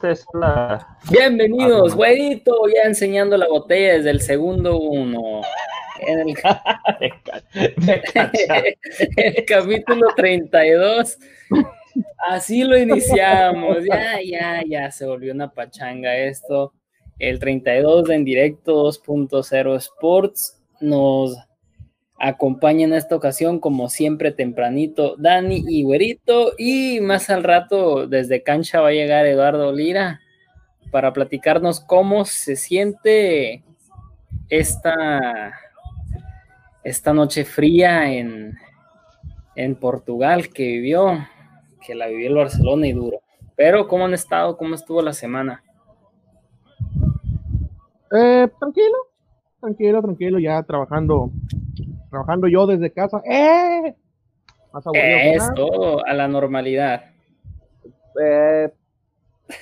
ustedes 0.00 0.24
la... 0.32 0.86
Bienvenidos, 1.10 1.94
güerito, 1.94 2.54
ya 2.74 2.88
enseñando 2.88 3.36
la 3.36 3.46
botella 3.48 3.94
desde 3.98 4.10
el 4.10 4.22
segundo 4.22 4.78
uno. 4.78 5.42
En 6.00 6.20
el, 6.20 6.34
el 9.16 9.44
capítulo 9.44 10.08
32. 10.16 11.18
Así 12.30 12.64
lo 12.64 12.78
iniciamos. 12.78 13.84
Ya, 13.84 14.22
ya, 14.22 14.62
ya 14.66 14.90
se 14.90 15.04
volvió 15.04 15.34
una 15.34 15.52
pachanga 15.52 16.16
esto. 16.16 16.72
El 17.18 17.38
32 17.38 18.04
de 18.04 18.14
en 18.14 18.24
directo 18.24 18.86
2.0 18.86 19.76
Sports 19.76 20.62
nos 20.80 21.36
acompaña 22.20 22.84
en 22.84 22.92
esta 22.92 23.16
ocasión, 23.16 23.58
como 23.58 23.88
siempre, 23.88 24.30
tempranito, 24.30 25.16
Dani 25.16 25.64
y 25.66 25.82
Güerito. 25.82 26.52
Y 26.58 27.00
más 27.00 27.30
al 27.30 27.42
rato, 27.42 28.06
desde 28.06 28.42
cancha 28.42 28.80
va 28.80 28.88
a 28.88 28.92
llegar 28.92 29.26
Eduardo 29.26 29.72
Lira 29.72 30.20
para 30.90 31.12
platicarnos 31.12 31.80
cómo 31.80 32.26
se 32.26 32.56
siente 32.56 33.64
esta, 34.50 35.54
esta 36.84 37.14
noche 37.14 37.44
fría 37.44 38.12
en, 38.12 38.54
en 39.56 39.74
Portugal 39.76 40.50
que 40.50 40.64
vivió, 40.64 41.26
que 41.86 41.94
la 41.94 42.06
vivió 42.08 42.28
el 42.28 42.34
Barcelona 42.34 42.86
y 42.86 42.92
duro. 42.92 43.22
Pero, 43.56 43.88
¿cómo 43.88 44.04
han 44.04 44.14
estado? 44.14 44.58
¿Cómo 44.58 44.74
estuvo 44.74 45.00
la 45.00 45.14
semana? 45.14 45.62
Eh, 48.12 48.48
tranquilo, 48.58 48.96
tranquilo, 49.60 50.02
tranquilo, 50.02 50.38
ya 50.38 50.62
trabajando, 50.64 51.30
trabajando 52.10 52.48
yo 52.48 52.66
desde 52.66 52.92
casa. 52.92 53.22
¡Eh! 53.24 53.94
Más 54.72 54.84
es 54.92 55.54
todo, 55.54 56.04
a 56.06 56.12
la 56.12 56.28
normalidad. 56.28 57.02
Eh, 58.20 58.72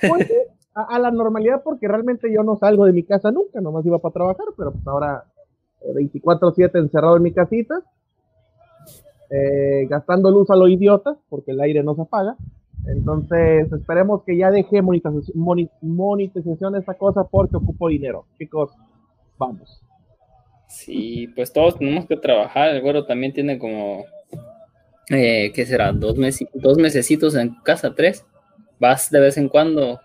pues, 0.01 0.31
a, 0.73 0.99
la 0.99 1.11
normalidad 1.11 1.61
porque 1.63 1.87
realmente 1.87 2.31
yo 2.31 2.43
no 2.43 2.57
salgo 2.57 2.85
de 2.85 2.93
mi 2.93 3.03
casa 3.03 3.31
nunca, 3.31 3.59
nomás 3.61 3.85
iba 3.85 3.99
para 3.99 4.13
trabajar, 4.13 4.45
pero 4.55 4.71
pues 4.71 4.87
ahora 4.87 5.25
24/7 5.81 6.75
eh, 6.75 6.79
encerrado 6.79 7.17
en 7.17 7.23
mi 7.23 7.31
casita, 7.33 7.81
eh, 9.31 9.87
gastando 9.89 10.29
luz 10.29 10.49
a 10.49 10.55
lo 10.55 10.67
idiota 10.67 11.17
porque 11.29 11.51
el 11.51 11.61
aire 11.61 11.83
no 11.83 11.95
se 11.95 12.03
apaga. 12.03 12.35
Entonces, 12.85 13.71
esperemos 13.73 14.23
que 14.23 14.37
ya 14.37 14.51
deje 14.51 14.81
monetización, 14.81 16.75
esta 16.75 16.93
cosa 16.93 17.25
porque 17.25 17.57
ocupo 17.57 17.89
dinero. 17.89 18.25
Chicos, 18.37 18.71
vamos. 19.37 19.81
Sí, 20.69 21.27
pues 21.35 21.51
todos 21.51 21.79
tenemos 21.79 22.05
que 22.05 22.15
trabajar. 22.15 22.69
El 22.69 22.81
güero 22.81 23.05
también 23.05 23.33
tiene 23.33 23.57
como, 23.57 24.05
eh, 25.09 25.51
¿qué 25.53 25.65
será? 25.65 25.91
Dos, 25.91 26.15
meses, 26.15 26.47
dos 26.53 26.77
mesecitos 26.77 27.35
en 27.35 27.55
casa, 27.63 27.95
tres. 27.95 28.23
Vas 28.79 29.09
de 29.09 29.19
vez 29.19 29.37
en 29.37 29.49
cuando, 29.49 29.99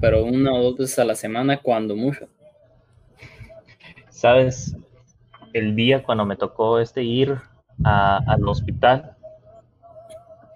pero 0.00 0.24
una 0.24 0.54
o 0.54 0.62
dos 0.62 0.76
veces 0.78 0.98
a 1.00 1.04
la 1.04 1.16
semana, 1.16 1.60
cuando 1.60 1.96
mucho. 1.96 2.28
Sabes, 4.08 4.76
el 5.52 5.74
día 5.74 6.04
cuando 6.04 6.24
me 6.24 6.36
tocó 6.36 6.78
este 6.78 7.02
ir 7.02 7.36
al 7.82 8.48
hospital, 8.48 9.16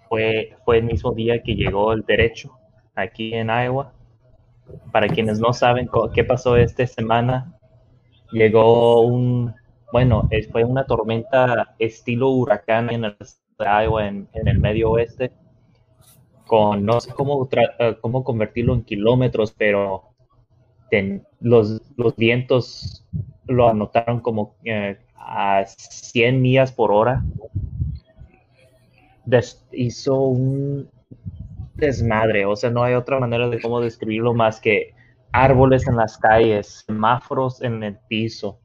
fue, 0.08 0.56
fue 0.64 0.78
el 0.78 0.84
mismo 0.84 1.12
día 1.12 1.42
que 1.42 1.56
llegó 1.56 1.92
el 1.92 2.02
derecho 2.02 2.56
aquí 2.94 3.34
en 3.34 3.48
Iowa. 3.48 3.92
Para 4.92 5.08
quienes 5.08 5.40
no 5.40 5.52
saben 5.52 5.90
qué 6.14 6.22
pasó 6.22 6.56
esta 6.56 6.86
semana, 6.86 7.57
llegó 8.30 9.02
un, 9.02 9.54
bueno, 9.92 10.28
fue 10.50 10.64
una 10.64 10.84
tormenta 10.84 11.74
estilo 11.78 12.30
huracán 12.30 12.90
en 12.90 13.04
el 13.04 13.16
Iowa, 13.58 14.06
en, 14.06 14.28
el 14.32 14.58
medio 14.58 14.90
oeste, 14.90 15.32
con 16.46 16.84
no 16.84 17.00
sé 17.00 17.12
cómo, 17.12 17.48
eh, 17.78 17.96
cómo 18.00 18.24
convertirlo 18.24 18.74
en 18.74 18.82
kilómetros, 18.82 19.52
pero 19.52 20.14
los, 21.40 21.82
los 21.96 22.16
vientos 22.16 23.04
lo 23.46 23.68
anotaron 23.68 24.20
como 24.20 24.56
eh, 24.64 24.98
a 25.16 25.64
100 25.66 26.40
millas 26.40 26.72
por 26.72 26.92
hora. 26.92 27.24
Hizo 29.72 30.20
un 30.20 30.88
desmadre, 31.74 32.46
o 32.46 32.56
sea, 32.56 32.70
no 32.70 32.82
hay 32.82 32.94
otra 32.94 33.20
manera 33.20 33.48
de 33.48 33.60
cómo 33.60 33.80
describirlo 33.80 34.32
más 34.34 34.60
que 34.60 34.94
árboles 35.32 35.86
en 35.86 35.96
las 35.96 36.18
calles, 36.18 36.84
semáforos 36.86 37.62
en 37.62 37.82
el 37.82 37.98
piso, 38.08 38.60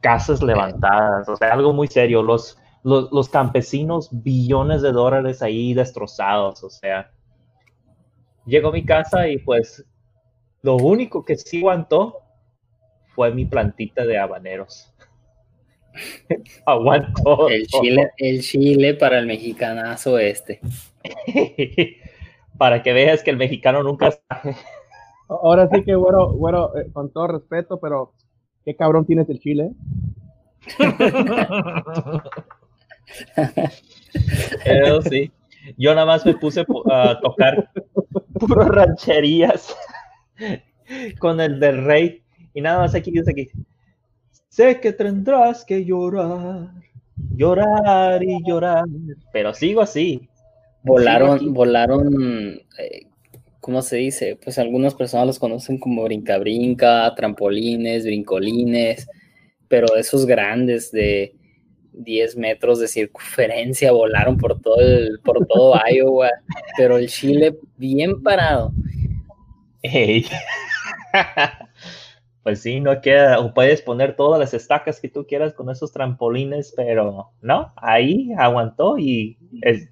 casas 0.00 0.42
levantadas, 0.42 1.28
o 1.28 1.36
sea, 1.36 1.52
algo 1.52 1.72
muy 1.72 1.88
serio. 1.88 2.22
Los, 2.22 2.58
los, 2.82 3.28
campesinos, 3.28 4.08
billones 4.10 4.82
de 4.82 4.92
dólares 4.92 5.42
ahí 5.42 5.74
destrozados, 5.74 6.62
o 6.64 6.70
sea. 6.70 7.10
Llegó 8.44 8.70
a 8.70 8.72
mi 8.72 8.84
casa 8.84 9.28
y 9.28 9.38
pues 9.38 9.84
lo 10.62 10.76
único 10.76 11.24
que 11.24 11.36
sí 11.36 11.58
aguantó 11.58 12.18
fue 13.14 13.32
mi 13.32 13.44
plantita 13.44 14.04
de 14.04 14.18
habaneros. 14.18 14.92
Aguanto. 16.66 17.48
El 17.48 17.66
chile, 17.66 18.10
el 18.16 18.40
chile 18.40 18.94
para 18.94 19.18
el 19.18 19.26
mexicanazo 19.26 20.18
este. 20.18 20.60
para 22.58 22.82
que 22.82 22.92
veas 22.92 23.22
que 23.22 23.30
el 23.30 23.36
mexicano 23.36 23.82
nunca 23.82 24.10
Ahora 25.42 25.68
sí 25.72 25.82
que, 25.84 25.94
bueno, 25.94 26.32
bueno, 26.34 26.76
eh, 26.76 26.90
con 26.92 27.10
todo 27.12 27.28
respeto, 27.28 27.78
pero 27.80 28.12
qué 28.64 28.74
cabrón 28.76 29.06
tienes 29.06 29.28
el 29.28 29.38
chile. 29.38 29.72
Eso 34.64 35.02
sí. 35.02 35.30
Yo 35.76 35.94
nada 35.94 36.06
más 36.06 36.26
me 36.26 36.34
puse 36.34 36.64
a 36.90 37.20
tocar 37.20 37.70
puras 38.34 38.68
rancherías 38.68 39.76
con 41.18 41.40
el 41.40 41.60
del 41.60 41.84
rey 41.84 42.22
y 42.54 42.60
nada 42.60 42.80
más 42.80 42.94
aquí 42.94 43.10
dice 43.10 43.30
aquí 43.30 43.48
Sé 44.48 44.80
que 44.80 44.92
tendrás 44.92 45.64
que 45.64 45.82
llorar, 45.82 46.68
llorar 47.34 48.22
y 48.22 48.44
llorar, 48.44 48.84
pero 49.32 49.54
sigo 49.54 49.80
así. 49.80 50.28
Volaron, 50.82 51.54
volaron, 51.54 52.60
eh, 52.78 53.06
¿cómo 53.62 53.80
se 53.80 53.96
dice? 53.96 54.36
Pues 54.42 54.58
algunas 54.58 54.94
personas 54.94 55.28
los 55.28 55.38
conocen 55.38 55.78
como 55.78 56.02
brinca-brinca, 56.02 57.14
trampolines, 57.14 58.04
brincolines, 58.04 59.08
pero 59.68 59.94
esos 59.96 60.26
grandes 60.26 60.90
de 60.90 61.36
10 61.92 62.36
metros 62.36 62.80
de 62.80 62.88
circunferencia 62.88 63.92
volaron 63.92 64.36
por 64.36 64.60
todo, 64.60 64.80
el, 64.80 65.20
por 65.20 65.46
todo 65.46 65.74
Iowa, 65.90 66.28
pero 66.76 66.98
el 66.98 67.08
Chile 67.08 67.56
bien 67.76 68.20
parado. 68.22 68.72
Hey. 69.80 70.26
pues 72.42 72.60
sí, 72.60 72.80
no 72.80 73.00
queda, 73.00 73.38
o 73.38 73.54
puedes 73.54 73.82
poner 73.82 74.16
todas 74.16 74.40
las 74.40 74.52
estacas 74.52 75.00
que 75.00 75.08
tú 75.08 75.26
quieras 75.26 75.54
con 75.54 75.70
esos 75.70 75.92
trampolines, 75.92 76.72
pero 76.76 77.30
no, 77.40 77.72
ahí 77.76 78.32
aguantó 78.36 78.98
y 78.98 79.38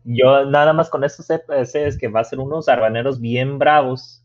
yo 0.05 0.45
nada 0.47 0.73
más 0.73 0.91
con 0.91 1.05
eso 1.05 1.23
sé, 1.23 1.41
es 1.75 1.97
que 1.97 2.09
va 2.09 2.21
a 2.21 2.25
ser 2.25 2.41
unos 2.41 2.69
arbaneros 2.69 3.21
bien 3.21 3.59
bravos. 3.59 4.25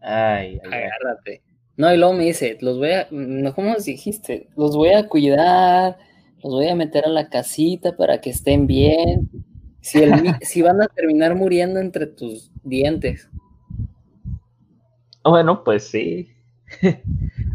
Ay, 0.00 0.58
agárrate. 0.64 1.42
No, 1.76 1.92
y 1.92 1.98
luego 1.98 2.14
me 2.14 2.24
dice, 2.24 2.56
los 2.60 2.78
voy 2.78 2.92
a, 2.92 3.06
no, 3.10 3.54
¿cómo 3.54 3.76
dijiste? 3.76 4.48
Los 4.56 4.74
voy 4.74 4.90
a 4.90 5.06
cuidar, 5.08 5.98
los 6.42 6.52
voy 6.54 6.68
a 6.68 6.74
meter 6.74 7.04
a 7.04 7.10
la 7.10 7.28
casita 7.28 7.96
para 7.96 8.20
que 8.20 8.30
estén 8.30 8.66
bien. 8.66 9.28
Si, 9.80 10.00
si 10.40 10.62
van 10.62 10.80
a 10.80 10.88
terminar 10.88 11.34
muriendo 11.34 11.80
entre 11.80 12.06
tus 12.06 12.50
dientes. 12.64 13.28
Bueno, 15.22 15.62
pues 15.62 15.84
sí, 15.84 16.30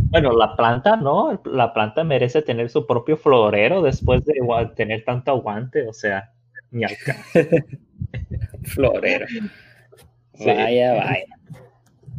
bueno, 0.09 0.31
la 0.31 0.56
planta, 0.56 0.96
¿no? 0.96 1.41
La 1.46 1.74
planta 1.74 2.03
merece 2.03 2.41
tener 2.41 2.69
su 2.69 2.85
propio 2.85 3.18
florero 3.18 3.81
después 3.81 4.24
de 4.25 4.35
tener 4.75 5.03
tanto 5.06 5.31
aguante, 5.31 5.88
o 5.88 5.94
sea, 5.94 6.31
ni 6.71 6.83
acá. 6.83 7.18
florero. 8.63 9.25
Vaya, 10.39 10.94
vaya. 10.94 11.25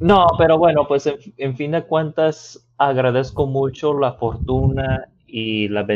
No, 0.01 0.27
pero 0.39 0.59
bueno, 0.59 0.87
pues 0.87 1.09
en, 1.37 1.57
fin 1.57 1.71
de 1.73 1.83
cuentas, 1.83 2.69
agradezco 2.79 3.47
mucho 3.47 3.99
la 3.99 4.15
fortuna 4.15 5.09
y 5.27 5.69
las 5.69 5.87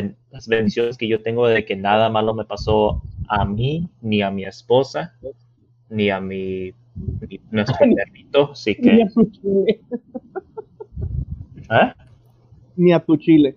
bendiciones 0.47 0.97
que 0.97 1.07
yo 1.07 1.21
tengo 1.21 1.47
de 1.47 1.65
que 1.65 1.75
nada 1.75 2.09
malo 2.09 2.33
me 2.33 2.45
pasó 2.45 3.01
a 3.27 3.45
mí, 3.45 3.89
ni 4.01 4.21
a 4.21 4.31
mi 4.31 4.45
esposa, 4.45 5.13
ni 5.89 6.09
a 6.09 6.19
mi, 6.19 6.73
nuestro 7.51 7.77
perrito, 7.95 8.51
así 8.51 8.75
que... 8.75 9.05
¿Eh? 11.69 11.93
Ni 12.75 12.93
a 12.93 12.99
tu 12.99 13.17
chile. 13.17 13.55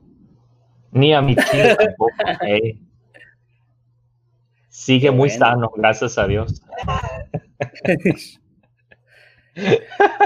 Ni 0.91 1.15
a 1.15 1.23
mi 1.23 1.35
chile 1.37 1.77
tampoco. 1.79 2.13
Eh. 2.47 2.79
Sigue 4.69 5.11
muy 5.11 5.31
sano, 5.31 5.71
gracias 5.77 6.19
a 6.19 6.27
Dios. 6.27 6.63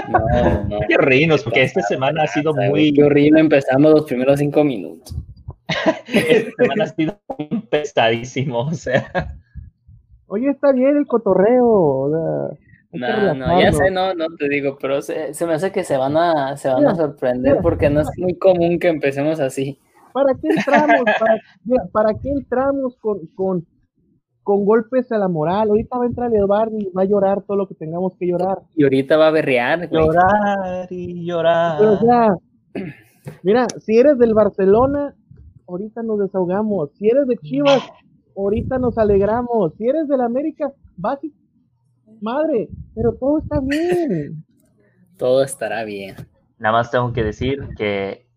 No, 0.09 0.79
Qué 0.87 0.97
reírnos, 0.97 1.43
porque 1.43 1.63
esta 1.63 1.81
semana 1.81 2.23
ha 2.23 2.27
sido 2.27 2.53
muy. 2.53 2.93
Qué 2.93 3.03
horrible 3.03 3.41
empezamos 3.41 3.91
los 3.91 4.05
primeros 4.05 4.39
cinco 4.39 4.63
minutos. 4.63 5.15
esta 6.07 6.51
semana 6.57 6.83
ha 6.85 6.87
sido 6.87 7.19
muy 7.37 7.61
pesadísimo, 7.69 8.59
o 8.59 8.73
sea. 8.73 9.35
Oye, 10.27 10.49
está 10.49 10.71
bien 10.71 10.97
el 10.97 11.07
cotorreo. 11.07 12.57
No, 12.91 13.33
no, 13.33 13.61
ya 13.61 13.71
sé, 13.73 13.91
no, 13.91 14.13
no 14.13 14.27
te 14.37 14.47
digo, 14.47 14.77
pero 14.79 15.01
se, 15.01 15.33
me 15.45 15.53
hace 15.53 15.71
que 15.71 15.83
se 15.83 15.97
van 15.97 16.15
a, 16.15 16.55
se 16.55 16.69
van 16.69 16.87
a 16.87 16.95
sorprender 16.95 17.57
porque 17.61 17.89
no 17.89 18.01
es 18.01 18.07
muy 18.17 18.37
común 18.37 18.79
que 18.79 18.87
empecemos 18.87 19.39
así. 19.39 19.79
¿Para 20.13 20.33
qué 20.41 20.47
entramos? 20.47 21.05
¿Para, 21.91 22.13
qué 22.13 22.29
entramos 22.29 22.95
con, 22.97 23.27
con, 23.35 23.65
con, 24.41 24.65
golpes 24.65 25.11
a 25.11 25.17
la 25.17 25.27
moral? 25.27 25.69
Ahorita 25.69 25.97
va 25.97 26.05
a 26.05 26.07
entrar 26.07 26.33
el 26.33 26.45
bar 26.45 26.69
y 26.71 26.89
va 26.91 27.01
a 27.01 27.05
llorar 27.05 27.43
todo 27.43 27.57
lo 27.57 27.67
que 27.67 27.75
tengamos 27.75 28.13
que 28.17 28.27
llorar. 28.27 28.59
Y 28.75 28.83
ahorita 28.83 29.17
va 29.17 29.27
a 29.27 29.31
berrear. 29.31 29.89
Llorar 29.91 30.87
y 30.89 31.25
llorar. 31.25 32.37
mira, 33.43 33.67
si 33.79 33.97
eres 33.97 34.17
del 34.17 34.33
Barcelona, 34.33 35.13
ahorita 35.67 36.01
nos 36.03 36.19
desahogamos. 36.19 36.91
Si 36.93 37.07
eres 37.07 37.27
de 37.27 37.37
Chivas, 37.37 37.83
ahorita 38.35 38.79
nos 38.79 38.97
alegramos. 38.97 39.73
Si 39.77 39.87
eres 39.87 40.07
del 40.07 40.21
América, 40.21 40.71
vas 40.95 41.23
y 41.23 41.33
madre, 42.21 42.69
pero 42.95 43.13
todo 43.13 43.39
está 43.39 43.59
bien. 43.59 44.43
Todo 45.17 45.43
estará 45.43 45.83
bien. 45.83 46.15
Nada 46.59 46.73
más 46.73 46.91
tengo 46.91 47.11
que 47.13 47.23
decir 47.23 47.59
que 47.77 48.27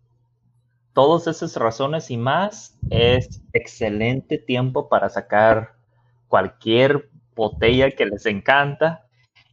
todas 0.93 1.27
esas 1.27 1.55
razones 1.55 2.11
y 2.11 2.17
más 2.17 2.77
es 2.89 3.41
excelente 3.53 4.37
tiempo 4.37 4.89
para 4.89 5.09
sacar 5.09 5.75
cualquier 6.27 7.09
botella 7.35 7.91
que 7.91 8.05
les 8.05 8.25
encanta 8.25 9.05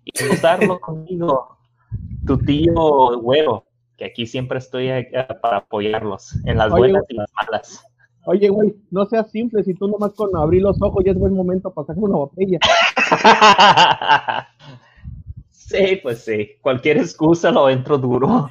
y 0.05 0.13
usarlo 0.25 0.81
conmigo, 0.81 1.59
tu 2.27 2.39
tío 2.39 3.21
güero, 3.21 3.65
que 3.97 4.07
aquí 4.07 4.27
siempre 4.27 4.59
estoy 4.59 4.89
para 5.43 5.59
apoyarlos 5.59 6.35
en 6.45 6.59
las 6.59 6.71
buenas 6.71 7.05
y 7.09 7.15
las 7.15 7.31
malas. 7.35 7.85
Oye, 8.27 8.49
güey, 8.51 8.75
no 8.91 9.07
seas 9.07 9.31
simple, 9.31 9.65
si 9.65 9.73
tú 9.73 9.89
nomás 9.89 10.13
con 10.13 10.37
abrir 10.37 10.63
los 10.63 10.77
ojos 10.83 11.03
ya 11.05 11.13
es 11.13 11.19
buen 11.19 11.33
momento 11.33 11.73
para 11.73 11.87
sacar 11.87 12.03
una 12.03 12.17
botella. 12.17 12.59
sí, 15.51 16.01
pues 16.03 16.25
sí, 16.25 16.51
cualquier 16.61 16.99
excusa 16.99 17.51
lo 17.51 17.69
entro 17.69 17.99
duro. 17.99 18.51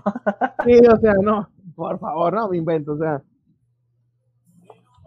sí, 0.66 0.80
o 0.88 0.98
sea, 0.98 1.14
no, 1.22 1.50
por 1.76 2.00
favor, 2.00 2.34
no 2.34 2.50
me 2.50 2.58
invento, 2.58 2.94
o 2.94 2.98
sea. 2.98 3.22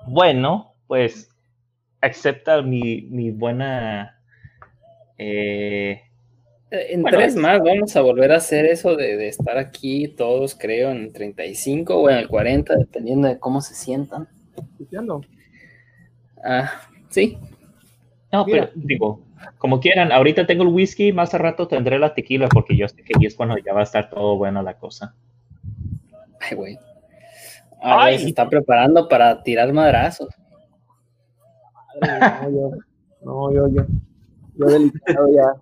Bueno, 0.07 0.75
pues 0.87 1.29
acepta 2.01 2.63
mi, 2.63 3.03
mi 3.11 3.31
buena... 3.31 4.17
Eh, 5.19 6.01
en 6.71 7.03
tres 7.05 7.35
más 7.37 7.61
vamos 7.63 7.95
a 7.97 8.01
volver 8.01 8.33
a 8.33 8.37
hacer 8.37 8.65
eso 8.65 8.95
de, 8.97 9.17
de, 9.17 9.29
estar 9.29 9.59
aquí 9.59 10.09
todos, 10.09 10.55
creo, 10.55 10.91
en 10.91 10.99
el 10.99 11.13
35 11.13 11.95
o 11.95 12.09
en 12.09 12.17
el 12.19 12.29
40, 12.29 12.77
dependiendo 12.77 13.29
de 13.29 13.39
cómo 13.39 13.61
se 13.61 13.75
sientan. 13.75 14.29
Ah, 16.45 16.71
sí. 17.09 17.39
No, 18.33 18.47
pero 18.47 18.71
digo, 18.75 19.21
como 19.59 19.81
quieran, 19.81 20.13
ahorita 20.13 20.47
tengo 20.47 20.63
el 20.63 20.69
whisky, 20.69 21.13
más 21.13 21.35
a 21.35 21.39
rato 21.39 21.69
tendré 21.69 21.99
la 21.99 22.15
tequila, 22.15 22.49
porque 22.49 22.77
yo 22.77 22.89
sé 22.89 23.03
que 23.03 23.13
ahí 23.19 23.27
es 23.27 23.35
cuando 23.35 23.57
ya 23.59 23.73
va 23.73 23.81
a 23.81 23.85
estar 23.85 24.11
todo 24.11 24.37
bueno 24.37 24.63
la 24.63 24.79
cosa. 24.79 25.15
Ay, 26.41 26.57
güey. 26.57 26.79
Ay, 27.83 28.19
se 28.19 28.29
está 28.29 28.49
preparando 28.49 29.09
para 29.09 29.43
tirar 29.43 29.73
madrazos. 29.73 30.29
no, 32.01 32.51
yo, 32.51 32.71
no, 33.23 33.53
yo, 33.53 33.69
yo, 33.69 33.87
yo 34.57 34.67
delicado 34.67 35.29
ya. 35.35 35.55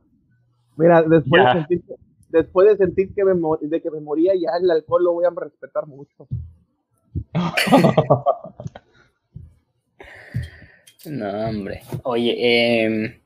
Mira, 0.76 1.02
después, 1.02 1.44
De, 1.44 1.52
sentir, 1.52 1.82
después 2.28 2.69
de 2.69 2.76
sentir 2.76 3.14
que 3.14 3.25
me, 3.25 3.34
de 3.60 3.82
que 3.82 3.90
me 3.90 4.00
moría 4.00 4.32
ya 4.34 4.50
el 4.60 4.70
alcohol 4.70 5.04
lo 5.04 5.12
voy 5.14 5.25
a 5.25 5.30
respetar 5.30 5.86
mucho. 5.86 6.26
No, 11.06 11.48
hombre. 11.48 11.82
Oye, 12.02 12.34
eh, 12.38 13.20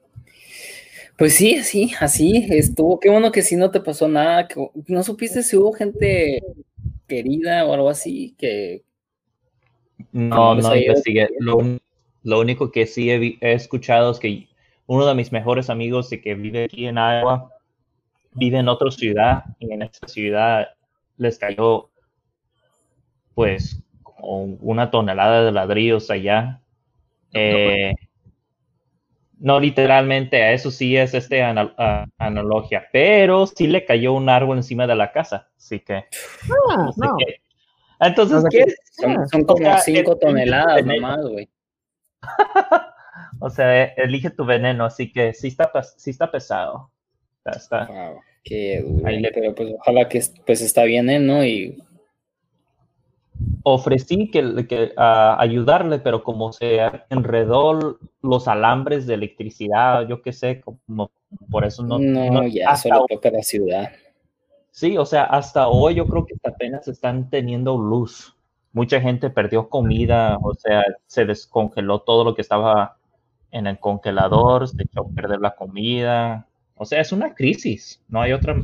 pues 1.23 1.37
sí, 1.37 1.55
así, 1.55 1.93
así 2.01 2.49
estuvo. 2.51 2.99
Qué 2.99 3.09
bueno 3.09 3.31
que 3.31 3.43
sí 3.43 3.55
no 3.55 3.71
te 3.71 3.79
pasó 3.79 4.09
nada. 4.09 4.49
Que, 4.49 4.57
¿No 4.89 5.05
supiste 5.05 5.45
si 5.45 5.57
hubo 5.57 5.73
gente 5.73 6.43
querida 7.07 7.65
o 7.65 7.75
algo 7.75 7.89
así 7.89 8.35
que... 8.37 8.83
No, 10.11 10.57
no 10.57 10.75
investigué. 10.75 11.29
Lo, 11.39 11.79
lo, 12.25 12.41
único 12.41 12.73
que 12.73 12.89
sí 12.89 13.09
he, 13.09 13.39
escuchado 13.41 14.11
es 14.11 14.19
que 14.19 14.49
uno 14.87 15.07
de 15.07 15.15
mis 15.15 15.31
mejores 15.31 15.71
amigos 15.71 16.11
de 16.11 16.21
que 16.21 16.35
vive 16.35 16.65
aquí 16.65 16.87
en 16.87 16.97
Iowa 16.97 17.53
vive 18.33 18.59
en 18.59 18.67
otra 18.67 18.91
ciudad 18.91 19.45
y 19.61 19.73
en 19.73 19.83
esa 19.83 20.09
ciudad 20.09 20.71
les 21.19 21.39
cayó 21.39 21.91
pues 23.37 23.81
una 24.19 24.91
tonelada 24.91 25.45
de 25.45 25.53
ladrillos 25.53 26.11
allá 26.11 26.61
eh, 27.33 27.95
no 29.43 29.59
literalmente, 29.59 30.41
a 30.41 30.53
eso 30.53 30.71
sí 30.71 30.97
es 30.97 31.15
este 31.15 31.43
analogía, 31.43 32.87
pero 32.93 33.47
sí 33.47 33.67
le 33.67 33.85
cayó 33.85 34.12
un 34.12 34.29
árbol 34.29 34.59
encima 34.59 34.87
de 34.87 34.94
la 34.94 35.11
casa, 35.11 35.49
así 35.56 35.81
que. 35.81 36.05
Ah, 37.99 38.06
entonces, 38.06 38.44
¿qué? 38.50 38.65
Son, 39.31 39.44
como 39.44 39.79
5 39.79 40.17
toneladas 40.19 40.87
nomás, 40.87 41.27
güey. 41.27 41.49
o 43.41 43.50
sea, 43.50 43.85
elige 43.85 44.31
tu 44.31 44.44
veneno, 44.44 44.85
así 44.85 45.11
que 45.11 45.35
sí 45.35 45.49
está, 45.49 45.71
sí 45.83 46.11
está 46.11 46.31
pesado. 46.31 46.93
Está, 47.45 47.88
qué 48.45 48.85
pero 49.35 49.55
pues 49.56 49.75
ojalá 49.81 50.09
que 50.09 50.23
pues 50.47 50.61
está 50.61 50.85
bien, 50.85 51.11
¿eh? 51.11 51.19
¿no? 51.19 51.45
Y 51.45 51.83
ofrecí 53.62 54.31
que, 54.31 54.67
que 54.67 54.93
ayudarle, 54.97 55.99
pero 55.99 56.23
como 56.23 56.53
se 56.53 56.79
enredó 57.11 57.99
los 58.23 58.49
alambres 58.49 59.06
de 59.06 59.15
electricidad, 59.15 60.06
yo 60.09 60.23
qué 60.23 60.33
sé, 60.33 60.61
como 60.61 61.11
por 61.50 61.65
eso 61.65 61.83
no. 61.83 61.99
No, 61.99 62.47
ya 62.47 62.77
solo 62.77 63.06
toca 63.09 63.31
la 63.31 63.43
ciudad. 63.43 63.91
Sí, 64.71 64.97
o 64.97 65.05
sea, 65.05 65.25
hasta 65.25 65.69
hoy 65.69 65.97
yo 65.97 66.06
creo 66.06 66.25
que 66.25 66.35
apenas 66.44 66.89
están 66.89 67.29
teniendo 67.29 67.77
luz. 67.77 68.37
Mucha 68.73 69.00
gente 69.00 69.29
perdió 69.29 69.69
comida, 69.69 70.38
o 70.43 70.55
sea, 70.55 70.83
se 71.06 71.27
descongeló 71.27 72.00
todo 72.00 72.25
lo 72.25 72.35
que 72.35 72.41
estaba 72.41 72.97
en 73.50 73.67
el 73.67 73.79
congelador, 73.79 74.67
se 74.67 74.83
echó 74.83 75.03
a 75.03 75.15
perder 75.15 75.41
la 75.41 75.55
comida. 75.55 76.47
O 76.75 76.87
sea, 76.87 77.00
es 77.00 77.12
una 77.12 77.35
crisis, 77.35 78.03
no 78.09 78.23
hay 78.23 78.33
otra, 78.33 78.56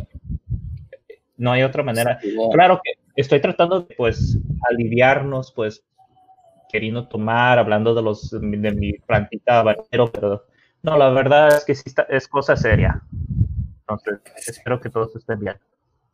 no 1.37 1.53
hay 1.53 1.63
otra 1.63 1.83
manera. 1.83 2.19
Claro 2.53 2.81
que 2.83 2.98
estoy 3.21 3.41
tratando 3.41 3.81
de, 3.81 3.95
pues, 3.97 4.39
aliviarnos, 4.71 5.53
pues, 5.53 5.85
queriendo 6.71 7.09
tomar, 7.09 7.59
hablando 7.59 7.95
de 7.95 8.03
los 8.03 8.31
de 8.31 8.41
mi 8.41 8.93
plantita 8.95 9.61
habanero, 9.61 10.13
pero 10.13 10.45
no, 10.83 10.97
la 10.97 11.11
verdad 11.11 11.49
es 11.57 11.65
que 11.65 11.75
sí 11.75 11.85
está, 11.87 12.03
es 12.03 12.29
cosa 12.29 12.57
seria. 12.57 13.03
Entonces, 13.81 14.21
espero 14.47 14.81
que 14.81 14.91
todos 14.91 15.17
estén 15.17 15.41
bien. 15.41 15.57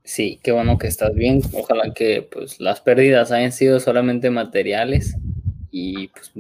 Sí, 0.04 0.38
qué 0.42 0.52
bueno 0.52 0.78
que 0.78 0.86
estás 0.86 1.14
bien. 1.14 1.40
Ojalá 1.54 1.92
que 1.94 2.28
pues 2.30 2.60
las 2.60 2.80
pérdidas 2.80 3.32
hayan 3.32 3.52
sido 3.52 3.80
solamente 3.80 4.30
materiales 4.30 5.16
y 5.70 6.08
pues 6.08 6.32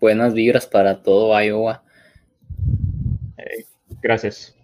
buenas 0.00 0.34
vibras 0.34 0.66
para 0.66 1.02
todo 1.02 1.40
Iowa. 1.40 1.82
Eh, 3.36 3.64
gracias. 4.00 4.54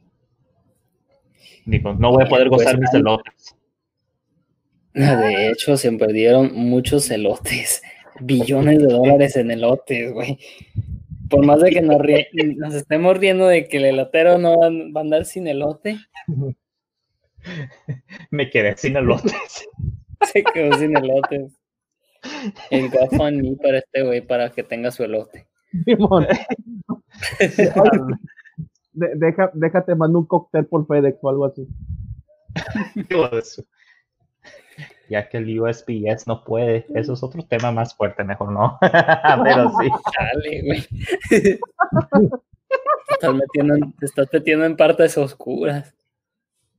Digo, 1.67 1.95
no 1.95 2.13
voy 2.13 2.25
a 2.25 2.29
poder 2.29 2.49
pues, 2.49 2.63
gozar 2.63 2.79
mis 2.79 2.95
elotes. 2.95 3.57
De 4.95 5.51
hecho, 5.51 5.77
se 5.77 5.91
perdieron 5.93 6.55
muchos 6.55 7.11
elotes, 7.11 7.83
billones 8.21 8.79
de 8.79 8.87
dólares 8.87 9.37
en 9.37 9.51
elotes, 9.51 10.13
güey. 10.13 10.39
Por 11.29 11.45
más 11.45 11.61
de 11.61 11.71
que 11.71 11.83
nos, 11.83 12.01
nos 12.57 12.75
estemos 12.75 13.19
riendo 13.19 13.49
de 13.49 13.67
que 13.67 13.79
el 13.79 13.87
elotero 13.87 14.39
no 14.39 14.57
va, 14.57 14.67
a 14.67 15.01
andar 15.01 15.25
sin 15.25 15.49
elote. 15.49 15.99
Me 18.31 18.49
quedé 18.51 18.77
sin 18.77 18.97
elotes. 18.97 19.67
Se 20.33 20.45
quedó 20.45 20.79
sin 20.79 20.97
elotes. 20.97 21.53
El 22.71 22.89
GoFundMe 22.89 23.57
para 23.57 23.79
este 23.79 24.03
güey 24.03 24.21
para 24.21 24.51
que 24.51 24.63
tenga 24.63 24.93
su 24.93 25.03
elote. 25.03 25.49
Deja, 28.93 29.51
déjate, 29.55 29.97
mando 29.97 30.21
un 30.21 30.27
cóctel 30.27 30.67
por 30.67 30.87
FedEx 30.87 31.19
o 31.21 31.29
algo 31.29 31.47
así 31.47 31.67
ya 35.09 35.29
que 35.29 35.39
el 35.39 35.61
USPS 35.61 36.27
no 36.27 36.45
puede. 36.45 36.87
Eso 36.95 37.13
es 37.13 37.23
otro 37.23 37.43
tema 37.43 37.71
más 37.73 37.95
fuerte, 37.95 38.25
mejor 38.25 38.53
no. 38.53 38.79
Pero 39.45 39.71
sí. 39.81 39.89
Dale, 40.19 40.63
güey. 40.63 40.89
te, 41.29 41.59
estás 44.01 44.29
metiendo, 44.33 44.65
en 44.65 44.77
partes 44.77 45.19
oscuras. 45.19 45.95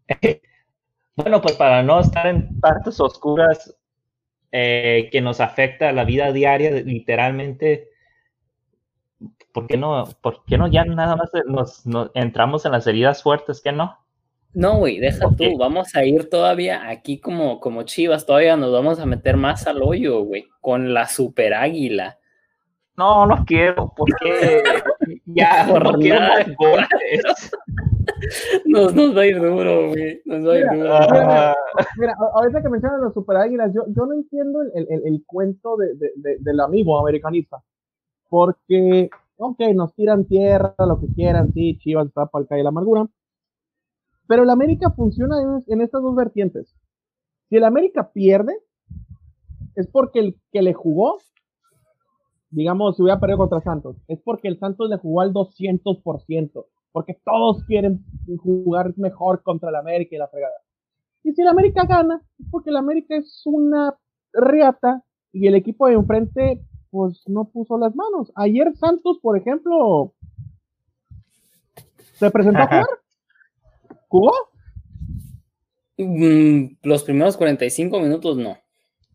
Bueno, 1.17 1.41
pues 1.41 1.55
para 1.55 1.81
no 1.81 2.01
estar 2.01 2.27
en 2.27 2.59
partes 2.59 2.99
oscuras 2.99 3.73
eh, 4.51 5.07
que 5.13 5.21
nos 5.21 5.39
afecta 5.39 5.93
la 5.93 6.03
vida 6.03 6.33
diaria, 6.33 6.71
literalmente, 6.71 7.87
¿por 9.53 9.65
qué 9.65 9.77
no, 9.77 10.03
por 10.21 10.43
qué 10.43 10.57
no 10.57 10.67
ya 10.67 10.83
nada 10.83 11.15
más 11.15 11.29
nos, 11.45 11.85
nos 11.85 12.11
entramos 12.15 12.65
en 12.65 12.73
las 12.73 12.85
heridas 12.85 13.23
fuertes? 13.23 13.61
que 13.61 13.71
no? 13.71 13.97
No, 14.55 14.77
güey, 14.77 14.99
deja 14.99 15.27
tú, 15.35 15.57
vamos 15.57 15.93
a 15.95 16.05
ir 16.05 16.29
todavía 16.29 16.87
aquí 16.89 17.19
como, 17.19 17.59
como 17.59 17.83
chivas, 17.83 18.25
todavía 18.25 18.55
nos 18.55 18.71
vamos 18.71 18.99
a 18.99 19.05
meter 19.05 19.35
más 19.37 19.67
al 19.67 19.81
hoyo, 19.83 20.21
güey, 20.23 20.45
con 20.61 20.93
la 20.93 21.07
super 21.07 21.53
águila. 21.53 22.17
No, 22.97 23.25
no 23.25 23.43
quiero, 23.45 23.91
porque 23.97 24.15
ya, 25.25 25.65
por 25.69 25.83
no 25.83 25.99
quiero 25.99 26.17
Nos, 28.65 28.93
nos 28.95 29.15
va 29.15 29.21
a 29.21 29.25
ir 29.25 29.39
duro, 29.41 29.89
güey. 29.89 30.21
Nos 30.25 30.47
va 30.47 30.53
a 30.53 30.57
ir 30.57 30.65
Mira, 30.71 30.99
duro. 30.99 31.07
mira, 31.11 31.55
mira, 31.97 32.13
a- 32.13 32.37
ahorita 32.39 32.61
que 32.61 32.69
mencionan 32.69 33.01
los 33.01 33.13
super 33.13 33.35
águilas, 33.37 33.73
yo, 33.73 33.83
yo 33.87 34.05
no 34.05 34.13
entiendo 34.13 34.61
el, 34.61 34.71
el- 34.75 34.87
el- 34.89 35.07
el 35.07 35.23
cuento 35.25 35.75
de, 35.75 35.95
de- 35.95 36.11
de- 36.15 36.37
del 36.39 36.59
amigo 36.61 36.97
americanista. 36.99 37.61
Porque, 38.29 39.09
ok, 39.37 39.59
nos 39.73 39.93
tiran 39.95 40.25
tierra, 40.25 40.73
lo 40.79 40.99
que 40.99 41.07
quieran, 41.13 41.51
sí, 41.53 41.77
Chivas 41.79 42.07
está 42.07 42.25
para 42.27 42.43
el 42.43 42.47
calle 42.47 42.59
de 42.59 42.63
la 42.63 42.69
amargura. 42.69 43.05
Pero 44.27 44.43
el 44.43 44.49
América 44.49 44.91
funciona 44.91 45.41
en, 45.41 45.63
en 45.67 45.81
estas 45.81 46.01
dos 46.01 46.15
vertientes. 46.15 46.75
Si 47.49 47.57
el 47.57 47.63
América 47.63 48.11
pierde, 48.11 48.57
es 49.75 49.87
porque 49.87 50.19
el 50.19 50.39
que 50.51 50.61
le 50.61 50.73
jugó, 50.73 51.17
digamos, 52.49 52.95
si 52.95 53.03
hubiera 53.03 53.19
perdido 53.19 53.39
contra 53.39 53.61
Santos, 53.61 53.97
es 54.07 54.19
porque 54.23 54.47
el 54.47 54.57
Santos 54.57 54.89
le 54.89 54.97
jugó 54.97 55.21
al 55.21 55.33
200%, 55.33 56.65
porque 56.91 57.19
todos 57.23 57.63
quieren 57.65 58.03
jugar 58.39 58.93
mejor 58.97 59.43
contra 59.43 59.69
el 59.69 59.75
América 59.75 60.15
y 60.15 60.19
la 60.19 60.27
fregada. 60.27 60.55
Y 61.23 61.33
si 61.33 61.41
el 61.41 61.47
América 61.47 61.85
gana, 61.85 62.21
es 62.39 62.47
porque 62.49 62.69
el 62.69 62.77
América 62.77 63.15
es 63.15 63.41
una 63.45 63.95
reata 64.31 65.03
y 65.33 65.47
el 65.47 65.55
equipo 65.55 65.87
de 65.87 65.95
enfrente, 65.95 66.63
pues 66.89 67.23
no 67.27 67.45
puso 67.45 67.77
las 67.77 67.95
manos. 67.95 68.31
Ayer 68.35 68.75
Santos, 68.75 69.19
por 69.21 69.37
ejemplo, 69.37 70.13
se 72.13 72.31
presentó 72.31 72.59
a 72.59 72.67
jugar. 72.67 72.85
¿Jugó? 74.07 74.31
Mm, 75.97 76.75
los 76.83 77.03
primeros 77.03 77.37
45 77.37 77.99
minutos 77.99 78.37
no. 78.37 78.57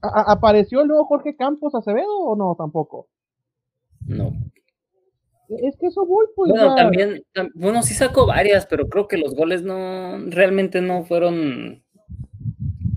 ¿A- 0.02 0.08
a- 0.20 0.32
¿Apareció 0.32 0.84
luego 0.84 1.04
Jorge 1.04 1.36
Campos 1.36 1.74
Acevedo 1.74 2.18
o 2.20 2.36
no 2.36 2.54
tampoco? 2.56 3.06
No. 4.06 4.32
Es 5.48 5.76
que 5.76 5.88
eso 5.88 6.06
voy, 6.06 6.26
pues. 6.36 6.50
Bueno, 6.50 6.68
ya- 6.68 6.74
también, 6.76 7.22
tam- 7.34 7.50
bueno, 7.54 7.82
sí 7.82 7.92
sacó 7.94 8.24
varias, 8.26 8.66
pero 8.66 8.88
creo 8.88 9.08
que 9.08 9.18
los 9.18 9.34
goles 9.34 9.62
no, 9.62 10.16
realmente 10.28 10.80
no 10.80 11.04
fueron 11.04 11.82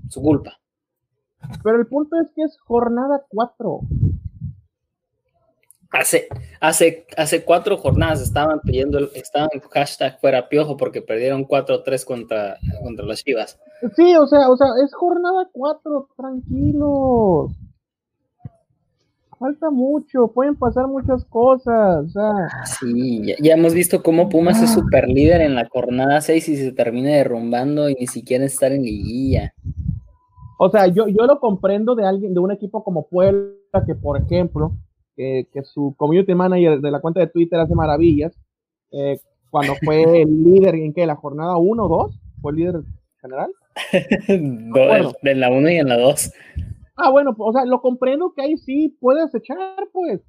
su 0.08 0.22
culpa. 0.22 0.58
Pero 1.62 1.78
el 1.78 1.86
punto 1.86 2.18
es 2.20 2.30
que 2.34 2.42
es 2.42 2.56
jornada 2.60 3.24
4. 3.28 3.80
Hace, 5.98 6.26
hace, 6.60 7.06
hace 7.16 7.44
cuatro 7.44 7.76
jornadas 7.78 8.20
estaban 8.20 8.60
pidiendo, 8.60 8.98
el- 8.98 9.10
estaban 9.14 9.48
hashtag 9.70 10.18
fuera 10.20 10.48
piojo 10.48 10.76
porque 10.76 11.00
perdieron 11.00 11.44
4-3 11.44 12.04
contra, 12.04 12.56
contra 12.82 13.06
las 13.06 13.22
Chivas. 13.22 13.58
Sí, 13.94 14.16
o 14.16 14.26
sea, 14.26 14.48
o 14.50 14.56
sea, 14.56 14.66
es 14.84 14.92
jornada 14.92 15.48
4, 15.52 16.08
tranquilos. 16.16 17.52
Falta 19.38 19.68
mucho, 19.70 20.28
pueden 20.28 20.54
pasar 20.56 20.86
muchas 20.86 21.24
cosas. 21.26 22.06
O 22.06 22.08
sea, 22.08 22.32
Sí, 22.80 23.22
ya, 23.26 23.34
ya 23.40 23.54
hemos 23.54 23.74
visto 23.74 24.02
cómo 24.02 24.28
Pumas 24.28 24.62
es 24.62 24.72
super 24.72 25.06
líder 25.08 25.42
en 25.42 25.54
la 25.54 25.68
jornada 25.68 26.20
6 26.20 26.48
y 26.48 26.56
se 26.56 26.72
termina 26.72 27.10
derrumbando 27.10 27.88
y 27.90 27.94
ni 27.94 28.06
siquiera 28.06 28.44
estar 28.44 28.72
en 28.72 28.82
liguilla. 28.82 29.52
o 30.58 30.70
sea 30.70 30.86
yo, 30.86 31.08
yo 31.08 31.26
lo 31.26 31.40
comprendo 31.40 31.94
de 31.94 32.06
alguien, 32.06 32.32
de 32.32 32.40
un 32.40 32.52
equipo 32.52 32.82
como 32.84 33.06
Puebla, 33.08 33.50
que 33.86 33.94
por 33.94 34.16
ejemplo, 34.22 34.72
que, 35.16 35.48
que 35.52 35.62
su 35.62 35.94
community 35.96 36.34
manager 36.34 36.80
de 36.80 36.90
la 36.90 37.00
cuenta 37.00 37.20
de 37.20 37.28
Twitter 37.28 37.58
hace 37.60 37.74
maravillas. 37.74 38.32
eh, 38.92 39.18
cuando 39.50 39.74
fue 39.84 40.02
el 40.22 40.42
líder 40.44 40.74
en 40.74 40.92
que 40.92 41.06
la 41.06 41.14
jornada 41.16 41.56
1 41.56 41.84
o 41.84 41.88
2, 41.88 42.20
fue 42.42 42.52
el 42.52 42.56
líder 42.58 42.82
general. 43.20 43.50
Do- 44.28 45.12
en 45.22 45.40
la 45.40 45.50
1 45.50 45.70
y 45.70 45.76
en 45.76 45.88
la 45.88 45.98
2. 45.98 46.32
Ah, 46.96 47.10
bueno, 47.10 47.34
o 47.38 47.52
sea, 47.52 47.64
lo 47.64 47.80
comprendo 47.80 48.32
que 48.34 48.42
ahí 48.42 48.56
sí 48.56 48.96
puedes 49.00 49.34
echar, 49.34 49.88
pues. 49.92 50.20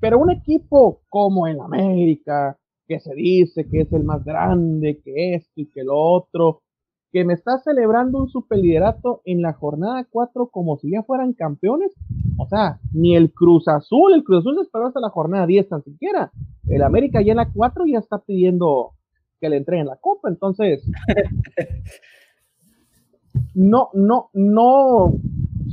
Pero 0.00 0.18
un 0.18 0.30
equipo 0.30 1.02
como 1.08 1.46
el 1.46 1.60
América, 1.60 2.56
que 2.86 3.00
se 3.00 3.14
dice 3.14 3.68
que 3.68 3.80
es 3.82 3.92
el 3.92 4.04
más 4.04 4.24
grande, 4.24 5.00
que 5.04 5.34
esto 5.34 5.50
y 5.56 5.66
que 5.70 5.82
lo 5.84 5.96
otro, 5.96 6.62
que 7.12 7.24
me 7.24 7.34
está 7.34 7.58
celebrando 7.58 8.18
un 8.18 8.28
superliderato 8.28 9.22
en 9.24 9.42
la 9.42 9.52
jornada 9.54 10.06
4 10.10 10.48
como 10.48 10.76
si 10.76 10.90
ya 10.90 11.02
fueran 11.02 11.32
campeones. 11.32 11.92
O 12.36 12.46
sea, 12.48 12.78
ni 12.92 13.16
el 13.16 13.32
Cruz 13.32 13.66
Azul, 13.68 14.12
el 14.12 14.24
Cruz 14.24 14.40
Azul 14.40 14.58
esperó 14.60 14.86
hasta 14.86 15.00
la 15.00 15.10
jornada 15.10 15.46
10 15.46 15.68
tan 15.68 15.82
siquiera. 15.82 16.30
El 16.68 16.82
América 16.82 17.22
ya 17.22 17.32
en 17.32 17.38
la 17.38 17.50
4 17.52 17.86
ya 17.86 17.98
está 17.98 18.18
pidiendo 18.18 18.92
que 19.40 19.48
le 19.48 19.56
entreguen 19.56 19.86
la 19.86 19.96
copa, 19.96 20.28
entonces 20.28 20.84
no, 23.54 23.90
no, 23.94 24.30
no 24.32 25.12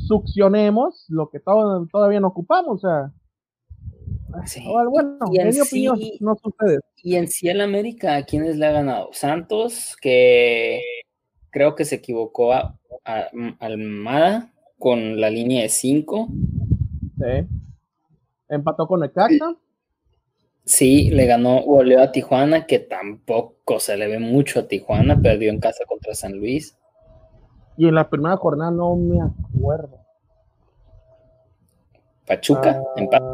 succionemos 0.08 1.06
lo 1.10 1.30
que 1.30 1.40
to- 1.40 1.88
todavía 1.92 2.20
no 2.20 2.28
ocupamos, 2.28 2.84
o 2.84 2.88
sea, 2.88 3.12
Sí. 4.46 4.62
bueno, 4.70 4.90
bueno, 4.90 5.18
Y 5.32 5.40
en 5.40 5.48
mi 5.50 5.62
opinión, 5.62 5.98
sí- 5.98 6.18
no. 6.20 6.36
Y 7.02 7.16
en 7.16 7.28
sí 7.30 7.48
el 7.48 7.62
América, 7.62 8.18
¿a 8.18 8.24
quiénes 8.24 8.58
le 8.58 8.66
ha 8.66 8.72
ganado? 8.72 9.10
Santos, 9.14 9.96
que 10.02 10.82
creo 11.56 11.74
que 11.74 11.86
se 11.86 11.96
equivocó 11.96 12.52
a, 12.52 12.78
a- 13.06 13.30
Almada 13.60 14.52
con 14.78 15.22
la 15.22 15.30
línea 15.30 15.62
de 15.62 15.70
5. 15.70 16.28
Sí. 17.18 17.48
Empató 18.50 18.86
con 18.88 19.02
el 19.02 19.12
Caxa. 19.14 19.56
Sí, 20.66 21.12
le 21.12 21.26
ganó, 21.28 21.62
goleó 21.62 22.02
a 22.02 22.12
Tijuana, 22.12 22.66
que 22.66 22.80
tampoco 22.80 23.80
se 23.80 23.96
le 23.96 24.08
ve 24.08 24.20
mucho 24.20 24.60
a 24.60 24.68
Tijuana, 24.68 25.18
perdió 25.22 25.50
en 25.50 25.62
casa 25.62 25.86
contra 25.88 26.14
San 26.14 26.34
Luis. 26.34 26.78
Y 27.78 27.88
en 27.88 27.96
la 27.96 28.10
primera 28.10 28.36
jornada 28.36 28.72
no 28.72 28.98
me 28.98 29.22
acuerdo. 29.22 29.98
Pachuca, 32.28 32.82
Ah, 32.82 32.94
empate. 32.98 33.26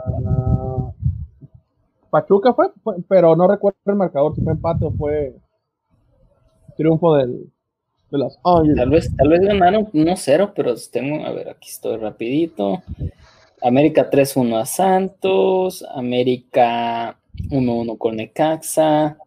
Pachuca 2.11 2.53
fue, 2.53 2.69
fue- 2.83 2.97
pero 3.07 3.35
no 3.35 3.47
recuerdo 3.47 3.77
el 3.85 3.95
marcador, 3.95 4.35
si 4.35 4.41
fue 4.43 4.51
empate 4.53 4.85
o 4.85 4.91
fue 4.91 5.35
triunfo 6.77 7.15
del, 7.15 7.51
de 8.11 8.17
las 8.17 8.39
Águilas. 8.43 8.77
Tal 8.77 8.89
vez, 8.89 9.15
tal 9.15 9.29
vez 9.29 9.41
ganaron 9.41 9.85
1-0, 9.93 10.51
pero 10.55 10.75
tengo, 10.91 11.25
a 11.25 11.31
ver, 11.31 11.49
aquí 11.49 11.69
estoy 11.69 11.97
rapidito. 11.97 12.83
América 13.63 14.09
3-1 14.09 14.59
a 14.59 14.65
Santos, 14.65 15.85
América 15.93 17.17
1-1 17.49 17.97
con 17.97 18.15
Necaxa, 18.17 19.17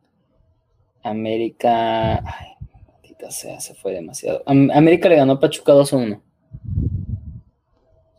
América, 1.03 2.15
ay, 2.17 2.49
maldita 2.93 3.31
sea, 3.31 3.61
se 3.61 3.75
fue 3.75 3.93
demasiado. 3.93 4.43
Am- 4.47 4.71
América 4.73 5.09
le 5.09 5.17
ganó 5.17 5.35
a 5.35 5.41
Pachuca 5.41 5.73
2-1. 5.73 6.21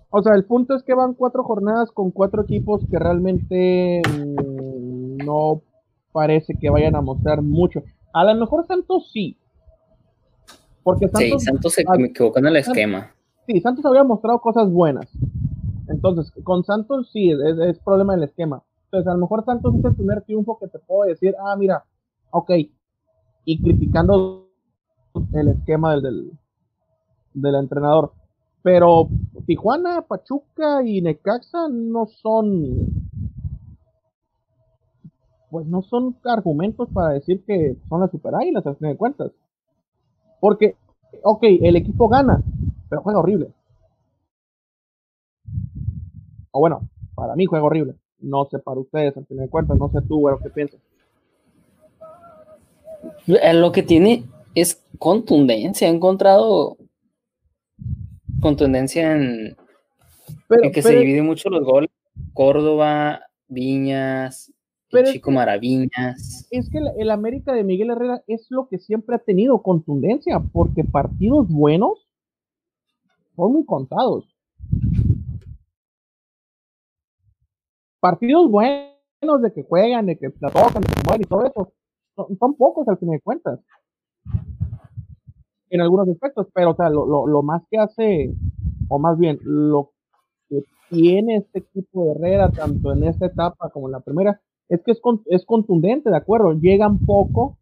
O 0.10 0.22
sea, 0.24 0.34
el 0.36 0.46
punto 0.46 0.76
es 0.76 0.84
que 0.84 0.94
van 0.94 1.14
cuatro 1.14 1.44
jornadas 1.44 1.92
con 1.92 2.12
cuatro 2.12 2.44
equipos 2.44 2.82
que 2.90 2.98
realmente 2.98 4.02
mm, 4.08 5.18
no 5.26 5.62
parece 6.14 6.54
que 6.60 6.70
vayan 6.70 6.96
a 6.96 7.02
mostrar 7.02 7.42
mucho. 7.42 7.84
A 8.14 8.24
lo 8.24 8.34
mejor 8.36 8.66
Santos 8.66 9.10
sí. 9.12 9.38
Porque 10.86 11.08
Sí, 11.08 11.32
Santos, 11.32 11.44
Santos 11.44 11.74
se 11.74 11.84
me 11.98 12.06
equivocó 12.10 12.38
en 12.38 12.46
el 12.46 12.58
esquema. 12.58 13.12
sí, 13.48 13.60
Santos 13.60 13.84
había 13.88 14.04
mostrado 14.04 14.40
cosas 14.40 14.70
buenas. 14.70 15.08
Entonces, 15.88 16.32
con 16.44 16.64
Santos 16.64 17.10
sí, 17.12 17.32
es, 17.32 17.58
es 17.58 17.80
problema 17.80 18.14
del 18.14 18.26
esquema. 18.26 18.62
Entonces, 18.86 19.08
a 19.08 19.14
lo 19.16 19.22
mejor 19.22 19.44
Santos 19.46 19.74
es 19.80 19.84
el 19.84 19.96
primer 19.96 20.22
triunfo 20.22 20.60
que 20.60 20.68
te 20.68 20.78
puedo 20.78 21.10
decir, 21.10 21.34
ah, 21.44 21.56
mira, 21.58 21.84
ok. 22.30 22.52
Y 23.46 23.62
criticando 23.64 24.48
el 25.34 25.48
esquema 25.48 25.94
del, 25.94 26.04
del, 26.04 26.32
del 27.34 27.56
entrenador. 27.56 28.14
Pero 28.62 29.10
Tijuana, 29.48 30.04
Pachuca 30.04 30.84
y 30.84 31.02
Necaxa 31.02 31.68
no 31.68 32.06
son, 32.06 33.10
pues 35.50 35.66
no 35.66 35.82
son 35.82 36.16
argumentos 36.26 36.90
para 36.94 37.14
decir 37.16 37.44
que 37.44 37.76
son 37.90 38.02
las 38.02 38.12
super 38.12 38.36
águilas, 38.36 38.68
al 38.68 38.76
fin 38.76 38.90
de 38.90 38.98
cuentas. 38.98 39.32
Porque, 40.46 40.76
ok, 41.24 41.40
el 41.42 41.76
equipo 41.76 42.08
gana, 42.08 42.40
pero 42.88 43.02
juega 43.02 43.18
horrible. 43.18 43.48
O 46.52 46.60
bueno, 46.60 46.88
para 47.16 47.36
mí 47.36 47.46
juega 47.48 47.66
horrible. 47.66 47.96
No 48.20 48.46
sé 48.46 48.60
para 48.60 48.80
ustedes, 48.80 49.18
al 49.18 49.26
fin 49.26 49.38
de 49.38 49.50
cuentas, 49.50 49.76
no 49.80 49.90
sé 49.90 50.02
tú, 50.08 50.20
güero, 50.20 50.38
qué 50.38 50.52
piensas. 50.52 50.80
Eh, 53.26 53.54
Lo 53.56 53.72
que 53.72 53.82
tiene 53.82 54.26
es 54.54 54.84
contundencia. 55.00 55.88
He 55.88 55.92
encontrado 55.92 56.78
contundencia 58.40 59.14
en, 59.14 59.58
Pero, 60.48 60.64
en 60.66 60.72
que 60.72 60.84
se 60.84 60.90
pero- 60.90 61.00
divide 61.02 61.24
mucho 61.24 61.50
los 61.50 61.64
goles. 61.66 61.90
Córdoba, 62.34 63.22
Viñas, 63.48 64.54
Pero 64.92 65.08
es 65.08 65.14
Chico 65.14 65.30
que- 65.32 65.36
Maraviñas. 65.36 66.48
es 66.52 66.70
que 66.70 66.78
el, 66.78 66.88
el 66.98 67.12
América 67.12 67.54
de 67.54 67.64
Miguel 67.64 67.90
Herrera 67.92 68.24
es 68.28 68.48
lo 68.50 68.68
que 68.68 68.78
siempre 68.80 69.16
ha 69.16 69.20
tenido 69.20 69.62
contundencia, 69.62 70.40
porque 70.54 70.84
partidos 70.84 71.48
buenos 71.50 72.08
son 73.36 73.54
muy 73.54 73.66
contados. 73.66 74.26
Partidos 78.00 78.50
buenos 78.50 79.42
de 79.42 79.52
que 79.54 79.64
juegan, 79.64 80.06
de 80.06 80.18
que 80.18 80.32
la 80.40 80.50
tocan, 80.52 80.84
de 80.84 80.88
que 80.90 81.02
mueven 81.06 81.22
y 81.22 81.26
todo 81.26 81.46
eso, 81.46 81.74
son, 82.16 82.38
son 82.38 82.56
pocos 82.56 82.88
al 82.88 82.98
fin 82.98 83.10
de 83.10 83.20
cuentas. 83.22 83.60
En 85.70 85.82
algunos 85.82 86.08
aspectos, 86.08 86.48
pero 86.54 86.72
o 86.72 86.76
sea, 86.76 86.90
lo, 86.90 87.06
lo, 87.08 87.26
lo 87.28 87.42
más 87.42 87.64
que 87.70 87.78
hace, 87.80 88.34
o 88.88 89.00
más 89.00 89.18
bien, 89.18 89.40
lo 89.42 89.92
que 90.48 90.64
tiene 90.90 91.38
este 91.38 91.60
equipo 91.60 92.06
de 92.06 92.12
Herrera, 92.12 92.52
tanto 92.52 92.94
en 92.94 93.04
esta 93.06 93.26
etapa 93.26 93.70
como 93.72 93.88
en 93.88 93.94
la 93.94 94.00
primera, 94.02 94.40
es 94.70 94.82
que 94.84 94.92
es, 94.92 95.00
con- 95.00 95.24
es 95.28 95.46
contundente, 95.46 96.10
¿de 96.10 96.18
acuerdo? 96.18 96.54
Llegan 96.54 97.00
poco 97.06 97.58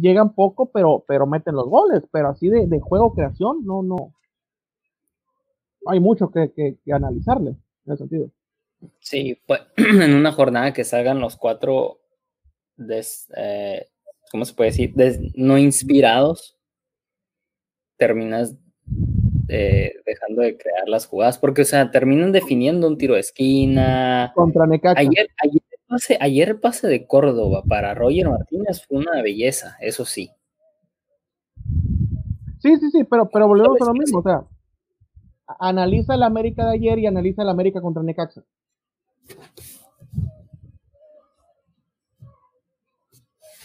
llegan 0.00 0.34
poco, 0.34 0.70
pero, 0.70 1.04
pero 1.06 1.26
meten 1.26 1.54
los 1.54 1.68
goles, 1.68 2.02
pero 2.12 2.28
así 2.28 2.48
de, 2.48 2.66
de 2.66 2.80
juego 2.80 3.14
creación, 3.14 3.64
no, 3.64 3.82
no. 3.82 4.12
Hay 5.86 6.00
mucho 6.00 6.30
que, 6.30 6.52
que, 6.52 6.76
que 6.84 6.92
analizarle 6.92 7.50
en 7.50 7.92
ese 7.92 7.98
sentido. 7.98 8.30
Sí, 9.00 9.38
pues 9.46 9.60
en 9.76 10.14
una 10.14 10.32
jornada 10.32 10.72
que 10.72 10.84
salgan 10.84 11.20
los 11.20 11.36
cuatro, 11.36 12.00
des, 12.76 13.32
eh, 13.36 13.86
¿cómo 14.30 14.44
se 14.44 14.54
puede 14.54 14.70
decir? 14.70 14.94
Des, 14.94 15.18
no 15.34 15.56
inspirados, 15.56 16.58
terminas 17.96 18.54
eh, 19.48 19.94
dejando 20.04 20.42
de 20.42 20.58
crear 20.58 20.88
las 20.88 21.06
jugadas, 21.06 21.38
porque, 21.38 21.62
o 21.62 21.64
sea, 21.64 21.90
terminan 21.90 22.32
definiendo 22.32 22.86
un 22.86 22.98
tiro 22.98 23.14
de 23.14 23.20
esquina. 23.20 24.32
Contra 24.34 24.66
Necaxa. 24.66 25.00
Ayer, 25.00 25.28
ayer, 25.42 25.62
el 25.62 25.62
pase, 25.88 26.18
ayer 26.20 26.48
el 26.48 26.60
pase 26.60 26.88
de 26.88 27.06
Córdoba 27.06 27.62
para 27.68 27.94
Roger 27.94 28.28
Martínez 28.28 28.84
fue 28.86 28.98
una 28.98 29.22
belleza, 29.22 29.76
eso 29.80 30.04
sí. 30.04 30.30
Sí, 32.60 32.76
sí, 32.78 32.90
sí, 32.90 33.04
pero, 33.04 33.28
pero 33.28 33.46
volvemos 33.48 33.80
a 33.80 33.84
lo 33.84 33.92
mismo, 33.92 34.18
o 34.18 34.22
sea, 34.22 34.44
analiza 35.58 36.14
el 36.14 36.22
América 36.22 36.66
de 36.66 36.74
ayer 36.74 36.98
y 36.98 37.06
analiza 37.06 37.42
el 37.42 37.48
América 37.48 37.80
contra 37.80 38.02
Necaxa. 38.02 38.42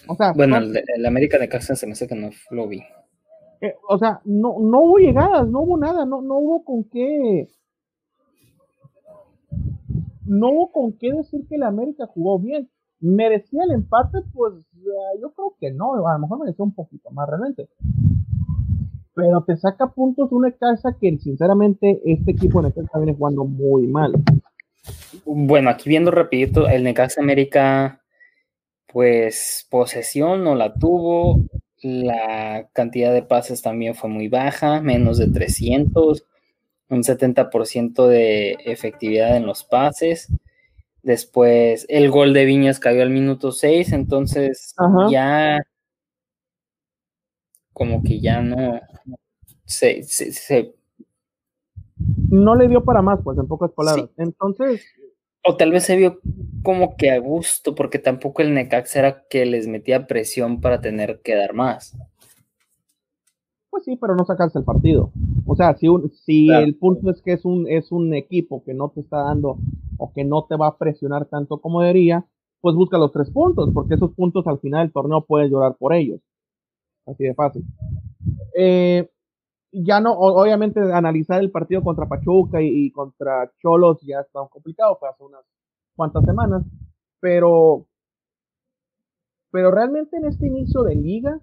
O 0.07 0.15
sea, 0.15 0.33
bueno, 0.33 0.57
el, 0.57 0.83
el 0.95 1.05
América 1.05 1.37
de 1.37 1.45
Necaxa 1.45 1.75
se 1.75 1.85
me 1.85 1.93
hace 1.93 2.07
que 2.07 2.15
no 2.15 2.29
lo 2.49 2.67
vi. 2.67 2.83
Eh, 3.61 3.75
o 3.87 3.97
sea, 3.97 4.19
no, 4.25 4.57
no 4.59 4.81
hubo 4.81 4.97
llegadas, 4.97 5.47
no 5.47 5.61
hubo 5.61 5.77
nada, 5.77 6.03
no, 6.03 6.21
no 6.21 6.37
hubo 6.37 6.65
con 6.65 6.83
qué. 6.85 7.47
No 10.31 10.49
hubo 10.49 10.71
con 10.71 10.93
qué 10.93 11.11
decir 11.11 11.45
que 11.49 11.55
el 11.55 11.63
América 11.63 12.05
jugó 12.07 12.39
bien. 12.39 12.69
¿Merecía 13.01 13.63
el 13.65 13.73
empate? 13.73 14.19
Pues 14.31 14.53
yo 15.21 15.33
creo 15.33 15.57
que 15.59 15.71
no, 15.71 16.07
a 16.07 16.13
lo 16.13 16.19
mejor 16.19 16.39
merecía 16.39 16.63
un 16.63 16.73
poquito 16.73 17.11
más 17.11 17.27
realmente. 17.27 17.67
Pero 19.13 19.43
te 19.43 19.57
saca 19.57 19.87
puntos 19.87 20.31
una 20.31 20.53
casa 20.53 20.95
que 21.01 21.17
sinceramente 21.17 22.01
este 22.05 22.31
equipo 22.31 22.61
de 22.61 22.69
Necaxa 22.69 22.99
viene 22.99 23.13
jugando 23.13 23.43
muy 23.43 23.87
mal. 23.87 24.13
Bueno, 25.25 25.69
aquí 25.69 25.89
viendo 25.89 26.11
rapidito, 26.11 26.69
el 26.69 26.85
Necaxa 26.85 27.19
América, 27.19 28.01
pues 28.87 29.67
posesión 29.69 30.45
no 30.45 30.55
la 30.55 30.73
tuvo, 30.75 31.43
la 31.81 32.69
cantidad 32.71 33.11
de 33.11 33.23
pases 33.23 33.61
también 33.61 33.95
fue 33.95 34.09
muy 34.09 34.29
baja, 34.29 34.79
menos 34.79 35.17
de 35.17 35.27
300, 35.27 36.25
un 36.91 37.03
70% 37.03 38.07
de 38.07 38.57
efectividad 38.65 39.35
en 39.37 39.45
los 39.45 39.63
pases. 39.63 40.29
Después 41.01 41.85
el 41.89 42.11
gol 42.11 42.33
de 42.33 42.45
Viñas 42.45 42.79
cayó 42.79 43.01
al 43.01 43.09
minuto 43.09 43.51
6, 43.51 43.91
entonces 43.93 44.75
Ajá. 44.77 45.07
ya 45.09 45.59
como 47.73 48.03
que 48.03 48.19
ya 48.19 48.41
no 48.41 48.79
se, 49.65 50.03
se, 50.03 50.33
se, 50.33 50.75
no 52.29 52.55
le 52.55 52.67
dio 52.67 52.83
para 52.83 53.01
más, 53.01 53.19
pues 53.23 53.37
en 53.39 53.47
pocas 53.47 53.71
palabras. 53.71 54.07
Sí. 54.07 54.13
Entonces, 54.17 54.85
o 55.43 55.57
tal 55.57 55.71
vez 55.71 55.85
se 55.85 55.95
vio 55.95 56.19
como 56.61 56.95
que 56.97 57.09
a 57.11 57.17
gusto, 57.17 57.73
porque 57.73 57.97
tampoco 57.97 58.41
el 58.41 58.53
Necax 58.53 58.95
era 58.95 59.25
que 59.27 59.45
les 59.45 59.67
metía 59.67 60.05
presión 60.05 60.61
para 60.61 60.81
tener 60.81 61.21
que 61.23 61.35
dar 61.35 61.53
más. 61.53 61.97
Pues 63.71 63.85
sí, 63.85 63.95
pero 63.95 64.15
no 64.15 64.25
sacarse 64.25 64.59
el 64.59 64.65
partido. 64.65 65.11
O 65.47 65.55
sea, 65.55 65.73
si, 65.75 65.87
un, 65.87 66.11
si 66.11 66.47
claro. 66.47 66.65
el 66.65 66.75
punto 66.75 67.09
es 67.09 67.21
que 67.21 67.31
es 67.31 67.45
un, 67.45 67.67
es 67.69 67.91
un 67.91 68.13
equipo 68.13 68.63
que 68.63 68.73
no 68.73 68.89
te 68.89 68.99
está 68.99 69.23
dando 69.23 69.57
o 69.97 70.11
que 70.13 70.25
no 70.25 70.43
te 70.43 70.57
va 70.57 70.67
a 70.67 70.77
presionar 70.77 71.25
tanto 71.25 71.59
como 71.59 71.81
debería, 71.81 72.25
pues 72.59 72.75
busca 72.75 72.97
los 72.97 73.13
tres 73.13 73.31
puntos, 73.31 73.69
porque 73.73 73.95
esos 73.95 74.11
puntos 74.13 74.45
al 74.45 74.59
final 74.59 74.85
del 74.85 74.93
torneo 74.93 75.25
puedes 75.25 75.49
llorar 75.49 75.77
por 75.77 75.93
ellos. 75.93 76.19
Así 77.05 77.23
de 77.23 77.33
fácil. 77.33 77.63
Eh, 78.55 79.09
ya 79.71 80.01
no, 80.01 80.13
obviamente 80.13 80.79
analizar 80.91 81.39
el 81.41 81.49
partido 81.49 81.81
contra 81.81 82.07
Pachuca 82.07 82.61
y, 82.61 82.67
y 82.67 82.91
contra 82.91 83.51
Cholos 83.61 84.01
ya 84.01 84.19
está 84.19 84.45
complicado, 84.49 84.97
fue 84.99 85.09
hace 85.09 85.23
unas 85.23 85.45
cuantas 85.95 86.25
semanas, 86.25 86.63
pero, 87.21 87.87
pero 89.49 89.71
realmente 89.71 90.17
en 90.17 90.25
este 90.25 90.47
inicio 90.47 90.83
de 90.83 90.95
liga, 90.95 91.39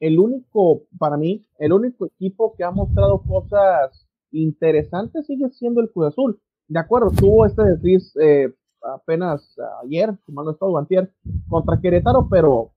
el 0.00 0.18
único, 0.18 0.82
para 0.98 1.16
mí, 1.16 1.46
el 1.58 1.72
único 1.72 2.06
equipo 2.06 2.54
que 2.56 2.64
ha 2.64 2.70
mostrado 2.70 3.22
cosas 3.22 4.06
interesantes 4.32 5.26
sigue 5.26 5.48
siendo 5.50 5.80
el 5.80 5.90
Cruz 5.90 6.08
Azul. 6.08 6.40
De 6.68 6.78
acuerdo, 6.78 7.10
tuvo 7.10 7.46
este 7.46 7.62
desliz 7.62 8.14
eh, 8.16 8.52
apenas 8.82 9.56
ayer, 9.84 10.14
si 10.24 10.32
mal 10.32 10.46
no 10.46 10.52
estoy, 10.52 10.74
antier, 10.76 11.12
contra 11.48 11.80
Querétaro, 11.80 12.28
pero, 12.30 12.72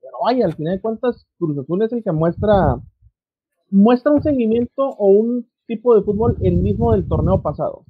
pero 0.00 0.16
vaya, 0.22 0.44
al 0.44 0.54
final 0.54 0.76
de 0.76 0.80
cuentas, 0.80 1.26
Cruz 1.38 1.58
Azul 1.58 1.82
es 1.82 1.92
el 1.92 2.04
que 2.04 2.12
muestra 2.12 2.78
muestra 3.70 4.12
un 4.12 4.22
seguimiento 4.22 4.82
o 4.82 5.08
un 5.08 5.50
tipo 5.66 5.96
de 5.96 6.02
fútbol 6.02 6.36
el 6.42 6.56
mismo 6.56 6.92
del 6.92 7.08
torneo 7.08 7.42
pasado. 7.42 7.84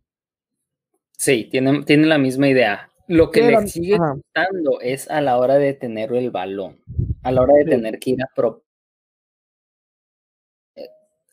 Sí, 1.12 1.48
tiene, 1.50 1.84
tiene 1.84 2.06
la 2.06 2.18
misma 2.18 2.48
idea. 2.48 2.90
Lo 3.06 3.30
que 3.30 3.42
le 3.42 3.66
sigue 3.66 3.98
gustando 3.98 4.80
es 4.80 5.10
a 5.10 5.20
la 5.20 5.36
hora 5.36 5.56
de 5.56 5.74
tener 5.74 6.12
el 6.14 6.30
balón, 6.30 6.78
a 7.24 7.32
la 7.32 7.42
hora 7.42 7.54
de 7.54 7.64
sí. 7.64 7.70
tener 7.70 7.98
que 7.98 8.10
ir 8.10 8.22
a, 8.22 8.30
pro 8.34 8.64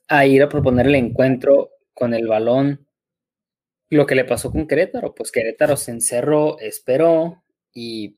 a 0.07 0.25
ir 0.25 0.43
a 0.43 0.49
proponer 0.49 0.87
el 0.87 0.95
encuentro 0.95 1.69
con 1.93 2.13
el 2.13 2.27
balón. 2.27 2.85
Lo 3.89 4.05
que 4.05 4.15
le 4.15 4.25
pasó 4.25 4.51
con 4.51 4.67
Querétaro, 4.67 5.13
pues 5.13 5.31
Querétaro 5.31 5.77
se 5.77 5.91
encerró, 5.91 6.59
esperó 6.59 7.43
y 7.73 8.17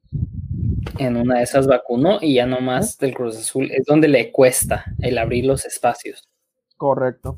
en 0.97 1.17
una 1.17 1.37
de 1.37 1.43
esas 1.43 1.67
vacunó 1.67 2.19
y 2.21 2.35
ya 2.35 2.45
nomás 2.45 2.97
del 2.97 3.13
Cruz 3.13 3.37
Azul 3.37 3.69
es 3.71 3.85
donde 3.85 4.07
le 4.07 4.31
cuesta 4.31 4.85
el 4.99 5.17
abrir 5.17 5.45
los 5.45 5.65
espacios. 5.65 6.29
Correcto. 6.77 7.37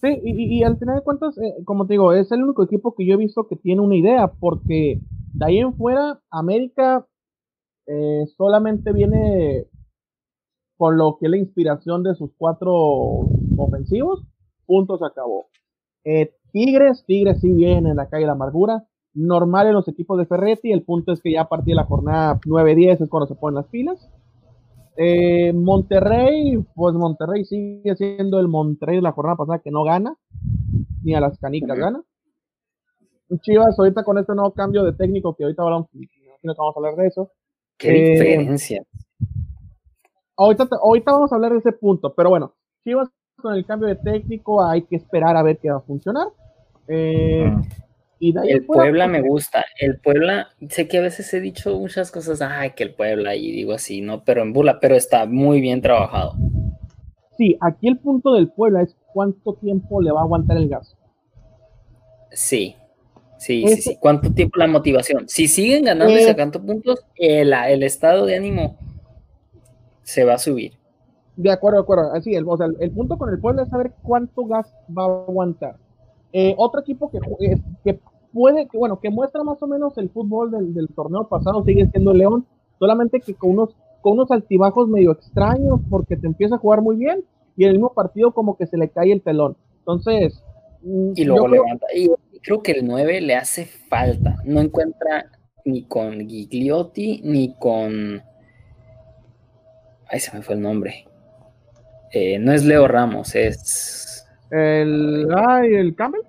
Sí, 0.00 0.20
y, 0.22 0.58
y 0.58 0.62
al 0.62 0.78
final 0.78 0.96
de 0.96 1.02
cuentas, 1.02 1.36
eh, 1.38 1.54
como 1.64 1.86
te 1.86 1.94
digo, 1.94 2.12
es 2.12 2.30
el 2.32 2.42
único 2.42 2.62
equipo 2.62 2.94
que 2.94 3.06
yo 3.06 3.14
he 3.14 3.18
visto 3.18 3.48
que 3.48 3.56
tiene 3.56 3.80
una 3.80 3.96
idea, 3.96 4.28
porque 4.28 5.00
de 5.32 5.44
ahí 5.44 5.58
en 5.58 5.74
fuera, 5.74 6.20
América 6.30 7.06
eh, 7.86 8.26
solamente 8.36 8.92
viene 8.92 9.66
con 10.76 10.98
lo 10.98 11.16
que 11.18 11.26
es 11.26 11.30
la 11.30 11.38
inspiración 11.38 12.02
de 12.02 12.14
sus 12.14 12.30
cuatro 12.36 12.74
ofensivos, 13.56 14.22
puntos 14.66 15.02
acabó. 15.02 15.46
Eh, 16.04 16.34
Tigres, 16.52 17.04
Tigres 17.06 17.40
sí 17.40 17.52
viene 17.52 17.90
en 17.90 17.96
la 17.96 18.08
calle 18.08 18.22
de 18.22 18.26
la 18.26 18.32
amargura, 18.32 18.84
normal 19.14 19.66
en 19.66 19.74
los 19.74 19.88
equipos 19.88 20.18
de 20.18 20.26
Ferretti. 20.26 20.72
El 20.72 20.82
punto 20.82 21.12
es 21.12 21.20
que 21.20 21.32
ya 21.32 21.42
a 21.42 21.48
partir 21.48 21.72
de 21.72 21.76
la 21.76 21.84
jornada 21.84 22.38
9-10 22.40 23.02
es 23.02 23.08
cuando 23.08 23.26
se 23.26 23.34
ponen 23.34 23.56
las 23.56 23.66
pilas. 23.66 24.08
Eh, 24.96 25.52
Monterrey, 25.52 26.58
pues 26.74 26.94
Monterrey 26.94 27.44
sigue 27.44 27.94
siendo 27.96 28.38
el 28.40 28.48
Monterrey 28.48 28.96
de 28.96 29.02
la 29.02 29.12
jornada 29.12 29.36
pasada 29.36 29.58
que 29.58 29.70
no 29.70 29.84
gana, 29.84 30.16
ni 31.02 31.14
a 31.14 31.20
las 31.20 31.38
canicas 31.38 31.78
gana. 31.78 32.02
Chivas, 33.40 33.78
ahorita 33.78 34.04
con 34.04 34.18
este 34.18 34.34
nuevo 34.34 34.52
cambio 34.52 34.84
de 34.84 34.92
técnico 34.92 35.34
que 35.34 35.44
ahorita 35.44 35.62
hablamos, 35.62 35.88
vamos 36.42 36.76
a 36.76 36.78
hablar 36.78 36.96
de 36.96 37.08
eso. 37.08 37.30
Qué 37.78 37.88
eh, 37.90 38.10
diferencia. 38.12 38.82
Ahorita, 40.36 40.68
ahorita 40.82 41.12
vamos 41.12 41.32
a 41.32 41.34
hablar 41.36 41.52
de 41.52 41.58
ese 41.58 41.72
punto, 41.72 42.14
pero 42.14 42.30
bueno, 42.30 42.54
Chivas 42.84 43.08
con 43.36 43.54
el 43.54 43.66
cambio 43.66 43.88
de 43.88 43.96
técnico 43.96 44.64
hay 44.64 44.82
que 44.82 44.96
esperar 44.96 45.36
a 45.36 45.42
ver 45.42 45.58
qué 45.58 45.70
va 45.70 45.78
a 45.78 45.80
funcionar. 45.80 46.28
Eh, 46.88 47.44
uh 47.46 47.58
-huh. 47.58 47.86
Y 48.18 48.34
el 48.50 48.64
Puebla 48.64 49.06
me 49.06 49.20
gusta. 49.20 49.64
El 49.78 50.00
Puebla, 50.00 50.48
sé 50.70 50.88
que 50.88 50.98
a 50.98 51.02
veces 51.02 51.32
he 51.34 51.40
dicho 51.40 51.78
muchas 51.78 52.10
cosas, 52.10 52.40
ay, 52.40 52.70
que 52.70 52.84
el 52.84 52.94
Puebla, 52.94 53.34
y 53.34 53.52
digo 53.52 53.72
así, 53.72 54.00
¿no? 54.00 54.24
Pero 54.24 54.42
en 54.42 54.52
bula, 54.52 54.80
pero 54.80 54.94
está 54.94 55.26
muy 55.26 55.60
bien 55.60 55.82
trabajado. 55.82 56.32
Sí, 57.36 57.58
aquí 57.60 57.88
el 57.88 57.98
punto 57.98 58.32
del 58.32 58.48
Puebla 58.48 58.82
es 58.82 58.96
cuánto 59.12 59.54
tiempo 59.54 60.00
le 60.00 60.12
va 60.12 60.20
a 60.20 60.24
aguantar 60.24 60.56
el 60.56 60.68
gas. 60.68 60.96
Sí, 62.30 62.74
sí, 63.38 63.66
sí, 63.68 63.82
sí. 63.82 63.96
¿Cuánto 64.00 64.32
tiempo 64.32 64.58
la 64.58 64.66
motivación? 64.66 65.28
Si 65.28 65.48
siguen 65.48 65.84
ganando 65.84 66.14
eh... 66.14 66.22
y 66.22 66.24
sacando 66.24 66.60
puntos, 66.60 67.04
el, 67.16 67.52
el, 67.52 67.82
estado 67.82 68.26
de 68.26 68.36
ánimo 68.36 68.76
se 70.02 70.24
va 70.24 70.34
a 70.34 70.38
subir. 70.38 70.72
De 71.36 71.50
acuerdo, 71.50 71.78
de 71.78 71.82
acuerdo. 71.82 72.12
Así, 72.12 72.34
el, 72.34 72.44
o 72.46 72.56
sea, 72.56 72.66
el, 72.66 72.76
el 72.80 72.90
punto 72.90 73.18
con 73.18 73.30
el 73.30 73.38
Puebla 73.38 73.62
es 73.64 73.68
saber 73.68 73.92
cuánto 74.02 74.44
gas 74.46 74.72
va 74.96 75.04
a 75.04 75.06
aguantar 75.06 75.76
eh, 76.38 76.54
otro 76.58 76.80
equipo 76.80 77.10
que, 77.10 77.16
eh, 77.16 77.58
que, 77.82 77.98
puede, 78.32 78.66
que, 78.68 78.76
bueno, 78.76 79.00
que 79.00 79.08
muestra 79.08 79.42
más 79.42 79.62
o 79.62 79.66
menos 79.66 79.96
el 79.96 80.10
fútbol 80.10 80.50
del, 80.50 80.74
del, 80.74 80.88
torneo 80.88 81.26
pasado 81.28 81.64
sigue 81.64 81.88
siendo 81.90 82.10
el 82.10 82.18
León, 82.18 82.46
solamente 82.78 83.20
que 83.20 83.32
con 83.32 83.52
unos, 83.52 83.74
con 84.02 84.12
unos 84.12 84.30
altibajos 84.30 84.86
medio 84.86 85.12
extraños 85.12 85.80
porque 85.88 86.14
te 86.16 86.26
empieza 86.26 86.56
a 86.56 86.58
jugar 86.58 86.82
muy 86.82 86.96
bien 86.96 87.24
y 87.56 87.64
en 87.64 87.70
el 87.70 87.76
mismo 87.76 87.94
partido 87.94 88.32
como 88.32 88.56
que 88.58 88.66
se 88.66 88.76
le 88.76 88.90
cae 88.90 89.12
el 89.12 89.22
telón. 89.22 89.56
Entonces... 89.78 90.42
Mm, 90.82 91.12
Y 91.16 91.24
luego 91.24 91.48
levanta. 91.48 91.86
Y 91.94 92.10
creo 92.46 92.62
que 92.62 92.72
el 92.72 92.86
9 92.86 93.20
le 93.22 93.34
hace 93.34 93.66
falta. 93.66 94.36
No 94.44 94.60
encuentra 94.60 95.26
ni 95.64 95.82
con 95.82 96.28
Gigliotti 96.28 97.20
ni 97.24 97.56
con... 97.58 98.22
Ay, 100.08 100.20
se 100.20 100.34
me 100.34 100.42
fue 100.42 100.54
el 100.54 100.60
nombre. 100.60 101.08
Eh, 102.12 102.38
no 102.38 102.52
es 102.52 102.64
Leo 102.64 102.86
Ramos, 102.86 103.34
es 103.34 104.24
el, 104.50 105.26
ay, 105.36 105.74
el 105.74 105.96
Campbell. 105.96 106.22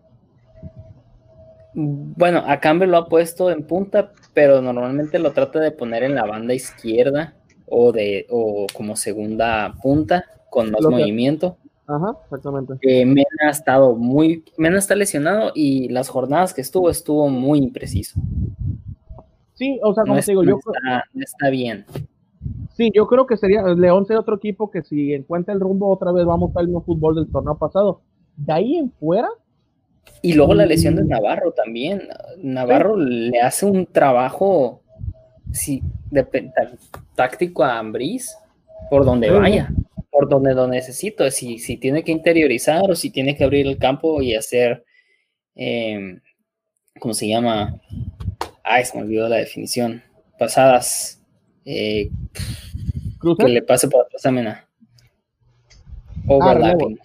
Bueno, 1.76 2.44
a 2.48 2.60
Campbell 2.60 2.90
lo 2.90 2.98
ha 2.98 3.08
puesto 3.08 3.52
en 3.52 3.68
punta, 3.68 4.12
pero 4.34 4.60
normalmente 4.60 5.20
lo 5.20 5.34
trata 5.34 5.60
de 5.60 5.70
poner 5.70 6.02
en 6.02 6.16
la 6.16 6.26
banda 6.26 6.56
izquierda. 6.56 7.36
o, 7.68 7.92
de, 7.92 8.26
o 8.30 8.66
como 8.74 8.96
segunda 8.96 9.76
punta 9.84 10.26
con 10.50 10.72
más 10.72 10.82
movimiento. 10.82 11.60
Ajá, 11.88 12.18
exactamente. 12.26 12.74
Eh, 12.82 13.06
Mena 13.06 13.26
ha 13.46 13.50
estado 13.50 13.96
muy, 13.96 14.44
Mena 14.58 14.78
está 14.78 14.94
lesionado 14.96 15.52
y 15.56 15.88
las 15.88 16.10
jornadas 16.10 16.54
que 16.54 16.62
estuvo 16.62 16.90
estuvo 16.90 17.30
muy 17.30 17.60
impreciso. 17.60 18.20
Sí, 19.54 19.80
o 19.82 19.94
sea, 19.94 20.04
como 20.04 20.20
te 20.20 20.32
digo, 20.32 20.44
no 20.44 20.52
yo 20.52 20.58
está, 20.58 21.06
no 21.14 21.24
está 21.24 21.50
bien. 21.50 21.86
Sí, 22.76 22.92
yo 22.94 23.08
creo 23.08 23.26
que 23.26 23.38
sería 23.38 23.64
León 23.64 24.06
sería 24.06 24.20
otro 24.20 24.36
equipo 24.36 24.70
que 24.70 24.84
si 24.84 25.14
encuentra 25.14 25.54
el 25.54 25.60
rumbo 25.60 25.90
otra 25.90 26.12
vez 26.12 26.26
vamos 26.26 26.56
al 26.56 26.68
mismo 26.68 26.84
fútbol 26.84 27.16
del 27.16 27.32
torneo 27.32 27.58
pasado. 27.58 28.02
De 28.36 28.54
ahí 28.54 28.76
en 28.76 28.92
fuera. 28.92 29.30
Y 30.22 30.34
luego 30.34 30.54
la 30.54 30.66
lesión 30.66 30.96
de 30.96 31.04
Navarro 31.06 31.54
también. 31.54 32.08
Navarro 32.38 32.98
le 32.98 33.42
hace 33.42 33.66
un 33.66 33.86
trabajo 33.86 34.82
sí, 35.52 35.82
de, 36.12 36.52
táctico 37.16 37.64
a 37.64 37.80
Ambris 37.80 38.38
por 38.90 39.06
donde 39.06 39.32
vaya, 39.32 39.74
por 40.18 40.28
donde 40.28 40.56
lo 40.56 40.68
necesito. 40.68 41.30
Si, 41.30 41.60
si 41.60 41.78
tiene 41.78 42.04
que 42.04 42.12
interiorizar 42.12 42.90
o 42.90 42.96
si 42.96 43.12
tiene 43.12 43.36
que 43.36 43.44
abrir 43.44 43.68
el 43.68 43.78
campo 43.78 44.20
y 44.20 44.34
hacer, 44.34 44.84
eh, 45.54 46.20
¿cómo 47.00 47.14
se 47.14 47.28
llama? 47.28 47.80
Ay, 48.64 48.84
se 48.84 48.98
me 48.98 49.04
olvidó 49.04 49.30
la 49.30 49.36
definición. 49.36 50.02
Pasadas. 50.40 51.22
Eh, 51.66 52.10
que 53.40 53.48
le 53.48 53.62
pase 53.62 53.88
por 53.88 54.06
atrás 54.06 54.26
a 54.26 54.32
Mena. 54.32 54.68
Overlapping. 56.26 57.00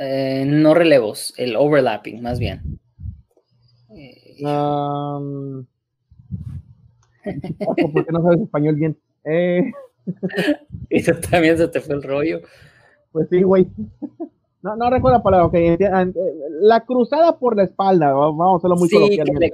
eh, 0.00 0.44
no 0.46 0.74
relevos, 0.74 1.34
el 1.36 1.56
overlapping, 1.56 2.22
más 2.22 2.38
bien. 2.38 2.78
Um, 4.40 5.66
¿Por 7.92 8.06
qué 8.06 8.12
no 8.12 8.22
sabes 8.22 8.40
español 8.42 8.76
bien? 8.76 8.96
Eh. 9.24 9.72
y 10.90 11.02
tú 11.02 11.12
también 11.30 11.58
se 11.58 11.68
te 11.68 11.80
fue 11.80 11.96
el 11.96 12.02
rollo. 12.02 12.40
Pues 13.12 13.28
sí, 13.28 13.42
güey. 13.42 13.68
No, 14.60 14.76
no 14.76 14.90
recuerdo 14.90 15.18
la 15.18 15.22
palabra, 15.22 15.46
ok. 15.46 15.54
La 16.60 16.84
cruzada 16.84 17.38
por 17.38 17.56
la 17.56 17.62
espalda, 17.62 18.12
vamos 18.12 18.54
a 18.54 18.56
hacerlo 18.56 18.76
muy 18.76 18.88
sí, 18.88 18.96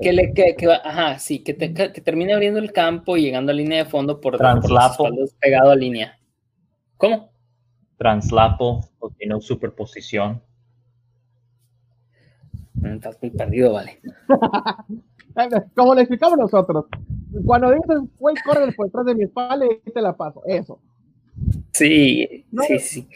que, 0.01 0.13
le, 0.13 0.33
que, 0.33 0.57
que, 0.57 0.73
ajá, 0.73 1.19
sí, 1.19 1.45
que, 1.45 1.53
te, 1.53 1.75
que 1.75 2.01
termine 2.01 2.33
abriendo 2.33 2.59
el 2.59 2.73
campo 2.73 3.17
y 3.17 3.23
llegando 3.23 3.53
a 3.53 3.55
línea 3.55 3.85
de 3.85 3.91
fondo 3.91 4.21
por, 4.21 4.39
Translapo. 4.39 5.05
por 5.05 5.15
pegado 5.41 5.71
a 5.71 5.77
línea. 5.77 6.19
¿Cómo? 6.97 7.31
Translapo, 7.99 8.81
o 8.99 9.11
tiene 9.11 9.39
superposición. 9.41 10.43
Estás 12.83 13.19
muy 13.21 13.31
perdido, 13.31 13.75
vale. 13.75 14.01
Como 15.75 15.95
le 15.95 16.03
explicamos 16.03 16.39
nosotros, 16.39 16.87
cuando 17.45 17.71
dices, 17.71 18.01
güey, 18.19 18.35
corre 18.45 18.73
por 18.73 18.87
detrás 18.87 19.07
de 19.07 19.15
mi 19.15 19.25
espalda 19.25 19.67
y 19.67 19.91
te 19.91 20.01
la 20.01 20.17
paso, 20.17 20.43
eso. 20.47 20.81
Sí, 21.73 22.45
sí, 22.69 22.79
sí 22.79 23.09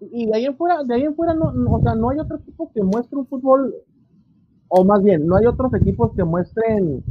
y 0.00 0.26
de 0.26 0.34
ahí 0.34 0.46
en 0.46 0.56
fuera, 0.56 0.82
de 0.84 0.94
ahí 0.94 1.02
en 1.02 1.14
fuera 1.14 1.34
no, 1.34 1.52
o 1.70 1.80
sea, 1.80 1.94
no 1.94 2.10
hay 2.10 2.18
otro 2.18 2.36
equipo 2.36 2.70
que 2.72 2.82
muestre 2.82 3.18
un 3.18 3.26
fútbol, 3.26 3.74
o 4.68 4.84
más 4.84 5.02
bien, 5.02 5.26
no 5.26 5.36
hay 5.36 5.46
otros 5.46 5.72
equipos 5.74 6.12
que 6.14 6.24
muestren, 6.24 7.02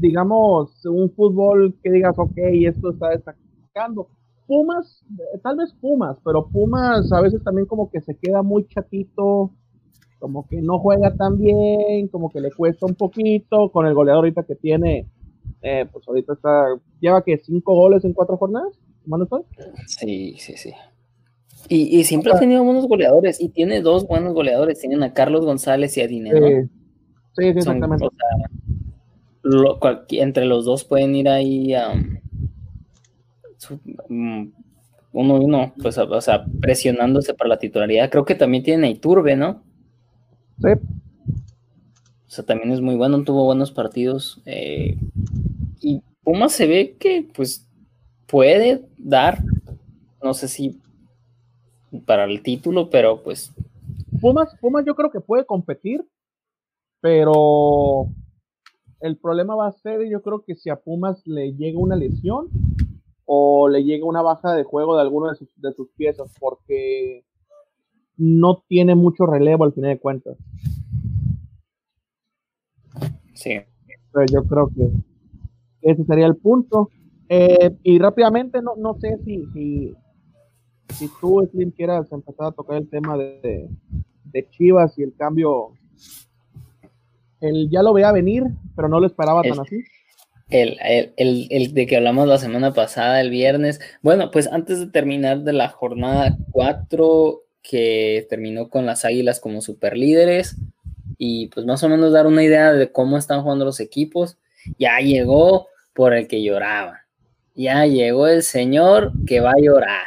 digamos, 0.00 0.84
un 0.86 1.10
fútbol 1.10 1.74
que 1.82 1.90
digas, 1.90 2.18
ok, 2.18 2.36
esto 2.36 2.90
está 2.90 3.10
destacando. 3.10 4.08
Pumas, 4.46 5.04
tal 5.42 5.56
vez 5.56 5.74
Pumas, 5.74 6.16
pero 6.24 6.48
Pumas 6.48 7.12
a 7.12 7.20
veces 7.20 7.42
también 7.44 7.66
como 7.66 7.90
que 7.90 8.00
se 8.00 8.16
queda 8.16 8.42
muy 8.42 8.66
chatito, 8.66 9.52
como 10.18 10.48
que 10.48 10.62
no 10.62 10.78
juega 10.78 11.14
tan 11.14 11.38
bien, 11.38 12.08
como 12.08 12.30
que 12.30 12.40
le 12.40 12.50
cuesta 12.50 12.86
un 12.86 12.94
poquito, 12.94 13.70
con 13.70 13.86
el 13.86 13.94
goleador 13.94 14.24
ahorita 14.24 14.44
que 14.44 14.54
tiene, 14.56 15.06
eh, 15.62 15.86
pues 15.90 16.06
ahorita 16.06 16.34
está, 16.34 16.66
lleva 17.00 17.22
que 17.22 17.38
cinco 17.38 17.74
goles 17.74 18.04
en 18.04 18.12
cuatro 18.12 18.36
jornadas, 18.36 18.78
Manuel. 19.06 19.28
Sí, 19.86 20.36
sí, 20.38 20.56
sí. 20.56 20.72
Y, 21.70 22.04
siempre 22.04 22.32
ha 22.32 22.38
tenido 22.38 22.64
buenos 22.64 22.86
goleadores 22.86 23.40
y 23.40 23.50
tiene 23.50 23.82
dos 23.82 24.06
buenos 24.06 24.32
goleadores. 24.32 24.78
Tienen 24.78 25.02
a 25.02 25.12
Carlos 25.12 25.44
González 25.44 25.96
y 25.96 26.00
a 26.00 26.06
Dinero. 26.06 26.46
Sí, 27.36 27.46
exactamente. 27.46 28.06
entre 30.12 30.46
los 30.46 30.64
dos 30.64 30.84
pueden 30.84 31.14
ir 31.14 31.28
ahí 31.28 31.74
a 31.74 31.92
um, 34.08 34.52
uno 35.12 35.34
uno, 35.34 35.74
pues, 35.82 35.98
o 35.98 36.20
sea, 36.20 36.46
presionándose 36.60 37.34
para 37.34 37.48
la 37.48 37.58
titularidad. 37.58 38.08
Creo 38.08 38.24
que 38.24 38.34
también 38.34 38.62
tiene 38.62 38.86
a 38.86 38.90
Iturbe, 38.90 39.36
¿no? 39.36 39.62
Sí. 40.62 40.70
O 42.28 42.30
sea, 42.30 42.44
también 42.44 42.70
es 42.72 42.82
muy 42.82 42.94
bueno, 42.94 43.24
tuvo 43.24 43.46
buenos 43.46 43.72
partidos. 43.72 44.42
Eh, 44.44 44.98
y 45.80 46.02
Puma 46.22 46.50
se 46.50 46.66
ve 46.66 46.96
que, 46.98 47.26
pues, 47.34 47.66
puede 48.26 48.84
dar, 48.98 49.42
no 50.22 50.34
sé 50.34 50.46
si 50.46 50.78
para 52.04 52.24
el 52.24 52.42
título, 52.42 52.90
pero 52.90 53.22
pues. 53.22 53.50
Pumas, 54.20 54.54
Pumas 54.60 54.84
yo 54.84 54.94
creo 54.94 55.10
que 55.10 55.20
puede 55.20 55.46
competir, 55.46 56.04
pero 57.00 58.08
el 59.00 59.16
problema 59.16 59.54
va 59.54 59.68
a 59.68 59.72
ser, 59.72 60.06
yo 60.06 60.20
creo 60.20 60.44
que 60.44 60.54
si 60.54 60.68
a 60.68 60.76
Pumas 60.76 61.26
le 61.26 61.54
llega 61.54 61.78
una 61.78 61.96
lesión 61.96 62.48
o 63.24 63.70
le 63.70 63.84
llega 63.84 64.04
una 64.04 64.20
baja 64.20 64.54
de 64.54 64.64
juego 64.64 64.96
de 64.96 65.02
alguno 65.02 65.30
de 65.30 65.36
sus, 65.36 65.48
de 65.56 65.72
sus 65.72 65.88
piezas, 65.96 66.30
porque 66.38 67.24
no 68.18 68.62
tiene 68.68 68.94
mucho 68.94 69.24
relevo 69.24 69.64
al 69.64 69.72
final 69.72 69.92
de 69.92 69.98
cuentas. 69.98 70.36
Sí. 73.38 73.60
Pero 74.12 74.26
yo 74.32 74.44
creo 74.44 74.68
que 74.68 74.88
ese 75.82 76.04
sería 76.04 76.26
el 76.26 76.36
punto. 76.36 76.90
Eh, 77.28 77.76
y 77.82 77.98
rápidamente, 77.98 78.60
no, 78.60 78.74
no 78.76 78.98
sé 78.98 79.16
si, 79.24 79.44
si, 79.52 79.94
si 80.94 81.08
tú, 81.20 81.46
Slim, 81.50 81.70
quieras 81.70 82.10
empezar 82.10 82.46
a 82.46 82.52
tocar 82.52 82.78
el 82.78 82.88
tema 82.88 83.16
de, 83.16 83.68
Chivas 84.50 84.98
y 84.98 85.02
el 85.02 85.14
cambio, 85.16 85.72
él 87.40 87.68
ya 87.70 87.82
lo 87.82 87.92
veía 87.92 88.12
venir, 88.12 88.44
pero 88.74 88.88
no 88.88 88.98
lo 88.98 89.06
esperaba 89.06 89.42
tan 89.42 89.60
así. 89.60 89.84
El, 90.48 90.78
el, 91.16 91.74
de 91.74 91.86
que 91.86 91.96
hablamos 91.96 92.26
la 92.26 92.38
semana 92.38 92.72
pasada, 92.72 93.20
el 93.20 93.30
viernes. 93.30 93.80
Bueno, 94.02 94.30
pues 94.30 94.50
antes 94.50 94.80
de 94.80 94.86
terminar 94.86 95.42
de 95.42 95.52
la 95.52 95.68
jornada 95.68 96.38
4, 96.52 97.42
que 97.62 98.26
terminó 98.30 98.70
con 98.70 98.86
las 98.86 99.04
Águilas 99.04 99.40
como 99.40 99.60
superlíderes, 99.60 100.56
y 101.18 101.48
pues 101.48 101.66
más 101.66 101.82
o 101.82 101.88
menos 101.88 102.12
dar 102.12 102.26
una 102.26 102.42
idea 102.42 102.72
de 102.72 102.90
cómo 102.90 103.18
están 103.18 103.42
jugando 103.42 103.64
los 103.64 103.80
equipos, 103.80 104.38
ya 104.78 104.98
llegó 105.00 105.66
por 105.92 106.14
el 106.14 106.28
que 106.28 106.42
lloraba. 106.42 107.00
Ya 107.54 107.84
llegó 107.86 108.28
el 108.28 108.44
señor 108.44 109.12
que 109.26 109.40
va 109.40 109.50
a 109.50 109.60
llorar. 109.60 110.06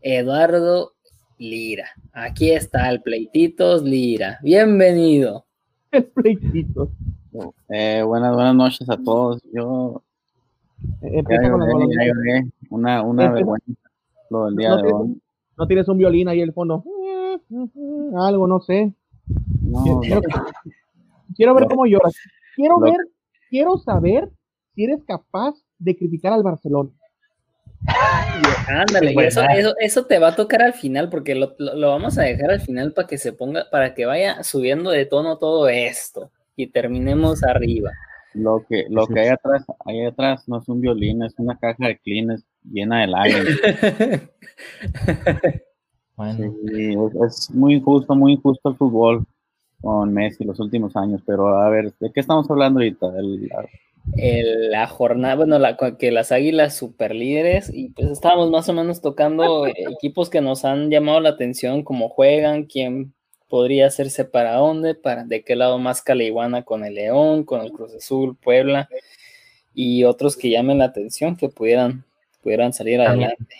Eduardo 0.00 0.92
Lira. 1.38 1.88
Aquí 2.12 2.50
está 2.50 2.88
el 2.88 3.02
Pleititos 3.02 3.82
Lira. 3.82 4.38
Bienvenido. 4.42 5.44
El 5.90 6.04
Pleititos. 6.04 6.88
Eh, 7.68 8.02
buenas, 8.02 8.34
buenas 8.34 8.54
noches 8.54 8.88
a 8.88 8.96
todos. 8.96 9.42
Yo. 9.52 10.02
Eh, 11.02 11.22
una, 12.70 13.02
una 13.02 13.30
vergüenza 13.30 13.72
lo 14.30 14.46
del 14.46 14.56
día 14.56 14.70
no 14.70 14.76
de 14.76 14.82
tienes, 14.82 15.00
hoy. 15.00 15.22
No 15.58 15.66
tienes 15.66 15.88
un 15.88 15.98
violín 15.98 16.28
ahí 16.28 16.40
en 16.40 16.48
el 16.48 16.54
fondo. 16.54 16.82
Algo, 18.16 18.46
no 18.46 18.60
sé. 18.60 18.92
No, 19.72 20.00
quiero, 20.00 20.20
quiero, 21.34 21.54
ver 21.54 21.66
cómo 21.66 21.86
lloras. 21.86 22.14
Quiero 22.54 22.78
ver, 22.78 22.96
quiero 23.48 23.78
saber 23.78 24.30
si 24.74 24.84
eres 24.84 25.02
capaz 25.04 25.54
de 25.78 25.96
criticar 25.96 26.32
al 26.32 26.42
Barcelona. 26.42 26.90
Ándale, 28.68 29.14
eso, 29.26 29.42
eso, 29.80 30.04
te 30.04 30.18
va 30.18 30.28
a 30.28 30.36
tocar 30.36 30.62
al 30.62 30.74
final, 30.74 31.08
porque 31.08 31.34
lo, 31.34 31.56
vamos 31.88 32.18
a 32.18 32.22
dejar 32.22 32.50
al 32.50 32.60
final 32.60 32.92
para 32.92 33.08
que 33.08 33.18
se 33.18 33.32
ponga, 33.32 33.68
para 33.70 33.94
que 33.94 34.06
vaya 34.06 34.42
subiendo 34.42 34.90
de 34.90 35.06
tono 35.06 35.38
todo 35.38 35.68
esto 35.68 36.30
y 36.54 36.68
terminemos 36.68 37.42
arriba. 37.42 37.90
Lo 38.34 38.64
que, 38.68 38.86
lo 38.88 39.06
que 39.06 39.20
hay 39.20 39.28
atrás, 39.28 39.64
hay 39.84 40.06
atrás 40.06 40.48
no 40.48 40.58
es 40.58 40.68
un 40.68 40.80
violín, 40.80 41.22
es 41.22 41.34
una 41.38 41.58
caja 41.58 41.88
de 41.88 41.98
clines 41.98 42.44
llena 42.62 43.00
de 43.00 43.06
lágrimas. 43.08 43.60
es, 47.26 47.50
muy 47.50 47.74
injusto, 47.74 48.14
muy 48.14 48.32
injusto 48.34 48.70
el 48.70 48.76
fútbol 48.76 49.26
con 49.82 50.14
Messi 50.14 50.44
los 50.44 50.60
últimos 50.60 50.96
años, 50.96 51.20
pero 51.26 51.48
a 51.48 51.68
ver, 51.68 51.92
¿de 51.98 52.10
qué 52.12 52.20
estamos 52.20 52.48
hablando 52.48 52.78
ahorita? 52.78 53.12
El, 54.16 54.70
la 54.70 54.86
jornada, 54.86 55.34
bueno, 55.34 55.58
la, 55.58 55.76
que 55.76 56.10
las 56.10 56.32
Águilas 56.32 56.76
super 56.76 57.14
líderes 57.14 57.70
y 57.72 57.90
pues 57.90 58.08
estábamos 58.10 58.50
más 58.50 58.68
o 58.68 58.72
menos 58.72 59.00
tocando 59.00 59.66
equipos 59.66 60.30
que 60.30 60.40
nos 60.40 60.64
han 60.64 60.90
llamado 60.90 61.20
la 61.20 61.30
atención, 61.30 61.82
cómo 61.82 62.08
juegan, 62.08 62.64
quién 62.64 63.12
podría 63.48 63.86
hacerse 63.86 64.24
para 64.24 64.54
dónde, 64.54 64.94
para 64.94 65.24
de 65.24 65.42
qué 65.42 65.56
lado 65.56 65.78
más 65.78 66.00
Caleiguana 66.00 66.62
con 66.62 66.84
el 66.84 66.94
León, 66.94 67.44
con 67.44 67.60
el 67.60 67.72
Cruz 67.72 67.94
Azul, 67.94 68.36
Puebla 68.36 68.88
y 69.74 70.04
otros 70.04 70.36
que 70.36 70.50
llamen 70.50 70.78
la 70.78 70.86
atención 70.86 71.36
que 71.36 71.48
pudieran, 71.48 72.04
pudieran 72.42 72.72
salir 72.72 73.00
adelante. 73.00 73.56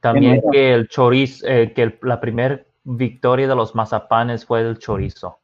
También 0.00 0.42
que 0.50 0.74
el 0.74 0.88
chorizo, 0.88 1.46
eh, 1.46 1.72
que 1.72 1.94
la 2.02 2.20
primera 2.20 2.62
victoria 2.84 3.48
de 3.48 3.56
los 3.56 3.74
mazapanes 3.74 4.46
fue 4.46 4.60
el 4.60 4.78
chorizo. 4.78 5.38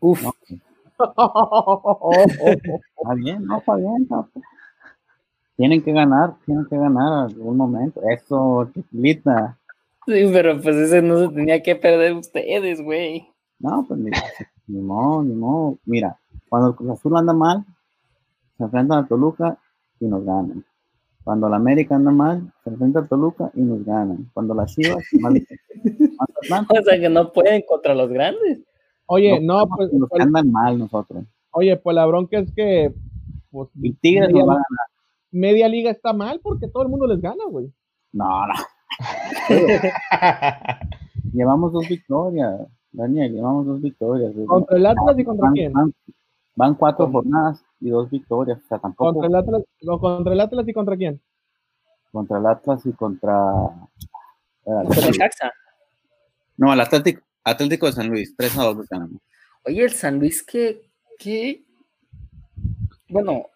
Uf. 0.00 0.22
Está 0.98 1.14
bien, 3.14 3.44
no, 3.44 3.58
está 3.58 3.76
bien. 3.76 4.08
Tienen 5.56 5.82
que 5.82 5.92
ganar, 5.92 6.34
tienen 6.44 6.66
que 6.66 6.76
ganar 6.76 7.24
algún 7.24 7.56
momento. 7.56 8.00
Eso, 8.02 8.70
chiquilita. 8.74 9.56
Sí, 10.06 10.28
pero 10.32 10.60
pues 10.60 10.76
ese 10.76 11.02
no 11.02 11.18
se 11.18 11.34
tenía 11.34 11.62
que 11.62 11.76
perder 11.76 12.14
ustedes, 12.14 12.80
güey. 12.80 13.28
No, 13.58 13.84
pues 13.86 14.00
ni, 14.00 14.10
ni 14.66 14.80
modo, 14.80 15.22
ni 15.22 15.34
modo. 15.34 15.78
Mira, 15.84 16.18
cuando 16.48 16.70
el 16.70 16.76
Cruz 16.76 16.90
Azul 16.90 17.16
anda 17.16 17.32
mal, 17.32 17.64
se 18.56 18.64
enfrentan 18.64 19.04
a 19.04 19.06
Toluca 19.06 19.58
y 20.00 20.06
nos 20.06 20.24
ganan. 20.24 20.64
Cuando 21.28 21.46
la 21.50 21.56
América 21.56 21.94
anda 21.94 22.10
mal, 22.10 22.50
se 22.64 22.70
enfrenta 22.70 23.00
a 23.00 23.06
Toluca 23.06 23.50
y 23.52 23.60
nos 23.60 23.84
ganan. 23.84 24.30
Cuando 24.32 24.54
las 24.54 24.74
Chivas, 24.74 25.04
mal- 25.20 25.46
O 26.70 26.82
sea 26.82 26.98
que 26.98 27.10
no 27.10 27.30
pueden 27.34 27.62
contra 27.68 27.94
los 27.94 28.08
grandes. 28.08 28.60
Oye, 29.04 29.38
no, 29.38 29.66
pues, 29.68 29.90
los 29.92 30.08
que 30.08 30.16
pues, 30.16 30.22
andan 30.22 30.50
mal 30.50 30.78
nosotros. 30.78 31.24
oye, 31.50 31.76
pues 31.76 31.94
la 31.94 32.06
bronca 32.06 32.38
es 32.38 32.50
que 32.54 32.94
pues, 33.50 33.68
Y 33.74 33.92
Tigres 33.92 34.28
media, 34.28 34.40
nos 34.40 34.48
va 34.48 34.52
a 34.54 34.56
ganar. 34.56 34.86
media 35.30 35.68
liga 35.68 35.90
está 35.90 36.14
mal 36.14 36.40
porque 36.42 36.66
todo 36.66 36.82
el 36.84 36.88
mundo 36.88 37.06
les 37.06 37.20
gana, 37.20 37.44
güey. 37.50 37.70
No, 38.12 38.46
no. 38.46 38.54
Llevamos 41.34 41.72
dos 41.74 41.86
victorias, 41.88 42.58
Daniel, 42.90 43.34
llevamos 43.34 43.66
dos 43.66 43.82
victorias. 43.82 44.32
Contra 44.46 44.78
el 44.78 44.86
Atlas 44.86 45.18
y 45.18 45.24
contra 45.24 45.44
Van, 45.48 45.52
quién? 45.54 45.72
van- 45.74 45.94
van 46.56 46.74
cuatro 46.74 47.10
jornadas 47.10 47.62
y 47.80 47.90
dos 47.90 48.10
victorias. 48.10 48.58
O 48.64 48.68
sea, 48.68 48.78
tampoco 48.78 49.12
Contra 49.12 49.28
el 49.28 49.34
Atlas, 49.34 49.62
no, 49.82 49.98
contra 49.98 50.32
el 50.32 50.40
Atlas 50.40 50.68
y 50.68 50.72
contra 50.72 50.96
quién? 50.96 51.20
contra 52.10 52.38
el 52.38 52.46
Atlas 52.46 52.86
y 52.86 52.92
contra. 52.92 53.36
eh, 54.66 54.70
Con 54.86 55.04
el 55.04 55.18
Caxa. 55.18 55.52
No, 56.56 56.72
el 56.72 56.80
Atlético, 56.80 57.22
Atlético 57.44 57.86
de 57.86 57.92
San 57.92 58.08
Luis, 58.08 58.34
3 58.36 58.58
a 58.58 58.64
2 58.64 58.88
ganamos. 58.88 59.20
Oye, 59.64 59.84
el 59.84 59.90
San 59.92 60.18
Luis, 60.18 60.42
que, 60.42 60.80
que, 61.18 61.64
bueno, 63.08 63.46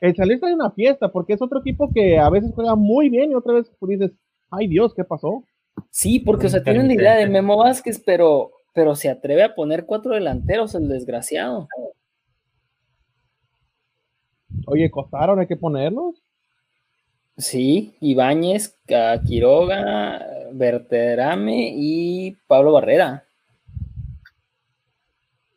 El 0.00 0.16
San 0.16 0.28
Luis 0.28 0.40
trae 0.40 0.54
una 0.54 0.70
fiesta 0.70 1.08
porque 1.12 1.34
es 1.34 1.42
otro 1.42 1.60
equipo 1.60 1.90
que 1.92 2.18
a 2.18 2.28
veces 2.30 2.52
juega 2.54 2.74
muy 2.74 3.08
bien 3.08 3.30
y 3.30 3.34
otra 3.34 3.54
vez 3.54 3.70
dices, 3.82 4.12
ay 4.50 4.66
Dios, 4.66 4.94
¿qué 4.94 5.04
pasó? 5.04 5.44
sí, 5.90 6.20
porque, 6.20 6.46
o 6.46 6.50
sea, 6.50 6.62
tienen 6.62 6.88
la 6.88 6.94
idea 6.94 7.14
de 7.16 7.28
Memo 7.28 7.58
Vázquez, 7.58 8.02
pero, 8.04 8.50
pero 8.74 8.94
se 8.96 9.10
atreve 9.10 9.42
a 9.44 9.54
poner 9.54 9.84
cuatro 9.84 10.12
delanteros, 10.14 10.74
el 10.74 10.88
desgraciado. 10.88 11.68
Oye, 14.66 14.90
costaron, 14.90 15.38
hay 15.40 15.46
que 15.46 15.56
ponerlos. 15.56 16.22
Sí, 17.38 17.96
Ibáñez, 18.00 18.76
Quiroga, 19.26 20.20
Berterame 20.52 21.70
y 21.74 22.32
Pablo 22.46 22.72
Barrera. 22.72 23.24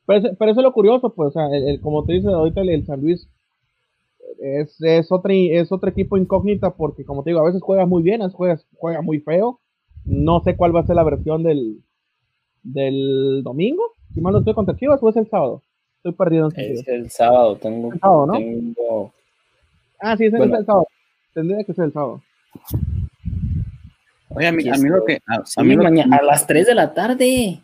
Pero, 0.05 0.19
eso- 0.19 0.35
pero 0.37 0.51
eso 0.51 0.59
es 0.59 0.63
lo 0.65 0.73
curioso, 0.73 1.13
pues, 1.13 1.29
o 1.29 1.31
sea, 1.31 1.45
el- 1.55 1.69
el- 1.69 1.79
como 1.79 2.03
te 2.03 2.11
dice 2.11 2.27
ahorita 2.27 2.59
el, 2.59 2.69
el 2.69 2.85
San 2.85 2.99
Luis 2.99 3.29
es, 4.39 4.81
es, 4.81 5.11
otro, 5.11 5.31
es 5.33 5.71
otro 5.71 5.89
equipo 5.89 6.17
incógnita 6.17 6.75
porque, 6.75 7.03
como 7.05 7.23
te 7.23 7.31
digo, 7.31 7.41
a 7.41 7.45
veces 7.45 7.61
juega 7.61 7.85
muy 7.85 8.03
bien, 8.03 8.21
a 8.21 8.25
veces 8.25 8.37
juega, 8.37 8.59
juega 8.77 9.01
muy 9.01 9.19
feo. 9.19 9.59
No 10.05 10.41
sé 10.41 10.55
cuál 10.55 10.75
va 10.75 10.81
a 10.81 10.85
ser 10.87 10.95
la 10.95 11.03
versión 11.03 11.43
del, 11.43 11.83
del 12.63 13.41
domingo. 13.43 13.83
Si 14.13 14.21
mal 14.21 14.33
no 14.33 14.39
estoy 14.39 14.55
contra 14.55 14.75
Chivas 14.77 15.01
o 15.03 15.09
es 15.09 15.17
el 15.17 15.29
sábado. 15.29 15.63
Estoy 15.99 16.13
perdido 16.13 16.49
en 16.55 16.71
Es 16.79 16.87
el 16.87 17.11
sábado, 17.11 17.57
tengo, 17.57 17.91
El 17.93 17.99
sábado, 17.99 18.25
¿no? 18.27 18.33
tengo- 18.33 19.13
Ah, 19.99 20.15
sí, 20.15 20.25
es, 20.27 20.33
el- 20.33 20.37
Bueno. 20.39 20.53
es 20.53 20.59
el 20.61 20.65
sábado. 20.65 20.87
Tendría 21.33 21.63
que 21.65 21.73
ser 21.73 21.85
el 21.85 21.93
sábado. 21.93 22.23
Oye, 24.29 24.47
a 24.47 24.51
mí, 24.53 24.69
a 24.69 24.77
mí 24.77 24.89
lo 24.89 25.03
que. 25.03 25.19
A, 25.27 25.35
a 25.35 25.45
Sí, 25.45 25.61
mí 25.61 25.75
que- 25.75 25.83
mañana, 25.83 26.17
a 26.17 26.23
las 26.23 26.47
3 26.47 26.67
de 26.67 26.75
la 26.75 26.93
tarde. 26.93 27.59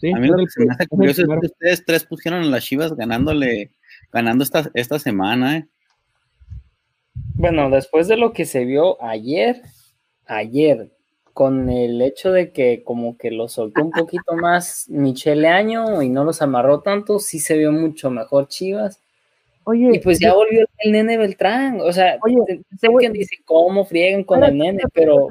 Sí, 0.00 0.12
a 0.12 0.18
mí 0.18 0.28
lo 0.28 0.36
que 0.38 0.46
se 0.48 0.64
me 0.64 0.72
hace 0.72 0.86
curioso 0.86 1.22
es 1.22 1.28
que 1.28 1.46
ustedes 1.46 1.84
tres 1.84 2.04
pusieron 2.04 2.42
a 2.42 2.46
las 2.46 2.64
Chivas 2.64 2.94
ganándole, 2.94 3.70
ganando 4.12 4.44
esta, 4.44 4.70
esta 4.74 4.98
semana, 4.98 5.58
¿eh? 5.58 5.66
Bueno, 7.34 7.68
después 7.68 8.08
de 8.08 8.16
lo 8.16 8.32
que 8.32 8.46
se 8.46 8.64
vio 8.64 9.02
ayer, 9.02 9.60
ayer, 10.26 10.90
con 11.38 11.70
el 11.70 12.02
hecho 12.02 12.32
de 12.32 12.50
que 12.50 12.82
como 12.82 13.16
que 13.16 13.30
lo 13.30 13.46
soltó 13.46 13.84
un 13.84 13.92
poquito 13.92 14.34
más 14.34 14.86
Michele 14.88 15.46
Año 15.46 16.02
y 16.02 16.08
no 16.08 16.24
los 16.24 16.42
amarró 16.42 16.80
tanto, 16.80 17.20
sí 17.20 17.38
se 17.38 17.56
vio 17.56 17.70
mucho 17.70 18.10
mejor 18.10 18.48
Chivas. 18.48 19.00
Oye, 19.62 19.90
Y 19.94 20.00
pues 20.00 20.18
ya 20.18 20.34
volvió 20.34 20.66
el 20.78 20.90
nene 20.90 21.16
Beltrán. 21.16 21.80
O 21.80 21.92
sea, 21.92 22.18
Oye, 22.22 22.38
sé 22.76 22.88
que 22.98 23.10
dice 23.10 23.36
cómo 23.44 23.84
friegan 23.84 24.24
con 24.24 24.42
el 24.42 24.58
nene, 24.58 24.82
pero 24.92 25.28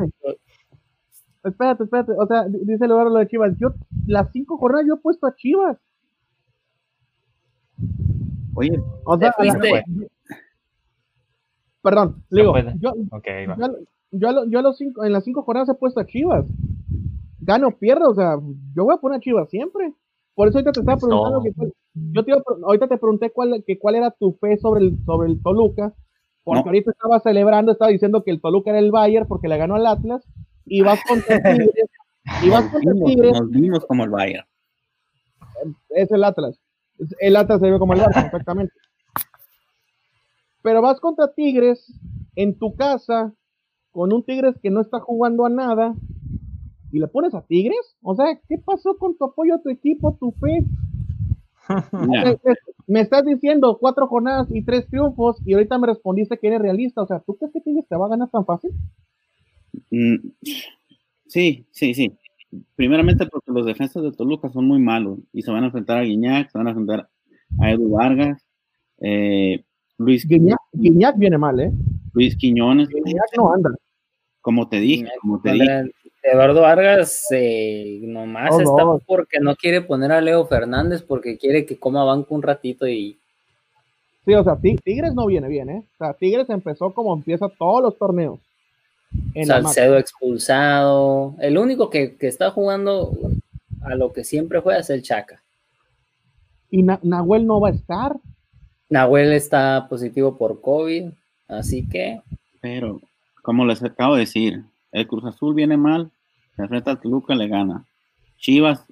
espérate, 1.44 1.84
espérate. 1.84 2.14
O 2.18 2.26
sea, 2.26 2.46
di- 2.46 2.60
dice 2.64 2.86
Eduardo 2.86 3.10
lo 3.10 3.20
de 3.20 3.28
Chivas. 3.28 3.52
Yo, 3.60 3.74
las 4.06 4.32
cinco 4.32 4.58
jornadas 4.58 4.88
yo 4.88 4.94
he 4.94 4.98
puesto 5.00 5.28
a 5.28 5.36
Chivas. 5.36 5.78
Oye, 8.56 8.80
O 9.04 9.18
sea, 9.18 9.34
la- 9.40 9.84
perdón, 11.82 12.24
No 12.30 12.38
digo, 12.38 12.52
puede. 12.54 12.74
yo, 12.80 12.94
Ok, 13.12 13.28
ahí 13.28 13.46
va. 13.46 13.58
yo, 13.58 13.68
yo, 14.12 14.30
a 14.30 14.32
lo- 14.32 14.46
yo 14.50 14.60
a 14.60 14.62
los 14.62 14.78
cinco, 14.78 15.04
en 15.04 15.14
las 15.14 15.24
cinco 15.24 15.44
jornadas 15.44 15.70
he 15.70 15.76
puesto 15.76 16.00
a 16.00 16.06
Chivas. 16.06 16.46
Gano 17.40 17.68
o 17.70 17.72
pierdo, 17.78 18.10
o 18.10 18.16
sea, 18.16 18.38
yo 18.76 18.84
voy 18.84 18.96
a 18.96 18.98
poner 18.98 19.18
a 19.18 19.22
Chivas 19.22 19.50
siempre. 19.50 19.94
Por 20.36 20.48
eso 20.48 20.58
ahorita 20.58 20.72
te 20.72 20.80
estaba 20.82 20.98
preguntando 20.98 21.42
que 21.42 21.52
yo 22.14 22.24
te 22.24 22.32
ahorita 22.64 22.88
te 22.88 22.98
pregunté 22.98 23.32
cuál, 23.32 23.64
que 23.66 23.80
cuál 23.80 23.96
era 23.96 24.12
tu 24.12 24.34
fe 24.34 24.58
sobre 24.58 24.86
el, 24.86 25.04
sobre 25.06 25.30
el 25.32 25.42
Toluca, 25.42 25.94
porque 26.44 26.62
No. 26.62 26.66
ahorita 26.68 26.92
estaba 26.92 27.20
celebrando, 27.20 27.72
estaba 27.72 27.90
diciendo 27.92 28.24
que 28.24 28.32
el 28.32 28.40
Toluca 28.42 28.70
era 28.70 28.80
el 28.80 28.92
Bayern 28.92 29.28
porque 29.28 29.48
le 29.48 29.58
ganó 29.58 29.76
al 29.76 29.88
Atlas, 29.88 30.24
y 30.66 30.82
vas 30.82 31.00
contra 31.04 31.40
Tigres, 31.44 31.90
y 32.44 32.50
vas 32.50 32.70
contra 32.70 32.94
vimos, 32.94 33.10
Tigres, 33.10 33.34
nos 33.34 33.50
vimos 33.50 33.86
como 33.86 34.04
el 34.04 34.10
Bayern. 34.12 34.46
es 35.90 36.12
el 36.12 36.24
Atlas. 36.24 36.60
El 37.20 37.36
Atlas 37.36 37.60
se 37.60 37.72
ve 37.72 37.80
como 37.80 37.94
el 37.94 38.00
Barça, 38.02 38.26
exactamente. 38.26 38.74
Pero 40.62 40.82
vas 40.82 41.00
contra 41.00 41.32
Tigres 41.34 41.92
en 42.36 42.58
tu 42.58 42.76
casa 42.76 43.34
con 43.98 44.14
un 44.14 44.22
Tigres 44.22 44.54
que 44.62 44.70
no 44.70 44.82
está 44.82 45.00
jugando 45.00 45.44
a 45.44 45.50
nada 45.50 45.96
y 46.92 47.00
le 47.00 47.08
pones 47.08 47.34
a 47.34 47.42
Tigres. 47.42 47.98
O 48.04 48.14
sea, 48.14 48.40
¿qué 48.48 48.60
pasó 48.60 48.96
con 48.96 49.18
tu 49.18 49.26
apoyo 49.26 49.56
a 49.56 49.62
tu 49.64 49.72
equipo, 49.72 50.16
tu 50.20 50.32
fe? 50.34 50.64
Me 52.86 53.02
estás 53.02 53.26
diciendo 53.26 53.76
cuatro 53.82 54.06
jornadas 54.06 54.50
y 54.52 54.62
tres 54.62 54.86
triunfos 54.86 55.38
y 55.48 55.56
ahorita 55.56 55.80
me 55.80 55.88
respondiste 55.88 56.38
que 56.38 56.46
eres 56.46 56.62
realista. 56.62 57.02
O 57.02 57.08
sea, 57.08 57.22
¿tú 57.22 57.36
crees 57.38 57.52
que 57.52 57.60
Tigres 57.60 57.88
te 57.90 57.98
va 57.98 58.06
a 58.06 58.10
ganar 58.10 58.30
tan 58.30 58.46
fácil? 58.46 58.70
mm, 59.90 60.16
sí, 61.26 61.66
sí, 61.72 61.96
sí. 61.96 62.12
Primeramente 62.76 63.26
porque 63.26 63.52
los 63.52 63.66
defensas 63.66 64.04
de 64.04 64.12
Toluca 64.12 64.52
son 64.52 64.68
muy 64.68 64.80
malos 64.80 65.18
y 65.34 65.42
se 65.42 65.50
van 65.50 65.64
a 65.64 65.68
enfrentar 65.68 65.98
a 65.98 66.04
Guiñac, 66.04 66.52
se 66.52 66.58
van 66.60 66.68
a 66.68 66.70
enfrentar 66.70 67.10
a 67.60 67.72
Edu 67.72 67.90
Vargas, 67.90 68.46
eh, 69.00 69.66
Luis, 69.98 70.28
Guiñac, 70.28 70.60
Guiñac 70.72 71.18
viene 71.18 71.40
mal, 71.40 71.60
¿eh? 71.60 71.72
Luis 72.14 72.38
Quiñones, 72.38 72.90
Guiñac 72.90 73.36
no 73.36 73.52
anda. 73.52 73.72
Como 74.48 74.70
te 74.70 74.80
dije, 74.80 75.10
como 75.20 75.42
te 75.42 75.52
dije. 75.52 75.92
Eduardo 76.24 76.62
Vargas 76.62 77.26
eh, 77.32 78.00
nomás 78.04 78.52
Oh, 78.54 78.62
está 78.62 78.84
no. 78.86 79.02
porque 79.06 79.42
no 79.42 79.58
quiere 79.58 79.82
poner 79.82 80.14
a 80.14 80.22
Leo 80.22 80.46
Fernández 80.46 81.02
porque 81.02 81.38
quiere 81.38 81.66
que 81.66 81.78
coma 81.78 82.06
banco 82.06 82.34
un 82.34 82.42
ratito 82.44 82.88
y 82.88 83.18
Sí, 84.26 84.34
o 84.34 84.42
sea, 84.46 84.56
Ti- 84.56 84.78
Tigres 84.82 85.14
no 85.14 85.26
viene 85.26 85.50
bien, 85.50 85.70
¿eh? 85.70 85.84
O 85.96 85.98
sea, 85.98 86.14
Tigres 86.14 86.50
empezó 86.50 86.94
como 86.94 87.14
empieza 87.14 87.50
todos 87.60 87.82
los 87.84 87.98
torneos. 87.98 88.40
En 89.34 89.48
Salcedo 89.48 89.98
expulsado. 89.98 91.36
El 91.40 91.58
único 91.58 91.90
que, 91.90 92.16
que 92.16 92.28
está 92.28 92.52
jugando 92.52 93.12
a 93.82 93.96
lo 93.96 94.14
que 94.14 94.24
siempre 94.24 94.60
juega 94.62 94.80
es 94.80 94.90
el 94.90 95.02
Chaca. 95.04 95.42
y 96.72 96.84
Na- 96.84 97.00
Nahuel 97.04 97.46
no 97.46 97.60
va 97.60 97.68
a 97.68 97.74
estar. 97.74 98.16
Nahuel 98.90 99.34
está 99.34 99.88
positivo 99.90 100.38
por 100.38 100.62
COVID, 100.62 101.10
así 101.50 101.86
que 101.90 102.22
Pero, 102.62 103.02
como 103.48 103.64
les 103.66 103.82
acabo 103.82 104.16
de 104.16 104.20
decir, 104.26 104.66
el 104.92 105.08
Cruz 105.08 105.24
Azul 105.24 105.56
viene 105.56 105.78
mal, 105.78 106.12
se 106.58 106.64
enfrenta 106.64 106.92
al 106.92 107.00
Toluca, 107.00 107.34
le 107.34 107.48
gana. 107.48 107.86
Chivas, 108.40 108.84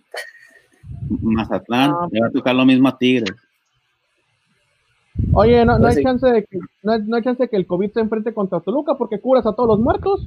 Mazatlán, 1.09 1.91
Ah. 1.91 2.07
le 2.09 2.21
va 2.21 2.27
a 2.27 2.31
tocar 2.31 2.55
lo 2.55 2.63
mismo 2.65 2.87
a 2.87 2.97
Tigres. 2.97 3.35
Oye, 5.33 5.65
no, 5.65 5.73
no 5.73 5.79
Pues 5.81 5.97
hay 5.97 6.01
sí. 6.01 6.03
chance 6.05 6.25
de 6.25 6.45
que 6.45 6.57
no 6.83 6.93
hay, 6.93 7.01
no 7.01 7.17
hay 7.17 7.23
chance 7.23 7.43
de 7.43 7.49
que 7.49 7.57
el 7.57 7.67
COVID 7.67 7.91
se 7.91 7.99
enfrente 7.99 8.33
contra 8.33 8.61
Toluca 8.61 8.95
porque 8.95 9.19
curas 9.19 9.45
a 9.45 9.51
todos 9.51 9.67
los 9.67 9.79
muertos. 9.81 10.25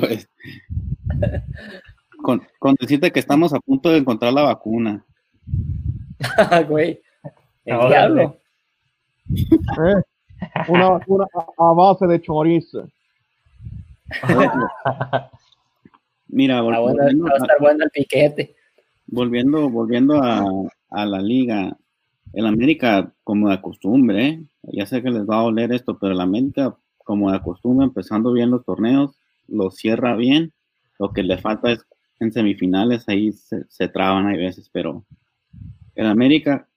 Pues, 0.00 0.26
con, 2.22 2.42
con 2.58 2.74
decirte 2.80 3.10
que 3.10 3.20
estamos 3.20 3.52
a 3.52 3.60
punto 3.60 3.90
de 3.90 3.98
encontrar 3.98 4.32
la 4.32 4.42
vacuna. 4.42 5.04
güey. 6.66 6.98
El 7.66 7.88
diablo. 7.88 8.38
¿eh? 9.28 10.02
Una, 10.68 11.00
una 11.06 11.26
a, 11.58 11.72
base 11.72 12.06
de 12.06 12.20
chorizo. 12.20 12.88
Mira, 16.28 16.62
vol- 16.62 16.74
Ah, 16.74 16.80
bueno, 16.80 16.96
volviendo, 16.98 17.24
va 17.24 17.30
a 17.30 17.34
a, 17.34 17.36
estar 17.38 17.56
bueno 17.60 17.84
el 17.84 17.90
piquete. 17.90 18.54
volviendo, 19.06 19.68
volviendo 19.68 20.22
a, 20.22 20.44
a 20.90 21.06
la 21.06 21.20
liga, 21.20 21.76
el 22.32 22.46
América, 22.46 23.12
como 23.24 23.50
de 23.50 23.60
costumbre, 23.60 24.26
¿eh? 24.26 24.42
ya 24.62 24.86
sé 24.86 25.02
que 25.02 25.10
les 25.10 25.28
va 25.28 25.36
a 25.36 25.42
oler 25.42 25.72
esto, 25.72 25.98
pero 25.98 26.12
el 26.12 26.20
América, 26.20 26.74
como 27.04 27.30
de 27.32 27.40
costumbre, 27.40 27.84
empezando 27.86 28.32
bien 28.32 28.50
los 28.50 28.64
torneos, 28.64 29.16
lo 29.48 29.70
cierra 29.70 30.16
bien. 30.16 30.52
Lo 30.98 31.12
que 31.12 31.22
le 31.22 31.36
falta 31.38 31.72
es 31.72 31.84
en 32.20 32.32
semifinales, 32.32 33.08
ahí 33.08 33.32
se, 33.32 33.64
se 33.68 33.88
traban 33.88 34.26
hay 34.28 34.38
veces, 34.38 34.70
pero 34.72 35.04
el 35.96 36.06
América, 36.06 36.68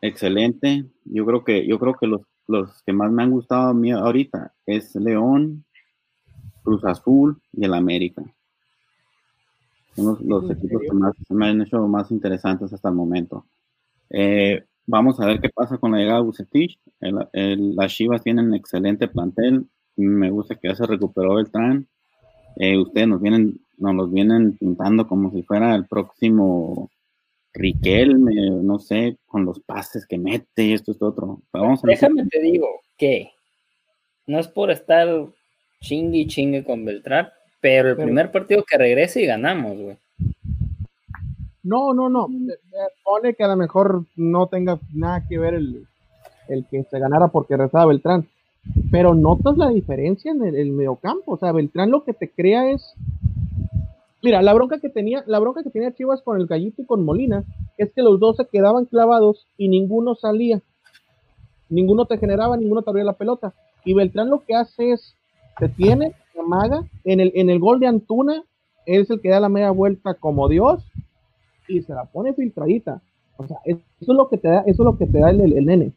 excelente. 0.00 0.84
Yo 1.04 1.26
creo 1.26 1.44
que, 1.44 1.66
yo 1.66 1.78
creo 1.78 1.94
que 1.94 2.06
los, 2.06 2.22
los 2.46 2.82
que 2.82 2.92
más 2.92 3.10
me 3.10 3.22
han 3.22 3.30
gustado 3.30 3.68
a 3.68 3.74
mí 3.74 3.90
ahorita 3.92 4.52
es 4.66 4.94
León, 4.96 5.64
Cruz 6.62 6.84
Azul 6.84 7.40
y 7.52 7.64
el 7.64 7.74
América. 7.74 8.22
Son 9.94 10.06
los, 10.06 10.20
los 10.22 10.44
¿En 10.44 10.56
equipos 10.56 10.82
que 10.82 10.92
más 10.92 11.14
me 11.28 11.46
han 11.48 11.62
hecho 11.62 11.86
más 11.86 12.10
interesantes 12.10 12.72
hasta 12.72 12.88
el 12.88 12.94
momento. 12.94 13.44
Eh, 14.10 14.64
vamos 14.86 15.20
a 15.20 15.26
ver 15.26 15.40
qué 15.40 15.50
pasa 15.50 15.78
con 15.78 15.92
la 15.92 15.98
llegada 15.98 16.18
de 16.18 16.24
Bucetich. 16.24 16.78
El- 17.00 17.26
el- 17.32 17.76
las 17.76 17.92
Chivas 17.92 18.22
tienen 18.22 18.54
excelente 18.54 19.08
plantel. 19.08 19.66
Me 19.96 20.30
gusta 20.30 20.56
que 20.56 20.68
ya 20.68 20.74
se 20.74 20.86
recuperó 20.86 21.34
Beltrán. 21.36 21.86
Eh, 22.56 22.78
ustedes 22.78 23.06
nos 23.08 23.20
vienen, 23.20 23.60
nos 23.78 23.94
los 23.94 24.12
vienen 24.12 24.56
pintando 24.56 25.06
como 25.06 25.30
si 25.30 25.42
fuera 25.42 25.74
el 25.74 25.86
próximo 25.86 26.90
Riquelme, 27.54 28.34
no 28.62 28.78
sé, 28.80 29.16
con 29.26 29.44
los 29.44 29.60
pases 29.60 30.06
que 30.06 30.18
mete 30.18 30.64
y 30.64 30.72
esto 30.72 30.90
es 30.92 31.00
otro. 31.00 31.40
Vamos 31.52 31.84
a. 31.84 31.86
Déjame 31.86 32.26
te 32.26 32.40
digo 32.40 32.66
que 32.98 33.30
no 34.26 34.38
es 34.40 34.48
por 34.48 34.70
estar 34.70 35.08
chingue 35.80 36.18
y 36.18 36.26
chingue 36.26 36.64
con 36.64 36.84
Beltrán, 36.84 37.28
pero 37.60 37.90
el 37.90 37.96
Pero- 37.96 38.06
primer 38.06 38.32
partido 38.32 38.64
que 38.68 38.76
regrese 38.76 39.22
y 39.22 39.26
ganamos, 39.26 39.76
güey. 39.78 39.96
No, 41.62 41.94
no, 41.94 42.10
no. 42.10 42.28
Pone 43.04 43.34
que 43.34 43.44
a 43.44 43.48
lo 43.48 43.56
mejor 43.56 44.04
no 44.16 44.48
tenga 44.48 44.78
nada 44.92 45.26
que 45.26 45.38
ver 45.38 45.54
el, 45.54 45.86
el 46.48 46.66
que 46.70 46.82
se 46.84 46.98
ganara 46.98 47.28
porque 47.28 47.56
rezaba 47.56 47.86
Beltrán. 47.86 48.26
Pero 48.90 49.14
notas 49.14 49.56
la 49.56 49.68
diferencia 49.68 50.32
en 50.32 50.42
el, 50.44 50.56
el 50.56 50.72
mediocampo. 50.72 51.32
O 51.34 51.38
sea, 51.38 51.52
Beltrán 51.52 51.90
lo 51.90 52.04
que 52.04 52.12
te 52.14 52.28
crea 52.30 52.70
es. 52.70 52.94
Mira, 54.24 54.40
la 54.40 54.54
bronca 54.54 54.80
que 54.80 54.88
tenía, 54.88 55.22
la 55.26 55.38
bronca 55.38 55.62
que 55.62 55.68
tenía 55.68 55.92
Chivas 55.92 56.22
con 56.22 56.40
el 56.40 56.46
Gallito 56.46 56.80
y 56.80 56.86
con 56.86 57.04
Molina 57.04 57.44
es 57.76 57.92
que 57.92 58.02
los 58.02 58.18
dos 58.18 58.36
se 58.38 58.46
quedaban 58.46 58.86
clavados 58.86 59.46
y 59.58 59.68
ninguno 59.68 60.14
salía. 60.14 60.62
Ninguno 61.68 62.06
te 62.06 62.16
generaba, 62.16 62.56
ninguno 62.56 62.80
te 62.80 62.88
abría 62.90 63.04
la 63.04 63.12
pelota. 63.18 63.52
Y 63.84 63.92
Beltrán 63.92 64.30
lo 64.30 64.42
que 64.44 64.54
hace 64.54 64.92
es, 64.92 65.14
te 65.58 65.68
tiene, 65.68 66.14
te 66.32 66.40
amaga, 66.40 66.84
en 67.04 67.20
el, 67.20 67.32
en 67.34 67.50
el 67.50 67.58
gol 67.58 67.80
de 67.80 67.86
Antuna, 67.86 68.42
es 68.86 69.10
el 69.10 69.20
que 69.20 69.28
da 69.28 69.40
la 69.40 69.50
media 69.50 69.70
vuelta 69.70 70.14
como 70.14 70.48
Dios, 70.48 70.82
y 71.68 71.82
se 71.82 71.92
la 71.94 72.06
pone 72.06 72.32
filtradita. 72.34 73.02
O 73.36 73.46
sea, 73.46 73.58
eso 73.64 73.80
es 74.00 74.08
lo 74.08 74.28
que 74.28 74.38
te 74.38 74.48
da, 74.48 74.60
eso 74.60 74.82
es 74.82 74.86
lo 74.86 74.96
que 74.96 75.06
te 75.06 75.18
da 75.18 75.30
el, 75.30 75.40
el- 75.40 75.66
nene. 75.66 75.92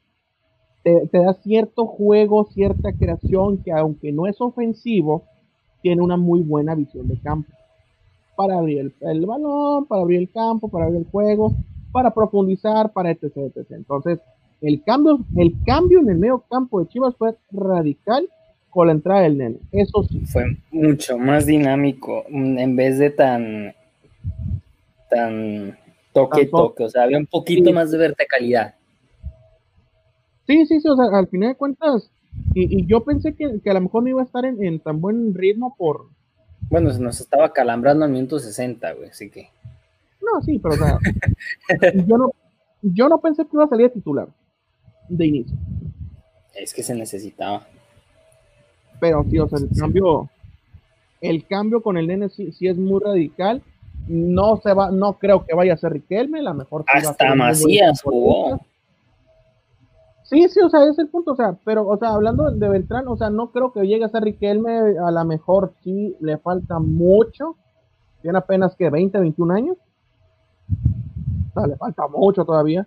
Te 0.83 1.17
da 1.19 1.33
cierto 1.33 1.85
juego, 1.85 2.45
cierta 2.45 2.93
creación 2.93 3.57
que 3.57 3.71
aunque 3.73 4.11
no 4.13 4.27
es 4.27 4.39
ofensivo, 4.39 5.23
tiene 5.81 6.01
una 6.01 6.17
muy 6.17 6.41
buena 6.41 6.75
visión 6.75 7.07
de 7.07 7.19
campo. 7.19 7.51
Para 8.37 8.57
abrir 8.59 8.79
el, 8.79 8.93
el 9.01 9.25
balón, 9.25 9.85
para 9.87 10.03
abrir 10.03 10.19
el 10.19 10.31
campo, 10.31 10.69
para 10.69 10.85
abrir 10.85 11.01
el 11.01 11.07
juego, 11.11 11.53
para 11.91 12.13
profundizar, 12.13 12.93
para 12.93 13.11
etc, 13.11 13.23
etc. 13.35 13.71
Entonces, 13.71 14.19
el 14.61 14.81
cambio, 14.83 15.19
el 15.35 15.53
cambio 15.65 15.99
en 15.99 16.09
el 16.09 16.17
medio 16.19 16.43
campo 16.49 16.79
de 16.79 16.87
Chivas 16.87 17.15
fue 17.17 17.35
radical 17.51 18.29
con 18.69 18.87
la 18.87 18.93
entrada 18.93 19.21
del 19.21 19.37
nene. 19.37 19.57
Eso 19.71 20.03
sí. 20.03 20.21
Fue 20.27 20.55
mucho 20.71 21.17
más 21.17 21.45
dinámico, 21.45 22.23
mm, 22.29 22.57
en 22.59 22.75
vez 22.75 22.97
de 22.99 23.09
tan, 23.09 23.73
tan 25.09 25.77
toque, 26.13 26.41
Tan 26.43 26.51
to- 26.51 26.57
toque. 26.57 26.83
O 26.83 26.89
sea, 26.89 27.03
había 27.03 27.17
un 27.17 27.25
poquito 27.25 27.69
Sí. 27.71 27.73
más 27.73 27.91
de 27.91 27.97
verticalidad. 27.97 28.75
Sí, 30.45 30.65
sí, 30.65 30.79
sí, 30.79 30.87
o 30.87 30.95
sea, 30.95 31.05
al 31.17 31.27
final 31.27 31.49
de 31.49 31.55
cuentas, 31.55 32.09
y, 32.53 32.79
y 32.81 32.85
yo 32.87 33.03
pensé 33.03 33.33
que, 33.35 33.59
que 33.61 33.69
a 33.69 33.73
lo 33.73 33.81
mejor 33.81 34.03
no 34.03 34.09
iba 34.09 34.21
a 34.21 34.25
estar 34.25 34.45
en, 34.45 34.63
en 34.63 34.79
tan 34.79 35.01
buen 35.01 35.33
ritmo 35.33 35.75
por, 35.77 36.05
Bueno, 36.69 36.91
se 36.91 36.99
nos 36.99 37.19
estaba 37.19 37.51
calambrando 37.53 38.05
al 38.05 38.11
minuto 38.11 38.39
60, 38.39 38.93
güey, 38.93 39.09
así 39.09 39.29
que. 39.29 39.49
no, 40.21 40.41
sí, 40.41 40.59
pero 40.59 40.75
o 40.75 40.77
sea, 40.77 40.99
yo 42.05 42.17
no, 42.17 42.31
yo 42.81 43.09
no 43.09 43.19
pensé 43.19 43.43
que 43.43 43.51
iba 43.53 43.65
a 43.65 43.69
salir 43.69 43.87
de 43.87 43.93
titular 43.93 44.27
de 45.09 45.25
inicio, 45.25 45.57
Es 46.53 46.73
que 46.73 46.83
se 46.83 46.93
necesitaba. 46.93 47.65
pero 48.99 49.23
sí, 49.29 49.39
o 49.39 49.47
sea, 49.47 49.59
el 49.59 49.69
cambio, 49.77 50.29
el 51.21 51.45
cambio 51.45 51.81
con 51.81 51.97
el 51.97 52.07
nene 52.07 52.29
sí, 52.29 52.51
sí 52.51 52.67
es 52.67 52.77
muy 52.77 52.99
radical, 52.99 53.61
no 54.07 54.57
se 54.57 54.73
va, 54.73 54.91
no 54.91 55.13
creo 55.13 55.45
que 55.45 55.55
vaya 55.55 55.73
a 55.73 55.77
ser 55.77 55.93
Riquelme, 55.93 56.41
la 56.41 56.53
mejor 56.53 56.83
Hasta 56.87 57.35
Macías 57.35 58.01
jugó. 58.01 58.59
Sí, 60.29 60.47
sí, 60.49 60.59
o 60.59 60.69
sea, 60.69 60.81
ese 60.81 60.91
es 60.91 60.99
el 60.99 61.07
punto, 61.07 61.31
o 61.31 61.35
sea, 61.35 61.57
pero, 61.63 61.87
o 61.87 61.97
sea, 61.97 62.09
hablando 62.09 62.51
de 62.51 62.67
Beltrán, 62.67 63.07
o 63.07 63.15
sea, 63.15 63.29
no 63.29 63.51
creo 63.51 63.71
que 63.71 63.87
llegue 63.87 64.03
a 64.03 64.09
ser 64.09 64.23
Riquelme, 64.23 64.97
a 64.99 65.09
lo 65.09 65.25
mejor 65.25 65.73
sí 65.83 66.17
le 66.19 66.37
falta 66.37 66.79
mucho, 66.79 67.55
tiene 68.21 68.37
apenas 68.37 68.75
que 68.75 68.89
20, 68.89 69.17
21 69.19 69.51
años, 69.51 69.77
o 71.51 71.53
sea, 71.59 71.67
le 71.67 71.77
falta 71.77 72.07
mucho 72.09 72.43
todavía, 72.43 72.85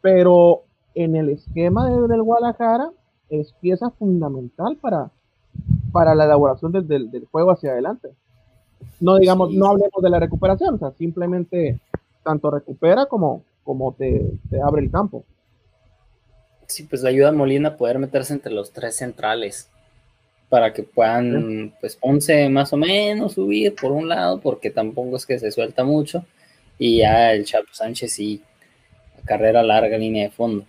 pero 0.00 0.62
en 0.94 1.16
el 1.16 1.28
esquema 1.30 1.88
de- 1.90 2.08
del 2.08 2.22
Guadalajara 2.22 2.90
es 3.28 3.52
pieza 3.60 3.90
fundamental 3.90 4.76
para, 4.80 5.10
para 5.92 6.14
la 6.14 6.24
elaboración 6.24 6.72
del, 6.72 6.88
del- 6.88 7.10
del 7.10 7.26
juego 7.26 7.50
hacia 7.50 7.72
adelante. 7.72 8.10
No 9.00 9.16
digamos, 9.16 9.50
Sí. 9.50 9.58
no 9.58 9.66
hablemos 9.66 10.02
de 10.02 10.08
la 10.10 10.18
recuperación, 10.18 10.76
o 10.76 10.78
sea, 10.78 10.92
simplemente 10.92 11.78
tanto 12.22 12.50
recupera 12.50 13.04
como, 13.06 13.42
como 13.64 13.92
te, 13.92 14.32
te 14.48 14.62
abre 14.62 14.82
el 14.82 14.90
campo. 14.90 15.24
Sí, 16.66 16.84
pues 16.84 17.02
le 17.02 17.10
ayuda 17.10 17.28
a 17.28 17.32
Molina 17.32 17.70
a 17.70 17.76
poder 17.76 17.98
meterse 17.98 18.32
entre 18.32 18.52
los 18.52 18.72
tres 18.72 18.96
centrales 18.96 19.68
para 20.48 20.72
que 20.72 20.82
puedan, 20.82 21.74
pues 21.80 21.96
Ponce 21.96 22.48
más 22.48 22.72
o 22.72 22.76
menos 22.76 23.34
subir 23.34 23.74
por 23.74 23.92
un 23.92 24.08
lado, 24.08 24.40
porque 24.40 24.70
tampoco 24.70 25.16
es 25.16 25.26
que 25.26 25.38
se 25.38 25.50
suelta 25.50 25.84
mucho, 25.84 26.24
y 26.78 26.98
ya 26.98 27.32
el 27.32 27.44
Chapo 27.44 27.72
Sánchez 27.72 28.12
sí, 28.12 28.42
carrera 29.24 29.62
larga, 29.62 29.98
línea 29.98 30.24
de 30.24 30.30
fondo. 30.30 30.64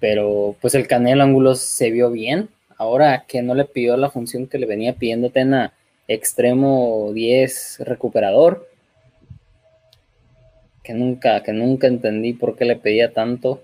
Pero 0.00 0.56
pues 0.60 0.74
el 0.74 0.86
Canelo 0.86 1.24
Ángulos 1.24 1.60
se 1.60 1.90
vio 1.90 2.10
bien, 2.10 2.48
ahora 2.76 3.24
que 3.28 3.42
no 3.42 3.54
le 3.54 3.64
pidió 3.64 3.96
la 3.96 4.10
función 4.10 4.46
que 4.46 4.58
le 4.58 4.66
venía 4.66 4.94
pidiendo 4.94 5.30
Tena, 5.30 5.74
extremo 6.06 7.10
10 7.12 7.80
recuperador, 7.80 8.68
que 10.82 10.94
nunca, 10.94 11.42
que 11.42 11.52
nunca 11.52 11.86
entendí 11.86 12.32
por 12.32 12.56
qué 12.56 12.64
le 12.64 12.76
pedía 12.76 13.12
tanto. 13.12 13.62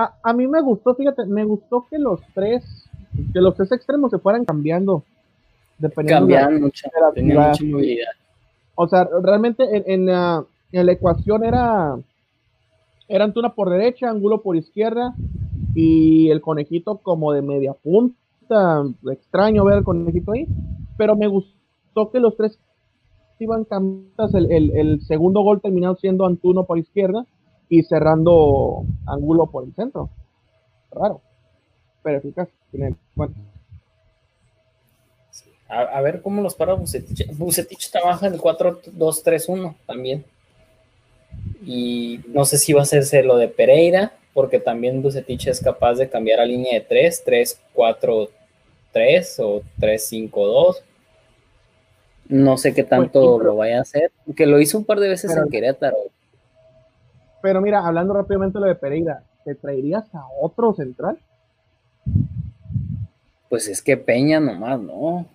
A, 0.00 0.14
a 0.22 0.32
mí 0.32 0.46
me 0.46 0.60
gustó, 0.62 0.94
fíjate, 0.94 1.26
me 1.26 1.44
gustó 1.44 1.86
que 1.90 1.98
los 1.98 2.20
tres, 2.32 2.88
que 3.32 3.40
los 3.40 3.54
tres 3.56 3.72
extremos 3.72 4.10
se 4.12 4.18
fueran 4.18 4.44
cambiando. 4.44 5.02
Dependiendo 5.78 6.26
de 6.26 6.32
la- 6.32 7.10
de 7.12 7.22
mucha 7.48 7.64
movilidad. 7.64 8.06
O 8.76 8.86
sea, 8.88 9.08
realmente 9.22 9.64
en, 9.76 9.82
en 9.86 10.06
la, 10.06 10.44
en 10.72 10.86
la 10.86 10.92
ecuación 10.92 11.44
era, 11.44 11.96
era 13.08 13.24
Antuna 13.24 13.54
por 13.54 13.70
derecha, 13.70 14.08
Angulo 14.08 14.40
por 14.40 14.56
izquierda 14.56 15.14
y 15.74 16.30
el 16.30 16.40
conejito 16.40 16.98
como 16.98 17.32
de 17.32 17.42
media 17.42 17.72
punta. 17.74 18.84
Extraño 19.10 19.64
ver 19.64 19.78
el 19.78 19.84
conejito 19.84 20.32
ahí, 20.32 20.46
pero 20.96 21.16
me 21.16 21.26
gustó 21.26 22.10
que 22.12 22.20
los 22.20 22.36
tres 22.36 22.58
iban 23.40 23.64
cambiando. 23.64 24.38
El, 24.38 24.50
el, 24.52 24.70
el 24.76 25.00
segundo 25.02 25.42
gol 25.42 25.60
terminó 25.60 25.94
siendo 25.96 26.24
Antuno 26.24 26.64
por 26.64 26.78
izquierda 26.78 27.24
y 27.68 27.82
cerrando 27.82 28.84
Angulo 29.06 29.46
por 29.46 29.64
el 29.64 29.74
centro. 29.74 30.08
Raro, 30.90 31.20
pero 32.02 32.18
eficaz. 32.18 32.48
Tiene- 32.70 32.94
bueno, 33.14 33.34
A, 35.70 35.80
a 35.82 36.00
ver 36.00 36.22
cómo 36.22 36.40
los 36.40 36.54
para 36.54 36.72
Bucetich. 36.72 37.26
Bucetich 37.36 37.90
trabaja 37.90 38.26
en 38.26 38.32
el 38.34 38.40
4-2-3-1 38.40 39.74
también. 39.86 40.24
Y 41.64 42.20
no 42.28 42.46
sé 42.46 42.56
si 42.56 42.72
va 42.72 42.80
a 42.80 42.82
hacerse 42.84 43.22
lo 43.22 43.36
de 43.36 43.48
Pereira, 43.48 44.12
porque 44.32 44.60
también 44.60 45.02
Bucetich 45.02 45.46
es 45.48 45.60
capaz 45.60 45.96
de 45.96 46.08
cambiar 46.08 46.40
a 46.40 46.46
línea 46.46 46.72
de 46.72 46.80
3, 46.80 47.22
3-4-3 47.74 48.30
o 49.40 49.60
3-5-2. 49.78 50.82
No 52.28 52.56
sé 52.56 52.72
qué 52.72 52.84
tanto 52.84 53.12
Pues 53.20 53.24
sí, 53.24 53.28
pero- 53.38 53.44
lo 53.50 53.56
vaya 53.56 53.78
a 53.78 53.82
hacer, 53.82 54.10
que 54.36 54.46
lo 54.46 54.60
hizo 54.60 54.78
un 54.78 54.84
par 54.86 55.00
de 55.00 55.08
veces 55.08 55.30
Pero- 55.32 55.44
en 55.44 55.50
Querétaro. 55.50 55.96
Pero 57.42 57.60
mira, 57.60 57.86
hablando 57.86 58.14
rápidamente 58.14 58.58
de 58.58 58.62
lo 58.62 58.66
de 58.68 58.74
Pereira, 58.74 59.22
¿te 59.44 59.54
traerías 59.54 60.12
a 60.14 60.26
otro 60.40 60.74
central? 60.74 61.18
Pues 63.48 63.68
es 63.68 63.80
que 63.82 63.96
Peña 63.96 64.40
nomás, 64.40 64.80
¿no? 64.80 65.26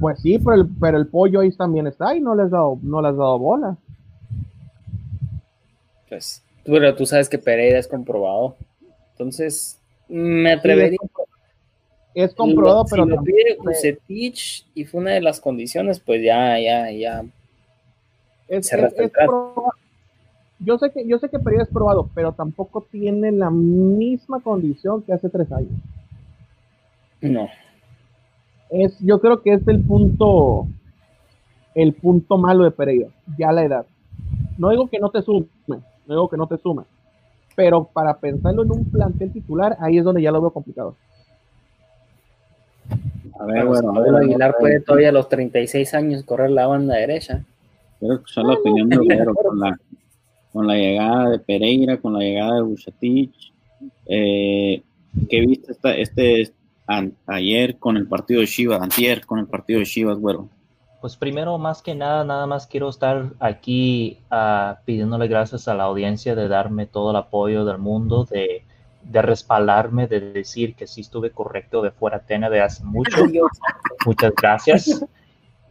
Pues 0.00 0.20
sí, 0.20 0.38
pero 0.38 0.54
el, 0.54 0.68
pero 0.80 0.98
el 0.98 1.06
pollo 1.06 1.40
ahí 1.40 1.52
también 1.52 1.86
está 1.86 2.14
y 2.16 2.20
no 2.20 2.34
les 2.34 2.46
has 2.46 2.50
dado, 2.52 2.78
no 2.82 3.00
le 3.02 3.08
has 3.08 3.16
dado 3.16 3.38
bola. 3.38 3.76
Pues, 6.08 6.42
pero 6.64 6.94
tú 6.94 7.06
sabes 7.06 7.28
que 7.28 7.38
Pereira 7.38 7.78
es 7.78 7.86
comprobado. 7.88 8.56
Entonces, 9.12 9.78
me 10.08 10.52
atrevería. 10.52 10.98
Es 12.14 12.34
comprobado, 12.34 12.84
Si 12.86 12.90
pero 12.90 13.04
lo 13.04 13.16
también- 13.16 13.36
pide 13.36 13.56
Bucetich 13.62 14.66
y 14.74 14.84
fue 14.86 15.00
una 15.02 15.10
de 15.12 15.20
las 15.20 15.38
condiciones, 15.40 16.00
pues 16.00 16.22
ya, 16.24 16.58
ya, 16.58 16.90
ya. 16.90 17.24
es, 18.48 18.66
se 18.68 18.76
es- 18.80 18.94
proba- 19.12 19.72
Yo 20.58 20.78
sé 20.78 20.90
que 20.90 21.06
yo 21.06 21.18
sé 21.18 21.28
que 21.28 21.38
Pereira 21.38 21.64
es 21.64 21.70
probado, 21.70 22.08
pero 22.14 22.32
tampoco 22.32 22.86
tiene 22.90 23.30
la 23.30 23.50
misma 23.50 24.40
condición 24.40 25.02
que 25.02 25.12
hace 25.12 25.28
tres 25.28 25.50
años. 25.52 25.72
No. 27.20 27.48
Es, 28.70 28.98
yo 29.00 29.20
creo 29.20 29.42
que 29.42 29.52
es 29.52 29.68
el 29.68 29.82
punto, 29.82 30.66
el 31.74 31.92
punto 31.92 32.38
malo 32.38 32.64
de 32.64 32.70
Pereira, 32.70 33.08
ya 33.38 33.52
la 33.52 33.64
edad. 33.64 33.86
No 34.58 34.70
digo 34.70 34.88
que 34.88 34.98
no 34.98 35.10
te 35.10 35.22
sume, 35.22 35.46
no 35.68 35.80
digo 36.06 36.28
que 36.28 36.36
no 36.36 36.46
te 36.46 36.56
sume, 36.56 36.84
pero 37.54 37.84
para 37.84 38.16
pensarlo 38.16 38.62
en 38.62 38.72
un 38.72 38.84
plantel 38.86 39.32
titular, 39.32 39.76
ahí 39.80 39.98
es 39.98 40.04
donde 40.04 40.22
ya 40.22 40.32
lo 40.32 40.40
veo 40.40 40.50
complicado. 40.50 40.96
A 43.38 43.44
ver, 43.44 43.66
bueno, 43.66 43.94
a 43.94 44.00
ver, 44.00 44.14
Aguilar 44.14 44.56
puede 44.58 44.80
todavía 44.80 45.10
a 45.10 45.12
los 45.12 45.28
36 45.28 45.92
años 45.94 46.22
correr 46.24 46.50
la 46.50 46.66
banda 46.66 46.94
derecha. 46.94 47.44
Quiero 47.98 48.14
escuchar 48.14 48.44
la 48.44 48.54
opinión 48.54 48.88
de 48.88 48.98
Obrero 48.98 49.34
con 49.34 49.58
la, 49.58 49.78
con 50.56 50.66
la 50.66 50.74
llegada 50.74 51.28
de 51.28 51.38
Pereira, 51.38 51.98
con 51.98 52.14
la 52.14 52.20
llegada 52.20 52.54
de 52.54 52.62
Bucetich. 52.62 53.52
Eh, 54.06 54.82
¿Qué 55.28 55.40
viste 55.42 55.72
esta, 55.72 55.94
este 55.94 56.50
ayer 57.26 57.78
con 57.78 57.98
el 57.98 58.08
partido 58.08 58.40
de 58.40 58.46
Chivas, 58.46 58.80
antier 58.80 59.26
con 59.26 59.38
el 59.38 59.46
partido 59.46 59.80
de 59.80 59.84
Chivas, 59.84 60.18
bueno? 60.18 60.48
Pues 61.02 61.14
primero, 61.14 61.58
más 61.58 61.82
que 61.82 61.94
nada, 61.94 62.24
nada 62.24 62.46
más 62.46 62.66
quiero 62.66 62.88
estar 62.88 63.34
aquí 63.38 64.20
uh, 64.32 64.76
pidiéndole 64.86 65.28
gracias 65.28 65.68
a 65.68 65.74
la 65.74 65.84
audiencia 65.84 66.34
de 66.34 66.48
darme 66.48 66.86
todo 66.86 67.10
el 67.10 67.16
apoyo 67.16 67.66
del 67.66 67.76
mundo, 67.76 68.24
de, 68.24 68.64
de 69.02 69.22
respaldarme, 69.22 70.06
de 70.06 70.20
decir 70.20 70.74
que 70.74 70.86
sí 70.86 71.02
estuve 71.02 71.32
correcto 71.32 71.82
de 71.82 71.90
fuera 71.90 72.20
Tena 72.20 72.48
de 72.48 72.62
hace 72.62 72.82
mucho. 72.82 73.26
Muchas 74.06 74.32
gracias. 74.34 75.04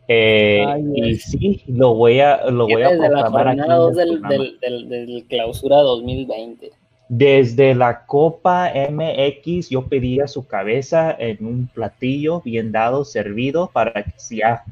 Eh, 0.08 0.64
y 0.94 1.16
sí, 1.16 1.64
lo 1.68 1.96
voy 1.96 2.20
a, 2.20 2.46
lo 2.52 2.68
voy 2.68 2.84
a 2.84 2.90
proclamar 2.90 3.48
aquí. 3.48 3.62
Del, 3.96 4.22
del, 4.22 4.60
del, 4.60 4.90
del, 4.90 5.26
clausura 5.28 5.78
2020. 5.78 6.72
Desde 7.08 7.76
la 7.76 8.06
Copa 8.06 8.72
MX 8.90 9.70
yo 9.70 9.84
pedía 9.84 10.28
su 10.28 10.48
cabeza 10.48 11.16
en 11.18 11.46
un 11.46 11.68
platillo 11.68 12.42
bien 12.42 12.72
dado, 12.72 13.06
servido, 13.06 13.70
para 13.72 14.04
que 14.04 14.14
ya 14.32 14.64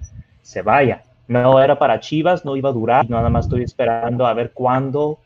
se 0.42 0.62
vaya. 0.62 1.04
No 1.28 1.62
era 1.62 1.78
para 1.78 2.00
Chivas, 2.00 2.44
no 2.44 2.56
iba 2.56 2.70
a 2.70 2.74
durar, 2.74 3.10
nada 3.10 3.30
más 3.30 3.46
estoy 3.46 3.64
esperando 3.64 4.26
a 4.26 4.34
ver 4.34 4.52
cuándo 4.52 5.20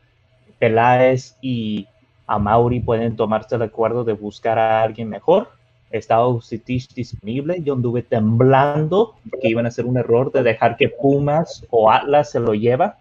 Peláez 0.58 1.36
y 1.40 1.86
Amauri 2.26 2.80
pueden 2.80 3.16
tomarse 3.16 3.56
el 3.56 3.62
acuerdo 3.62 4.04
de 4.04 4.12
buscar 4.12 4.58
a 4.58 4.82
alguien 4.82 5.08
mejor 5.08 5.48
estaba 5.90 6.28
Ucitich 6.28 6.92
disponible. 6.94 7.62
Yo 7.62 7.74
anduve 7.74 8.02
temblando 8.02 9.14
que 9.40 9.48
iban 9.48 9.64
a 9.64 9.68
hacer 9.68 9.86
un 9.86 9.96
error 9.96 10.32
de 10.32 10.42
dejar 10.42 10.76
que 10.76 10.88
Pumas 10.88 11.66
o 11.70 11.90
Atlas 11.90 12.30
se 12.30 12.40
lo 12.40 12.54
lleva. 12.54 12.98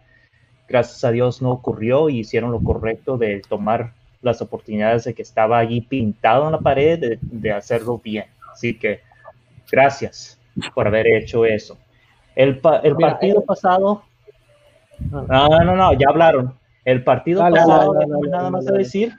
Gracias 0.67 1.03
a 1.03 1.11
Dios 1.11 1.41
no 1.41 1.51
ocurrió 1.51 2.09
y 2.09 2.19
hicieron 2.19 2.51
lo 2.51 2.59
correcto 2.59 3.17
de 3.17 3.41
tomar 3.47 3.93
las 4.21 4.41
oportunidades 4.41 5.03
de 5.05 5.13
que 5.13 5.21
estaba 5.21 5.59
allí 5.59 5.81
pintado 5.81 6.45
en 6.45 6.53
la 6.53 6.59
pared 6.59 6.99
de, 6.99 7.19
de 7.21 7.51
hacerlo 7.51 7.99
bien. 8.03 8.25
Así 8.51 8.77
que 8.77 9.01
gracias 9.71 10.39
por 10.73 10.87
haber 10.87 11.07
hecho 11.07 11.45
eso. 11.45 11.77
El, 12.35 12.59
el 12.83 12.95
partido 12.95 13.39
eh, 13.39 13.43
pasado. 13.45 14.03
No, 15.11 15.47
no, 15.47 15.75
no, 15.75 15.93
ya 15.93 16.09
hablaron. 16.09 16.53
El 16.85 17.03
partido 17.03 17.41
pasado, 17.41 17.93
nada 18.29 18.49
más 18.49 18.67
a 18.67 18.73
decir. 18.73 19.13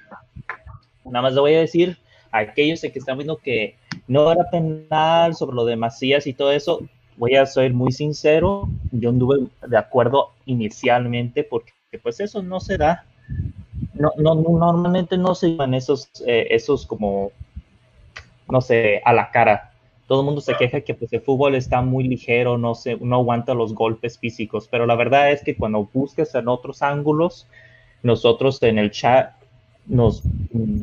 Nada 1.04 1.22
más 1.22 1.34
le 1.34 1.40
voy 1.40 1.54
a 1.54 1.60
decir 1.60 1.98
aquellos 2.32 2.80
que 2.80 2.92
están 2.94 3.18
viendo 3.18 3.36
que 3.36 3.76
no 4.06 4.30
era 4.30 4.50
penal 4.50 5.34
sobre 5.34 5.56
lo 5.56 5.64
de 5.64 5.76
Macías 5.76 6.26
y 6.26 6.32
todo 6.32 6.52
eso, 6.52 6.80
voy 7.16 7.34
a 7.34 7.46
ser 7.46 7.74
muy 7.74 7.92
sincero, 7.92 8.68
yo 8.92 9.10
anduve 9.10 9.46
de 9.66 9.76
acuerdo 9.76 10.30
inicialmente 10.46 11.44
porque 11.44 11.72
pues 12.02 12.20
eso 12.20 12.42
no 12.42 12.60
se 12.60 12.78
da. 12.78 13.04
No, 13.94 14.12
no, 14.16 14.34
normalmente 14.34 15.18
no 15.18 15.34
se 15.34 15.54
van 15.54 15.74
esos, 15.74 16.08
eh, 16.26 16.46
esos 16.50 16.86
como, 16.86 17.32
no 18.48 18.60
sé, 18.60 19.02
a 19.04 19.12
la 19.12 19.30
cara. 19.30 19.72
Todo 20.06 20.20
el 20.20 20.26
mundo 20.26 20.40
se 20.40 20.54
queja 20.54 20.80
que 20.80 20.94
pues 20.94 21.12
el 21.12 21.20
fútbol 21.20 21.54
está 21.54 21.82
muy 21.82 22.06
ligero, 22.06 22.56
no, 22.56 22.74
se, 22.74 22.96
no 22.96 23.16
aguanta 23.16 23.52
los 23.54 23.74
golpes 23.74 24.18
físicos, 24.18 24.68
pero 24.70 24.86
la 24.86 24.94
verdad 24.94 25.32
es 25.32 25.42
que 25.42 25.56
cuando 25.56 25.88
buscas 25.92 26.34
en 26.34 26.48
otros 26.48 26.80
ángulos, 26.82 27.46
nosotros 28.02 28.62
en 28.62 28.78
el 28.78 28.90
chat 28.90 29.32
nos, 29.88 30.22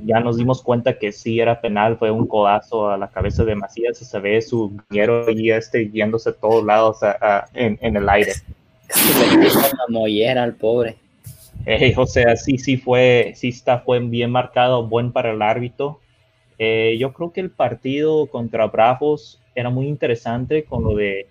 ya 0.05 0.19
nos 0.19 0.37
dimos 0.37 0.61
cuenta 0.63 0.97
que 0.97 1.11
sí 1.11 1.39
era 1.39 1.61
penal, 1.61 1.97
fue 1.97 2.11
un 2.11 2.27
codazo 2.27 2.89
a 2.89 2.97
la 2.97 3.09
cabeza 3.09 3.45
de 3.45 3.55
Macías, 3.55 3.97
se 3.97 4.19
ve 4.19 4.41
su 4.41 4.75
guiero 4.89 5.29
y 5.31 5.51
este 5.51 5.89
yéndose 5.89 6.31
a 6.31 6.33
todos 6.33 6.63
lados 6.65 6.97
en, 7.53 7.77
en, 7.81 7.95
el 7.95 8.09
aire. 8.09 8.33
una 9.55 9.85
mollera 9.89 10.43
al 10.43 10.55
pobre. 10.55 10.97
o 11.95 12.05
sea, 12.05 12.35
sí, 12.35 12.57
sí 12.57 12.77
fue, 12.77 13.33
sí 13.35 13.49
está, 13.49 13.79
fue 13.79 13.99
bien 13.99 14.31
marcado, 14.31 14.87
buen 14.87 15.11
para 15.11 15.31
el 15.31 15.41
árbitro. 15.41 15.99
Eh, 16.57 16.97
yo 16.99 17.13
creo 17.13 17.31
que 17.31 17.41
el 17.41 17.51
partido 17.51 18.27
contra 18.27 18.67
Bravos 18.67 19.41
era 19.53 19.69
muy 19.69 19.87
interesante 19.87 20.63
con 20.63 20.83
lo 20.83 20.95
de, 20.95 21.27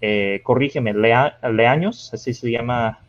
eh, 0.00 0.40
corrígeme, 0.42 0.94
Leaños, 0.94 2.12
así 2.12 2.34
se 2.34 2.50
llama, 2.50 3.00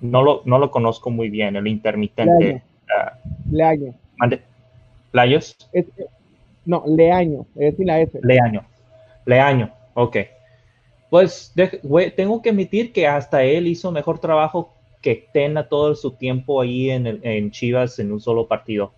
no 0.00 0.22
lo, 0.22 0.42
no 0.44 0.58
lo 0.58 0.70
conozco 0.70 1.10
muy 1.10 1.30
bien, 1.30 1.56
el 1.56 1.66
intermitente. 1.66 2.44
Leaño. 2.44 2.75
Mande. 4.16 4.42
¿Layos? 5.12 5.56
no, 6.64 6.84
Leaño, 6.86 7.46
es 7.54 7.72
decir 7.72 7.86
la 7.86 8.00
S. 8.00 8.18
Leaño. 8.22 8.64
Leaño, 9.24 9.70
ok. 9.94 10.16
Pues 11.10 11.54
tengo 12.16 12.42
que 12.42 12.50
admitir 12.50 12.92
que 12.92 13.06
hasta 13.06 13.44
él 13.44 13.66
hizo 13.66 13.92
mejor 13.92 14.18
trabajo 14.18 14.72
que 15.00 15.28
Tena 15.32 15.68
todo 15.68 15.94
su 15.94 16.12
tiempo 16.12 16.60
ahí 16.60 16.90
en, 16.90 17.20
en 17.22 17.50
Chivas 17.50 17.98
en 17.98 18.12
un 18.12 18.20
solo 18.20 18.48
partido. 18.48 18.92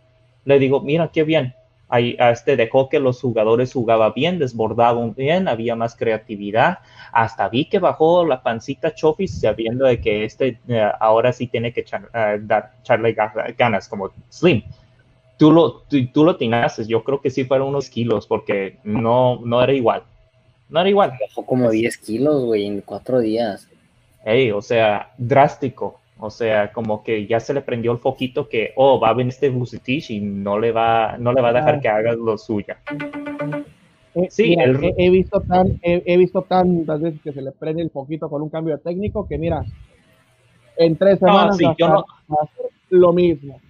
Le 0.45 0.59
digo, 0.59 0.81
mira 0.81 1.11
qué 1.13 1.23
bien, 1.25 1.55
Ahí, 1.91 2.17
este 2.19 2.57
dejó 2.57 2.89
que 2.91 3.01
los 3.01 3.21
jugadores 3.21 3.73
jugaban 3.73 4.13
bien, 4.15 4.39
desbordaban 4.39 5.15
bien, 5.15 5.49
había 5.49 5.75
más 5.75 5.97
creatividad. 5.97 6.81
Hasta 7.13 7.49
vi 7.49 7.65
que 7.65 7.79
bajó 7.79 8.27
la 8.27 8.43
pancita 8.43 8.95
Chofis 8.95 9.41
sabiendo 9.41 9.87
de 9.87 10.01
que 10.01 10.25
este 10.25 10.61
eh, 10.69 10.91
ahora 11.01 11.33
sí 11.33 11.47
tiene 11.47 11.73
que 11.73 11.81
eh, 11.81 12.39
dar, 12.43 12.75
echarle 12.83 13.17
ganas, 13.57 13.89
como 13.89 14.11
Slim. 14.29 14.63
Tú 15.39 15.51
lo, 15.51 15.83
tú, 16.13 16.25
lo 16.25 16.37
tinaces, 16.37 16.89
yo 16.89 17.03
creo 17.05 17.21
que 17.21 17.31
sí 17.31 17.45
fueron 17.45 17.69
unos 17.69 17.89
kilos, 17.89 18.27
porque 18.27 18.79
no, 18.83 19.41
no 19.45 19.63
era 19.63 19.73
igual. 19.73 20.03
No 20.69 20.81
era 20.81 20.91
igual. 20.91 21.13
Bajó 21.19 21.47
como 21.47 21.71
10 21.71 21.97
kilos, 21.99 22.45
güey, 22.45 22.67
en 22.67 22.81
cuatro 22.83 23.21
días. 23.21 23.69
Hey, 24.25 24.51
o 24.51 24.61
sea, 24.61 25.13
drástico. 25.17 26.01
O 26.21 26.31
sea, 26.31 26.73
como 26.73 27.03
que 27.03 27.27
ya 27.27 27.39
se 27.39 27.55
le 27.55 27.61
prendió 27.61 27.93
el 27.93 27.99
foquito 27.99 28.49
que, 28.49 28.73
oh, 28.77 28.99
va 28.99 29.11
a 29.11 29.15
venir 29.15 29.33
este 29.33 29.51
Bucetich 29.51 30.11
y 30.11 30.21
no 30.21 30.59
le 30.59 30.73
va, 30.73 31.17
no 31.19 31.33
le 31.33 31.41
va 31.41 31.51
a 31.51 31.53
dejar 31.53 31.81
que 31.81 31.89
haga 31.89 32.15
lo 32.15 32.37
suya. 32.37 32.79
Eh, 34.15 34.27
sí, 34.31 34.57
he, 34.59 35.11
visto 35.11 35.41
tan, 35.43 35.79
he, 35.83 36.17
visto 36.17 36.43
tantas 36.43 37.01
veces 37.01 37.21
que 37.23 37.33
se 37.33 37.43
le 37.43 37.53
prende 37.53 37.83
el 37.83 37.91
foquito 37.91 38.29
con 38.29 38.43
un 38.43 38.49
cambio 38.49 38.77
de 38.77 38.83
técnico 38.83 39.29
que 39.29 39.39
mira, 39.39 39.65
en 40.77 40.97
tres 40.97 41.21
semanas 41.21 41.57
no, 41.79 42.05
lo 42.91 43.13
mismo 43.13 43.61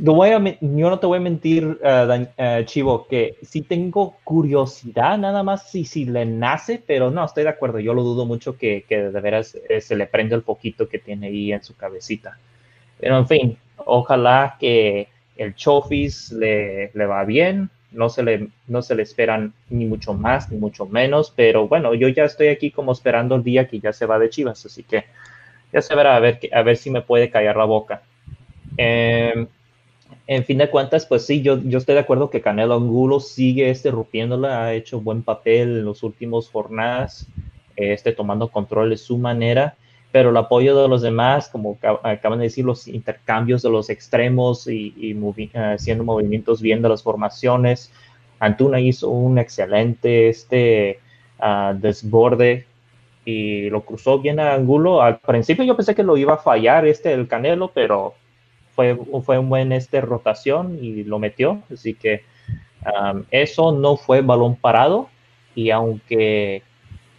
voy 0.00 0.30
a, 0.30 0.42
yo 0.60 0.90
no 0.90 0.98
te 0.98 1.06
voy 1.06 1.18
a 1.18 1.20
mentir, 1.20 1.64
uh, 1.66 2.64
Chivo, 2.64 3.06
que 3.06 3.36
sí 3.42 3.62
tengo 3.62 4.16
curiosidad 4.24 5.18
nada 5.18 5.42
más 5.42 5.70
si, 5.70 5.84
si 5.84 6.04
le 6.04 6.24
nace, 6.24 6.82
pero 6.84 7.10
no, 7.10 7.24
estoy 7.24 7.44
de 7.44 7.50
acuerdo. 7.50 7.78
Yo 7.80 7.94
lo 7.94 8.02
dudo 8.02 8.26
mucho 8.26 8.56
que, 8.56 8.84
que 8.88 9.02
de 9.10 9.20
veras 9.20 9.56
eh, 9.68 9.80
se 9.80 9.96
le 9.96 10.06
prenda 10.06 10.36
el 10.36 10.42
poquito 10.42 10.88
que 10.88 10.98
tiene 10.98 11.28
ahí 11.28 11.52
en 11.52 11.62
su 11.62 11.76
cabecita. 11.76 12.38
Pero 12.98 13.18
en 13.18 13.26
fin, 13.26 13.58
ojalá 13.76 14.56
que 14.58 15.08
el 15.36 15.54
Chofis 15.54 16.32
le, 16.32 16.90
le 16.92 17.06
va 17.06 17.24
bien. 17.24 17.70
No 17.92 18.08
se, 18.08 18.24
le, 18.24 18.48
no 18.66 18.82
se 18.82 18.96
le 18.96 19.04
esperan 19.04 19.52
ni 19.70 19.84
mucho 19.84 20.14
más 20.14 20.50
ni 20.50 20.58
mucho 20.58 20.84
menos, 20.84 21.32
pero 21.36 21.68
bueno, 21.68 21.94
yo 21.94 22.08
ya 22.08 22.24
estoy 22.24 22.48
aquí 22.48 22.72
como 22.72 22.90
esperando 22.90 23.36
el 23.36 23.44
día 23.44 23.68
que 23.68 23.78
ya 23.78 23.92
se 23.92 24.04
va 24.04 24.18
de 24.18 24.30
Chivas, 24.30 24.66
así 24.66 24.82
que 24.82 25.04
ya 25.72 25.80
se 25.80 25.94
verá 25.94 26.16
a 26.16 26.18
ver, 26.18 26.40
a 26.52 26.62
ver 26.62 26.76
si 26.76 26.90
me 26.90 27.02
puede 27.02 27.30
callar 27.30 27.56
la 27.56 27.66
boca. 27.66 28.02
Eh, 28.76 29.46
en 30.26 30.44
fin 30.44 30.58
de 30.58 30.70
cuentas, 30.70 31.04
pues 31.06 31.26
sí, 31.26 31.42
yo, 31.42 31.54
estoy 31.54 31.94
de 31.94 32.00
acuerdo 32.00 32.30
que 32.30 32.40
Canelo 32.40 32.74
Angulo 32.74 33.20
sigue 33.20 33.68
este 33.68 33.90
rompiéndola, 33.90 34.64
ha 34.64 34.74
hecho 34.74 35.00
buen 35.00 35.22
papel 35.22 35.78
en 35.78 35.84
los 35.84 36.02
últimos 36.02 36.48
jornadas, 36.48 37.26
este, 37.76 38.12
tomando 38.12 38.48
control 38.48 38.90
de 38.90 38.96
su 38.96 39.18
manera, 39.18 39.76
pero 40.12 40.30
el 40.30 40.36
apoyo 40.36 40.80
de 40.80 40.88
los 40.88 41.02
demás, 41.02 41.48
como 41.48 41.76
acaban 42.02 42.38
de 42.38 42.44
decir, 42.44 42.64
los 42.64 42.88
intercambios 42.88 43.62
de 43.62 43.70
los 43.70 43.90
extremos 43.90 44.66
y, 44.66 45.14
haciendo 45.54 46.04
movimientos 46.04 46.62
bien 46.62 46.80
de 46.80 46.88
las 46.88 47.02
formaciones. 47.02 47.92
Antuna 48.38 48.80
hizo 48.80 49.10
un 49.10 49.38
excelente 49.38 50.28
este, 50.28 51.00
uh, 51.40 51.74
desborde 51.76 52.66
y 53.24 53.68
lo 53.70 53.84
cruzó 53.84 54.20
bien 54.20 54.38
a 54.38 54.54
Angulo. 54.54 55.02
Al 55.02 55.18
principio 55.18 55.64
yo 55.64 55.76
pensé 55.76 55.94
que 55.94 56.02
lo 56.02 56.16
iba 56.16 56.34
a 56.34 56.38
fallar 56.38 56.86
este 56.86 57.12
el 57.12 57.26
Canelo, 57.26 57.72
pero 57.74 58.14
fue, 58.74 58.98
fue 59.22 59.38
un 59.38 59.48
buen 59.48 59.72
este, 59.72 60.00
rotación 60.00 60.78
y 60.82 61.04
lo 61.04 61.18
metió. 61.18 61.62
Así 61.72 61.94
que 61.94 62.24
eso 63.30 63.72
no 63.72 63.96
fue 63.96 64.20
balón 64.20 64.56
parado. 64.56 65.08
Y 65.54 65.70
aunque, 65.70 66.62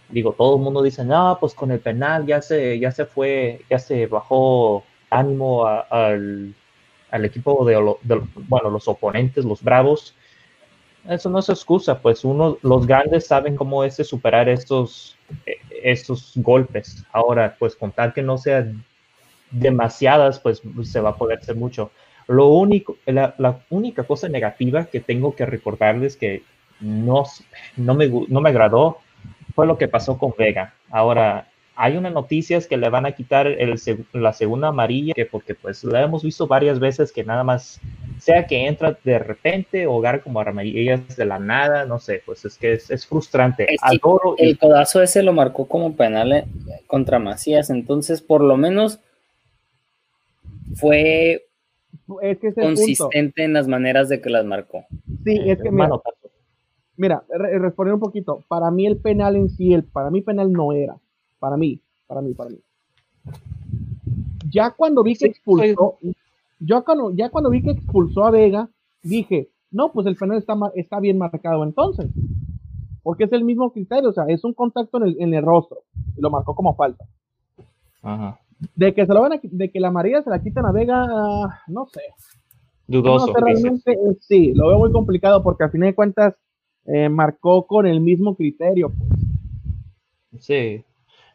digo, 0.10 0.34
todo 0.34 0.58
el 0.58 0.62
mundo 0.62 0.82
dice, 0.84 1.04
no, 1.04 1.38
pues 1.40 1.54
con 1.54 1.72
el 1.72 1.80
penal 1.80 2.26
ya 2.26 2.42
se, 2.42 2.80
ya 2.80 2.92
se 2.92 3.06
fue, 3.06 3.62
ya 3.70 3.80
se 3.80 4.08
bajó 4.08 4.84
ánimo 5.10 5.66
al, 5.66 6.54
al, 7.12 7.26
equipo 7.26 7.66
de, 7.66 7.76
bueno, 8.48 8.70
los 8.70 8.88
oponentes, 8.88 9.46
los 9.46 9.64
bravos. 9.64 10.16
Eso 11.08 11.30
no 11.30 11.40
es 11.40 11.50
excusa, 11.50 12.02
pues 12.02 12.26
uno, 12.26 12.58
los 12.64 12.88
grandes 12.88 13.28
saben 13.28 13.56
cómo 13.56 13.84
es 13.84 13.96
superar 13.96 14.50
estos, 14.50 15.16
estos 15.84 16.34
golpes. 16.36 17.06
Ahora, 17.12 17.56
pues 17.58 17.76
contar 17.76 18.14
que 18.14 18.24
no 18.24 18.38
sea 18.38 18.68
demasiadas, 19.52 20.40
pues 20.40 20.62
se 20.84 21.00
va 21.00 21.12
a 21.12 21.16
poder 21.16 21.40
hacer 21.40 21.56
mucho. 21.56 21.92
Lo 22.28 22.48
único, 22.48 22.98
la, 23.06 23.36
la 23.38 23.60
única 23.70 24.04
cosa 24.04 24.28
negativa 24.28 24.86
que 24.86 25.00
tengo 25.00 25.36
que 25.36 25.46
recordarles 25.46 26.18
que 26.18 26.44
no, 26.80 27.24
no, 27.78 27.94
me, 27.94 28.08
no 28.08 28.42
me 28.42 28.50
agradó 28.50 28.98
fue 29.54 29.68
lo 29.68 29.78
que 29.78 29.88
pasó 29.88 30.18
con 30.18 30.34
Vega. 30.38 30.74
Ahora, 30.90 31.48
hay 31.76 31.98
unas 31.98 32.14
noticias 32.14 32.68
que 32.68 32.78
le 32.78 32.90
van 32.90 33.06
a 33.06 33.12
quitar 33.12 33.48
el, 33.48 33.80
la 34.14 34.34
segunda 34.34 34.70
amarilla, 34.70 35.14
que 35.14 35.26
porque 35.26 35.56
pues 35.56 35.84
la 35.84 36.02
hemos 36.02 36.24
visto 36.24 36.48
varias 36.48 36.80
veces 36.80 37.12
que 37.12 37.24
nada 37.24 37.44
más 37.44 37.82
sea 38.18 38.48
que 38.48 38.66
entra 38.66 38.98
de 39.04 39.20
repente 39.20 39.86
o 39.86 40.02
como 40.24 40.40
amarillas 40.40 41.18
de 41.18 41.26
la 41.26 41.38
nada, 41.38 41.86
no 41.86 42.00
sé, 42.00 42.24
pues 42.26 42.46
es 42.46 42.58
que 42.58 42.74
es, 42.74 43.06
frustrante. 43.06 43.68
el 44.38 44.58
codazo 44.58 45.02
ese 45.02 45.22
lo 45.22 45.34
marcó 45.34 45.68
como 45.68 45.96
penal 45.96 46.32
eh, 46.32 46.46
contra 46.88 47.20
Macías, 47.20 47.70
entonces 47.70 48.22
por 48.22 48.42
lo 48.42 48.56
menos 48.56 49.00
fue 50.74 51.46
consistente 52.56 53.44
en 53.44 53.54
las 53.54 53.68
maneras 53.68 54.10
de 54.10 54.22
que 54.22 54.30
las 54.30 54.46
marcó. 54.46 54.86
Sí, 55.24 55.40
es 55.46 55.62
que 55.62 55.72
mira, 55.72 55.90
mira 56.98 57.24
responder 57.30 57.94
un 57.94 58.00
poquito, 58.00 58.44
para 58.48 58.72
mí 58.72 58.86
el 58.88 58.98
penal 58.98 59.36
en 59.36 59.50
sí, 59.50 59.74
el, 59.74 59.84
para 59.84 60.10
mí 60.10 60.22
penal 60.22 60.52
no 60.52 60.74
era 60.74 60.98
para 61.46 61.58
mí, 61.58 61.80
para 62.08 62.22
mí, 62.22 62.34
para 62.34 62.50
mí. 62.50 62.58
Ya 64.50 64.72
cuando 64.72 65.04
vi 65.04 65.16
que 65.16 65.28
expulsó, 65.28 66.00
yo 66.60 66.84
cuando, 66.84 67.12
ya 67.12 67.30
cuando 67.30 67.52
vi 67.52 67.62
que 67.62 67.70
expulsó 67.70 68.26
a 68.26 68.32
Vega, 68.32 68.68
dije, 69.04 69.50
no, 69.70 69.92
pues 69.92 70.08
el 70.08 70.16
penal 70.16 70.40
está, 70.40 70.56
está 70.74 71.00
bien 71.00 71.20
marcado 71.20 71.64
entonces. 71.64 72.10
Porque 73.04 73.26
es 73.26 73.32
el 73.34 73.44
mismo 73.44 73.72
criterio, 73.72 74.10
o 74.10 74.14
sea, 74.14 74.26
es 74.28 74.44
un 74.44 74.54
contacto 74.54 74.98
en 75.06 75.34
el, 75.36 75.44
rostro. 75.44 75.84
Y 76.18 76.22
lo 76.22 76.32
marcó 76.32 76.56
como 76.56 76.76
falta. 76.76 77.06
De 78.76 78.94
que 78.94 79.06
se 79.06 79.14
lo 79.14 79.22
van 79.22 79.34
a, 79.34 79.40
de 79.42 79.72
que 79.72 79.80
la 79.80 79.92
María 79.92 80.22
se 80.22 80.30
la 80.30 80.42
quitan 80.42 80.66
a 80.66 80.72
Vega, 80.72 81.06
no 81.68 81.88
sé. 81.88 82.02
Dudoso. 82.88 83.34
realmente, 83.34 83.94
eh, 83.94 84.16
sí, 84.22 84.54
lo 84.54 84.68
veo 84.68 84.80
muy 84.80 84.92
complicado 84.92 85.42
porque 85.42 85.64
al 85.64 85.72
fin 85.72 85.82
de 85.82 85.96
cuentas 85.96 86.36
eh, 86.86 87.10
marcó 87.10 87.66
con 87.66 87.88
el 87.88 88.00
mismo 88.00 88.36
criterio. 88.36 88.92
Pues. 88.92 90.46
Sí. 90.46 90.84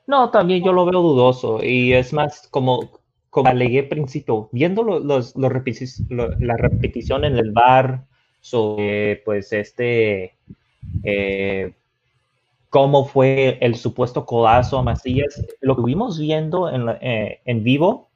No, 0.07 0.31
también 0.31 0.65
yo 0.65 0.73
lo 0.73 0.85
veo 0.85 1.03
dudoso 1.03 1.63
y 1.63 1.93
es 1.93 2.13
más 2.13 2.49
como, 2.51 3.01
como 3.31 3.49
alegué 3.49 3.83
principio, 3.83 4.49
viendo 4.53 4.83
los, 4.83 5.37
la 5.37 5.49
repetición 5.49 7.25
en 7.25 7.37
el 7.37 7.53
bar 7.53 8.07
sobre 8.41 9.23
pues 9.25 9.53
este 9.53 10.35
eh, 11.05 11.75
cómo 12.71 13.05
fue 13.05 13.59
el 13.61 13.75
supuesto 13.75 14.25
codazo 14.25 14.79
a 14.79 14.83
Macías, 14.83 15.45
lo 15.61 15.77
que 15.77 15.83
vimos 15.83 16.19
viendo 16.19 16.71
en, 16.71 16.89
eh, 17.01 17.41
en 17.45 17.63
vivo 17.63 18.11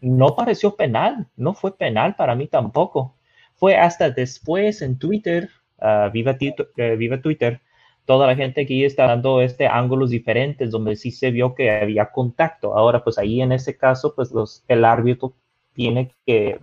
no 0.00 0.34
pareció 0.34 0.76
penal, 0.76 1.28
no 1.36 1.52
fue 1.54 1.76
penal 1.76 2.16
para 2.16 2.34
mí 2.34 2.46
tampoco. 2.46 3.16
Fue 3.54 3.76
hasta 3.76 4.10
después 4.10 4.80
en 4.82 4.98
Twitter, 4.98 5.50
uh, 5.78 6.10
viva, 6.10 6.32
uh, 6.32 6.96
viva 6.96 7.20
Twitter, 7.20 7.60
toda 8.06 8.26
la 8.26 8.34
gente 8.34 8.62
aquí 8.62 8.84
está 8.84 9.06
dando 9.06 9.42
este 9.42 9.66
ángulos 9.66 10.10
diferentes 10.10 10.70
donde 10.70 10.96
sí 10.96 11.10
se 11.10 11.30
vio 11.30 11.54
que 11.54 11.70
había 11.70 12.10
contacto. 12.10 12.76
Ahora, 12.76 13.04
pues 13.04 13.18
ahí 13.18 13.42
en 13.42 13.52
ese 13.52 13.76
caso, 13.76 14.14
pues 14.14 14.32
los, 14.32 14.64
el 14.68 14.84
árbitro 14.84 15.34
tiene 15.74 16.10
que 16.26 16.58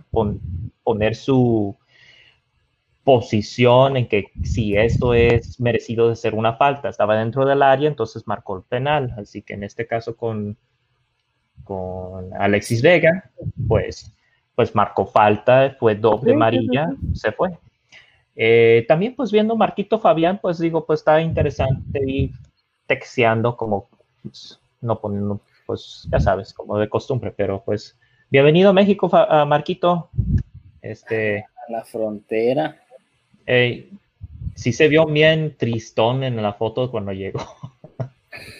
poner 0.82 1.14
su 1.14 1.77
posición 3.08 3.96
en 3.96 4.06
que 4.06 4.26
si 4.44 4.76
esto 4.76 5.14
es 5.14 5.58
merecido 5.58 6.10
de 6.10 6.14
ser 6.14 6.34
una 6.34 6.56
falta, 6.56 6.90
estaba 6.90 7.16
dentro 7.16 7.46
del 7.46 7.62
área, 7.62 7.88
entonces 7.88 8.26
marcó 8.26 8.58
el 8.58 8.64
penal. 8.64 9.14
Así 9.16 9.40
que 9.40 9.54
en 9.54 9.64
este 9.64 9.86
caso 9.86 10.14
con, 10.14 10.58
con 11.64 12.34
Alexis 12.34 12.82
Vega, 12.82 13.30
pues, 13.66 14.14
pues 14.54 14.74
marcó 14.74 15.06
falta, 15.06 15.74
fue 15.80 15.94
doble 15.94 16.34
amarilla, 16.34 16.90
se 17.14 17.32
fue. 17.32 17.48
Eh, 18.36 18.84
también 18.86 19.16
pues 19.16 19.32
viendo 19.32 19.56
Marquito 19.56 19.98
Fabián, 19.98 20.38
pues 20.42 20.58
digo, 20.58 20.84
pues 20.84 21.00
está 21.00 21.22
interesante 21.22 22.00
y 22.06 22.30
texteando 22.86 23.56
como, 23.56 23.88
pues, 24.22 24.60
no 24.82 25.00
poniendo, 25.00 25.40
pues 25.64 26.06
ya 26.12 26.20
sabes, 26.20 26.52
como 26.52 26.76
de 26.76 26.90
costumbre, 26.90 27.32
pero 27.34 27.62
pues 27.64 27.98
bienvenido 28.28 28.68
a 28.68 28.74
México, 28.74 29.08
Marquito. 29.46 30.10
Este, 30.82 31.38
a 31.38 31.72
la 31.72 31.84
frontera. 31.86 32.82
Sí 34.54 34.72
se 34.72 34.88
vio 34.88 35.06
bien 35.06 35.54
tristón 35.56 36.22
en 36.22 36.40
la 36.42 36.52
foto 36.52 36.90
cuando 36.90 37.12
llegó. 37.12 37.40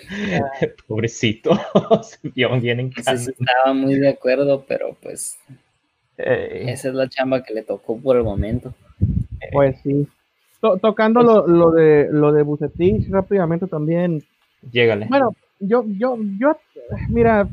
Pobrecito, 0.86 1.50
se 2.02 2.28
vio 2.30 2.58
bien 2.60 2.80
en 2.80 2.90
casa. 2.90 3.14
estaba 3.14 3.72
muy 3.74 3.96
de 3.96 4.08
acuerdo, 4.08 4.64
pero 4.66 4.96
pues 5.02 5.38
esa 6.16 6.88
es 6.88 6.94
la 6.94 7.08
chamba 7.08 7.42
que 7.42 7.54
le 7.54 7.62
tocó 7.62 7.98
por 7.98 8.16
el 8.16 8.24
momento. 8.24 8.74
Pues 9.52 9.80
sí. 9.82 10.06
tocando 10.80 11.22
lo, 11.22 11.46
lo, 11.46 11.70
de 11.70 12.08
lo 12.10 12.32
de 12.32 12.42
Bucetich 12.42 13.08
rápidamente 13.08 13.66
también. 13.66 14.22
Llégale. 14.72 15.06
Bueno, 15.08 15.36
yo, 15.60 15.84
yo, 15.86 16.18
yo, 16.38 16.56
mira, 17.08 17.48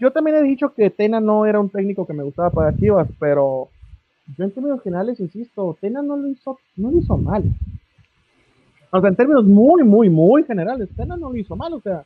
yo 0.00 0.10
también 0.10 0.38
he 0.38 0.42
dicho 0.42 0.72
que 0.72 0.88
Tena 0.88 1.20
no 1.20 1.44
era 1.44 1.60
un 1.60 1.68
técnico 1.68 2.06
que 2.06 2.14
me 2.14 2.22
gustaba 2.22 2.50
para 2.50 2.76
Chivas, 2.76 3.08
pero 3.18 3.68
yo 4.36 4.44
en 4.44 4.52
términos 4.52 4.82
generales 4.82 5.20
insisto, 5.20 5.76
Tena 5.80 6.02
no 6.02 6.16
lo 6.16 6.28
hizo, 6.28 6.58
no 6.76 6.90
lo 6.90 6.98
hizo 6.98 7.16
mal. 7.16 7.44
O 8.90 9.00
sea, 9.00 9.10
en 9.10 9.16
términos 9.16 9.44
muy, 9.44 9.84
muy, 9.84 10.10
muy 10.10 10.44
generales, 10.44 10.88
Tena 10.96 11.16
no 11.16 11.30
lo 11.30 11.36
hizo 11.36 11.56
mal. 11.56 11.72
O 11.74 11.80
sea, 11.80 12.04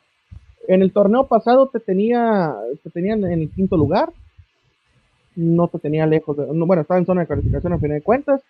en 0.69 0.83
el 0.83 0.93
torneo 0.93 1.27
pasado 1.27 1.69
te 1.69 1.81
tenía, 1.81 2.55
te 2.83 2.91
tenían 2.91 3.25
en 3.25 3.41
el 3.41 3.51
quinto 3.51 3.77
lugar, 3.77 4.13
no 5.37 5.69
te 5.69 5.79
tenía 5.79 6.07
lejos 6.07 6.37
de, 6.37 6.45
bueno, 6.47 6.83
estaba 6.83 6.99
en 6.99 7.07
zona 7.07 7.23
de 7.23 7.27
calificación 7.27 7.73
a 7.73 7.79
fin 7.79 7.91
de 7.91 8.03
cuentas, 8.03 8.43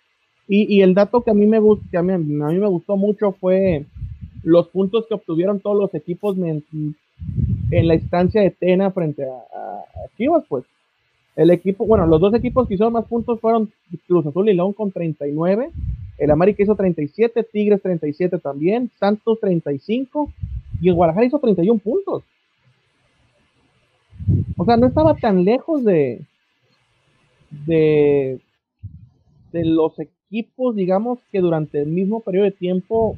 y, 0.47 0.81
el 0.81 0.93
dato 0.93 1.21
que 1.21 1.31
a 1.31 1.33
mí 1.33 1.47
me 1.47 1.59
que 1.89 1.97
a 1.97 2.03
mí, 2.03 2.13
a 2.13 2.17
mí 2.19 2.59
me 2.59 2.67
gustó 2.67 2.97
mucho 2.97 3.31
fue 3.31 3.83
los 4.43 4.67
puntos 4.67 5.07
que 5.07 5.15
obtuvieron 5.15 5.59
todos 5.59 5.75
los 5.75 5.93
equipos 5.95 6.37
en, 6.37 6.63
la 7.71 7.95
instancia 7.95 8.41
de 8.41 8.51
Tena 8.51 8.91
frente 8.91 9.23
a, 9.23 10.07
Chivas, 10.17 10.43
pues. 10.47 10.63
El 11.35 11.51
equipo, 11.51 11.85
bueno, 11.85 12.07
los 12.07 12.21
dos 12.21 12.33
equipos 12.33 12.67
que 12.67 12.75
hicieron 12.75 12.93
más 12.93 13.05
puntos 13.05 13.39
fueron 13.39 13.71
Cruz 14.07 14.25
Azul 14.25 14.49
y 14.49 14.53
León 14.53 14.73
con 14.73 14.91
39, 14.91 15.69
el 16.17 16.31
América 16.31 16.63
hizo 16.63 16.75
37, 16.75 17.43
Tigres 17.51 17.81
37 17.81 18.39
también, 18.39 18.89
Santos 18.99 19.39
35 19.41 20.31
y 20.81 20.89
el 20.89 20.95
Guadalajara 20.95 21.25
hizo 21.25 21.39
31 21.39 21.79
puntos. 21.79 22.23
O 24.57 24.65
sea, 24.65 24.77
no 24.77 24.87
estaba 24.87 25.15
tan 25.15 25.43
lejos 25.43 25.83
de 25.83 26.21
de, 27.65 28.39
de 29.51 29.65
los 29.65 29.93
equipos, 29.99 30.75
digamos, 30.75 31.19
que 31.31 31.39
durante 31.39 31.81
el 31.81 31.87
mismo 31.87 32.19
periodo 32.21 32.45
de 32.45 32.51
tiempo 32.51 33.15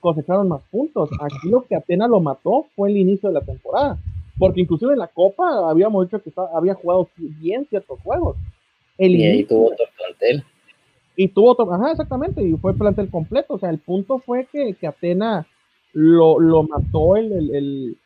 cosecharon 0.00 0.48
más 0.48 0.62
puntos. 0.70 1.10
Aquí 1.20 1.48
lo 1.48 1.62
que 1.62 1.76
apenas 1.76 2.08
lo 2.08 2.20
mató 2.20 2.66
fue 2.74 2.90
el 2.90 2.96
inicio 2.96 3.28
de 3.28 3.34
la 3.34 3.40
temporada. 3.40 3.98
Porque 4.38 4.60
inclusive 4.60 4.92
en 4.92 4.98
la 4.98 5.08
Copa 5.08 5.70
habíamos 5.70 6.06
dicho 6.06 6.22
que 6.22 6.30
había 6.54 6.74
jugado 6.74 7.08
bien 7.16 7.66
ciertos 7.68 7.98
juegos. 8.00 8.36
y 8.98 9.24
ahí 9.24 9.44
tuvo 9.44 9.66
otro 9.66 9.86
plantel. 9.96 10.44
Y 11.16 11.28
tuvo 11.28 11.52
otro, 11.52 11.72
ajá, 11.72 11.92
exactamente, 11.92 12.42
y 12.42 12.54
fue 12.56 12.74
plantel 12.74 13.10
completo. 13.10 13.54
O 13.54 13.58
sea, 13.58 13.70
el 13.70 13.78
punto 13.78 14.18
fue 14.18 14.46
que, 14.52 14.74
que 14.74 14.86
Atena 14.86 15.46
lo, 15.94 16.38
lo 16.38 16.62
mató 16.64 17.16
el, 17.16 17.32
el, 17.54 17.96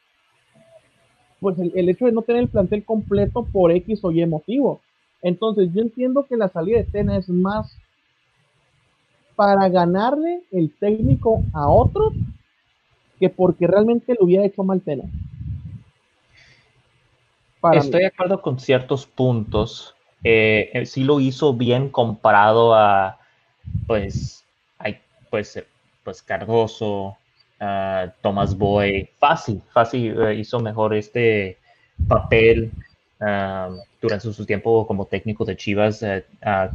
pues 1.41 1.59
el, 1.59 1.72
el, 1.74 1.89
hecho 1.89 2.07
de 2.07 2.12
no 2.12 2.22
tener 2.22 2.43
el 2.43 2.49
plantel 2.49 2.85
completo 2.85 3.45
por 3.53 3.72
X 3.72 4.05
o 4.05 4.12
Y 4.12 4.24
motivo. 4.26 4.81
Entonces, 5.22 5.70
yo 5.74 5.83
entiendo 5.83 6.24
que 6.24 6.37
la 6.37 6.49
salida 6.49 6.78
de 6.78 6.85
Tena 6.85 7.16
es 7.16 7.28
más 7.28 7.76
para 9.35 9.68
ganarle 9.68 10.43
el 10.53 10.70
técnico 10.78 11.43
a 11.53 11.68
otro 11.68 12.12
que 13.18 13.28
porque 13.28 13.66
realmente 13.66 14.14
lo 14.18 14.26
hubiera 14.26 14.45
hecho 14.45 14.62
mal 14.62 14.81
Tena. 14.81 15.05
Estoy 17.73 18.01
de 18.01 18.07
acuerdo 18.07 18.41
con 18.41 18.59
ciertos 18.59 19.07
puntos. 19.07 19.95
Eh, 20.23 20.71
eh, 20.73 20.87
sí 20.87 21.05
lo 21.05 21.21
hizo 21.21 21.55
bien 21.55 21.89
comparado 21.89 22.75
a, 22.75 23.19
pues, 23.87 24.45
pues, 25.31 25.63
pues 26.03 26.23
Cardoso, 26.23 27.17
Thomas 28.21 28.57
Boy. 28.57 29.09
Fácil, 29.19 29.63
fácil 29.73 30.21
eh, 30.21 30.35
hizo 30.35 30.61
mejor 30.61 30.95
este 30.95 31.59
papel 32.09 32.73
durante 34.01 34.33
su 34.33 34.47
tiempo 34.47 34.87
como 34.87 35.05
técnico 35.05 35.45
de 35.45 35.55
Chivas 35.55 36.03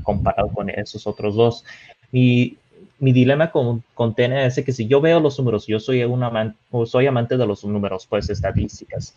comparado 0.03 0.49
con 0.49 0.69
esos 0.69 1.07
otros 1.07 1.35
dos 1.35 1.65
mi, 2.11 2.57
mi 2.99 3.11
dilema 3.11 3.51
con, 3.51 3.83
con 3.93 4.13
Tena 4.15 4.45
es 4.45 4.55
que 4.63 4.71
si 4.71 4.87
yo 4.87 5.01
veo 5.01 5.19
los 5.19 5.37
números, 5.37 5.67
yo 5.67 5.79
soy, 5.79 6.03
un 6.03 6.23
amante, 6.23 6.57
soy 6.85 7.07
amante 7.07 7.35
de 7.35 7.45
los 7.45 7.65
números, 7.65 8.07
pues 8.07 8.29
estadísticas. 8.29 9.13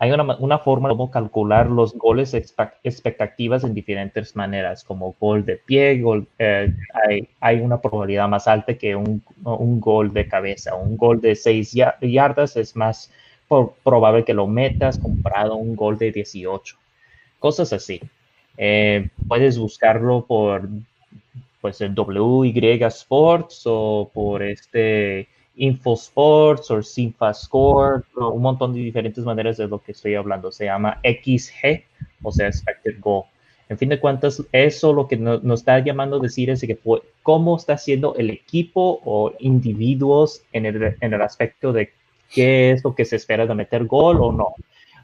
Hay 0.00 0.12
una, 0.12 0.36
una, 0.36 0.58
forma 0.58 0.88
de 0.88 0.94
cómo 0.94 1.10
calcular 1.10 1.68
los 1.68 1.94
goles 1.94 2.32
expectativas 2.34 3.64
en 3.64 3.74
diferentes 3.74 4.36
maneras, 4.36 4.84
como 4.84 5.16
gol 5.18 5.44
de 5.44 5.56
pie, 5.56 6.00
gol, 6.00 6.26
eh, 6.38 6.72
hay, 6.94 7.28
hay, 7.40 7.60
una 7.60 7.80
probabilidad 7.80 8.28
más 8.28 8.46
alta 8.46 8.74
que 8.74 8.94
un, 8.94 9.22
un, 9.42 9.80
gol 9.80 10.12
de 10.12 10.28
cabeza. 10.28 10.76
Un 10.76 10.96
gol 10.96 11.20
de 11.20 11.34
seis 11.34 11.74
yardas 12.00 12.56
es 12.56 12.76
más 12.76 13.10
probable 13.82 14.24
que 14.24 14.34
lo 14.34 14.46
metas 14.46 14.98
comprado 14.98 15.56
un 15.56 15.74
gol 15.74 15.98
de 15.98 16.12
18. 16.12 16.76
Cosas 17.38 17.72
así. 17.72 18.00
Eh, 18.56 19.08
puedes 19.26 19.58
buscarlo 19.58 20.24
por 20.26 20.68
pues 21.60 21.80
el 21.80 21.94
WY 21.96 22.52
Sports 22.84 23.62
o 23.66 24.10
por 24.12 24.42
este 24.42 25.28
InfoSports 25.58 26.70
o 26.70 26.82
SinfaScore, 26.82 28.02
un 28.16 28.42
montón 28.42 28.72
de 28.72 28.80
diferentes 28.80 29.24
maneras 29.24 29.56
de 29.56 29.68
lo 29.68 29.80
que 29.82 29.92
estoy 29.92 30.14
hablando. 30.14 30.50
Se 30.52 30.64
llama 30.66 31.00
XG, 31.02 31.84
o 32.22 32.32
sea, 32.32 32.46
Expected 32.48 33.00
Goal. 33.00 33.24
En 33.68 33.76
fin 33.76 33.90
de 33.90 34.00
cuentas, 34.00 34.42
eso 34.52 34.92
lo 34.94 35.06
que 35.06 35.16
no- 35.18 35.40
nos 35.40 35.60
está 35.60 35.78
llamando 35.80 36.16
a 36.16 36.20
decir 36.20 36.48
es 36.48 36.62
que 36.62 36.78
cómo 37.22 37.56
está 37.56 37.74
haciendo 37.74 38.14
el 38.14 38.30
equipo 38.30 39.00
o 39.04 39.32
individuos 39.40 40.42
en 40.52 40.64
el, 40.64 40.96
en 41.00 41.12
el 41.12 41.20
aspecto 41.20 41.72
de 41.72 41.90
qué 42.32 42.70
es 42.70 42.82
lo 42.82 42.94
que 42.94 43.04
se 43.04 43.16
espera 43.16 43.46
de 43.46 43.54
meter 43.54 43.84
gol 43.84 44.20
o 44.22 44.32
no. 44.32 44.54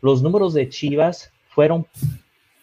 Los 0.00 0.22
números 0.22 0.54
de 0.54 0.68
Chivas 0.70 1.30
fueron 1.50 1.86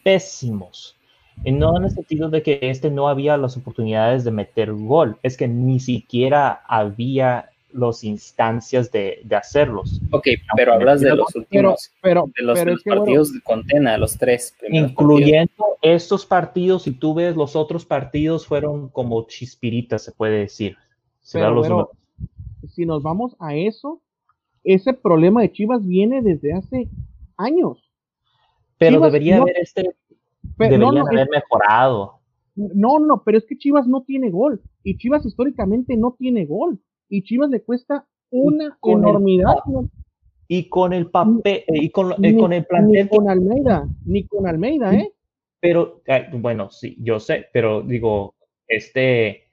pésimos. 0.04 0.98
Y 1.44 1.52
no 1.52 1.78
en 1.78 1.86
el 1.86 1.92
sentido 1.92 2.30
de 2.30 2.44
que 2.44 2.60
este 2.62 2.92
no 2.92 3.08
había 3.08 3.38
las 3.38 3.58
oportunidades 3.58 4.24
de 4.24 4.32
meter 4.32 4.74
gol, 4.74 5.18
es 5.24 5.38
que 5.38 5.48
ni 5.48 5.80
siquiera 5.80 6.62
había 6.68 7.51
las 7.74 8.04
instancias 8.04 8.92
de, 8.92 9.22
de 9.24 9.36
hacerlos. 9.36 10.02
Ok, 10.12 10.28
pero 10.56 10.74
hablas 10.74 11.02
de 11.02 11.16
los 11.16 11.34
últimos, 11.36 11.92
pero, 12.02 12.26
de 12.38 12.44
los, 12.44 12.60
pero 12.60 12.72
los 12.72 12.84
bueno, 12.84 13.02
partidos 13.02 13.34
de 13.34 13.42
Contena, 13.42 13.98
los 13.98 14.18
tres 14.18 14.56
partidos. 14.60 14.90
Incluyendo 14.92 15.78
estos 15.82 16.26
partidos, 16.26 16.84
si 16.84 16.92
tú 16.92 17.14
ves 17.14 17.36
los 17.36 17.56
otros 17.56 17.86
partidos, 17.86 18.46
fueron 18.48 18.90
como 18.90 19.26
chispiritas, 19.28 20.04
se 20.04 20.12
puede 20.12 20.40
decir. 20.40 20.76
Se 21.22 21.38
Pero, 21.40 21.48
ven 21.48 21.56
los 21.56 21.66
pero, 21.66 21.76
números. 21.78 21.98
si 22.76 22.86
nos 22.86 23.04
vamos 23.04 23.36
a 23.40 23.56
eso, 23.56 24.02
ese 24.64 24.94
problema 24.94 25.42
de 25.42 25.52
Chivas 25.52 25.86
viene 25.86 26.22
desde 26.22 26.54
hace 26.54 26.90
años. 27.38 27.80
Pero 28.78 28.98
Chivas 28.98 29.12
debería 29.12 29.36
no- 29.38 29.42
haber 29.44 29.58
este, 29.58 29.96
Pero, 30.58 30.78
no, 30.78 30.92
deberían 30.92 31.06
no, 31.06 31.12
haber 31.12 31.30
mejorado. 31.30 32.20
No, 32.56 33.00
no, 33.00 33.24
pero 33.24 33.38
es 33.38 33.46
que 33.46 33.58
Chivas 33.58 33.88
no 33.88 34.02
tiene 34.04 34.30
gol. 34.30 34.62
Y 34.84 34.98
Chivas 34.98 35.26
históricamente 35.26 35.96
no 35.96 36.16
tiene 36.18 36.46
gol. 36.46 36.80
Y 37.12 37.24
Chivas 37.24 37.50
le 37.50 37.62
cuesta 37.62 38.06
una 38.30 38.78
con 38.80 39.00
enormidad. 39.06 39.54
no- 39.68 39.90
Y 40.48 40.70
con 40.70 40.94
el 40.94 41.12
papel, 41.12 41.64
y 41.68 41.90
con, 41.90 42.12
eh, 42.14 42.16
ni, 42.20 42.38
con 42.38 42.54
el 42.54 42.62
ni 42.62 42.66
plantel 42.66 43.10
que 43.10 43.16
con 43.18 43.30
Almeida, 43.30 43.88
ni 44.06 44.24
con 44.26 44.48
Almeida, 44.48 44.96
¿eh? 44.96 45.12
Pero, 45.60 46.02
eh, 46.06 46.28
bueno, 46.34 46.70
sí, 46.72 46.96
yo 47.00 47.20
sé, 47.20 47.48
pero 47.54 47.82
digo, 47.82 48.34
este, 48.68 49.50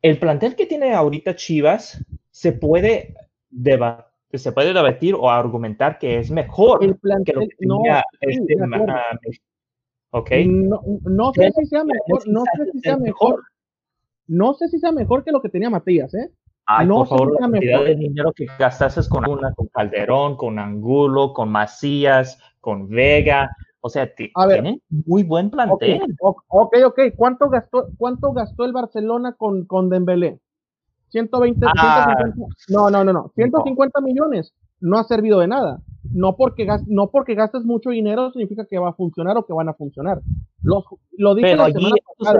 el 0.00 0.18
plantel 0.18 0.54
que 0.56 0.66
tiene 0.66 0.94
ahorita 0.94 1.34
Chivas 1.36 2.04
se 2.30 2.52
puede, 2.52 3.14
deba- 3.50 4.06
se 4.32 4.52
puede 4.52 4.72
debatir 4.72 5.14
o 5.14 5.28
argumentar 5.28 5.98
que 5.98 6.18
es 6.18 6.30
mejor 6.30 6.82
El 6.84 6.90
que 6.90 6.94
lo 6.94 6.98
plantel, 7.00 7.48
que 7.58 7.66
no, 7.66 7.76
tenía 7.78 8.04
sí, 8.20 8.26
este, 8.30 8.56
de 8.56 8.64
acuerdo. 8.64 8.86
ma- 8.86 9.02
¿ok? 10.10 10.30
no, 10.46 10.82
no 11.04 11.32
sé 11.34 11.50
si 11.52 11.66
sea 11.66 11.84
mejor, 11.84 12.28
no 12.28 12.44
sé 12.56 12.70
si 12.72 12.80
sea 12.80 12.96
mejor, 12.96 13.42
no 14.28 14.54
sé 14.54 14.68
si 14.68 14.78
sea 14.78 14.92
mejor 14.92 15.24
que 15.24 15.32
lo 15.32 15.42
que 15.42 15.48
tenía 15.50 15.68
Matías, 15.70 16.14
¿eh? 16.14 16.30
Ay, 16.78 16.86
no 16.86 16.94
por 16.96 17.06
sé 17.06 17.10
favor, 17.10 17.32
la 17.34 17.38
cantidad 17.40 17.72
mejor. 17.72 17.86
de 17.86 17.94
dinero 17.96 18.32
que 18.32 18.46
gastaste 18.58 19.00
con 19.08 19.28
una, 19.28 19.52
con 19.52 19.66
Calderón, 19.68 20.36
con 20.36 20.58
Angulo, 20.58 21.32
con 21.32 21.50
Macías, 21.50 22.38
con 22.60 22.88
Vega, 22.88 23.50
o 23.80 23.88
sea, 23.88 24.12
ti- 24.14 24.30
A 24.34 24.46
ver. 24.46 24.62
tienen 24.62 24.82
muy 24.88 25.22
buen 25.22 25.50
plantel. 25.50 26.00
ok, 26.20 26.74
ok. 26.86 27.00
¿Cuánto 27.16 27.48
gastó, 27.50 27.88
cuánto 27.98 28.32
gastó 28.32 28.64
el 28.64 28.72
Barcelona 28.72 29.34
con, 29.36 29.66
con 29.66 29.90
Dembélé? 29.90 30.38
120, 31.10 31.66
Ah, 31.66 32.14
150, 32.24 32.54
no, 32.68 32.90
no, 32.90 33.04
no, 33.04 33.12
no, 33.12 33.32
150 33.34 34.00
millones. 34.00 34.54
No 34.80 34.98
ha 34.98 35.04
servido 35.04 35.40
de 35.40 35.48
nada. 35.48 35.80
No 36.10 36.36
porque, 36.36 36.66
no 36.86 37.10
porque 37.10 37.34
gastes 37.34 37.64
mucho 37.64 37.90
dinero 37.90 38.32
significa 38.32 38.66
que 38.66 38.78
va 38.78 38.90
a 38.90 38.94
funcionar 38.94 39.36
o 39.36 39.46
que 39.46 39.52
van 39.52 39.68
a 39.68 39.74
funcionar. 39.74 40.20
Los, 40.62 40.84
lo 41.12 41.34
dije 41.34 41.50
Pero 41.50 41.62
allí 41.64 41.90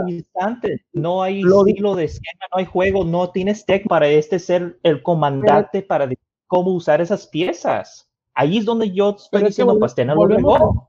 instantes 0.09 0.81
no 0.93 1.23
hay 1.23 1.43
Lo 1.43 1.65
estilo 1.67 1.95
de 1.95 2.05
esquema, 2.05 2.47
no 2.53 2.59
hay 2.59 2.67
juego, 2.67 3.05
no 3.05 3.31
tienes 3.31 3.65
tech 3.65 3.87
para 3.87 4.09
este 4.09 4.39
ser 4.39 4.79
el 4.83 5.03
comandante 5.03 5.83
para 5.83 6.09
cómo 6.49 6.73
usar 6.73 7.01
esas 7.01 7.27
piezas. 7.27 8.09
Ahí 8.35 8.59
es 8.59 8.65
donde 8.65 8.91
yo 8.91 9.11
estoy 9.11 9.29
Pero 9.31 9.47
es 9.49 9.57
que 9.57 9.63
diciendo, 9.63 9.79
pues 9.79 9.95
luego. 10.29 10.89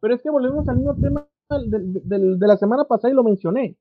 Pero 0.00 0.14
es 0.14 0.22
que 0.22 0.30
volvemos 0.30 0.68
al 0.68 0.76
mismo 0.76 0.94
tema 0.96 1.26
del- 1.50 2.38
de 2.38 2.46
la 2.46 2.56
semana 2.56 2.84
pasada 2.84 3.12
y 3.12 3.16
lo 3.16 3.22
mencioné. 3.22 3.76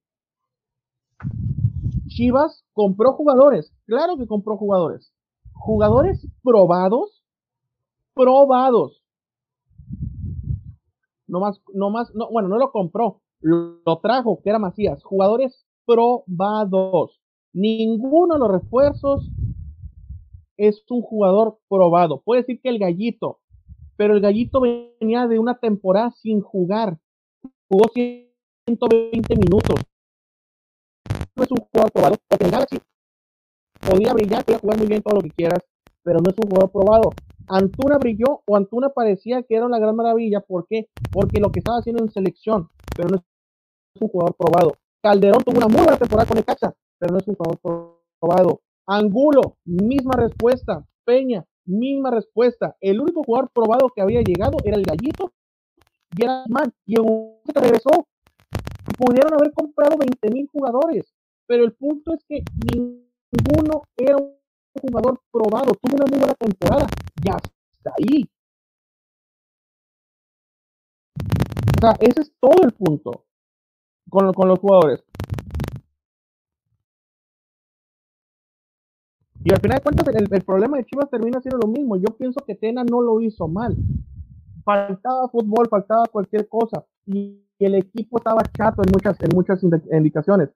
Chivas 2.08 2.64
compró 2.74 3.14
jugadores, 3.14 3.74
claro 3.86 4.18
que 4.18 4.28
compró 4.28 4.58
jugadores. 4.58 5.13
Jugadores 5.54 6.28
probados, 6.44 7.24
probados. 8.14 9.04
No 11.28 11.40
más, 11.40 11.62
no 11.74 11.90
más, 11.90 12.14
no, 12.14 12.30
bueno, 12.30 12.50
no 12.50 12.58
lo 12.58 12.72
compró, 12.72 13.22
lo, 13.40 14.00
trajo, 14.02 14.42
que 14.42 14.50
era 14.50 14.60
Macías. 14.60 15.04
Jugadores 15.04 15.66
probados. 15.86 17.20
Ninguno 17.54 18.36
de 18.36 18.40
los 18.40 18.52
refuerzos 18.52 19.30
es 20.58 20.84
un 20.90 21.02
jugador 21.02 21.60
probado. 21.70 22.22
Puede 22.22 22.42
decir 22.42 22.62
que 22.62 22.70
el 22.70 22.80
gallito, 22.80 23.40
pero 23.96 24.14
el 24.14 24.22
gallito 24.22 24.62
venía 24.62 25.28
de 25.28 25.40
una 25.40 25.60
temporada 25.60 26.12
sin 26.12 26.42
jugar. 26.42 26.98
Jugó 27.70 27.90
120 27.94 29.36
minutos. 29.36 29.80
No 31.36 31.44
es 31.44 31.52
un 31.52 31.58
jugador 31.58 31.92
probado, 31.92 32.16
porque 32.28 32.46
el 32.46 32.52
Galaxy 32.52 32.80
podía 33.90 34.14
brillar, 34.14 34.44
podía 34.44 34.60
jugar 34.60 34.78
muy 34.78 34.88
bien 34.88 35.02
todo 35.02 35.16
lo 35.16 35.22
que 35.22 35.32
quieras, 35.32 35.60
pero 36.04 36.20
no 36.20 36.30
es 36.30 36.36
un 36.38 36.50
jugador 36.50 36.72
probado. 36.72 37.10
Antuna 37.48 37.98
brilló 37.98 38.42
o 38.46 38.56
Antuna 38.56 38.90
parecía 38.90 39.44
que 39.44 39.56
era 39.56 39.66
una 39.66 39.80
gran 39.80 39.96
maravilla. 39.96 40.40
¿Por 40.42 40.66
qué? 40.68 40.90
Porque 41.12 41.40
lo 41.40 41.52
que 41.52 41.60
estaba 41.60 41.80
haciendo 41.80 42.04
en 42.04 42.12
selección, 42.12 42.70
pero 42.96 43.10
no 43.10 43.16
es 43.18 44.02
un 44.02 44.08
jugador 44.08 44.36
probado. 44.36 44.74
Calderón 45.02 45.44
tuvo 45.44 45.58
una 45.58 45.68
muy 45.68 45.82
buena 45.82 45.98
temporada 45.98 46.28
con 46.28 46.38
el 46.38 46.46
Caxa, 46.46 46.74
pero 46.98 47.14
no 47.14 47.20
es 47.20 47.28
un 47.28 47.36
jugador 47.36 48.00
probado. 48.20 48.62
Angulo, 48.86 49.58
misma 49.66 50.14
respuesta. 50.16 50.86
Peña, 51.06 51.46
misma 51.66 52.12
respuesta. 52.12 52.76
El 52.80 53.02
único 53.02 53.24
jugador 53.24 53.50
probado 53.54 53.90
que 53.94 54.02
había 54.02 54.22
llegado 54.22 54.58
era 54.64 54.78
el 54.78 54.84
Gallito 54.84 55.34
y 56.18 56.24
era 56.24 56.46
Man. 56.48 56.74
Y 56.86 56.96
se 56.96 57.60
regresó. 57.60 58.08
Pudieron 58.98 59.34
haber 59.34 59.52
comprado 59.54 59.98
20 59.98 60.30
mil 60.30 60.48
jugadores, 60.52 61.14
pero 61.48 61.64
el 61.64 61.74
punto 61.74 62.14
es 62.14 62.24
que 62.28 62.44
ninguno 63.34 63.84
era 63.98 64.18
un 64.18 64.36
jugador 64.82 65.20
probado. 65.32 65.74
Tuvo 65.76 65.96
una 65.96 66.06
muy 66.06 66.20
buena 66.20 66.36
temporada. 66.36 66.88
Ya 67.24 67.38
está 67.72 67.94
ahí. 67.98 68.30
O 71.78 71.80
sea, 71.82 71.92
ese 72.00 72.22
es 72.22 72.32
todo 72.40 72.64
el 72.64 72.72
punto 72.72 73.26
con, 74.10 74.34
con 74.34 74.48
los 74.48 74.60
jugadores. 74.60 75.04
Y 79.46 79.52
al 79.54 79.60
final 79.60 79.78
de 79.78 79.84
cuentas, 79.84 80.08
el, 80.08 80.28
el 80.34 80.44
problema 80.44 80.78
de 80.78 80.86
Chivas 80.86 81.10
termina 81.10 81.42
siendo 81.42 81.58
lo 81.58 81.68
mismo. 81.68 81.98
Yo 81.98 82.16
pienso 82.18 82.40
que 82.46 82.56
Tena 82.56 82.84
no 82.84 83.02
lo 83.02 83.20
hizo 83.20 83.48
mal. 83.48 83.76
Faltaba 84.64 85.28
fútbol, 85.28 85.68
faltaba 85.68 86.06
cualquier 86.06 86.48
cosa. 86.48 86.86
Y 87.06 87.42
el 87.60 87.76
equipo 87.76 88.18
estaba 88.18 88.42
chato 88.58 88.82
en 88.84 88.92
muchas, 88.94 89.20
en 89.20 89.30
muchas 89.36 89.62
indi- 89.64 89.84
indicaciones. 89.98 90.50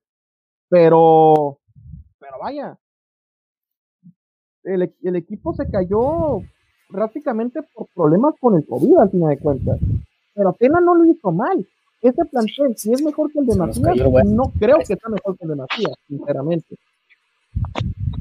Pero, 0.69 1.59
pero 2.27 2.39
vaya, 2.43 2.77
el, 4.63 4.81
e- 4.83 4.93
el 5.03 5.15
equipo 5.15 5.53
se 5.53 5.69
cayó 5.69 6.41
prácticamente 6.89 7.61
por 7.73 7.87
problemas 7.95 8.35
con 8.39 8.55
el 8.55 8.65
COVID 8.65 8.97
al 8.97 9.09
final 9.09 9.29
de 9.29 9.39
cuentas. 9.39 9.79
Pero 10.33 10.53
Tena 10.59 10.81
no 10.81 10.95
lo 10.95 11.05
hizo 11.05 11.31
mal. 11.31 11.65
Ese 12.01 12.25
plantel, 12.25 12.77
si 12.77 12.91
es 12.93 13.01
mejor 13.01 13.31
que 13.31 13.39
el 13.39 13.45
de 13.47 13.53
Macías, 13.55 13.95
no 14.25 14.51
creo 14.59 14.77
que 14.79 14.85
sea 14.97 15.09
mejor 15.09 15.37
que 15.37 15.43
el 15.45 15.49
de 15.49 15.55
Macías, 15.55 15.93
sinceramente. 16.07 16.75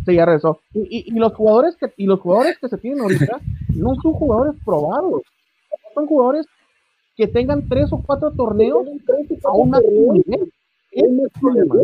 Sí, 0.07 0.15
ya 0.15 0.25
regresó. 0.25 0.61
Y, 0.73 0.81
y- 0.99 1.05
y 1.09 1.19
los 1.19 1.35
jugadores 1.35 1.77
que, 1.77 1.93
y 1.97 2.07
los 2.07 2.21
jugadores 2.21 2.57
que 2.59 2.69
se 2.69 2.79
tienen 2.79 3.01
ahorita 3.01 3.41
no 3.75 3.95
son 3.97 4.13
jugadores 4.13 4.55
probados. 4.65 5.23
Son 5.95 6.07
jugadores 6.07 6.47
que 7.17 7.27
tengan 7.27 7.69
tres 7.69 7.93
o 7.93 8.01
cuatro 8.03 8.31
torneos 8.33 8.87
a 9.45 9.51
un 9.53 9.71
nivel. 10.15 10.53
Es 10.93 11.03
el 11.05 11.31
problema. 11.41 11.75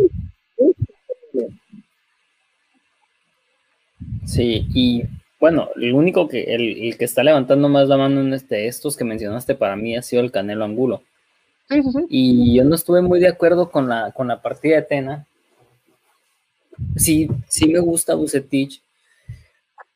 Sí, 4.26 4.66
y 4.74 5.04
bueno, 5.40 5.70
el 5.76 5.92
único 5.92 6.28
que, 6.28 6.54
el, 6.54 6.84
el 6.84 6.96
que 6.96 7.04
está 7.04 7.24
levantando 7.24 7.68
más 7.68 7.88
la 7.88 7.96
mano 7.96 8.20
en 8.20 8.32
este, 8.32 8.68
estos 8.68 8.96
que 8.96 9.04
mencionaste 9.04 9.54
para 9.54 9.74
mí 9.74 9.96
ha 9.96 10.02
sido 10.02 10.22
el 10.22 10.30
Canelo 10.30 10.64
Angulo. 10.64 11.02
Sí, 11.68 11.82
sí, 11.82 11.92
sí. 11.92 12.06
Y 12.08 12.56
yo 12.56 12.64
no 12.64 12.74
estuve 12.74 13.02
muy 13.02 13.18
de 13.18 13.28
acuerdo 13.28 13.70
con 13.70 13.88
la, 13.88 14.12
con 14.12 14.28
la 14.28 14.40
partida 14.40 14.76
de 14.76 14.82
Tena. 14.82 15.26
Sí, 16.96 17.28
sí 17.48 17.68
me 17.68 17.80
gusta 17.80 18.14
Bucetich, 18.14 18.82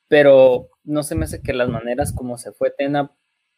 pero 0.09 0.69
no 0.85 1.03
se 1.03 1.15
me 1.15 1.25
hace 1.25 1.41
que 1.41 1.53
las 1.53 1.69
maneras 1.69 2.13
como 2.13 2.39
se 2.39 2.53
fue 2.53 2.71
Tena 2.71 3.11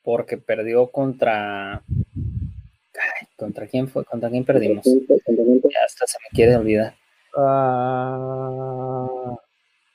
porque 0.03 0.39
perdió 0.39 0.89
contra... 0.89 1.75
Ay, 1.75 3.27
¿Contra 3.37 3.67
quién 3.67 3.89
fue? 3.89 4.05
¿Contra 4.05 4.29
quién 4.29 4.45
perdimos? 4.45 4.87
Hasta 4.87 6.07
se 6.07 6.19
me 6.19 6.35
quiere 6.35 6.57
olvidar. 6.57 6.95
Ah, 7.37 9.37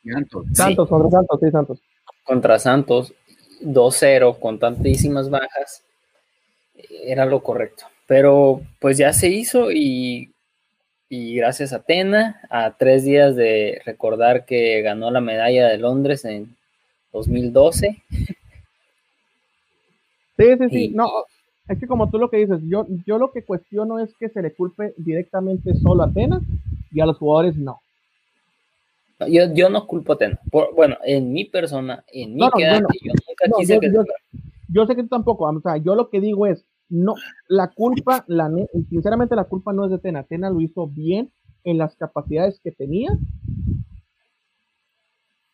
Santos. 0.04 0.46
Santos, 0.54 0.90
contra 0.90 1.10
Santos, 1.10 1.40
sí, 1.42 1.52
Santos. 1.52 1.80
Contra 2.24 2.60
Santos, 2.60 3.14
2-0, 3.62 4.40
con 4.40 4.60
tantísimas 4.60 5.30
bajas, 5.30 5.84
era 7.06 7.26
lo 7.26 7.42
correcto. 7.42 7.86
Pero 8.08 8.62
pues 8.80 8.98
ya 8.98 9.14
se 9.14 9.30
hizo 9.30 9.72
y, 9.72 10.32
y 11.10 11.36
gracias 11.36 11.74
a 11.74 11.84
Tena, 11.84 12.42
a 12.50 12.76
tres 12.78 13.06
días 13.06 13.36
de 13.36 13.82
recordar 13.86 14.46
que 14.46 14.82
ganó 14.82 15.12
la 15.12 15.22
medalla 15.22 15.68
de 15.68 15.78
Londres 15.78 16.26
en 16.26 16.56
2012. 17.12 18.02
Sí, 20.36 20.46
sí, 20.58 20.70
sí. 20.72 20.90
No, 20.90 21.08
es 21.68 21.80
que 21.80 21.86
como 21.86 22.10
tú 22.10 22.18
lo 22.18 22.28
que 22.30 22.38
dices, 22.38 22.60
yo, 22.64 22.88
yo 23.06 23.20
lo 23.20 23.32
que 23.32 23.44
cuestiono 23.44 24.00
es 24.00 24.16
que 24.16 24.30
se 24.30 24.42
le 24.42 24.52
culpe 24.52 24.96
directamente 24.98 25.76
solo 25.76 26.02
a 26.02 26.08
Atenas 26.08 26.42
y 26.92 27.02
a 27.02 27.06
los 27.06 27.20
jugadores 27.20 27.56
no. 27.56 27.83
Yo, 29.28 29.54
yo 29.54 29.70
no 29.70 29.88
culpo 29.88 30.14
a 30.14 30.16
Atenas. 30.16 30.40
bueno, 30.76 30.98
en 31.04 31.32
mi 31.32 31.46
persona, 31.46 32.04
en 32.12 32.36
mi 32.36 32.42
yo 32.42 32.50
nunca 32.50 33.58
quise 33.58 33.80
que... 33.80 33.92
Yo, 34.70 34.88
sé 34.88 34.96
que 34.96 35.04
tú 35.04 35.10
tampoco, 35.10 35.46
o 35.46 35.62
sea, 35.62 35.78
yo 35.78 35.94
lo 35.96 36.10
que 36.10 36.20
digo 36.20 36.48
es, 36.48 36.66
no, 36.90 37.16
la 37.48 37.70
culpa, 37.70 38.24
la, 38.28 38.52
sinceramente 38.90 39.36
la 39.36 39.46
culpa 39.46 39.74
no 39.74 39.86
es 39.86 39.92
de 39.92 40.00
Tena. 40.00 40.24
Tena 40.24 40.50
lo 40.50 40.62
hizo 40.62 40.88
bien 40.88 41.32
en 41.64 41.78
las 41.78 41.96
capacidades 41.96 42.60
que 42.64 42.72
tenía. 42.72 43.10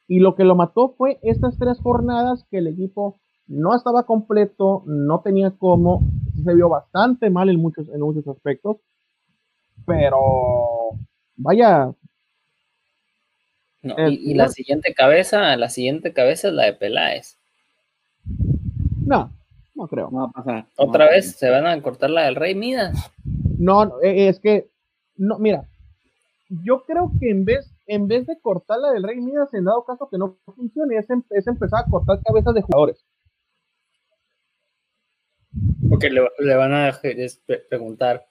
Y 0.07 0.19
lo 0.19 0.35
que 0.35 0.43
lo 0.43 0.55
mató 0.55 0.95
fue 0.97 1.19
estas 1.21 1.57
tres 1.57 1.79
jornadas 1.79 2.45
que 2.49 2.57
el 2.57 2.67
equipo 2.67 3.19
no 3.47 3.75
estaba 3.75 4.03
completo, 4.03 4.83
no 4.85 5.21
tenía 5.21 5.51
cómo, 5.51 6.01
se 6.43 6.53
vio 6.53 6.69
bastante 6.69 7.29
mal 7.29 7.49
en 7.49 7.59
muchos, 7.59 7.89
en 7.89 7.99
muchos 8.01 8.27
aspectos, 8.27 8.77
pero 9.85 10.19
vaya. 11.35 11.93
Y, 13.81 14.33
la 14.33 14.49
siguiente 14.49 14.93
cabeza, 14.93 15.55
la 15.55 15.69
siguiente 15.69 16.13
cabeza 16.13 16.49
es 16.49 16.53
la 16.53 16.65
de 16.65 16.73
Peláez. 16.73 17.37
No, 19.05 19.31
no 19.75 19.87
creo. 19.87 20.09
No 20.11 20.19
va 20.19 20.25
a 20.25 20.31
pasar. 20.31 20.65
¿Otra 20.75 21.09
vez 21.09 21.33
se 21.37 21.49
van 21.49 21.65
a 21.65 21.81
cortar 21.81 22.09
la 22.09 22.23
del 22.23 22.35
Rey 22.35 22.55
Midas? 22.55 23.11
No, 23.57 24.01
e, 24.01 24.27
es 24.27 24.39
que, 24.39 24.69
no, 25.15 25.39
mira, 25.39 25.65
yo 26.49 26.83
creo 26.83 27.11
que 27.19 27.29
en 27.29 27.45
vez, 27.45 27.73
en 27.87 28.07
vez 28.07 28.27
de 28.27 28.39
cortar 28.39 28.79
la 28.79 28.91
del 28.91 29.03
Rey 29.03 29.21
Midas, 29.21 29.53
en 29.53 29.65
dado 29.65 29.85
caso 29.85 30.09
que 30.09 30.17
no 30.17 30.37
funcione, 30.55 30.97
es, 30.97 31.09
em, 31.09 31.23
es 31.29 31.47
empezar 31.47 31.83
a 31.85 31.89
cortar 31.89 32.21
cabezas 32.21 32.53
de 32.53 32.61
jugadores. 32.61 33.05
Porque 35.89 36.09
le, 36.09 36.55
van 36.55 36.73
a 36.73 36.99
preguntar, 37.69 38.27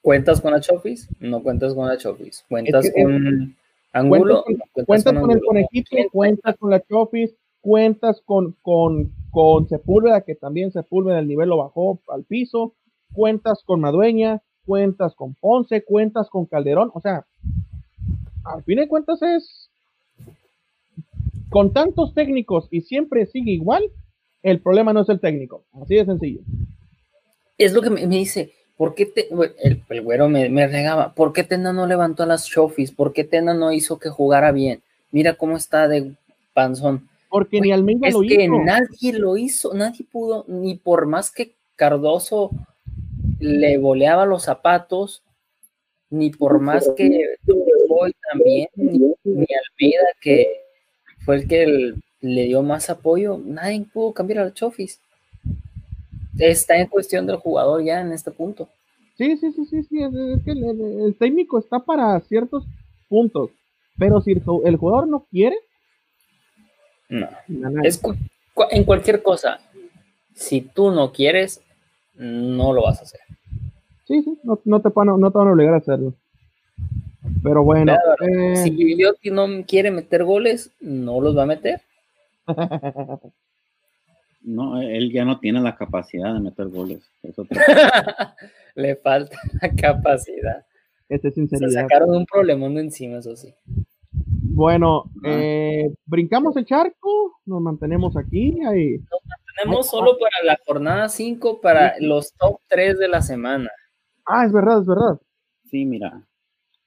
¿cuentas 0.00 0.40
con 0.40 0.52
la 0.52 0.60
Chofis? 0.60 1.08
No 1.20 1.42
cuentas 1.42 1.74
con 1.74 1.86
la 1.86 1.96
Chofis. 1.96 2.44
¿Cuentas 2.48 2.90
con 2.92 3.56
Angulo? 3.92 4.44
Cuentas 4.86 5.12
con, 5.12 5.30
el 5.30 5.40
conejito, 5.40 5.96
cuentas 6.12 6.56
con 6.56 6.70
la 6.70 6.80
Chofis, 6.80 7.34
cuentas 7.60 8.20
con, 8.24 8.56
con, 8.62 9.12
con 9.30 9.68
Sepúlveda, 9.68 10.22
que 10.22 10.34
también 10.34 10.72
Sepúlveda 10.72 11.18
el 11.18 11.28
nivel 11.28 11.50
lo 11.50 11.58
bajó 11.58 12.00
al 12.08 12.24
piso, 12.24 12.74
cuentas 13.12 13.62
con 13.64 13.80
Madueña, 13.80 14.42
cuentas 14.64 15.14
con 15.14 15.34
Ponce, 15.34 15.84
cuentas 15.84 16.28
con 16.30 16.46
Calderón, 16.46 16.90
o 16.94 17.00
sea, 17.00 17.26
al 18.44 18.62
fin 18.64 18.78
de 18.78 18.88
cuentas 18.88 19.22
es 19.22 19.70
con 21.50 21.72
tantos 21.72 22.14
técnicos 22.14 22.66
y 22.70 22.80
siempre 22.80 23.26
sigue 23.26 23.52
igual, 23.52 23.84
el 24.42 24.60
problema 24.60 24.92
no 24.92 25.02
es 25.02 25.08
el 25.08 25.20
técnico, 25.20 25.64
así 25.80 25.94
de 25.96 26.04
sencillo. 26.04 26.40
Es 27.58 27.74
lo 27.74 27.82
que 27.82 27.90
me, 27.90 28.06
dice, 28.06 28.52
¿por 28.76 28.94
qué 28.94 29.06
te, 29.06 29.28
el, 29.62 30.02
güero 30.02 30.28
me, 30.28 30.48
me, 30.48 30.66
regaba, 30.66 31.14
¿por 31.14 31.32
qué 31.32 31.44
Tena 31.44 31.72
no 31.72 31.86
levantó 31.86 32.22
a 32.22 32.26
las 32.26 32.46
Chofis? 32.46 32.92
¿Por 32.92 33.12
qué 33.12 33.24
Tena 33.24 33.54
no 33.54 33.72
hizo 33.72 33.98
que 33.98 34.08
jugara 34.08 34.52
bien? 34.52 34.82
Mira 35.10 35.34
cómo 35.34 35.56
está 35.56 35.88
de 35.88 36.12
panzón. 36.52 37.08
Porque 37.28 37.60
ni 37.60 37.72
Almeida 37.72 38.08
es 38.08 38.14
lo 38.14 38.20
que 38.20 38.48
nadie 38.48 39.12
lo 39.14 39.36
hizo, 39.36 39.72
nadie 39.72 40.04
pudo, 40.10 40.44
ni 40.48 40.74
por 40.74 41.06
más 41.06 41.30
que 41.30 41.54
Cardoso 41.76 42.50
le 43.38 43.78
boleaba 43.78 44.26
los 44.26 44.44
zapatos, 44.44 45.22
ni 46.10 46.30
por 46.30 46.60
más 46.60 46.90
que 46.96 47.36
hoy 47.88 48.14
también, 48.30 48.68
ni, 48.74 48.98
ni 49.24 49.46
Almeida 49.46 50.06
que 50.20 50.60
fue 51.24 51.36
el 51.36 51.48
que 51.48 51.62
el, 51.62 52.02
le 52.20 52.44
dio 52.44 52.62
más 52.62 52.88
apoyo, 52.90 53.40
nadie 53.44 53.84
pudo 53.92 54.12
cambiar 54.12 54.40
al 54.40 54.54
Chofis. 54.54 55.00
Está 56.42 56.76
en 56.76 56.88
cuestión 56.88 57.24
del 57.24 57.36
jugador 57.36 57.84
ya 57.84 58.00
en 58.00 58.12
este 58.12 58.32
punto. 58.32 58.68
Sí, 59.16 59.36
sí, 59.36 59.52
sí, 59.52 59.64
sí, 59.66 59.82
sí. 59.84 60.02
Es, 60.02 60.42
que 60.44 60.50
el, 60.50 61.14
técnico 61.16 61.58
está 61.58 61.78
para 61.78 62.18
ciertos 62.20 62.64
puntos, 63.08 63.50
pero 63.96 64.20
si 64.20 64.32
el, 64.32 64.76
jugador 64.76 65.06
no 65.06 65.24
quiere, 65.30 65.56
no. 67.08 67.28
Es 67.84 68.00
en 68.70 68.84
cualquier 68.84 69.22
cosa, 69.22 69.60
si 70.34 70.62
tú 70.62 70.90
no 70.90 71.12
quieres, 71.12 71.62
no 72.14 72.72
lo 72.72 72.82
vas 72.82 72.98
a 72.98 73.02
hacer. 73.02 73.20
Sí, 74.08 74.22
sí, 74.22 74.36
no, 74.42 74.56
te, 74.56 74.88
van, 74.88 75.20
no 75.20 75.30
te 75.30 75.38
van 75.38 75.48
a 75.48 75.52
obligar 75.52 75.74
a 75.74 75.78
hacerlo. 75.78 76.14
Pero 77.42 77.62
bueno. 77.62 77.96
Eh, 78.20 78.56
si 78.56 78.96
yo 78.98 79.12
no 79.30 79.46
quiere 79.64 79.92
meter 79.92 80.24
goles, 80.24 80.72
no 80.80 81.20
los 81.20 81.36
va 81.36 81.44
a 81.44 81.46
meter. 81.46 81.82
No, 84.42 84.80
él 84.80 85.12
ya 85.12 85.24
no 85.24 85.38
tiene 85.38 85.60
la 85.60 85.76
capacidad 85.76 86.34
de 86.34 86.40
meter 86.40 86.68
goles. 86.68 87.08
Le 88.74 88.96
falta 88.96 89.38
la 89.60 89.70
capacidad. 89.74 90.64
Este 91.08 91.28
es 91.28 91.34
Se 91.34 91.70
sacaron 91.70 92.16
un 92.16 92.26
problemón 92.26 92.74
de 92.74 92.82
encima, 92.82 93.18
eso 93.18 93.36
sí. 93.36 93.54
Bueno, 94.10 95.10
eh, 95.24 95.94
brincamos 96.04 96.56
el 96.56 96.64
charco, 96.64 97.40
nos 97.46 97.60
mantenemos 97.60 98.16
aquí. 98.16 98.58
Ahí. 98.66 98.98
Nos 98.98 99.20
mantenemos 99.24 99.88
solo 99.88 100.18
para 100.18 100.44
la 100.44 100.58
jornada 100.66 101.08
5, 101.08 101.60
para 101.60 101.94
los 102.00 102.32
top 102.34 102.58
3 102.68 102.98
de 102.98 103.08
la 103.08 103.22
semana. 103.22 103.70
Ah, 104.26 104.44
es 104.44 104.52
verdad, 104.52 104.80
es 104.80 104.86
verdad. 104.86 105.20
Sí, 105.70 105.84
mira, 105.84 106.26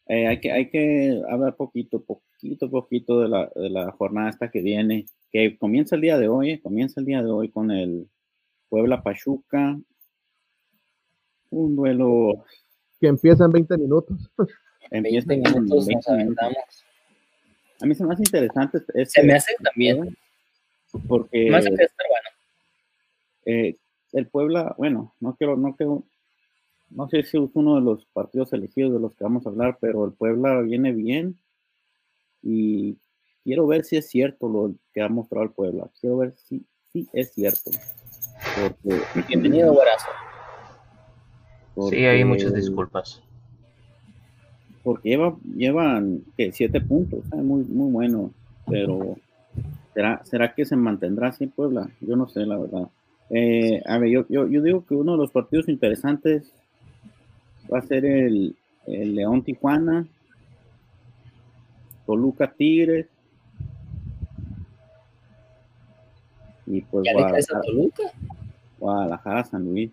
eh, 0.08 0.28
hay, 0.28 0.40
que, 0.40 0.52
hay 0.52 0.70
que 0.70 1.22
hablar 1.30 1.56
poquito, 1.56 2.04
poquito, 2.04 2.70
poquito 2.70 3.22
de 3.22 3.30
la, 3.30 3.52
de 3.56 3.70
la 3.70 3.92
jornada 3.92 4.30
esta 4.30 4.52
que 4.52 4.62
viene 4.62 5.06
que 5.36 5.58
comienza 5.58 5.96
el 5.96 6.02
día 6.02 6.18
de 6.18 6.30
hoy, 6.30 6.62
comienza 6.62 7.02
el 7.02 7.06
día 7.06 7.22
de 7.22 7.30
hoy 7.30 7.50
con 7.50 7.70
el 7.70 8.10
Puebla 8.70 9.04
Pachuca. 9.04 9.78
Un 11.50 11.76
duelo 11.76 12.46
que 13.02 13.08
empieza 13.08 13.44
en 13.44 13.52
20 13.52 13.78
minutos. 13.78 14.32
En 14.92 15.04
20 15.04 15.36
minutos, 15.36 15.90
A 17.82 17.86
mí 17.86 17.96
se 17.96 18.06
me 18.06 18.14
hace 18.14 18.24
interesante. 18.24 18.78
Este, 18.78 19.06
se 19.08 19.24
me 19.24 19.34
hace 19.34 19.54
también. 19.62 20.18
Porque. 21.06 21.50
Me 21.50 21.58
hace 21.58 21.70
que 21.70 21.76
bueno. 21.76 22.30
Eh, 23.44 23.78
el 24.14 24.28
Puebla, 24.28 24.74
bueno, 24.78 25.16
no 25.20 25.36
quiero, 25.36 25.58
no 25.58 25.76
quiero, 25.76 26.06
no 26.92 27.10
sé 27.10 27.24
si 27.24 27.38
es 27.38 27.50
uno 27.56 27.76
de 27.76 27.82
los 27.82 28.06
partidos 28.06 28.54
elegidos 28.54 28.94
de 28.94 29.00
los 29.02 29.14
que 29.16 29.26
vamos 29.26 29.46
a 29.46 29.50
hablar, 29.50 29.80
pero 29.82 30.06
el 30.06 30.14
Puebla 30.14 30.62
viene 30.62 30.94
bien 30.94 31.38
y 32.42 32.98
quiero 33.46 33.68
ver 33.68 33.86
si 33.86 33.96
es 33.96 34.10
cierto 34.10 34.50
lo 34.50 34.74
que 34.94 35.02
ha 35.02 35.08
mostrado 35.08 35.46
el 35.46 35.52
Puebla. 35.52 35.88
Quiero 36.02 36.18
ver 36.18 36.34
si, 36.36 36.66
si 36.92 37.08
es 37.14 37.32
cierto. 37.32 37.72
Porque, 38.60 39.02
Bienvenido, 39.28 39.72
Guarazo. 39.72 40.08
sí, 41.90 42.06
hay 42.06 42.26
muchas 42.26 42.54
disculpas. 42.54 43.22
Porque 44.84 45.10
lleva, 45.10 45.38
llevan 45.56 46.24
siete 46.52 46.82
puntos, 46.82 47.24
muy, 47.34 47.64
muy 47.64 47.92
bueno, 47.92 48.32
pero 48.68 49.16
¿será, 49.94 50.24
¿será 50.26 50.54
que 50.54 50.66
se 50.66 50.76
mantendrá 50.76 51.30
así 51.30 51.48
Puebla? 51.48 51.90
Yo 52.02 52.16
no 52.16 52.28
sé, 52.28 52.46
la 52.46 52.58
verdad. 52.58 52.90
Eh, 53.30 53.82
a 53.86 53.98
ver, 53.98 54.10
yo, 54.10 54.26
yo, 54.28 54.48
yo, 54.48 54.62
digo 54.62 54.86
que 54.86 54.96
uno 54.96 55.14
de 55.14 55.18
los 55.20 55.32
partidos 55.32 55.70
interesantes 55.70 56.52
va 57.72 57.80
a 57.80 57.88
ser 57.88 58.06
el, 58.06 58.56
el 58.86 59.16
León 59.16 59.44
Tijuana, 59.44 60.08
Toluca 62.06 62.52
Tigres, 62.52 63.08
Y 66.68 66.82
pues 66.82 67.06
Guadalajara, 67.12 67.62
Guadalajara, 68.80 69.44
San 69.46 69.66
Luis. 69.66 69.92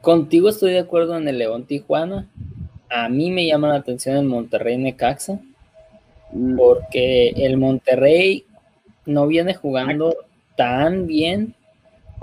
Contigo 0.00 0.48
estoy 0.48 0.72
de 0.72 0.80
acuerdo 0.80 1.16
en 1.16 1.28
el 1.28 1.38
León 1.38 1.64
Tijuana. 1.64 2.26
A 2.88 3.08
mí 3.08 3.30
me 3.30 3.46
llama 3.46 3.68
la 3.68 3.76
atención 3.76 4.16
el 4.16 4.24
Monterrey 4.24 4.76
Necaxa. 4.76 5.40
Mm. 6.32 6.56
Porque 6.56 7.30
el 7.36 7.56
Monterrey 7.56 8.44
no 9.06 9.26
viene 9.26 9.54
jugando 9.54 10.16
tan 10.56 11.06
bien 11.06 11.54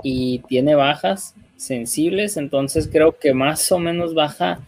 y 0.02 0.40
tiene 0.40 0.74
bajas 0.74 1.34
sensibles. 1.56 2.36
Entonces 2.36 2.88
creo 2.90 3.18
que 3.18 3.34
más 3.34 3.70
o 3.72 3.78
menos 3.78 4.14
baja 4.14 4.60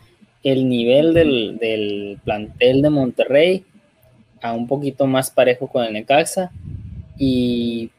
el 0.42 0.68
nivel 0.68 1.14
del, 1.14 1.58
del 1.58 2.18
plantel 2.24 2.82
de 2.82 2.90
Monterrey 2.90 3.64
a 4.40 4.52
un 4.52 4.66
poquito 4.66 5.06
más 5.06 5.30
parejo 5.30 5.66
con 5.68 5.84
el 5.84 5.92
Necaxa. 5.92 6.50
Y, 7.16 7.90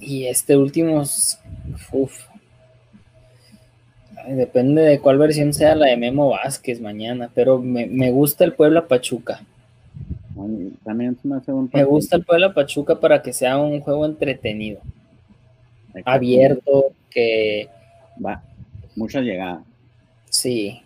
y 0.00 0.26
este 0.26 0.56
último, 0.56 1.02
uf, 1.92 2.26
depende 4.28 4.82
de 4.82 5.00
cuál 5.00 5.18
versión 5.18 5.52
sea 5.52 5.74
la 5.74 5.86
de 5.86 5.96
Memo 5.96 6.30
Vázquez 6.30 6.80
mañana, 6.80 7.30
pero 7.34 7.58
me, 7.58 7.86
me 7.86 8.10
gusta 8.10 8.44
el 8.44 8.54
Puebla 8.54 8.86
Pachuca. 8.86 9.42
También 10.84 11.16
se 11.20 11.28
me 11.28 11.36
hace 11.36 11.52
un 11.52 11.70
Me 11.72 11.84
gusta 11.84 12.16
el 12.16 12.24
Puebla 12.24 12.52
Pachuca 12.52 12.98
para 13.00 13.22
que 13.22 13.32
sea 13.32 13.56
un 13.56 13.80
juego 13.80 14.04
entretenido, 14.04 14.80
abierto, 16.04 16.92
que 17.08 17.68
Va. 18.24 18.42
Muchas 18.96 19.24
llegadas. 19.24 19.64
sí. 20.28 20.80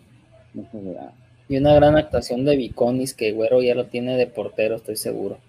Muchas 0.53 0.81
llegadas. 0.81 1.13
Y 1.49 1.57
una 1.57 1.73
gran 1.73 1.97
actuación 1.97 2.45
de 2.45 2.55
Viconis, 2.55 3.13
que 3.15 3.31
Güero 3.31 3.61
ya 3.61 3.73
lo 3.75 3.87
tiene 3.87 4.15
de 4.15 4.27
portero, 4.27 4.75
estoy 4.75 4.95
seguro. 4.95 5.39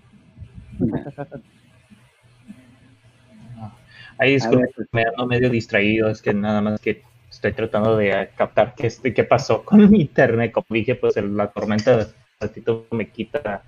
Ahí 4.18 4.32
disculpe, 4.32 4.68
me 4.92 5.02
ando 5.04 5.26
medio 5.26 5.48
distraído, 5.50 6.08
es 6.08 6.20
que 6.22 6.34
nada 6.34 6.60
más 6.60 6.80
que 6.80 7.02
estoy 7.30 7.52
tratando 7.52 7.96
de 7.96 8.30
captar 8.36 8.74
qué, 8.74 8.90
qué 9.14 9.24
pasó 9.24 9.62
con 9.64 9.90
mi 9.90 10.00
internet. 10.00 10.52
Como 10.52 10.66
dije, 10.70 10.94
pues 10.94 11.16
el- 11.16 11.36
la 11.36 11.48
tormenta 11.48 11.96
de 11.96 12.06
ratito 12.40 12.86
me 12.90 13.08
quita 13.10 13.62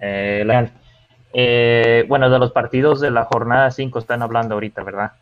eh, 0.00 0.42
la... 0.46 0.70
Eh, 1.34 2.04
bueno, 2.08 2.28
de 2.28 2.38
los 2.38 2.52
partidos 2.52 3.00
de 3.00 3.10
la 3.10 3.24
jornada 3.24 3.70
5 3.70 3.98
están 3.98 4.20
hablando 4.20 4.54
ahorita, 4.54 4.82
¿verdad? 4.82 5.12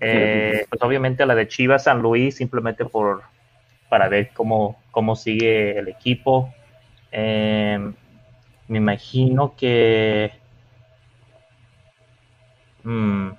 Eh, 0.00 0.64
pues 0.70 0.80
obviamente 0.82 1.26
la 1.26 1.34
de 1.34 1.46
Chivas 1.46 1.84
San 1.84 2.00
Luis, 2.00 2.36
simplemente 2.36 2.86
por 2.86 3.22
para 3.92 4.08
ver 4.08 4.30
cómo, 4.32 4.80
cómo 4.90 5.16
sigue 5.16 5.78
el 5.78 5.88
equipo. 5.88 6.48
Eh, 7.12 7.78
me 8.68 8.78
imagino 8.78 9.54
que... 9.56 10.32
mm, 12.84 13.32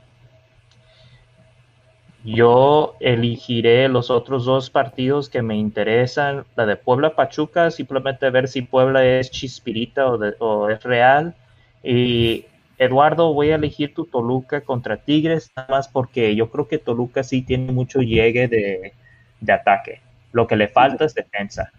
yo 2.26 2.95
elegiré 3.01 3.88
los 3.89 4.10
otros 4.10 4.45
dos 4.45 4.70
partidos 4.70 5.30
que 5.30 5.41
me 5.41 5.58
interesan, 5.58 6.45
la 6.56 6.66
de 6.66 6.78
Puebla 6.78 7.16
Pachuca, 7.16 7.70
simplemente 7.72 8.30
ver 8.30 8.47
si 8.47 8.62
Puebla 8.62 9.06
es 9.06 9.30
chispirita 9.32 10.08
o, 10.08 10.18
de- 10.18 10.36
o 10.39 10.70
es 10.70 10.82
real. 10.84 11.36
Y 11.84 12.45
Eduardo, 12.78 13.34
voy 13.34 13.51
a 13.51 13.56
elegir 13.56 13.93
tu 13.93 14.06
Toluca 14.06 14.62
contra 14.62 14.97
Tigres, 15.04 15.51
nada 15.56 15.68
más 15.70 15.88
porque 15.89 16.34
yo 16.36 16.49
creo 16.49 16.68
que 16.70 16.78
Toluca 16.80 17.24
sí 17.24 17.41
tiene 17.41 17.72
mucho 17.74 17.99
llegue 18.01 18.47
de, 18.47 18.93
de 19.41 19.54
ataque. 19.54 20.03
Lo 20.34 20.46
que 20.46 20.58
le 20.58 20.68
falta 20.68 21.06
es 21.06 21.14
defensa. 21.14 21.72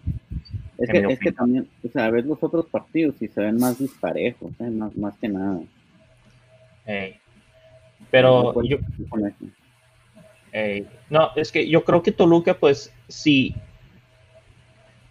Es 0.77 0.89
que, 0.89 0.97
es 0.97 1.19
que 1.19 1.31
también, 1.31 1.69
o 1.83 1.89
sea, 1.89 2.09
ves 2.09 2.25
los 2.25 2.41
otros 2.41 2.65
partidos 2.65 3.21
y 3.21 3.27
se 3.27 3.41
ven 3.41 3.57
más 3.57 3.79
disparejos, 3.79 4.51
¿eh? 4.59 4.69
más, 4.69 4.95
más 4.97 5.17
que 5.17 5.29
nada. 5.29 5.59
Pero 8.11 8.51
Pues, 8.53 8.67
yo, 8.67 8.77
con 9.09 9.25
eso. 9.25 9.45
Ey, 10.51 10.87
no, 11.09 11.29
es 11.35 11.51
que 11.51 11.67
yo 11.69 11.83
creo 11.83 12.01
que 12.01 12.11
Toluca, 12.11 12.53
pues 12.55 12.93
sí, 13.07 13.55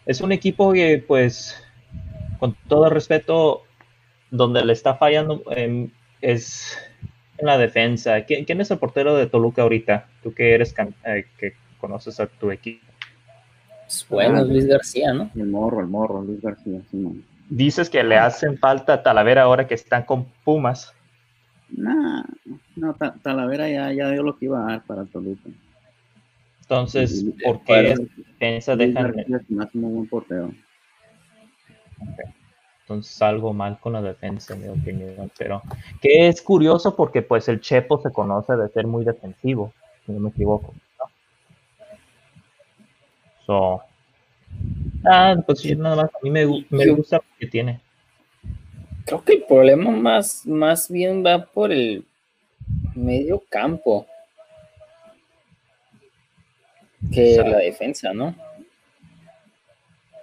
es 0.06 0.20
un 0.20 0.32
equipo 0.32 0.72
que, 0.72 1.02
pues, 1.06 1.62
con 2.38 2.56
todo 2.68 2.88
respeto, 2.90 3.62
donde 4.30 4.64
le 4.64 4.72
está 4.72 4.94
fallando 4.94 5.42
em, 5.50 5.90
es 6.20 6.78
en 7.38 7.46
la 7.46 7.58
defensa. 7.58 8.24
¿Quién, 8.24 8.44
quién 8.44 8.60
es 8.60 8.70
el 8.70 8.78
portero 8.78 9.16
de 9.16 9.26
Toluca 9.26 9.62
ahorita? 9.62 10.08
Tú 10.22 10.32
que 10.34 10.54
eres, 10.54 10.74
eh, 11.04 11.26
que 11.38 11.54
conoces 11.78 12.20
a 12.20 12.26
tu 12.26 12.50
equipo. 12.50 12.84
Pues, 13.86 14.06
bueno, 14.08 14.38
Ah. 14.38 14.42
es 14.42 14.48
Luis 14.48 14.66
García, 14.66 15.12
¿no? 15.12 15.30
El 15.34 15.46
morro, 15.46 15.80
el 15.80 15.86
morro, 15.86 16.22
Luis 16.22 16.40
García, 16.40 16.80
sí, 16.90 16.96
man. 16.96 17.22
Dices 17.50 17.90
que 17.90 18.02
le 18.02 18.16
hacen 18.16 18.56
falta 18.58 18.94
a 18.94 19.02
Talavera 19.02 19.42
ahora 19.42 19.66
que 19.66 19.74
están 19.74 20.04
con 20.04 20.24
Pumas. 20.44 20.92
Nah, 21.68 22.22
no, 22.76 22.94
Ta- 22.94 23.14
Talavera 23.22 23.68
ya, 23.68 23.92
ya 23.92 24.10
dio 24.10 24.22
lo 24.22 24.36
que 24.38 24.46
iba 24.46 24.60
a 24.62 24.70
dar 24.72 24.82
para 24.84 25.04
Toluca. 25.04 25.50
Entonces, 26.62 27.22
Y- 27.22 27.30
¿por 27.44 27.60
qué 27.62 27.94
se 28.38 28.76
me 28.76 29.64
hace 29.64 29.78
muy 29.78 29.92
buen 29.92 30.08
portero. 30.08 30.50
Entonces 32.82 33.20
algo 33.22 33.52
mal 33.54 33.78
con 33.80 33.94
la 33.94 34.02
defensa, 34.02 34.54
en 34.54 34.62
mi 34.62 34.68
opinión. 34.68 35.30
Pero 35.38 35.62
que 36.00 36.28
es 36.28 36.42
curioso 36.42 36.94
porque 36.96 37.22
pues 37.22 37.48
el 37.48 37.60
Chepo 37.60 37.98
se 38.00 38.10
conoce 38.12 38.56
de 38.56 38.68
ser 38.68 38.86
muy 38.86 39.04
defensivo, 39.04 39.72
si 40.04 40.12
no 40.12 40.20
me 40.20 40.28
equivoco. 40.30 40.74
So, 43.46 43.82
ah, 45.04 45.36
pues 45.44 45.60
sí, 45.60 45.74
nada 45.76 45.96
más 45.96 46.06
a 46.06 46.18
mí 46.22 46.30
me, 46.30 46.46
me 46.70 46.86
Yo- 46.86 46.96
gusta 46.96 47.16
lo 47.16 47.24
que 47.38 47.46
tiene. 47.46 47.80
Creo 49.06 49.22
que 49.22 49.34
el 49.34 49.42
problema 49.44 49.90
más, 49.90 50.46
más 50.46 50.90
bien 50.90 51.24
va 51.24 51.44
por 51.44 51.70
el 51.72 52.06
medio 52.94 53.42
campo 53.50 54.06
que 57.12 57.34
Sabe. 57.34 57.50
la 57.50 57.58
defensa, 57.58 58.12
¿no? 58.14 58.34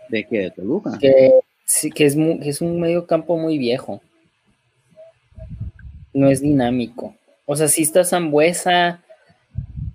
¿De 0.09 0.25
qué? 0.25 0.39
¿De 0.39 0.51
Toluca? 0.51 0.97
Que, 0.99 1.31
sí, 1.63 1.91
que 1.91 2.05
es, 2.05 2.15
mu- 2.15 2.39
que 2.39 2.49
es 2.49 2.59
un 2.61 2.79
medio 2.79 3.05
campo 3.05 3.37
muy 3.37 3.57
viejo. 3.57 4.01
No 6.13 6.29
es 6.29 6.41
dinámico. 6.41 7.15
O 7.45 7.55
sea, 7.55 7.67
sí 7.67 7.83
está 7.83 8.03
Zambuesa 8.03 9.01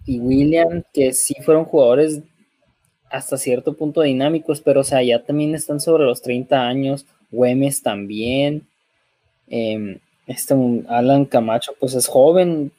y 0.07 0.21
William, 0.21 0.83
que 0.95 1.13
sí 1.13 1.35
fueron 1.45 1.65
jugadores 1.65 2.21
hasta 3.11 3.37
cierto 3.37 3.75
punto 3.75 4.03
dinámicos, 4.03 4.61
pero 4.61 4.81
o 4.81 4.85
sea, 4.85 5.03
ya 5.03 5.23
también 5.23 5.55
están 5.55 5.81
sobre 5.81 6.05
los 6.05 6.23
30 6.23 6.67
años. 6.67 7.07
Güemes 7.31 7.83
también. 7.83 8.67
Em, 9.49 9.99
este 10.27 10.55
Alan 10.89 11.25
Camacho, 11.25 11.73
pues 11.79 11.95
es 11.95 12.09
joven, 12.09 12.73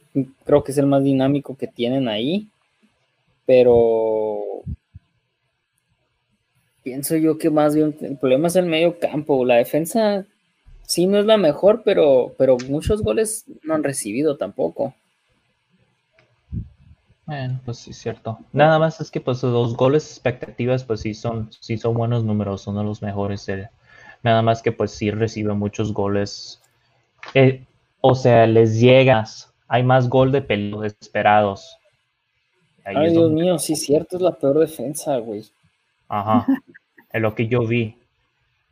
creo 0.45 0.63
que 0.63 0.71
es 0.71 0.77
el 0.77 0.87
más 0.87 1.03
dinámico 1.03 1.55
que 1.55 1.67
tienen 1.67 2.07
ahí, 2.07 2.47
pero 3.45 4.41
pienso 6.83 7.15
yo 7.15 7.37
que 7.37 7.49
más 7.49 7.75
bien 7.75 7.95
el 8.01 8.17
problema 8.17 8.47
es 8.47 8.55
el 8.55 8.65
medio 8.65 8.99
campo. 8.99 9.45
La 9.45 9.55
defensa 9.55 10.25
sí 10.83 11.05
no 11.07 11.19
es 11.19 11.25
la 11.25 11.37
mejor, 11.37 11.83
pero, 11.83 12.33
pero 12.37 12.57
muchos 12.69 13.01
goles 13.01 13.45
no 13.63 13.75
han 13.75 13.83
recibido 13.83 14.37
tampoco. 14.37 14.93
Bueno, 17.27 17.59
pues 17.65 17.77
sí, 17.79 17.91
es 17.91 17.97
cierto. 17.97 18.39
Nada 18.53 18.79
más 18.79 18.99
es 19.01 19.11
que 19.11 19.19
pues 19.21 19.43
los 19.43 19.75
goles 19.75 20.09
expectativas 20.09 20.83
pues 20.85 21.01
sí 21.01 21.13
son, 21.13 21.49
sí 21.59 21.77
son 21.77 21.93
buenos 21.93 22.23
números, 22.23 22.61
son 22.61 22.77
de 22.77 22.83
los 22.83 23.01
mejores. 23.01 23.45
de- 23.45 23.69
nada 24.23 24.41
más 24.41 24.61
que 24.63 24.71
pues 24.71 24.91
sí 24.91 25.11
recibe 25.11 25.53
muchos 25.53 25.93
goles. 25.93 26.61
Eh, 27.33 27.63
o 28.01 28.15
sea, 28.15 28.47
les 28.47 28.79
llegas. 28.79 29.53
Hay 29.67 29.83
más 29.83 30.09
gol 30.09 30.31
de 30.31 30.41
peligro 30.41 30.83
esperados. 30.85 31.77
Ahí 32.85 32.95
Ay, 32.95 33.05
es 33.07 33.11
Dios 33.11 33.23
donde- 33.25 33.43
mío, 33.43 33.59
sí 33.59 33.73
es 33.73 33.83
cierto, 33.83 34.15
es 34.15 34.21
la 34.21 34.31
peor 34.31 34.59
defensa, 34.59 35.17
güey. 35.17 35.43
Ajá. 36.07 36.45
Es 37.11 37.21
lo 37.21 37.35
que 37.35 37.47
yo 37.47 37.67
vi. 37.67 37.97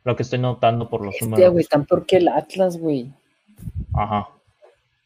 Lo 0.04 0.16
que 0.16 0.22
estoy 0.22 0.38
notando 0.38 0.88
por 0.88 1.04
los 1.04 1.14
Este, 1.14 1.26
números. 1.26 1.52
güey, 1.52 1.64
tan 1.66 1.84
peor 1.84 2.06
que 2.06 2.16
el 2.16 2.28
Atlas, 2.28 2.78
güey. 2.78 3.10
Ajá. 3.92 4.28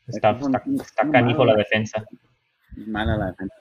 Está, 0.06 0.30
está, 0.38 1.10
canijo 1.10 1.44
la 1.44 1.54
defensa. 1.54 2.04
Es 2.78 2.86
mala 2.88 3.16
la 3.16 3.26
defensa. 3.26 3.54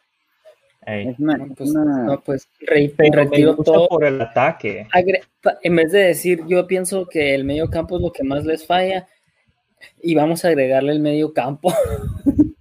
Ey. 0.86 1.08
Es 1.10 1.20
una, 1.20 1.38
No, 1.38 1.46
es 1.46 1.52
pues, 1.58 1.70
una- 1.72 2.04
no, 2.06 2.22
pues 2.22 2.48
re- 2.62 2.94
Pero 2.98 3.24
me 3.24 3.30
retiro 3.30 3.56
todo. 3.58 3.88
por 3.90 4.06
el 4.06 4.22
ataque. 4.22 4.88
Agre- 4.94 5.22
En 5.62 5.76
vez 5.76 5.92
de 5.92 6.00
decir, 6.00 6.42
yo 6.48 6.66
pienso 6.68 7.06
que 7.08 7.36
el 7.36 7.44
medio 7.44 7.70
campo 7.70 7.98
es 7.98 8.02
lo 8.02 8.12
que 8.12 8.24
más 8.24 8.46
les 8.46 8.66
falla, 8.66 9.08
y 10.02 10.16
vamos 10.16 10.44
a 10.44 10.50
agregarle 10.50 10.92
el 10.94 11.00
medio 11.00 11.34
campo. 11.34 11.72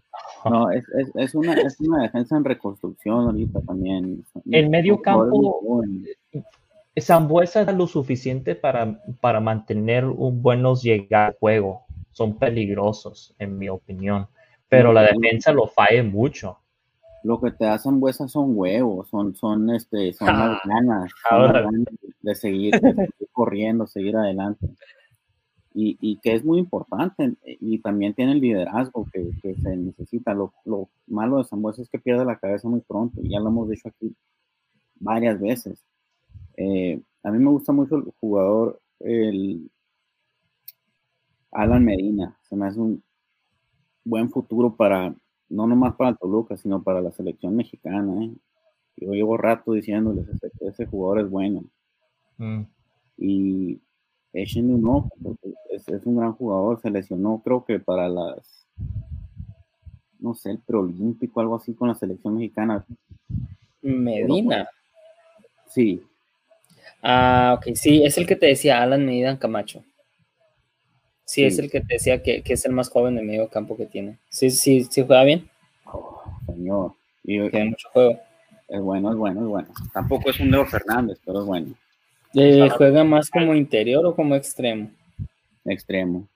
no, 0.44 0.70
es, 0.70 0.84
es, 0.98 1.10
es 1.14 1.34
una, 1.34 1.54
es 1.54 1.80
una 1.80 2.02
defensa 2.02 2.36
en 2.36 2.44
reconstrucción 2.44 3.26
ahorita 3.26 3.60
también. 3.62 4.24
El 4.50 4.68
medio 4.70 5.00
campo-. 5.00 5.82
Zambuesa 7.00 7.64
da 7.64 7.72
lo 7.72 7.86
suficiente 7.86 8.56
para, 8.56 9.00
para 9.20 9.40
mantener 9.40 10.04
un 10.04 10.42
buenos 10.42 10.82
llegar 10.82 11.28
al 11.30 11.36
juego. 11.38 11.84
Son 12.12 12.36
peligrosos, 12.36 13.34
en 13.38 13.56
mi 13.58 13.68
opinión. 13.68 14.26
Pero 14.68 14.92
la 14.92 15.02
defensa 15.02 15.52
lo 15.52 15.66
falla 15.66 16.02
mucho. 16.02 16.58
Lo 17.24 17.40
que 17.40 17.50
te 17.50 17.66
hacen 17.66 18.02
huesas 18.02 18.30
son 18.30 18.52
huevos, 18.56 19.08
son, 19.08 19.34
son, 19.34 19.70
este, 19.74 20.12
son 20.12 20.26
las 20.28 20.60
ganas, 20.64 21.10
son 21.28 21.52
las 21.52 21.64
ganas 21.64 21.86
de 22.20 22.34
seguir, 22.34 22.80
de 22.80 22.94
seguir 22.94 23.28
corriendo, 23.32 23.86
seguir 23.86 24.16
adelante. 24.16 24.68
Y, 25.74 25.96
y 26.00 26.18
que 26.20 26.34
es 26.34 26.44
muy 26.44 26.58
importante, 26.58 27.34
y 27.44 27.78
también 27.78 28.14
tiene 28.14 28.32
el 28.32 28.40
liderazgo 28.40 29.06
que, 29.12 29.30
que 29.42 29.54
se 29.54 29.76
necesita. 29.76 30.34
Lo, 30.34 30.52
lo 30.64 30.88
malo 31.06 31.38
de 31.38 31.44
Zambuesa 31.44 31.82
es 31.82 31.88
que 31.88 31.98
pierde 31.98 32.24
la 32.24 32.38
cabeza 32.38 32.68
muy 32.68 32.80
pronto, 32.80 33.20
y 33.22 33.30
ya 33.30 33.40
lo 33.40 33.48
hemos 33.48 33.68
dicho 33.68 33.88
aquí 33.88 34.14
varias 34.96 35.40
veces. 35.40 35.84
Eh, 36.56 37.00
a 37.22 37.30
mí 37.30 37.38
me 37.38 37.50
gusta 37.50 37.72
mucho 37.72 37.96
el 37.96 38.12
jugador, 38.20 38.80
el 39.00 39.70
Alan 41.52 41.84
Medina, 41.84 42.36
se 42.48 42.56
me 42.56 42.66
hace 42.66 42.80
un 42.80 43.02
buen 44.08 44.30
futuro 44.30 44.74
para, 44.74 45.14
no 45.48 45.66
nomás 45.66 45.94
para 45.94 46.10
el 46.10 46.18
Toluca, 46.18 46.56
sino 46.56 46.82
para 46.82 47.00
la 47.00 47.12
selección 47.12 47.54
mexicana. 47.54 48.24
¿eh? 48.24 48.32
Yo 48.96 49.12
llevo 49.12 49.36
rato 49.36 49.72
diciéndoles, 49.72 50.28
ese, 50.28 50.50
ese 50.60 50.86
jugador 50.86 51.20
es 51.20 51.30
bueno. 51.30 51.64
Mm. 52.38 52.62
Y 53.18 53.80
échenle 54.32 54.74
un 54.74 54.86
ojo, 54.88 55.10
porque 55.22 55.54
es, 55.70 55.88
es 55.88 56.06
un 56.06 56.16
gran 56.16 56.32
jugador, 56.32 56.80
se 56.80 56.90
lesionó 56.90 57.40
creo 57.44 57.64
que 57.64 57.78
para 57.78 58.08
las, 58.08 58.66
no 60.18 60.34
sé, 60.34 60.50
el 60.50 60.58
preolímpico, 60.58 61.40
algo 61.40 61.56
así 61.56 61.74
con 61.74 61.88
la 61.88 61.94
selección 61.94 62.36
mexicana. 62.36 62.84
Medina. 63.82 64.68
Sí. 65.68 66.02
Ah, 67.02 67.56
ok, 67.56 67.74
sí, 67.74 68.02
es 68.02 68.18
el 68.18 68.26
que 68.26 68.36
te 68.36 68.46
decía 68.46 68.82
Alan 68.82 69.04
Medina 69.04 69.38
Camacho. 69.38 69.82
Sí, 71.28 71.44
es 71.44 71.58
el 71.58 71.70
que 71.70 71.82
te 71.82 71.92
decía 71.94 72.22
que, 72.22 72.40
que 72.40 72.54
es 72.54 72.64
el 72.64 72.72
más 72.72 72.88
joven 72.88 73.14
de 73.14 73.22
medio 73.22 73.48
campo 73.48 73.76
que 73.76 73.84
tiene. 73.84 74.16
Sí, 74.30 74.50
sí, 74.50 74.84
sí 74.90 75.04
juega 75.06 75.24
bien, 75.24 75.46
Oh, 75.84 76.22
señor. 76.46 76.92
Y 77.22 77.50
tiene 77.50 77.66
mucho 77.66 77.86
juego. 77.92 78.18
es 78.66 78.80
bueno, 78.80 79.10
es 79.10 79.16
bueno, 79.18 79.40
es 79.42 79.46
bueno. 79.46 79.68
Tampoco 79.92 80.30
es 80.30 80.40
un 80.40 80.50
Leo 80.50 80.64
Fernández, 80.64 81.18
pero 81.26 81.40
es 81.40 81.44
bueno. 81.46 81.74
Eh, 82.32 82.70
¿Juega 82.70 83.04
más 83.04 83.28
como 83.28 83.54
interior 83.54 84.06
o 84.06 84.14
como 84.14 84.36
extremo? 84.36 84.90
Extremo. 85.66 86.26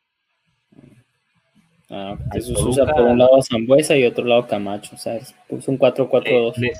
Ah, 1.88 2.14
Entonces 2.24 2.51
usa 2.61 2.84
por 2.84 3.03
un 3.05 3.16
lado 3.18 3.38
a 3.38 3.43
Zambuesa 3.43 3.97
y 3.97 4.05
otro 4.05 4.26
lado 4.26 4.47
Camacho, 4.47 4.95
o 4.95 4.99
sea, 4.99 5.16
es 5.16 5.34
es 5.49 5.68
un 5.68 5.78
4-4-2. 5.78 6.57
les, 6.59 6.78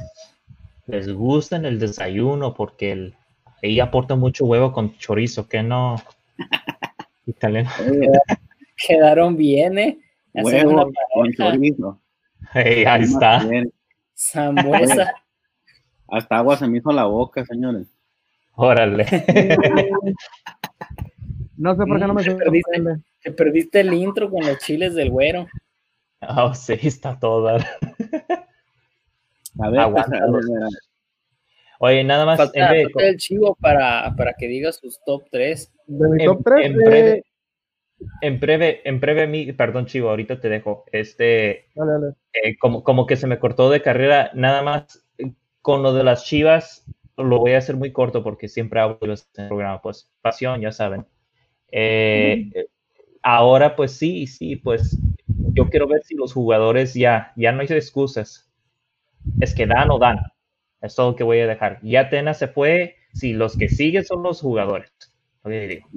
les 0.87 1.11
gusta 1.13 1.57
en 1.57 1.65
el 1.65 1.79
desayuno 1.79 2.53
porque 2.53 2.93
el, 2.93 3.15
ahí 3.63 3.81
aporta 3.81 4.17
mucho 4.17 4.45
huevo 4.45 4.71
con 4.73 4.99
chorizo, 4.99 5.49
que 5.49 5.63
no. 5.63 5.97
Italiano. 7.27 7.71
Quedaron 8.77 9.37
bien, 9.37 9.79
¿eh? 9.79 9.99
Huevo 10.35 10.91
con 11.13 11.33
pareja. 11.33 11.53
chorizo. 11.53 12.01
Hey, 12.53 12.85
ahí 12.87 13.03
está. 13.03 13.45
bien. 13.45 13.73
Zambuesa. 14.17 15.15
Hasta 16.09 16.37
agua 16.37 16.57
se 16.57 16.67
me 16.67 16.79
hizo 16.79 16.93
la 16.93 17.05
boca, 17.05 17.45
señores. 17.45 17.89
Órale. 18.55 19.07
No 21.57 21.75
sé 21.77 21.87
por 21.87 21.99
qué 21.99 22.07
no 22.07 22.15
me 22.15 22.25
perdiste. 22.25 22.83
Te 23.23 23.33
perdiste 23.33 23.81
el 23.81 23.95
intro 23.95 24.29
con 24.29 24.45
los 24.45 24.59
chiles 24.59 24.95
del 24.95 25.11
güero. 25.11 25.47
Oh, 26.21 26.53
sí, 26.55 26.77
está 26.83 27.19
todo. 27.19 27.49
A 27.49 27.53
ver, 29.71 29.81
Oye, 31.85 32.05
nada 32.05 32.25
más. 32.25 32.37
Falta, 32.37 32.61
en 32.61 32.69
breve, 32.69 32.85
falta 32.93 33.09
el 33.09 33.17
chivo 33.17 33.57
para, 33.61 34.15
para 34.17 34.35
que 34.35 34.47
diga 34.47 34.71
sus 34.71 35.01
top 35.05 35.25
3. 35.33 35.73
De 35.89 36.09
mi 36.09 36.23
En- 36.23 36.31
top 36.31 36.43
3, 36.45 36.67
en 36.67 36.77
breve. 36.77 37.25
en 38.21 38.39
breve, 38.39 38.81
en 38.89 39.01
breve, 39.01 39.27
mi, 39.27 39.53
perdón, 39.53 39.87
Chivo, 39.87 40.09
ahorita 40.11 40.39
te 40.41 40.49
dejo. 40.49 40.85
Este, 40.93 41.67
dale, 41.75 41.93
dale. 41.93 42.15
eh, 42.35 42.57
como, 42.61 42.85
como 42.85 43.05
que 43.07 43.17
se 43.17 43.27
me 43.27 43.41
cortó 43.41 43.69
de 43.69 43.83
carrera, 43.83 44.31
nada 44.35 44.63
más 44.63 45.05
eh, 45.19 45.33
con 45.61 45.83
lo 45.83 45.93
de 45.93 46.05
las 46.05 46.25
chivas, 46.25 46.87
lo 47.17 47.39
voy 47.41 47.55
a 47.55 47.59
hacer 47.59 47.77
muy 47.77 47.91
corto 47.91 48.23
porque 48.23 48.47
siempre 48.47 48.79
hablo 48.79 48.99
de 49.01 49.09
los 49.09 49.29
en 49.37 49.43
el 49.45 49.49
programa, 49.49 49.83
pues 49.83 50.09
pasión, 50.21 50.61
ya 50.61 50.71
saben. 50.71 51.05
Eh, 51.73 52.49
eh, 52.55 52.67
ahora, 53.23 53.75
pues 53.75 53.91
sí, 53.91 54.29
sí, 54.29 54.55
pues 54.55 54.99
yo 55.53 55.69
quiero 55.69 55.89
ver 55.89 56.05
si 56.05 56.15
los 56.15 56.33
jugadores 56.33 56.95
ya, 56.95 57.33
ya 57.35 57.51
no 57.51 57.63
hay 57.63 57.67
excusas. 57.71 58.49
Es 59.41 59.53
que 59.53 59.67
dan 59.67 59.91
o 59.91 59.99
dan. 59.99 60.19
Es 60.83 60.95
todo 60.95 61.11
lo 61.13 61.17
que 61.17 61.25
voy 61.25 61.39
a 61.41 61.47
dejar. 61.47 61.79
Ya 61.83 62.11
Tena 62.11 62.35
se 62.35 62.49
fue, 62.49 62.97
si 63.13 63.33
los 63.33 63.57
que 63.57 63.69
siguen 63.69 64.05
son 64.05 64.23
los 64.23 64.41
jugadores. 64.41 64.91
Lo 65.45 65.51
que 65.51 65.69
digo. 65.69 65.89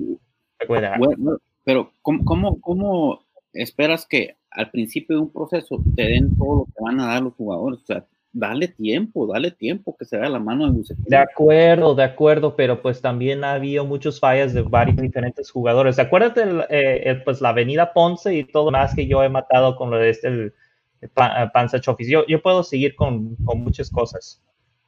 Lo 0.61 0.67
voy 0.67 0.77
a 0.77 0.81
dejar. 0.81 0.99
Bueno, 0.99 1.37
pero 1.63 1.91
¿cómo, 2.01 2.23
cómo, 2.23 2.61
cómo 2.61 3.25
esperas 3.53 4.05
que 4.05 4.35
al 4.51 4.69
principio 4.71 5.15
de 5.17 5.21
un 5.23 5.31
proceso 5.31 5.81
te 5.95 6.03
den 6.03 6.35
todo 6.37 6.55
lo 6.55 6.65
que 6.65 6.83
van 6.83 6.99
a 6.99 7.07
dar 7.07 7.23
los 7.23 7.33
jugadores? 7.33 7.81
O 7.81 7.85
sea, 7.85 8.05
dale 8.31 8.67
tiempo, 8.67 9.25
dale 9.27 9.49
tiempo 9.51 9.95
que 9.97 10.05
se 10.05 10.17
vea 10.17 10.29
la 10.29 10.39
mano 10.39 10.65
de 10.65 10.71
Bucetich. 10.73 11.05
De 11.05 11.15
acuerdo, 11.17 11.95
de 11.95 12.03
acuerdo, 12.03 12.55
pero 12.55 12.81
pues 12.81 13.01
también 13.01 13.43
ha 13.43 13.53
habido 13.53 13.85
muchos 13.85 14.19
fallas 14.19 14.53
de 14.53 14.61
varios 14.61 14.97
diferentes 14.97 15.49
jugadores. 15.49 15.97
Acuérdate, 15.99 16.43
eh, 16.69 17.21
pues 17.23 17.39
la 17.41 17.49
Avenida 17.49 17.93
Ponce 17.93 18.35
y 18.35 18.43
todo 18.43 18.71
más 18.71 18.93
que 18.93 19.07
yo 19.07 19.23
he 19.23 19.29
matado 19.29 19.75
con 19.77 19.89
lo 19.89 19.97
de 19.97 20.09
este 20.09 20.27
el, 20.27 20.53
el 21.01 21.09
pa- 21.09 21.43
eh, 21.43 21.49
Panza 21.53 21.79
Chofis. 21.79 22.09
Yo, 22.09 22.25
yo 22.27 22.41
puedo 22.41 22.61
seguir 22.63 22.93
con, 22.95 23.35
con 23.37 23.61
muchas 23.63 23.89
cosas, 23.89 24.43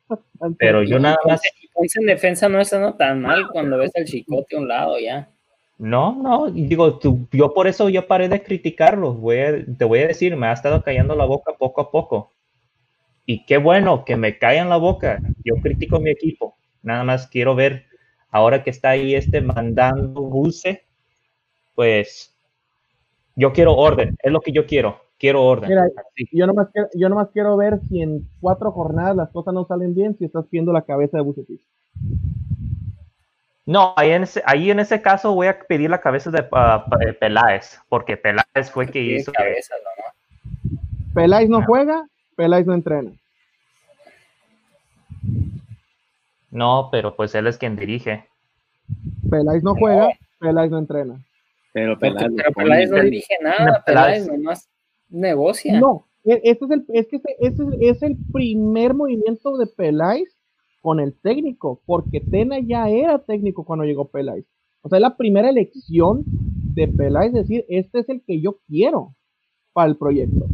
pero 0.58 0.84
yo 0.84 1.00
nada 1.00 1.18
más, 1.28 1.42
Y 1.62 1.68
Ponce 1.70 2.00
en 2.00 2.06
defensa 2.08 2.50
no 2.50 2.60
está 2.60 2.80
no 2.80 2.96
tan 2.96 3.22
mal 3.22 3.48
cuando 3.52 3.78
ves 3.78 3.92
al 3.96 4.06
chicote 4.06 4.56
a 4.56 4.60
un 4.60 4.68
lado 4.68 5.00
ya. 5.00 5.30
no, 5.78 6.16
no, 6.22 6.50
digo, 6.52 6.98
tú, 7.00 7.28
yo 7.32 7.54
por 7.54 7.68
eso 7.68 7.90
yo 7.90 8.08
paré 8.08 8.28
de 8.30 8.42
criticarlo. 8.42 9.14
Voy 9.14 9.40
a- 9.40 9.66
te 9.78 9.86
voy 9.86 10.00
a 10.00 10.08
decir, 10.08 10.36
me 10.36 10.48
ha 10.48 10.54
estado 10.54 10.82
callando 10.84 11.16
la 11.16 11.26
boca 11.26 11.54
poco 11.58 11.82
a 11.82 11.92
poco. 11.92 12.32
Y 13.26 13.46
qué 13.46 13.58
bueno 13.58 14.06
que 14.06 14.16
me 14.16 14.38
callan 14.40 14.70
la 14.70 14.78
boca. 14.78 15.20
Yo 15.44 15.56
critico 15.62 15.98
a 15.98 16.00
mi 16.00 16.12
equipo. 16.12 16.56
Nada 16.82 17.04
más 17.04 17.28
quiero 17.28 17.56
ver, 17.56 17.86
ahora 18.32 18.64
que 18.64 18.70
está 18.72 18.92
ahí 18.92 19.14
este 19.16 19.42
mandando 19.42 20.22
Buse, 20.22 20.86
pues 21.76 22.34
yo 23.36 23.54
quiero 23.54 23.76
orden. 23.76 24.16
Es 24.24 24.32
lo 24.32 24.42
que 24.42 24.52
yo 24.52 24.66
quiero. 24.66 25.02
Quiero 25.20 25.44
orden. 25.44 25.70
Mira. 25.70 25.88
Yo 26.32 26.46
nomás, 26.46 26.68
quiero, 26.72 26.90
yo 26.94 27.10
nomás 27.10 27.30
quiero 27.34 27.58
ver 27.58 27.80
si 27.90 28.02
en 28.02 28.28
cuatro 28.40 28.72
jornadas 28.72 29.16
las 29.16 29.30
cosas 29.30 29.54
no 29.54 29.66
salen 29.66 29.96
bien, 29.96 30.16
si 30.18 30.26
estás 30.26 30.46
viendo 30.52 30.72
la 30.72 30.84
cabeza 30.84 31.18
de 31.18 31.24
Bucetich. 31.24 31.62
No, 33.66 33.94
ahí 33.98 34.12
en, 34.12 34.24
ese, 34.24 34.42
ahí 34.46 34.70
en 34.72 34.80
ese 34.80 35.02
caso 35.02 35.34
voy 35.34 35.48
a 35.48 35.60
pedir 35.60 35.90
la 35.90 36.00
cabeza 36.00 36.30
de, 36.32 36.48
ah, 36.54 36.86
de 37.00 37.14
Peláez, 37.14 37.80
porque 37.90 38.16
Peláez 38.16 38.72
fue 38.72 38.86
que 38.86 38.94
Tiene 38.94 39.18
hizo. 39.20 39.32
que- 39.32 39.38
cabeza, 39.38 39.74
¿no? 39.84 40.74
Peláez 41.14 41.50
no 41.50 41.66
juega, 41.66 42.06
Peláez 42.36 42.66
no 42.68 42.74
entrena. 42.76 43.12
No, 46.52 46.90
pero 46.92 47.16
pues 47.16 47.34
él 47.36 47.48
es 47.48 47.58
quien 47.58 47.76
dirige. 47.76 48.26
Peláez 49.30 49.64
no 49.64 49.76
juega, 49.76 50.10
Peláez 50.40 50.72
no 50.72 50.78
entrena. 50.78 51.20
Pero. 51.74 51.98
Peláez 52.00 52.90
no 52.90 53.02
dirige 53.02 53.36
nada, 53.42 53.84
Peláez. 53.86 54.24
Peláez 54.26 54.28
nomás 54.28 54.70
negocia. 55.10 55.80
No, 55.80 56.08
e- 56.24 56.42
este 56.44 56.66
es 56.66 56.72
el, 56.72 56.86
es 56.90 57.08
que 57.08 57.16
este- 57.18 57.36
ese 57.40 57.64
es, 57.64 57.96
es 57.98 58.04
el 58.04 58.18
primer 58.32 58.94
movimiento 58.94 59.58
de 59.58 59.68
Peláez 59.68 60.38
con 60.82 61.00
el 61.00 61.14
técnico, 61.20 61.82
porque 61.86 62.22
Tena 62.22 62.60
ya 62.60 62.90
era 62.90 63.20
técnico 63.20 63.66
cuando 63.66 63.86
llegó 63.86 64.08
Peláez. 64.08 64.46
O 64.82 64.90
sea, 64.90 64.98
es 64.98 65.02
la 65.02 65.18
primera 65.18 65.50
elección 65.50 66.24
de 66.26 66.88
Peláez, 66.88 67.34
decir, 67.34 67.66
este 67.68 68.00
es 68.00 68.10
el 68.10 68.22
que 68.24 68.40
yo 68.40 68.60
quiero 68.68 69.16
para 69.74 69.90
el 69.90 69.98
proyecto. 69.98 70.48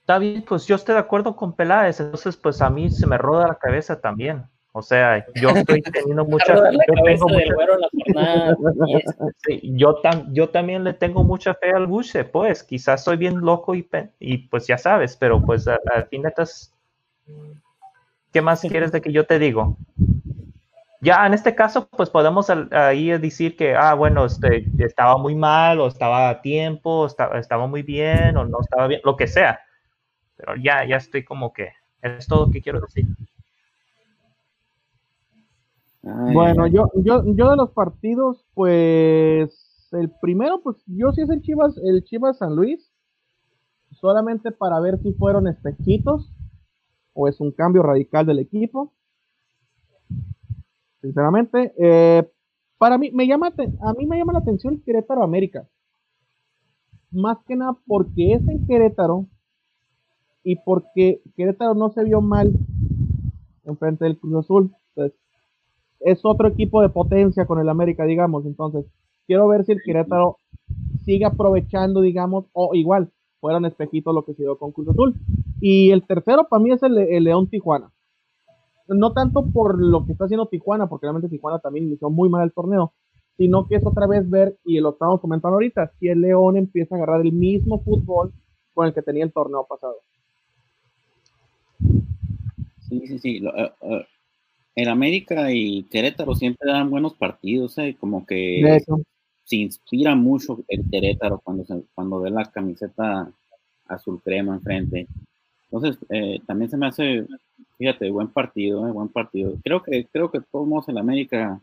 Está 0.00 0.18
bien, 0.18 0.44
pues 0.48 0.66
yo 0.66 0.76
estoy 0.76 0.94
de 0.94 1.00
acuerdo 1.00 1.34
con 1.34 1.54
Peláez, 1.54 1.98
entonces 2.00 2.36
pues 2.36 2.62
a 2.62 2.70
mí 2.70 2.90
se 2.90 3.06
me 3.06 3.18
roda 3.18 3.48
la 3.48 3.56
cabeza 3.56 4.00
también. 4.00 4.44
O 4.78 4.82
sea, 4.82 5.24
yo 5.36 5.48
estoy 5.48 5.80
teniendo 5.80 6.22
mucha 6.26 6.54
la 6.54 6.70
yo 6.70 6.78
tengo 7.02 7.28
mucha- 7.30 7.54
sí, 9.46 9.60
yo, 9.74 10.02
tam- 10.02 10.28
yo 10.34 10.50
también 10.50 10.84
le 10.84 10.92
tengo 10.92 11.24
mucha 11.24 11.54
fe 11.54 11.70
al 11.70 11.86
Buche, 11.86 12.24
pues 12.24 12.62
quizás 12.62 13.02
soy 13.02 13.16
bien 13.16 13.40
loco 13.40 13.74
y, 13.74 13.88
y 14.20 14.36
pues 14.48 14.66
ya 14.66 14.76
sabes, 14.76 15.16
pero 15.16 15.40
pues 15.42 15.66
al 15.66 16.06
fin 16.10 16.20
de 16.20 16.30
cuentas, 16.30 16.74
¿qué 18.34 18.42
más 18.42 18.60
quieres 18.60 18.92
de 18.92 19.00
que 19.00 19.12
yo 19.12 19.24
te 19.24 19.38
digo? 19.38 19.78
Ya 21.00 21.26
en 21.26 21.32
este 21.32 21.54
caso, 21.54 21.88
pues 21.88 22.10
podemos 22.10 22.50
al- 22.50 22.68
ahí 22.72 23.08
decir 23.18 23.56
que, 23.56 23.74
ah, 23.74 23.94
bueno, 23.94 24.26
este, 24.26 24.66
estaba 24.78 25.16
muy 25.16 25.34
mal, 25.34 25.80
o 25.80 25.86
estaba 25.86 26.28
a 26.28 26.42
tiempo, 26.42 26.90
o 27.00 27.06
estaba, 27.06 27.38
estaba 27.38 27.66
muy 27.66 27.82
bien, 27.82 28.36
o 28.36 28.44
no 28.44 28.60
estaba 28.60 28.88
bien, 28.88 29.00
lo 29.04 29.16
que 29.16 29.26
sea. 29.26 29.58
Pero 30.36 30.54
ya, 30.56 30.84
ya 30.84 30.96
estoy 30.96 31.24
como 31.24 31.54
que, 31.54 31.70
es 32.02 32.26
todo 32.26 32.44
lo 32.46 32.52
que 32.52 32.60
quiero 32.60 32.80
decir. 32.80 33.06
Ay, 36.06 36.34
Bueno, 36.34 36.64
ay, 36.64 36.72
yo, 36.72 36.90
yo, 36.94 37.24
yo 37.34 37.50
de 37.50 37.56
los 37.56 37.70
partidos, 37.72 38.46
pues 38.54 39.88
el 39.92 40.10
primero, 40.20 40.60
pues 40.62 40.76
yo 40.86 41.12
sí 41.12 41.22
es 41.22 41.30
el 41.30 41.42
Chivas, 41.42 41.76
el 41.78 42.04
Chivas 42.04 42.38
San 42.38 42.54
Luis, 42.54 42.92
solamente 43.90 44.52
para 44.52 44.78
ver 44.80 44.98
si 45.02 45.12
fueron 45.14 45.48
espejitos 45.48 46.32
o 47.12 47.28
es 47.28 47.40
un 47.40 47.50
cambio 47.50 47.82
radical 47.82 48.26
del 48.26 48.38
equipo. 48.38 48.92
Sinceramente, 51.00 51.72
eh, 51.78 52.30
para 52.78 52.98
mí 52.98 53.10
me 53.12 53.26
llama, 53.26 53.52
a 53.80 53.92
mí 53.94 54.06
me 54.06 54.18
llama 54.18 54.34
la 54.34 54.40
atención 54.40 54.80
Querétaro 54.82 55.22
América, 55.22 55.66
más 57.10 57.38
que 57.46 57.56
nada 57.56 57.76
porque 57.86 58.34
es 58.34 58.46
en 58.48 58.66
Querétaro 58.66 59.26
y 60.44 60.56
porque 60.56 61.22
Querétaro 61.36 61.74
no 61.74 61.90
se 61.90 62.04
vio 62.04 62.20
mal 62.20 62.52
en 63.64 63.76
frente 63.78 64.04
del 64.04 64.18
Cruz 64.18 64.44
Azul. 64.44 64.74
Es 66.00 66.20
otro 66.24 66.48
equipo 66.48 66.82
de 66.82 66.88
potencia 66.88 67.46
con 67.46 67.58
el 67.58 67.68
América, 67.68 68.04
digamos. 68.04 68.46
Entonces, 68.46 68.84
quiero 69.26 69.48
ver 69.48 69.64
si 69.64 69.72
el 69.72 69.82
Querétaro 69.82 70.36
sigue 71.04 71.24
aprovechando, 71.24 72.00
digamos, 72.00 72.46
o 72.52 72.74
igual, 72.74 73.10
fueran 73.40 73.64
espejitos 73.64 74.14
lo 74.14 74.24
que 74.24 74.34
se 74.34 74.42
dio 74.42 74.58
con 74.58 74.72
Cruz 74.72 74.88
Azul. 74.88 75.14
Y 75.60 75.90
el 75.90 76.06
tercero 76.06 76.48
para 76.48 76.62
mí 76.62 76.72
es 76.72 76.82
el, 76.82 76.94
León 77.24 77.48
Tijuana. 77.48 77.90
No 78.88 79.12
tanto 79.12 79.46
por 79.52 79.80
lo 79.80 80.04
que 80.04 80.12
está 80.12 80.24
haciendo 80.24 80.46
Tijuana, 80.46 80.88
porque 80.88 81.06
realmente 81.06 81.28
Tijuana 81.28 81.58
también 81.58 81.86
inició 81.86 82.10
muy 82.10 82.28
mal 82.28 82.44
el 82.44 82.52
torneo, 82.52 82.92
sino 83.36 83.66
que 83.66 83.76
es 83.76 83.86
otra 83.86 84.06
vez 84.06 84.28
ver, 84.28 84.56
y 84.64 84.78
lo 84.80 84.90
estamos 84.90 85.20
comentando 85.20 85.54
ahorita, 85.54 85.92
si 85.98 86.08
el 86.08 86.20
León 86.20 86.56
empieza 86.56 86.94
a 86.94 86.98
agarrar 86.98 87.20
el 87.20 87.32
mismo 87.32 87.82
fútbol 87.82 88.32
con 88.74 88.86
el 88.86 88.94
que 88.94 89.02
tenía 89.02 89.24
el 89.24 89.32
torneo 89.32 89.66
pasado. 89.68 89.96
Sí, 92.88 93.06
sí, 93.06 93.18
sí. 93.18 93.42
eh, 93.56 93.72
eh, 93.80 94.06
en 94.76 94.88
América 94.88 95.50
y 95.52 95.82
Querétaro 95.84 96.34
siempre 96.34 96.70
dan 96.70 96.90
buenos 96.90 97.14
partidos, 97.14 97.76
eh, 97.78 97.96
como 97.98 98.24
que 98.26 98.60
se 99.44 99.56
inspira 99.56 100.14
mucho 100.14 100.62
el 100.68 100.84
Querétaro 100.90 101.40
cuando, 101.42 101.64
se- 101.64 101.82
cuando 101.94 102.20
ve 102.20 102.30
la 102.30 102.44
camiseta 102.44 103.30
azul 103.88 104.20
crema 104.22 104.54
enfrente. 104.54 105.06
Entonces, 105.70 105.98
eh, 106.10 106.40
también 106.46 106.70
se 106.70 106.76
me 106.76 106.86
hace 106.86 107.26
Fíjate, 107.78 108.10
buen 108.10 108.28
partido, 108.28 108.88
eh, 108.88 108.92
buen 108.92 109.08
partido. 109.08 109.54
Creo 109.62 109.82
que, 109.82 110.06
creo 110.06 110.30
que 110.30 110.40
todos 110.40 110.88
en 110.88 110.98
América 110.98 111.60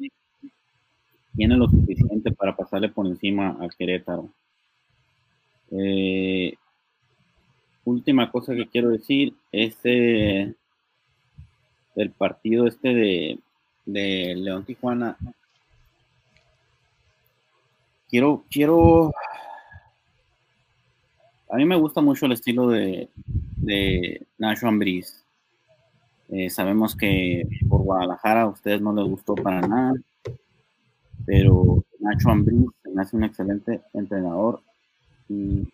tiene 1.36 1.58
lo 1.58 1.68
suficiente 1.68 2.32
para 2.32 2.56
pasarle 2.56 2.90
por 2.90 3.08
encima 3.08 3.58
al 3.60 3.74
Querétaro. 3.76 4.30
Eh, 5.72 6.54
última 7.84 8.32
cosa 8.32 8.54
que 8.54 8.68
quiero 8.68 8.90
decir, 8.90 9.34
este 9.52 10.54
el 11.96 12.12
partido 12.12 12.68
este 12.68 12.94
de, 12.94 13.40
de 13.86 14.36
León 14.36 14.66
Tijuana. 14.66 15.18
Quiero, 18.10 18.44
quiero. 18.50 19.12
A 21.50 21.58
mí 21.58 21.66
me 21.66 21.76
gusta 21.76 22.02
mucho 22.02 22.26
el 22.26 22.32
estilo 22.32 22.70
de, 22.70 23.10
de 23.58 24.26
Nacho 24.38 24.68
Ambriz. 24.68 25.24
Eh, 26.30 26.50
sabemos 26.50 26.96
que 26.96 27.48
por 27.70 27.82
Guadalajara 27.82 28.44
a 28.44 28.48
ustedes 28.48 28.82
no 28.82 28.94
les 28.94 29.06
gustó 29.06 29.36
para 29.36 29.62
nada, 29.62 29.94
pero 31.26 31.84
Nacho 32.00 32.30
Ambriz 32.30 32.70
me 32.92 33.02
hace 33.02 33.16
un 33.16 33.24
excelente 33.24 33.82
entrenador 33.94 34.62
y 35.30 35.68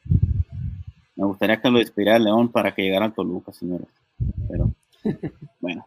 me 1.16 1.26
gustaría 1.26 1.62
que 1.62 1.70
lo 1.70 1.80
despidiera 1.80 2.20
León 2.20 2.50
para 2.52 2.74
que 2.74 2.82
llegara 2.82 3.06
a 3.06 3.12
Toluca, 3.12 3.52
señores. 3.54 3.88
Pero 4.50 4.72
bueno. 5.60 5.86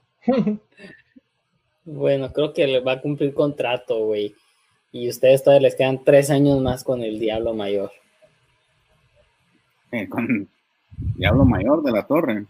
Bueno, 1.85 2.33
creo 2.33 2.53
que 2.53 2.67
le 2.67 2.81
va 2.81 2.93
a 2.93 3.01
cumplir 3.01 3.35
contrato, 3.35 4.07
güey. 4.07 4.35
Y 4.93 5.09
ustedes 5.09 5.43
todavía 5.43 5.69
les 5.69 5.77
quedan 5.77 6.05
tres 6.05 6.31
años 6.31 6.61
más 6.61 6.85
con 6.85 7.03
el 7.03 7.19
Diablo 7.19 7.55
Mayor. 7.55 7.91
Eh, 9.91 10.09
con 10.09 10.49
Diablo 11.17 11.45
Mayor 11.45 11.83
de 11.83 11.93
la 11.93 12.07
Torre. 12.07 12.47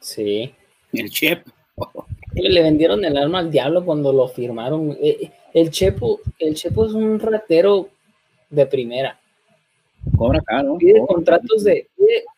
Sí. 0.00 0.52
El 0.92 1.10
Chep. 1.10 1.46
Le 2.34 2.62
vendieron 2.62 3.04
el 3.04 3.16
arma 3.16 3.40
al 3.40 3.50
diablo 3.50 3.84
cuando 3.84 4.12
lo 4.12 4.26
firmaron. 4.28 4.96
Eh, 5.00 5.30
el 5.52 5.70
Chepo, 5.70 6.20
el 6.38 6.54
Chepo 6.54 6.86
es 6.86 6.92
un 6.92 7.20
ratero 7.20 7.90
de 8.48 8.66
primera. 8.66 9.20
Cobra 10.16 10.40
caro. 10.40 10.78
Pide 10.78 11.04
contratos 11.06 11.64
de. 11.64 11.88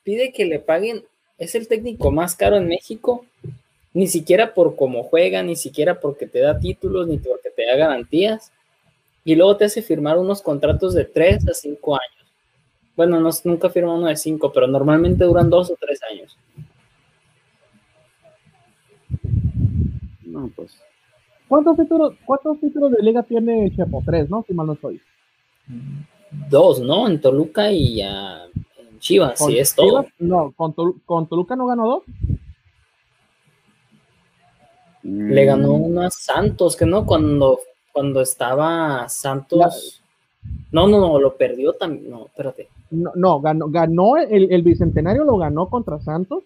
Pide, 0.03 0.33
que 0.33 0.45
le 0.45 0.59
paguen. 0.59 1.05
Es 1.39 1.55
el 1.55 1.69
técnico 1.69 2.11
más 2.11 2.35
caro 2.35 2.57
en 2.57 2.67
México. 2.67 3.25
Ni 3.95 4.07
siquiera 4.09 4.53
por 4.53 4.77
cómo 4.77 5.05
juega, 5.05 5.43
ni 5.43 5.57
siquiera 5.57 5.99
porque 6.01 6.27
te 6.27 6.41
da 6.41 6.59
títulos, 6.59 7.07
ni 7.07 7.19
porque 7.19 7.51
te 7.51 7.65
da 7.65 7.77
garantías. 7.77 8.53
Y 9.25 9.35
luego 9.35 9.57
te 9.57 9.65
hace 9.65 9.81
firmar 9.81 10.19
unos 10.19 10.43
contratos 10.43 10.93
de 10.93 11.05
3 11.05 11.49
a 11.49 11.55
5 11.55 11.95
años. 11.95 12.27
Bueno, 12.97 13.19
no, 13.21 13.31
nunca 13.45 13.71
firma 13.71 13.95
uno 13.95 14.07
de 14.07 14.17
5, 14.17 14.53
pero 14.53 14.67
normalmente 14.67 15.25
duran 15.25 15.49
2 15.49 15.71
o 15.71 15.77
3 15.81 16.01
años. 16.11 16.37
No, 20.25 20.51
pues. 20.55 20.77
¿Cuántos 21.49 21.77
títulos, 21.77 22.15
¿Cuántos 22.25 22.59
títulos 22.59 22.91
de 22.91 23.03
liga 23.03 23.23
tiene 23.23 23.73
Chepo? 23.77 24.03
Tres, 24.05 24.29
¿no? 24.29 24.45
Si 24.47 24.53
mal 24.53 24.67
no 24.67 24.73
estoy. 24.73 25.01
Dos, 26.51 26.81
¿no? 26.81 27.07
En 27.07 27.21
Toluca 27.21 27.71
y 27.71 28.01
en 28.01 28.99
Chivas, 28.99 29.39
sí, 29.39 29.59
es 29.59 29.75
todo. 29.75 30.05
No, 30.19 30.53
con, 30.57 30.75
Toluca 31.29 31.55
no 31.55 31.67
ganó 31.67 31.87
dos. 31.87 32.03
Le 35.05 35.45
ganó 35.45 35.77
mm. 35.77 35.83
uno 35.83 36.03
a 36.03 36.11
Santos, 36.11 36.77
que 36.77 36.87
no, 36.87 37.05
cuando, 37.05 37.61
cuando 37.93 38.23
estaba 38.23 39.09
Santos. 39.09 40.01
No, 40.73 40.89
no, 40.89 40.99
no, 40.99 41.19
lo 41.19 41.37
perdió 41.37 41.75
también. 41.75 42.11
No, 42.11 42.27
espérate. 42.27 42.69
No, 42.91 43.13
no 43.15 43.41
ganó, 43.41 43.69
ganó 43.69 44.17
el, 44.17 44.51
el, 44.51 44.63
bicentenario 44.63 45.25
lo 45.25 45.37
ganó 45.37 45.69
contra 45.69 46.01
Santos. 46.01 46.43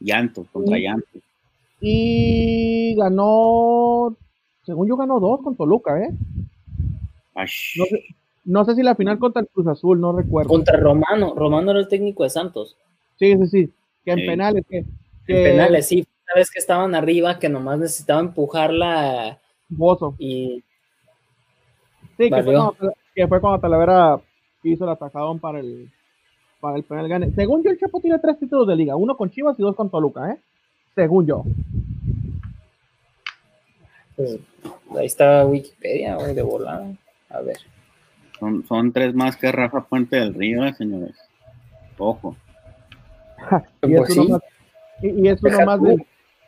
Llanto, 0.00 0.46
contra 0.52 0.76
Llanto. 0.76 1.06
Y 1.80 2.94
ganó, 2.96 4.16
según 4.64 4.88
yo 4.88 4.96
ganó 4.96 5.20
dos 5.20 5.40
con 5.42 5.56
Toluca, 5.56 6.00
¿eh? 6.00 6.10
No 8.44 8.64
sé, 8.64 8.74
si 8.74 8.82
la 8.82 8.94
final 8.94 9.18
contra 9.18 9.42
el 9.42 9.48
Cruz 9.48 9.66
Azul, 9.66 10.00
no 10.00 10.12
recuerdo. 10.12 10.48
Contra 10.48 10.78
Romano, 10.78 11.34
Romano 11.34 11.70
era 11.70 11.80
el 11.80 11.88
técnico 11.88 12.24
de 12.24 12.30
Santos. 12.30 12.76
Sí, 13.18 13.36
sí, 13.38 13.46
sí. 13.46 13.70
Que 14.04 14.12
en 14.12 14.26
penales, 14.26 14.64
que, 14.68 14.78
En 14.78 14.86
penales, 15.26 15.86
sí. 15.86 16.06
Una 16.26 16.40
vez 16.40 16.50
que 16.50 16.58
estaban 16.58 16.94
arriba, 16.94 17.38
que 17.38 17.48
nomás 17.48 17.78
necesitaba 17.78 18.20
empujarla. 18.20 19.38
Bozo. 19.68 20.14
Y. 20.18 20.62
Sí, 22.16 22.30
que 22.30 22.42
fue, 22.42 22.54
cuando, 22.54 22.76
que 23.14 23.28
fue, 23.28 23.40
cuando, 23.40 23.60
Talavera 23.60 24.20
hizo 24.62 24.84
el 24.84 24.90
atacadón 24.90 25.38
para 25.38 25.60
el, 25.60 25.90
para 26.60 26.76
el 26.76 26.84
penal 26.84 27.08
gane. 27.08 27.32
Según 27.32 27.62
yo, 27.62 27.70
el 27.70 27.78
Chapo 27.78 28.00
tiene 28.00 28.18
tres 28.18 28.38
títulos 28.38 28.66
de 28.66 28.76
liga: 28.76 28.96
uno 28.96 29.16
con 29.16 29.30
Chivas 29.30 29.58
y 29.58 29.62
dos 29.62 29.76
con 29.76 29.90
Toluca, 29.90 30.30
¿eh? 30.30 30.38
según 30.94 31.26
yo. 31.26 31.44
Pues, 34.16 34.38
ahí 34.96 35.06
está 35.06 35.44
Wikipedia, 35.44 36.16
güey, 36.16 36.34
de 36.34 36.42
volada. 36.42 36.86
A 37.30 37.40
ver. 37.40 37.56
Son, 38.38 38.64
son 38.66 38.92
tres 38.92 39.14
más 39.14 39.36
que 39.36 39.50
Rafa 39.50 39.84
Puente 39.84 40.16
del 40.16 40.34
Río, 40.34 40.64
eh, 40.64 40.74
señores. 40.74 41.16
Ojo. 41.98 42.36
y, 43.82 43.94
es 43.94 44.16
uno 44.16 44.28
más, 44.28 44.42
y, 45.02 45.28
es 45.28 45.42
uno 45.42 45.66
más 45.66 45.82
del 45.82 46.06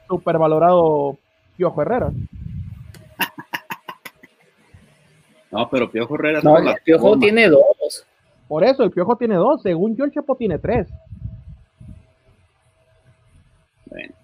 supervalorado 0.09 1.19
Piojo 1.57 1.83
Herrera. 1.83 2.11
no, 5.51 5.69
pero 5.71 5.91
Piojo 5.91 6.15
Herrera. 6.15 6.41
No, 6.43 6.59
el 6.59 6.75
Piojo 6.85 7.19
tiene 7.19 7.49
dos. 7.49 8.07
Por 8.49 8.65
eso, 8.65 8.85
el 8.85 8.91
Piojo 8.91 9.17
tiene 9.17 9.37
dos. 9.37 9.63
Según 9.63 9.97
yo, 9.97 10.05
el 10.05 10.13
Chapo 10.13 10.37
tiene 10.37 10.59
tres. 10.59 10.89
Bueno. 13.87 14.15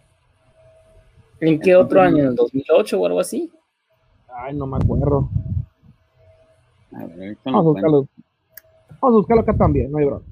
¿En 1.41 1.61
qué 1.61 1.75
otro 1.75 2.01
año? 2.01 2.19
¿En 2.19 2.27
el 2.27 2.37
2008 2.37 3.01
o 3.01 3.07
algo 3.07 3.21
así? 3.21 3.51
Ay, 4.33 4.55
no 4.55 4.67
me 4.67 4.77
acuerdo. 4.77 5.29
Vamos 6.91 7.37
a 7.45 7.61
buscarlo. 7.61 8.07
Vamos 9.01 9.15
a 9.15 9.19
buscarlo 9.19 9.43
acá 9.43 9.57
también, 9.57 9.91
no 9.91 9.99
hay 9.99 10.05
broma. 10.05 10.23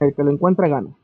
El 0.00 0.14
que 0.14 0.22
lo 0.22 0.30
encuentra 0.30 0.68
gana. 0.68 0.94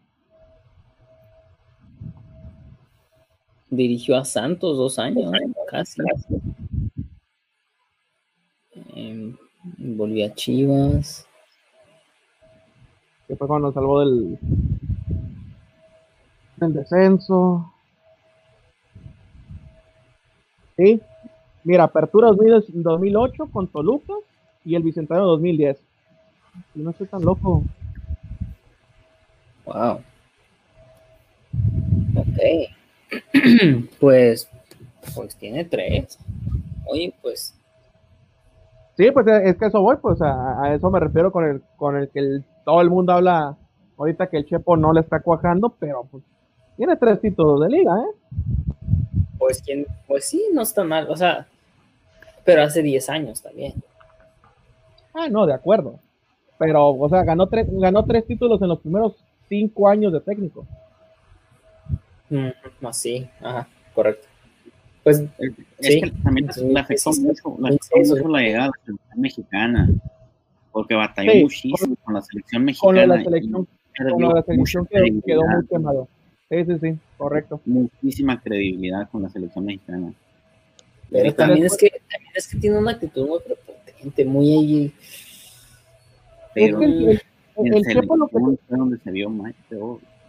Dirigió 3.70 4.16
a 4.16 4.24
Santos 4.24 4.76
dos 4.78 4.98
años, 4.98 5.30
casi. 5.70 6.00
Eh, 8.94 9.34
volvió 9.76 10.26
a 10.26 10.34
Chivas. 10.34 11.26
Que 13.26 13.36
fue 13.36 13.46
cuando 13.46 13.72
salvó 13.72 14.00
del, 14.00 14.38
el 16.60 16.72
descenso. 16.72 17.72
Sí. 20.76 21.00
Mira, 21.64 21.84
apertura 21.84 22.30
2008 22.30 23.48
con 23.52 23.66
Toluca 23.66 24.14
y 24.64 24.74
el 24.74 24.82
Bicentenario 24.82 25.26
2010. 25.28 25.78
Y 26.74 26.78
no 26.80 26.90
estoy 26.90 27.06
tan 27.06 27.22
loco. 27.22 27.62
Wow. 29.66 30.00
Ok. 32.16 32.77
pues, 34.00 34.48
pues 35.14 35.36
tiene 35.36 35.64
tres. 35.64 36.18
Oye, 36.86 37.12
pues. 37.22 37.54
Sí, 38.96 39.10
pues 39.12 39.26
es 39.26 39.56
que 39.56 39.66
eso 39.66 39.80
voy, 39.80 39.96
pues 39.96 40.20
a, 40.20 40.74
eso 40.74 40.90
me 40.90 40.98
refiero 40.98 41.30
con 41.30 41.44
el, 41.44 41.62
con 41.76 41.96
el 41.96 42.08
que 42.08 42.40
todo 42.64 42.80
el 42.80 42.90
mundo 42.90 43.12
habla 43.12 43.56
ahorita 43.96 44.26
que 44.26 44.38
el 44.38 44.46
Chepo 44.46 44.76
no 44.76 44.92
le 44.92 45.00
está 45.00 45.20
cuajando, 45.20 45.70
pero 45.78 46.04
pues 46.10 46.24
tiene 46.76 46.96
tres 46.96 47.20
títulos 47.20 47.60
de 47.60 47.68
liga, 47.68 47.92
¿eh? 47.96 48.36
Pues, 49.38 49.62
¿quién? 49.62 49.86
pues 50.06 50.24
sí, 50.24 50.44
no 50.52 50.62
está 50.62 50.84
mal. 50.84 51.08
O 51.10 51.16
sea, 51.16 51.46
pero 52.44 52.62
hace 52.62 52.82
10 52.82 53.08
años 53.10 53.42
también. 53.42 53.74
Ah, 55.14 55.28
no, 55.28 55.46
de 55.46 55.54
acuerdo. 55.54 55.98
Pero, 56.58 56.88
o 56.88 57.08
sea, 57.08 57.22
ganó 57.22 57.46
tres, 57.46 57.66
ganó 57.70 58.04
tres 58.04 58.26
títulos 58.26 58.60
en 58.62 58.68
los 58.68 58.80
primeros 58.80 59.14
cinco 59.48 59.88
años 59.88 60.12
de 60.12 60.20
técnico. 60.20 60.66
Mm, 62.30 62.48
sí, 62.92 63.28
ajá, 63.40 63.68
correcto. 63.94 64.26
Pues 65.02 65.24
sí, 65.80 66.00
también 66.22 66.48
le 66.62 66.80
afectó 66.80 67.10
mucho, 67.12 67.56
la 68.28 68.40
llegada 68.40 68.64
a 68.64 68.68
la 68.68 68.72
selección 68.84 69.20
mexicana, 69.20 69.88
porque 70.72 70.94
batalló 70.94 71.34
muchísimo 71.34 71.96
con 72.04 72.14
la 72.14 72.22
selección 72.22 72.64
mexicana. 72.64 73.06
Con 73.06 73.08
la 73.08 73.24
selección, 73.24 73.68
con 73.96 74.34
la 74.34 74.42
selección 74.42 74.86
quedó, 74.86 75.04
quedó 75.24 75.42
muy 75.46 75.66
quemado. 75.66 76.08
Sí, 76.50 76.64
sí, 76.64 76.78
sí, 76.80 76.98
correcto. 77.16 77.60
Muchísima 77.66 78.40
credibilidad 78.40 79.08
con 79.10 79.22
la 79.22 79.28
selección 79.28 79.66
mexicana. 79.66 80.12
Pero 81.10 81.34
también 81.34 81.66
es, 81.66 81.76
que, 81.76 81.90
también 82.10 82.32
es 82.34 82.48
que 82.48 82.58
tiene 82.58 82.78
una 82.78 82.92
actitud 82.92 83.26
muy 83.26 83.38
prepotente, 83.40 84.24
muy... 84.24 84.92
Pero 86.54 86.82
el, 86.82 87.20
Chepo 87.86 88.16
lo 88.16 88.28
que 88.28 88.38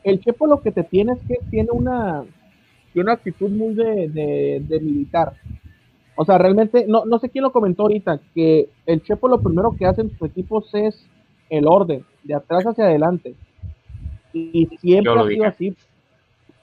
el 0.10 0.20
Chepo 0.20 0.48
lo 0.48 0.62
que 0.62 0.72
te 0.72 0.84
tiene 0.84 1.14
es 1.14 1.20
que 1.28 1.38
tiene 1.50 1.70
una, 1.72 2.24
una 2.96 3.14
actitud 3.14 3.50
muy 3.50 3.74
de, 3.74 4.62
de, 4.68 4.80
militar. 4.80 5.34
O 6.16 6.26
sea, 6.26 6.38
realmente, 6.38 6.86
no, 6.88 7.06
no 7.06 7.20
sé 7.20 7.30
quién 7.30 7.44
lo 7.44 7.52
comentó 7.52 7.84
ahorita, 7.84 8.20
que 8.34 8.70
el 8.86 9.02
Chepo 9.04 9.28
lo 9.28 9.42
primero 9.42 9.76
que 9.78 9.86
hace 9.86 10.02
en 10.02 10.12
sus 10.12 10.30
equipos 10.30 10.70
es 10.74 11.06
el 11.50 11.66
orden, 11.68 12.04
de 12.24 12.36
atrás 12.36 12.66
hacia 12.66 12.86
adelante. 12.86 13.36
Y 14.34 14.68
siempre 14.78 15.12
ha 15.12 15.16
sido 15.16 15.28
dije. 15.28 15.46
así. 15.46 15.76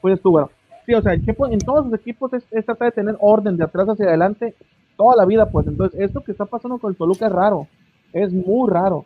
Pues 0.00 0.20
tú, 0.20 0.30
bueno. 0.30 0.50
Sí, 0.84 0.94
o 0.94 1.02
sea, 1.02 1.14
el 1.14 1.24
Chepo 1.24 1.46
en 1.48 1.58
todos 1.58 1.86
los 1.86 1.98
equipos 1.98 2.32
es, 2.32 2.44
es 2.52 2.64
tratar 2.64 2.88
de 2.88 2.92
tener 2.92 3.16
orden 3.18 3.56
de 3.56 3.64
atrás 3.64 3.88
hacia 3.88 4.06
adelante 4.06 4.54
toda 4.96 5.16
la 5.16 5.24
vida, 5.24 5.50
pues. 5.50 5.66
Entonces, 5.66 5.98
esto 6.00 6.20
que 6.20 6.32
está 6.32 6.44
pasando 6.44 6.78
con 6.78 6.90
el 6.90 6.96
Toluca 6.96 7.26
es 7.26 7.32
raro. 7.32 7.66
Es 8.12 8.32
muy 8.32 8.70
raro. 8.70 9.04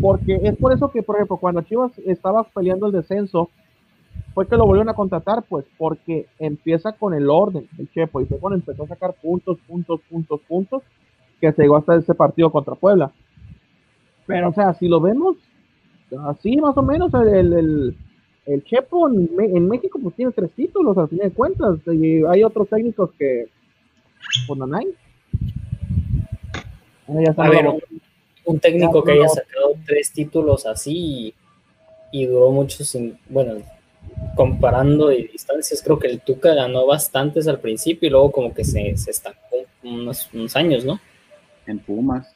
Porque 0.00 0.40
es 0.42 0.56
por 0.56 0.72
eso 0.72 0.90
que, 0.90 1.02
por 1.02 1.16
ejemplo, 1.16 1.36
cuando 1.36 1.62
Chivas 1.62 1.92
estaba 2.04 2.44
peleando 2.44 2.86
el 2.86 2.92
descenso, 2.92 3.50
fue 4.34 4.46
que 4.46 4.56
lo 4.56 4.66
volvieron 4.66 4.88
a 4.90 4.94
contratar, 4.94 5.42
pues, 5.48 5.64
porque 5.78 6.26
empieza 6.38 6.92
con 6.92 7.14
el 7.14 7.30
orden, 7.30 7.68
el 7.78 7.90
Chepo, 7.90 8.20
y 8.20 8.26
fue 8.26 8.38
cuando 8.38 8.56
empezó 8.56 8.84
a 8.84 8.88
sacar 8.88 9.14
puntos, 9.14 9.58
puntos, 9.66 10.00
puntos, 10.10 10.40
puntos, 10.46 10.82
que 11.40 11.52
se 11.52 11.62
llegó 11.62 11.76
hasta 11.76 11.96
ese 11.96 12.14
partido 12.14 12.50
contra 12.50 12.74
Puebla. 12.74 13.10
Pero, 14.26 14.48
o 14.48 14.52
sea, 14.52 14.74
si 14.74 14.88
lo 14.88 15.00
vemos 15.00 15.36
así 16.26 16.56
más 16.56 16.76
o 16.76 16.82
menos, 16.82 17.12
el, 17.14 17.28
el, 17.28 17.52
el- 17.52 17.96
el 18.46 18.62
Chepo 18.62 19.08
en, 19.08 19.28
en 19.40 19.66
México 19.68 19.98
pues 20.00 20.14
tiene 20.14 20.30
tres 20.30 20.52
títulos, 20.52 20.96
al 20.96 21.08
fin 21.08 21.18
de 21.18 21.30
cuentas, 21.32 21.78
y 21.86 22.24
hay 22.24 22.44
otros 22.44 22.68
técnicos 22.68 23.10
que, 23.18 23.48
pues 24.46 24.58
no 24.60 24.76
hay. 24.76 24.86
Ah, 27.08 27.20
ya 27.24 27.42
A 27.42 27.48
ver, 27.50 27.66
un 28.44 28.60
técnico 28.60 29.02
que 29.02 29.14
no. 29.14 29.20
haya 29.22 29.28
sacado 29.28 29.74
tres 29.84 30.12
títulos 30.12 30.64
así 30.66 31.34
y, 32.12 32.20
y 32.22 32.26
duró 32.26 32.50
mucho 32.52 32.84
sin, 32.84 33.18
bueno, 33.28 33.54
comparando 34.34 35.08
de 35.08 35.28
distancias, 35.32 35.82
creo 35.82 35.98
que 35.98 36.08
el 36.08 36.20
Tuca 36.20 36.54
ganó 36.54 36.86
bastantes 36.86 37.48
al 37.48 37.60
principio 37.60 38.06
y 38.06 38.10
luego 38.10 38.30
como 38.30 38.54
que 38.54 38.64
se, 38.64 38.96
se 38.96 39.10
estancó 39.10 39.56
unos, 39.82 40.28
unos 40.32 40.54
años, 40.56 40.84
¿no? 40.84 41.00
En 41.66 41.78
Pumas. 41.78 42.34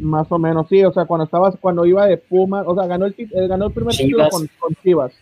Más 0.00 0.30
o 0.30 0.38
menos, 0.38 0.66
sí, 0.68 0.82
o 0.84 0.92
sea, 0.92 1.04
cuando 1.04 1.24
estabas, 1.24 1.56
cuando 1.60 1.84
iba 1.86 2.06
de 2.06 2.16
Pumas, 2.16 2.64
o 2.66 2.74
sea, 2.74 2.86
ganó 2.86 3.06
el, 3.06 3.14
eh, 3.18 3.46
ganó 3.46 3.66
el 3.66 3.72
primer 3.72 3.94
título 3.94 4.28
con, 4.28 4.48
con 4.58 4.74
Chivas. 4.82 5.12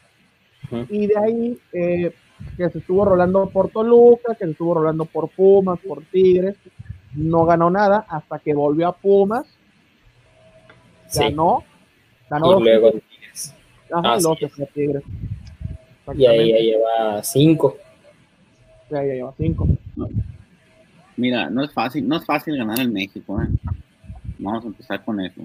Y 0.88 1.06
de 1.06 1.18
ahí, 1.18 1.58
eh, 1.72 2.12
que 2.56 2.70
se 2.70 2.78
estuvo 2.78 3.04
rolando 3.04 3.48
por 3.50 3.68
Toluca, 3.68 4.34
que 4.34 4.44
se 4.44 4.52
estuvo 4.52 4.74
rolando 4.74 5.04
por 5.04 5.28
Pumas, 5.28 5.78
por 5.80 6.02
Tigres, 6.04 6.56
no 7.14 7.44
ganó 7.44 7.70
nada 7.70 8.06
hasta 8.08 8.38
que 8.38 8.54
volvió 8.54 8.88
a 8.88 8.92
Pumas, 8.92 9.46
Sí. 11.08 11.24
ganó, 11.24 11.62
ganó 12.30 12.58
Y 12.58 12.64
luego 12.64 12.92
ajá, 13.90 14.14
así 14.14 14.20
y 14.20 14.22
luego 14.22 14.46
a 14.62 14.66
Tigres. 14.72 15.02
Y 16.16 16.26
ahí 16.26 16.50
ya 16.50 16.58
lleva 16.58 17.22
cinco. 17.22 17.76
ya, 18.90 19.04
ya 19.04 19.14
lleva 19.14 19.34
cinco. 19.36 19.68
Mira, 21.16 21.50
no 21.50 21.62
es 21.64 21.72
fácil, 21.72 22.08
no 22.08 22.16
es 22.16 22.24
fácil 22.24 22.56
ganar 22.56 22.80
en 22.80 22.92
México, 22.92 23.40
¿eh? 23.42 23.48
Vamos 24.38 24.64
a 24.64 24.68
empezar 24.68 25.04
con 25.04 25.20
eso. 25.20 25.42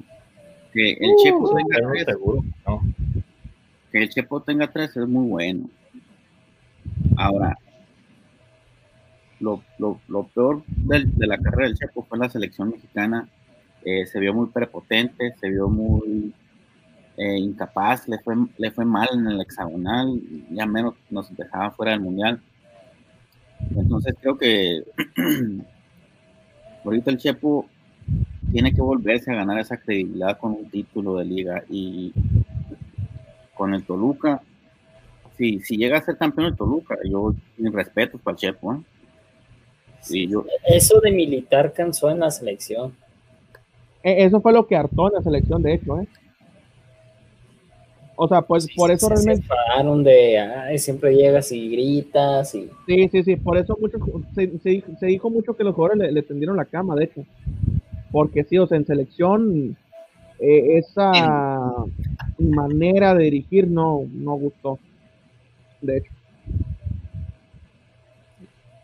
Que 0.74 0.94
el 0.94 1.12
Uh, 1.12 1.24
Chepo 1.24 1.56
tenga 1.56 1.90
tres, 1.92 2.06
seguro, 2.06 2.44
¿no? 2.66 2.82
que 3.92 3.98
el 4.04 4.10
Chepo 4.10 4.42
tenga 4.42 4.68
tres 4.72 4.96
es 4.98 5.08
muy 5.08 5.28
bueno. 5.28 5.70
Ahora, 7.16 7.58
lo, 9.40 9.62
lo, 9.78 10.00
lo 10.08 10.24
peor 10.24 10.64
del- 10.68 11.16
de 11.16 11.28
la 11.28 11.38
carrera 11.38 11.66
del 11.68 11.78
Chepo 11.78 12.04
fue 12.04 12.18
la 12.18 12.30
selección 12.30 12.70
mexicana. 12.72 13.28
Eh, 13.86 14.06
se 14.08 14.20
vio 14.20 14.34
muy 14.34 14.48
prepotente, 14.48 15.34
se 15.40 15.50
vio 15.50 15.70
muy 15.70 16.34
eh, 17.18 17.38
incapaz, 17.40 18.08
le 18.08 18.20
fue, 18.20 18.36
le 18.58 18.72
fue 18.72 18.86
mal 18.86 19.10
en 19.14 19.28
el 19.28 19.42
hexagonal, 19.42 20.22
ya 20.52 20.66
menos 20.66 20.94
nos 21.10 21.36
dejaba 21.36 21.72
fuera 21.72 21.92
del 21.92 22.02
mundial. 22.02 22.40
Entonces 23.76 24.16
creo 24.22 24.38
que 24.38 24.84
ahorita 26.86 27.12
el 27.12 27.18
Chepo 27.18 27.66
tiene 28.52 28.74
que 28.74 28.82
volverse 28.82 29.32
a 29.32 29.36
ganar 29.36 29.60
esa 29.60 29.78
credibilidad 29.78 30.38
con 30.38 30.52
un 30.54 30.70
título 30.70 31.16
de 31.16 31.26
liga 31.26 31.64
y 31.70 32.14
con 33.56 33.74
el 33.74 33.84
Toluca. 33.84 34.42
Si, 35.38 35.60
si 35.60 35.78
llega 35.78 35.98
a 35.98 36.02
ser 36.02 36.18
campeón 36.18 36.52
de 36.52 36.58
Toluca, 36.58 36.96
yo 37.04 37.34
mis 37.58 37.74
respetos 37.74 38.22
para 38.22 38.34
el 38.36 38.40
Chepo. 38.40 38.74
¿eh? 38.76 38.78
Sí, 40.02 40.28
yo, 40.28 40.46
Eso 40.66 41.00
de 41.02 41.12
militar 41.12 41.74
cansó 41.74 42.10
en 42.10 42.20
la 42.20 42.32
selección. 42.32 42.94
E- 44.04 44.24
Eso 44.24 44.40
fue 44.40 44.54
lo 44.54 44.66
que 44.66 44.76
hartó 44.78 45.08
en 45.08 45.16
la 45.16 45.22
selección, 45.22 45.62
de 45.62 45.74
hecho, 45.74 46.00
¿eh? 46.00 46.08
O 48.20 48.28
sea, 48.28 48.42
pues 48.42 48.64
Sí, 48.64 48.74
por 48.76 48.90
eso 48.90 49.08
sí, 49.08 49.14
realmente, 49.14 49.48
Se 49.48 49.54
enfadaron 49.54 50.04
de, 50.04 50.40
ay, 50.40 50.80
siempre 50.80 51.16
llegas 51.16 51.52
y 51.52 51.70
gritas 51.70 52.56
y... 52.56 52.68
sí, 52.88 53.08
sí, 53.12 53.24
sí, 53.24 53.36
por 53.36 53.58
eso 53.58 53.78
muchos, 53.80 54.02
se, 54.34 54.58
se, 54.58 54.70
dijo- 54.70 54.92
se 55.00 55.06
dijo 55.06 55.30
mucho 55.30 55.56
que 55.56 55.64
los 55.64 55.76
jugadores 55.76 56.00
le, 56.08 56.12
le 56.12 56.24
tendieron 56.24 56.58
la 56.58 56.66
cama, 56.66 56.96
de 56.96 57.04
hecho. 57.06 57.24
Porque 58.12 58.44
sí, 58.44 58.58
o 58.58 58.66
sea, 58.66 58.78
en 58.78 58.88
selección, 58.88 59.78
eh, 60.40 60.78
esa 60.80 61.86
manera 62.40 63.14
de 63.14 63.26
dirigir 63.26 63.68
no, 63.68 64.04
no 64.12 64.34
gustó. 64.36 64.80
De 65.82 65.98
hecho, 65.98 66.12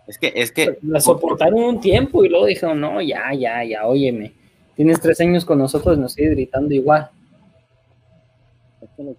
es 0.06 0.18
que, 0.18 0.32
es 0.36 0.52
que 0.52 0.78
La 0.84 1.00
soportaron 1.00 1.64
un 1.64 1.80
tiempo 1.82 2.24
y 2.24 2.30
luego 2.30 2.46
dijeron, 2.46 2.80
no, 2.82 3.02
ya, 3.02 3.34
ya, 3.34 3.64
ya, 3.64 3.88
óyeme. 3.88 4.34
Tienes 4.76 5.00
tres 5.00 5.20
años 5.22 5.46
con 5.46 5.58
nosotros 5.58 5.98
y 5.98 6.02
nos 6.02 6.14
sigues 6.14 6.32
gritando 6.32 6.74
igual. 6.74 7.10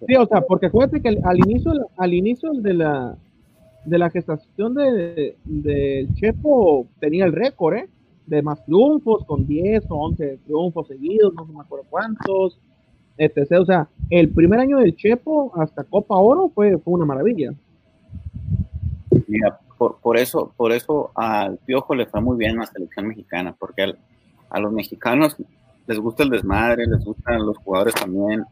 Sí, 0.07 0.15
o 0.15 0.25
sea, 0.27 0.41
porque 0.41 0.67
acuérdate 0.67 1.01
que 1.01 1.09
al, 1.23 1.37
inicio, 1.39 1.71
al 1.97 2.13
inicio 2.13 2.51
de 2.53 2.73
la, 2.73 3.15
de 3.85 3.97
la 3.97 4.09
gestación 4.09 4.73
de, 4.73 5.35
del 5.43 6.13
Chepo 6.15 6.87
tenía 6.99 7.25
el 7.25 7.33
récord, 7.33 7.75
¿eh? 7.75 7.89
De 8.25 8.41
más 8.41 8.63
triunfos, 8.65 9.23
con 9.25 9.45
10 9.45 9.85
o 9.89 9.95
11 9.97 10.39
triunfos 10.45 10.87
seguidos, 10.87 11.33
no 11.35 11.45
me 11.45 11.61
acuerdo 11.61 11.85
cuántos, 11.89 12.57
etc. 13.17 13.51
O 13.61 13.65
sea, 13.65 13.87
el 14.09 14.29
primer 14.29 14.59
año 14.59 14.77
del 14.79 14.95
Chepo 14.95 15.51
hasta 15.55 15.83
Copa 15.83 16.15
Oro 16.17 16.49
fue, 16.49 16.77
fue 16.79 16.93
una 16.95 17.05
maravilla. 17.05 17.53
Mira, 19.27 19.59
por, 19.77 19.97
por 19.99 20.17
eso, 20.17 20.51
por 20.57 20.71
eso 20.71 21.11
al 21.15 21.57
Piojo 21.57 21.95
le 21.95 22.05
fue 22.05 22.21
muy 22.21 22.37
bien 22.37 22.57
la 22.57 22.65
selección 22.65 23.07
mexicana, 23.07 23.55
porque 23.57 23.83
al- 23.83 23.97
a 24.49 24.59
los 24.59 24.71
mexicanos 24.71 25.35
les 25.87 25.99
gusta 25.99 26.23
el 26.23 26.29
desmadre, 26.29 26.85
les 26.87 27.03
gustan 27.03 27.45
los 27.45 27.57
jugadores 27.57 27.93
también, 27.95 28.43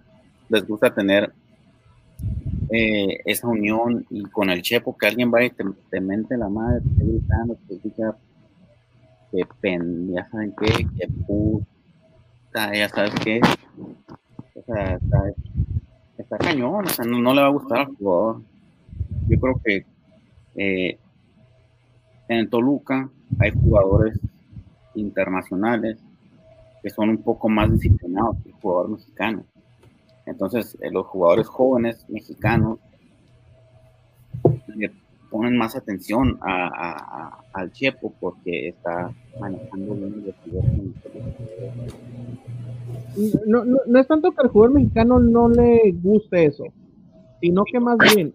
les 0.49 0.67
gusta 0.67 0.93
tener 0.93 1.33
eh, 2.69 3.19
esa 3.25 3.47
unión 3.47 4.05
y 4.09 4.23
con 4.23 4.49
el 4.49 4.61
Chepo 4.61 4.97
que 4.97 5.07
alguien 5.07 5.29
vaya 5.29 5.47
y 5.47 5.51
te, 5.51 5.63
te 5.89 6.01
mente 6.01 6.37
la 6.37 6.49
madre, 6.49 6.81
te 6.81 6.89
esté 6.89 7.05
gritando, 7.05 7.57
te 7.67 7.77
diga 7.77 8.17
que 9.31 9.45
pen, 9.61 10.11
ya 10.11 10.25
saben 10.29 10.53
qué, 10.59 10.87
que 10.97 11.07
puta, 11.25 12.73
ya 12.73 12.87
sabes 12.89 13.13
qué. 13.23 13.41
Está 16.17 16.37
cañón, 16.37 16.85
o 16.85 16.89
sea, 16.89 17.05
no, 17.05 17.19
no 17.19 17.33
le 17.33 17.41
va 17.41 17.47
a 17.47 17.51
gustar 17.51 17.79
al 17.79 17.95
jugador. 17.95 18.41
Yo 19.27 19.39
creo 19.39 19.61
que 19.63 19.85
eh, 20.55 20.99
en 22.27 22.49
Toluca 22.49 23.09
hay 23.39 23.51
jugadores 23.51 24.19
internacionales 24.95 25.97
que 26.81 26.89
son 26.89 27.09
un 27.09 27.23
poco 27.23 27.49
más 27.49 27.71
disciplinados 27.71 28.37
que 28.43 28.49
el 28.49 28.55
jugador 28.55 28.89
mexicano. 28.89 29.45
Entonces, 30.25 30.77
eh, 30.81 30.89
los 30.91 31.05
jugadores 31.07 31.47
jóvenes 31.47 32.05
mexicanos 32.09 32.79
le 34.75 34.91
ponen 35.29 35.57
más 35.57 35.75
atención 35.75 36.37
a, 36.41 36.67
a- 36.67 37.27
a- 37.27 37.43
al 37.53 37.71
Chepo 37.71 38.13
porque 38.19 38.69
está 38.69 39.11
manejando 39.39 39.95
bien 39.95 40.23
el. 40.23 40.93
No, 43.47 43.63
no, 43.65 43.77
no 43.85 43.99
es 43.99 44.07
tanto 44.07 44.31
que 44.31 44.41
al 44.41 44.49
jugador 44.49 44.75
mexicano 44.75 45.19
no 45.19 45.47
le 45.49 45.91
guste 46.01 46.45
eso, 46.45 46.65
sino 47.41 47.63
que 47.65 47.79
más 47.79 47.97
bien 48.15 48.33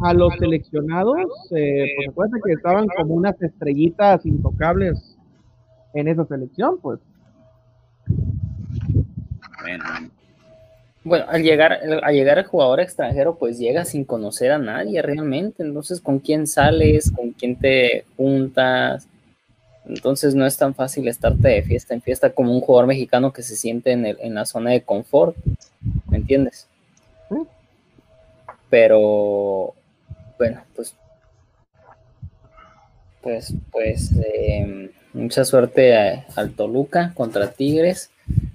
a 0.00 0.12
los 0.14 0.34
seleccionados, 0.38 1.16
eh, 1.54 1.86
pues 2.14 2.30
que 2.44 2.52
estaban 2.52 2.86
como 2.96 3.14
unas 3.14 3.40
estrellitas 3.40 4.24
intocables 4.26 5.16
en 5.94 6.08
esa 6.08 6.24
selección, 6.26 6.78
pues. 6.80 6.98
Bueno, 9.62 9.84
Bueno, 11.04 11.24
al 11.28 11.42
llegar, 11.42 11.80
al 12.02 12.14
llegar 12.14 12.38
el 12.38 12.44
jugador 12.46 12.80
extranjero, 12.80 13.34
pues 13.36 13.58
llega 13.58 13.84
sin 13.84 14.04
conocer 14.04 14.52
a 14.52 14.58
nadie 14.58 15.02
realmente. 15.02 15.62
Entonces, 15.64 16.00
¿con 16.00 16.20
quién 16.20 16.46
sales? 16.46 17.10
¿Con 17.10 17.30
quién 17.32 17.56
te 17.56 18.04
juntas? 18.16 19.08
Entonces 19.86 20.34
no 20.36 20.46
es 20.46 20.56
tan 20.56 20.74
fácil 20.76 21.08
estarte 21.08 21.48
de 21.48 21.62
fiesta 21.62 21.94
en 21.94 22.02
fiesta 22.02 22.30
como 22.30 22.52
un 22.54 22.60
jugador 22.60 22.86
mexicano 22.86 23.32
que 23.32 23.42
se 23.42 23.56
siente 23.56 23.90
en, 23.92 24.06
el- 24.06 24.18
en 24.20 24.34
la 24.34 24.46
zona 24.46 24.70
de 24.70 24.82
confort. 24.82 25.36
¿Me 26.08 26.18
entiendes? 26.18 26.68
Sí. 27.28 27.36
Pero, 28.70 29.74
bueno, 30.38 30.62
pues, 30.74 30.94
pues, 33.22 33.54
pues, 33.70 34.12
eh, 34.24 34.90
mucha 35.12 35.44
suerte 35.44 35.96
a- 35.96 36.26
al 36.36 36.52
Toluca 36.54 37.12
contra 37.14 37.50
Tigres, 37.52 38.10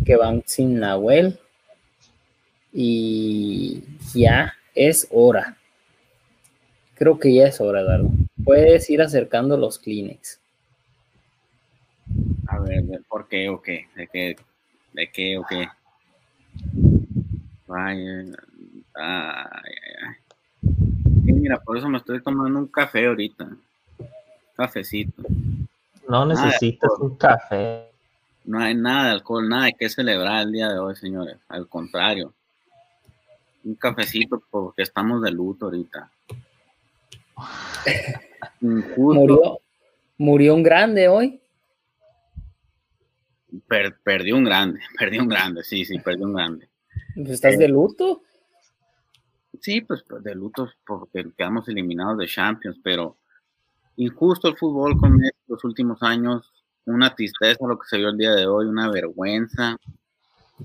que 0.05 0.15
van 0.15 0.43
sin 0.45 0.79
Nahuel. 0.79 1.39
Y 2.79 3.81
ya 4.13 4.53
es 4.75 5.07
hora. 5.09 5.57
Creo 6.93 7.17
que 7.17 7.33
ya 7.33 7.47
es 7.47 7.59
hora, 7.59 7.81
Eduardo. 7.81 8.11
Puedes 8.43 8.87
ir 8.91 9.01
acercando 9.01 9.57
los 9.57 9.79
Kleenex. 9.79 10.39
a 12.47 12.59
ver, 12.59 12.83
¿de- 12.83 12.99
¿por 13.09 13.27
qué 13.27 13.49
o 13.49 13.59
qué? 13.63 13.87
¿De 13.95 14.07
qué? 14.07 14.35
¿De 14.93 15.09
qué 15.11 15.37
o 15.39 15.43
qué? 15.49 15.67
Vaya, 17.65 18.21
Ay, 18.93 19.73
ay, 19.73 19.93
ay. 20.07 21.33
mira, 21.33 21.57
por 21.57 21.77
eso 21.79 21.89
me 21.89 21.97
estoy 21.97 22.21
tomando 22.21 22.59
un 22.59 22.67
café 22.67 23.07
ahorita. 23.07 23.49
Cafecito. 24.55 25.23
No 26.07 26.27
necesitas 26.27 26.91
un 26.99 27.17
café. 27.17 27.87
No 28.45 28.59
hay 28.59 28.75
nada 28.75 29.05
de 29.07 29.11
alcohol, 29.13 29.49
nada 29.49 29.65
de 29.65 29.73
que 29.73 29.89
celebrar 29.89 30.43
el 30.43 30.51
día 30.51 30.69
de 30.69 30.77
hoy, 30.77 30.95
señores. 30.95 31.37
Al 31.49 31.67
contrario. 31.67 32.33
Un 33.67 33.75
cafecito 33.75 34.41
porque 34.49 34.83
estamos 34.83 35.21
de 35.21 35.29
luto 35.29 35.65
ahorita. 35.65 36.09
Murió, 38.61 39.59
murió 40.17 40.55
un 40.55 40.63
grande 40.63 41.09
hoy. 41.09 41.41
perdió 44.03 44.37
un 44.37 44.45
grande, 44.45 44.79
perdió 44.97 45.21
un 45.21 45.27
grande, 45.27 45.65
sí, 45.65 45.83
sí, 45.83 45.99
perdió 45.99 46.27
un 46.27 46.33
grande. 46.33 46.69
Pues, 47.13 47.29
¿Estás 47.29 47.57
de 47.57 47.67
luto? 47.67 48.21
Sí, 49.61 49.81
pues, 49.81 50.01
pues 50.07 50.23
de 50.23 50.33
luto 50.33 50.69
porque 50.85 51.27
quedamos 51.37 51.67
eliminados 51.67 52.17
de 52.19 52.27
Champions, 52.27 52.79
pero 52.81 53.17
injusto 53.97 54.47
el 54.47 54.55
fútbol 54.55 54.97
con 54.97 55.19
los 55.47 55.63
últimos 55.65 56.01
años, 56.03 56.49
una 56.85 57.13
tristeza 57.13 57.67
lo 57.67 57.77
que 57.77 57.87
se 57.89 57.97
vio 57.97 58.09
el 58.09 58.17
día 58.17 58.31
de 58.31 58.47
hoy, 58.47 58.65
una 58.65 58.89
vergüenza. 58.89 59.75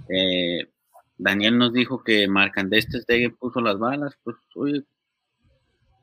Eh, 0.08 0.71
Daniel 1.22 1.56
nos 1.56 1.72
dijo 1.72 2.02
que 2.02 2.26
Marcandés 2.26 2.86
Stegen 2.90 3.36
puso 3.36 3.60
las 3.60 3.78
balas, 3.78 4.18
pues 4.24 4.36
oye, 4.56 4.82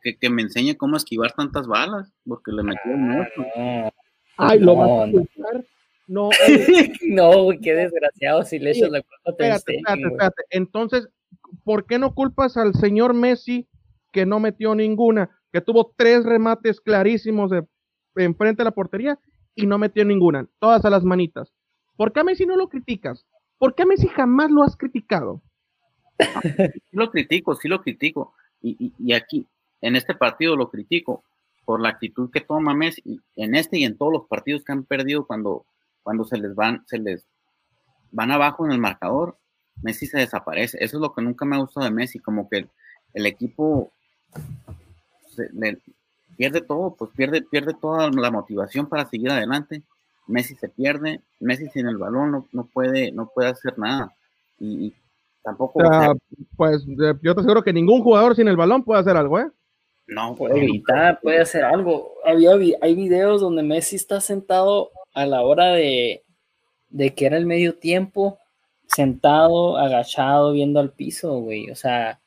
que, 0.01 0.17
que, 0.17 0.29
me 0.29 0.41
enseñe 0.41 0.77
cómo 0.77 0.95
esquivar 0.95 1.33
tantas 1.33 1.67
balas, 1.67 2.11
porque 2.25 2.51
le 2.51 2.63
metió 2.63 2.91
mucho. 2.91 3.45
Ay, 4.37 4.59
lo 4.59 4.81
a 4.81 5.07
no. 5.07 5.25
No, 6.07 6.29
no, 7.01 7.49
qué 7.61 7.75
desgraciado 7.75 8.43
si 8.43 8.57
le 8.57 8.71
echas 8.71 8.89
la 8.89 9.01
culpa 9.01 9.29
espérate, 9.29 9.75
espérate, 9.75 10.01
espérate. 10.01 10.43
Entonces, 10.49 11.09
¿por 11.63 11.85
qué 11.85 11.99
no 11.99 12.15
culpas 12.15 12.57
al 12.57 12.73
señor 12.73 13.13
Messi 13.13 13.67
que 14.11 14.25
no 14.25 14.39
metió 14.39 14.73
ninguna? 14.73 15.29
Que 15.51 15.61
tuvo 15.61 15.93
tres 15.95 16.23
remates 16.23 16.81
clarísimos 16.81 17.51
de 17.51 17.63
enfrente 18.15 18.61
de 18.61 18.65
la 18.65 18.71
portería 18.71 19.19
y 19.53 19.67
no 19.67 19.77
metió 19.77 20.03
ninguna, 20.03 20.47
todas 20.59 20.83
a 20.85 20.89
las 20.89 21.03
manitas. 21.03 21.53
¿Por 21.95 22.11
qué 22.11 22.21
a 22.21 22.23
Messi 22.23 22.45
no 22.45 22.55
lo 22.55 22.69
criticas? 22.69 23.27
¿Por 23.59 23.75
qué 23.75 23.83
a 23.83 23.85
Messi 23.85 24.07
jamás 24.07 24.49
lo 24.49 24.63
has 24.63 24.75
criticado? 24.75 25.41
Sí 26.17 26.97
lo 26.97 27.11
critico, 27.11 27.55
sí 27.55 27.67
lo 27.67 27.81
critico. 27.81 28.33
Y, 28.61 28.93
y, 28.97 29.13
aquí, 29.13 29.47
en 29.79 29.95
este 29.95 30.15
partido 30.15 30.55
lo 30.55 30.69
critico 30.69 31.23
por 31.63 31.79
la 31.79 31.89
actitud 31.89 32.29
que 32.31 32.41
toma 32.41 32.73
Messi 32.73 33.21
en 33.35 33.55
este 33.55 33.77
y 33.77 33.85
en 33.85 33.97
todos 33.97 34.11
los 34.11 34.27
partidos 34.27 34.63
que 34.63 34.71
han 34.71 34.83
perdido 34.83 35.25
cuando 35.25 35.65
cuando 36.03 36.25
se 36.25 36.37
les 36.37 36.55
van, 36.55 36.83
se 36.87 36.97
les 36.97 37.23
van 38.11 38.31
abajo 38.31 38.65
en 38.65 38.71
el 38.71 38.79
marcador, 38.79 39.37
Messi 39.83 40.07
se 40.07 40.17
desaparece. 40.17 40.77
Eso 40.81 40.97
es 40.97 41.01
lo 41.01 41.13
que 41.13 41.21
nunca 41.21 41.45
me 41.45 41.55
ha 41.55 41.59
gustado 41.59 41.85
de 41.85 41.91
Messi, 41.91 42.19
como 42.19 42.49
que 42.49 42.67
el, 43.13 43.25
equipo 43.25 43.91
pierde 46.35 46.61
todo, 46.61 46.95
pues 46.95 47.11
pierde, 47.15 47.43
pierde 47.43 47.73
toda 47.73 48.09
la 48.09 48.31
motivación 48.31 48.87
para 48.87 49.07
seguir 49.07 49.29
adelante. 49.29 49.83
Messi 50.29 50.55
se 50.55 50.69
pierde, 50.69 51.21
Messi 51.39 51.67
sin 51.69 51.87
el 51.87 51.97
balón 51.97 52.47
no, 52.51 52.65
puede, 52.65 53.11
no 53.11 53.29
puede 53.33 53.49
hacer 53.49 53.77
nada. 53.77 54.13
Y, 54.59 54.93
tampoco. 55.43 55.81
pues 56.55 56.85
yo 56.85 57.33
te 57.33 57.41
aseguro 57.41 57.63
que 57.63 57.73
ningún 57.73 58.03
jugador 58.03 58.35
sin 58.35 58.47
el 58.47 58.57
balón 58.57 58.83
puede 58.83 59.01
hacer 59.01 59.17
algo, 59.17 59.39
¿eh? 59.39 59.47
No, 60.07 60.35
puede 60.35 60.59
gritar, 60.59 61.19
puede 61.21 61.39
hacer 61.39 61.63
algo. 61.63 62.13
Había, 62.25 62.51
hay 62.81 62.95
videos 62.95 63.41
donde 63.41 63.63
Messi 63.63 63.95
está 63.95 64.21
sentado 64.21 64.91
a 65.13 65.25
la 65.25 65.41
hora 65.41 65.73
de, 65.73 66.23
que 67.15 67.25
era 67.25 67.37
el 67.37 67.45
medio 67.45 67.75
tiempo, 67.75 68.39
sentado, 68.87 69.77
agachado, 69.77 70.51
viendo 70.51 70.79
al 70.79 70.91
piso, 70.91 71.39
güey. 71.39 71.69
O 71.69 71.75
sea, 71.75 72.19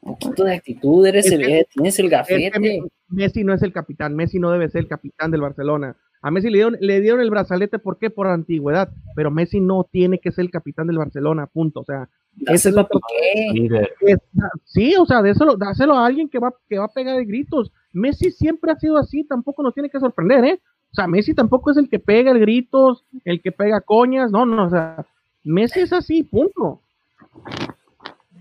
un 0.00 0.16
poquito 0.18 0.44
de 0.44 0.54
actitud, 0.54 1.04
eres 1.06 1.30
el, 1.30 1.66
tienes 1.72 1.98
el 1.98 2.10
gafete. 2.10 2.82
Messi 3.08 3.42
no 3.42 3.54
es 3.54 3.62
el 3.62 3.72
capitán, 3.72 4.14
Messi 4.14 4.38
no 4.38 4.50
debe 4.50 4.68
ser 4.68 4.82
el 4.82 4.88
capitán 4.88 5.30
del 5.30 5.40
Barcelona. 5.40 5.96
A 6.20 6.30
Messi 6.30 6.50
le 6.50 6.58
dieron, 6.58 6.76
le 6.80 7.00
dieron 7.00 7.20
el 7.20 7.30
brazalete, 7.30 7.78
¿por 7.78 7.98
qué? 7.98 8.10
Por 8.10 8.26
antigüedad, 8.26 8.90
pero 9.14 9.30
Messi 9.30 9.60
no 9.60 9.84
tiene 9.84 10.18
que 10.18 10.32
ser 10.32 10.44
el 10.44 10.50
capitán 10.50 10.86
del 10.86 10.98
Barcelona, 10.98 11.46
punto. 11.46 11.80
O 11.80 11.84
sea, 11.84 12.08
eso 12.46 12.68
es 12.68 12.74
lo 12.74 12.88
que 12.88 14.16
Sí, 14.64 14.94
o 14.96 15.06
sea, 15.06 15.22
dáselo, 15.22 15.56
dáselo 15.56 15.94
a 15.94 16.06
alguien 16.06 16.28
que 16.28 16.38
va, 16.38 16.52
que 16.68 16.78
va 16.78 16.86
a 16.86 16.92
pegar 16.92 17.24
gritos. 17.24 17.72
Messi 17.92 18.30
siempre 18.30 18.72
ha 18.72 18.76
sido 18.76 18.96
así, 18.96 19.24
tampoco 19.24 19.62
nos 19.62 19.74
tiene 19.74 19.90
que 19.90 20.00
sorprender, 20.00 20.44
¿eh? 20.44 20.60
O 20.90 20.94
sea, 20.94 21.06
Messi 21.06 21.34
tampoco 21.34 21.70
es 21.70 21.76
el 21.76 21.88
que 21.88 21.98
pega 21.98 22.30
el 22.30 22.40
gritos, 22.40 23.04
el 23.24 23.42
que 23.42 23.52
pega 23.52 23.80
coñas, 23.80 24.30
no, 24.30 24.46
no, 24.46 24.66
o 24.66 24.70
sea, 24.70 25.04
Messi 25.44 25.80
es 25.80 25.92
así, 25.92 26.22
punto. 26.22 26.80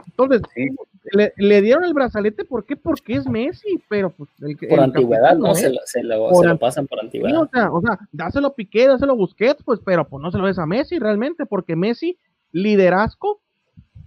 Entonces, 0.05 0.41
le, 1.11 1.61
dieron 1.61 1.84
el 1.84 1.93
brazalete, 1.93 2.45
¿por 2.45 2.65
qué? 2.65 2.75
Porque 2.75 3.15
es 3.15 3.27
Messi, 3.27 3.81
pero 3.88 4.09
pues 4.09 4.29
el, 4.41 4.57
Por 4.57 4.79
antigüedad, 4.79 5.38
no, 5.38 5.53
se, 5.55 5.69
lo, 5.69 5.79
se, 5.85 6.03
lo, 6.03 6.57
pasan 6.57 6.88
por 6.88 6.99
antigüedad. 6.99 7.41
o, 7.41 7.47
sea, 7.47 7.71
o 7.71 7.81
sea, 7.81 7.99
dáselo 8.11 8.53
Piqué, 8.53 8.88
dáselo 8.88 9.15
Busquets, 9.15 9.63
pues, 9.63 9.79
pero 9.84 10.07
pues 10.07 10.21
no 10.21 10.31
se 10.31 10.38
lo 10.38 10.47
des 10.47 10.59
a 10.59 10.65
Messi 10.65 10.99
realmente, 10.99 11.45
porque 11.45 11.75
Messi, 11.75 12.17
liderazgo 12.51 13.39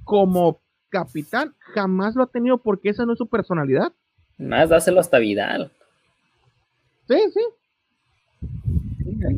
como 0.04 0.60
capitán, 0.88 1.54
jamás 1.74 2.14
lo 2.16 2.24
ha 2.24 2.26
tenido 2.26 2.58
porque 2.58 2.90
esa 2.90 3.06
no 3.06 3.12
es 3.12 3.18
su 3.18 3.26
personalidad. 3.26 3.92
Más, 4.38 4.68
dáselo 4.68 5.00
hasta 5.00 5.18
Vidal. 5.18 5.70
Sí, 7.08 7.18
sí 7.32 7.40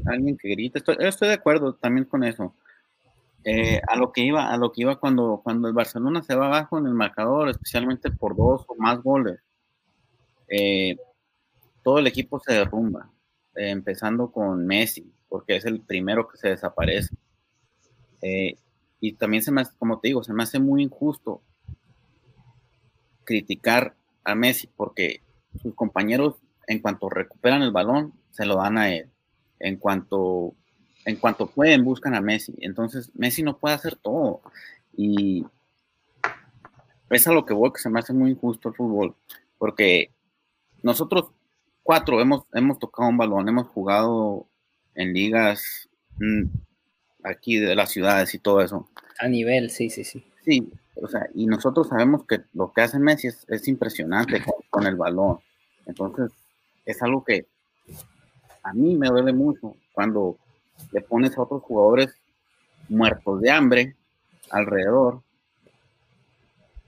alguien 0.06 0.36
que 0.36 0.48
grita. 0.48 0.78
Estoy, 0.78 0.96
estoy, 1.00 1.28
de 1.28 1.34
acuerdo 1.34 1.74
también 1.74 2.04
con 2.04 2.24
eso. 2.24 2.54
Eh, 3.44 3.80
a 3.88 3.96
lo 3.96 4.12
que 4.12 4.22
iba, 4.22 4.52
a 4.52 4.56
lo 4.56 4.72
que 4.72 4.82
iba 4.82 4.96
cuando, 4.96 5.40
cuando 5.42 5.68
el 5.68 5.74
Barcelona 5.74 6.22
se 6.22 6.34
va 6.34 6.46
abajo 6.46 6.78
en 6.78 6.86
el 6.86 6.94
marcador, 6.94 7.48
especialmente 7.48 8.10
por 8.10 8.36
dos 8.36 8.64
o 8.68 8.76
más 8.76 9.02
goles, 9.02 9.40
eh, 10.48 10.96
todo 11.82 11.98
el 11.98 12.06
equipo 12.06 12.38
se 12.40 12.52
derrumba, 12.52 13.10
eh, 13.56 13.70
empezando 13.70 14.30
con 14.30 14.66
Messi, 14.66 15.12
porque 15.28 15.56
es 15.56 15.64
el 15.64 15.80
primero 15.80 16.28
que 16.28 16.38
se 16.38 16.48
desaparece. 16.48 17.16
y 19.00 19.14
también 19.14 19.42
se 19.42 19.50
me 19.50 19.62
hace, 19.62 19.76
como 19.78 19.98
te 19.98 20.08
digo, 20.08 20.22
se 20.22 20.32
me 20.32 20.44
hace 20.44 20.60
muy 20.60 20.82
injusto 20.82 21.42
criticar 23.24 23.96
a 24.22 24.36
Messi, 24.36 24.68
porque 24.76 25.22
sus 25.60 25.74
compañeros, 25.74 26.36
en 26.68 26.80
cuanto 26.80 27.08
recuperan 27.08 27.62
el 27.62 27.72
balón, 27.72 28.14
se 28.30 28.46
lo 28.46 28.56
dan 28.56 28.78
a 28.78 28.94
él 28.94 29.12
en 29.62 29.76
cuanto, 29.76 30.54
en 31.04 31.16
cuanto 31.16 31.46
pueden, 31.46 31.84
buscan 31.84 32.14
a 32.14 32.20
Messi. 32.20 32.54
Entonces, 32.60 33.10
Messi 33.14 33.42
no 33.42 33.58
puede 33.58 33.74
hacer 33.74 33.96
todo. 33.96 34.40
Y 34.96 35.44
es 37.10 37.26
a 37.26 37.32
lo 37.32 37.44
que 37.44 37.54
voy, 37.54 37.72
que 37.72 37.80
se 37.80 37.90
me 37.90 38.00
hace 38.00 38.12
muy 38.12 38.30
injusto 38.30 38.68
el 38.68 38.74
fútbol, 38.74 39.14
porque 39.58 40.10
nosotros 40.82 41.30
cuatro 41.82 42.20
hemos, 42.20 42.44
hemos 42.52 42.78
tocado 42.78 43.08
un 43.08 43.16
balón, 43.16 43.48
hemos 43.48 43.68
jugado 43.68 44.46
en 44.94 45.12
ligas 45.12 45.88
mm, 46.18 46.44
aquí 47.24 47.58
de 47.58 47.74
las 47.74 47.90
ciudades 47.90 48.34
y 48.34 48.38
todo 48.38 48.62
eso. 48.62 48.88
A 49.18 49.28
nivel, 49.28 49.70
sí, 49.70 49.90
sí, 49.90 50.04
sí. 50.04 50.24
Sí, 50.44 50.72
o 50.94 51.06
sea, 51.08 51.28
y 51.34 51.46
nosotros 51.46 51.88
sabemos 51.88 52.24
que 52.26 52.40
lo 52.54 52.72
que 52.72 52.80
hace 52.80 52.98
Messi 52.98 53.28
es, 53.28 53.68
impresionante 53.68 54.42
con, 54.70 54.86
el 54.86 54.96
balón. 54.96 55.38
Entonces, 55.86 56.30
es 56.84 57.00
algo 57.02 57.24
que 57.24 57.46
a 58.62 58.72
mí 58.72 58.96
me 58.96 59.08
duele 59.08 59.32
mucho 59.32 59.76
cuando 59.92 60.36
le 60.92 61.00
pones 61.00 61.36
a 61.36 61.42
otros 61.42 61.62
jugadores 61.62 62.14
muertos 62.88 63.40
de 63.40 63.50
hambre 63.50 63.96
alrededor 64.50 65.22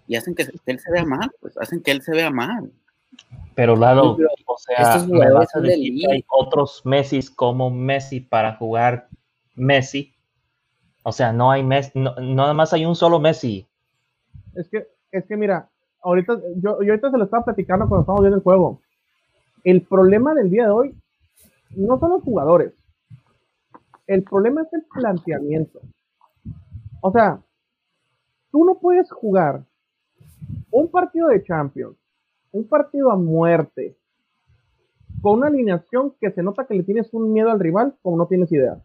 y 0.06 0.16
hacen 0.16 0.34
que 0.34 0.42
él 0.66 0.78
se 0.78 0.92
vea 0.92 1.04
mal, 1.04 1.30
pues 1.40 1.56
hacen 1.58 1.82
que 1.82 1.90
él 1.90 2.02
se 2.02 2.12
vea 2.12 2.30
mal. 2.30 2.70
Pero 3.54 3.76
Lalo, 3.76 4.16
o 4.46 4.58
sea, 4.58 5.04
me 5.06 5.30
vas 5.30 5.54
a 5.54 5.60
decir 5.60 6.00
que 6.00 6.12
hay 6.12 6.24
otros 6.28 6.82
Messi 6.84 7.20
como 7.34 7.70
Messi 7.70 8.20
para 8.20 8.56
jugar 8.56 9.08
Messi. 9.54 10.12
O 11.04 11.12
sea, 11.12 11.32
no 11.32 11.50
hay 11.50 11.62
Messi, 11.62 11.92
no, 11.94 12.14
nada 12.16 12.52
más 12.52 12.72
hay 12.72 12.84
un 12.84 12.96
solo 12.96 13.20
Messi. 13.20 13.66
Es 14.54 14.68
que, 14.68 14.88
es 15.12 15.24
que 15.26 15.36
mira, 15.36 15.68
ahorita, 16.02 16.38
yo, 16.56 16.82
yo 16.82 16.92
ahorita 16.92 17.10
se 17.10 17.18
lo 17.18 17.24
estaba 17.24 17.44
platicando 17.44 17.88
cuando 17.88 18.02
estábamos 18.02 18.22
viendo 18.22 18.38
el 18.38 18.42
juego. 18.42 18.80
El 19.62 19.82
problema 19.82 20.34
del 20.34 20.50
día 20.50 20.64
de 20.64 20.70
hoy 20.70 20.94
no 21.70 21.98
son 21.98 22.10
los 22.10 22.22
jugadores. 22.22 22.72
El 24.06 24.22
problema 24.22 24.62
es 24.62 24.72
el 24.72 24.84
planteamiento. 24.84 25.80
O 27.00 27.10
sea, 27.10 27.40
tú 28.50 28.64
no 28.64 28.78
puedes 28.78 29.10
jugar 29.10 29.64
un 30.70 30.90
partido 30.90 31.28
de 31.28 31.42
Champions, 31.42 31.96
un 32.52 32.68
partido 32.68 33.10
a 33.10 33.16
muerte, 33.16 33.96
con 35.22 35.38
una 35.38 35.46
alineación 35.46 36.14
que 36.20 36.30
se 36.30 36.42
nota 36.42 36.66
que 36.66 36.74
le 36.74 36.82
tienes 36.82 37.12
un 37.14 37.32
miedo 37.32 37.50
al 37.50 37.60
rival 37.60 37.96
como 38.02 38.16
no 38.16 38.26
tienes 38.26 38.52
idea. 38.52 38.78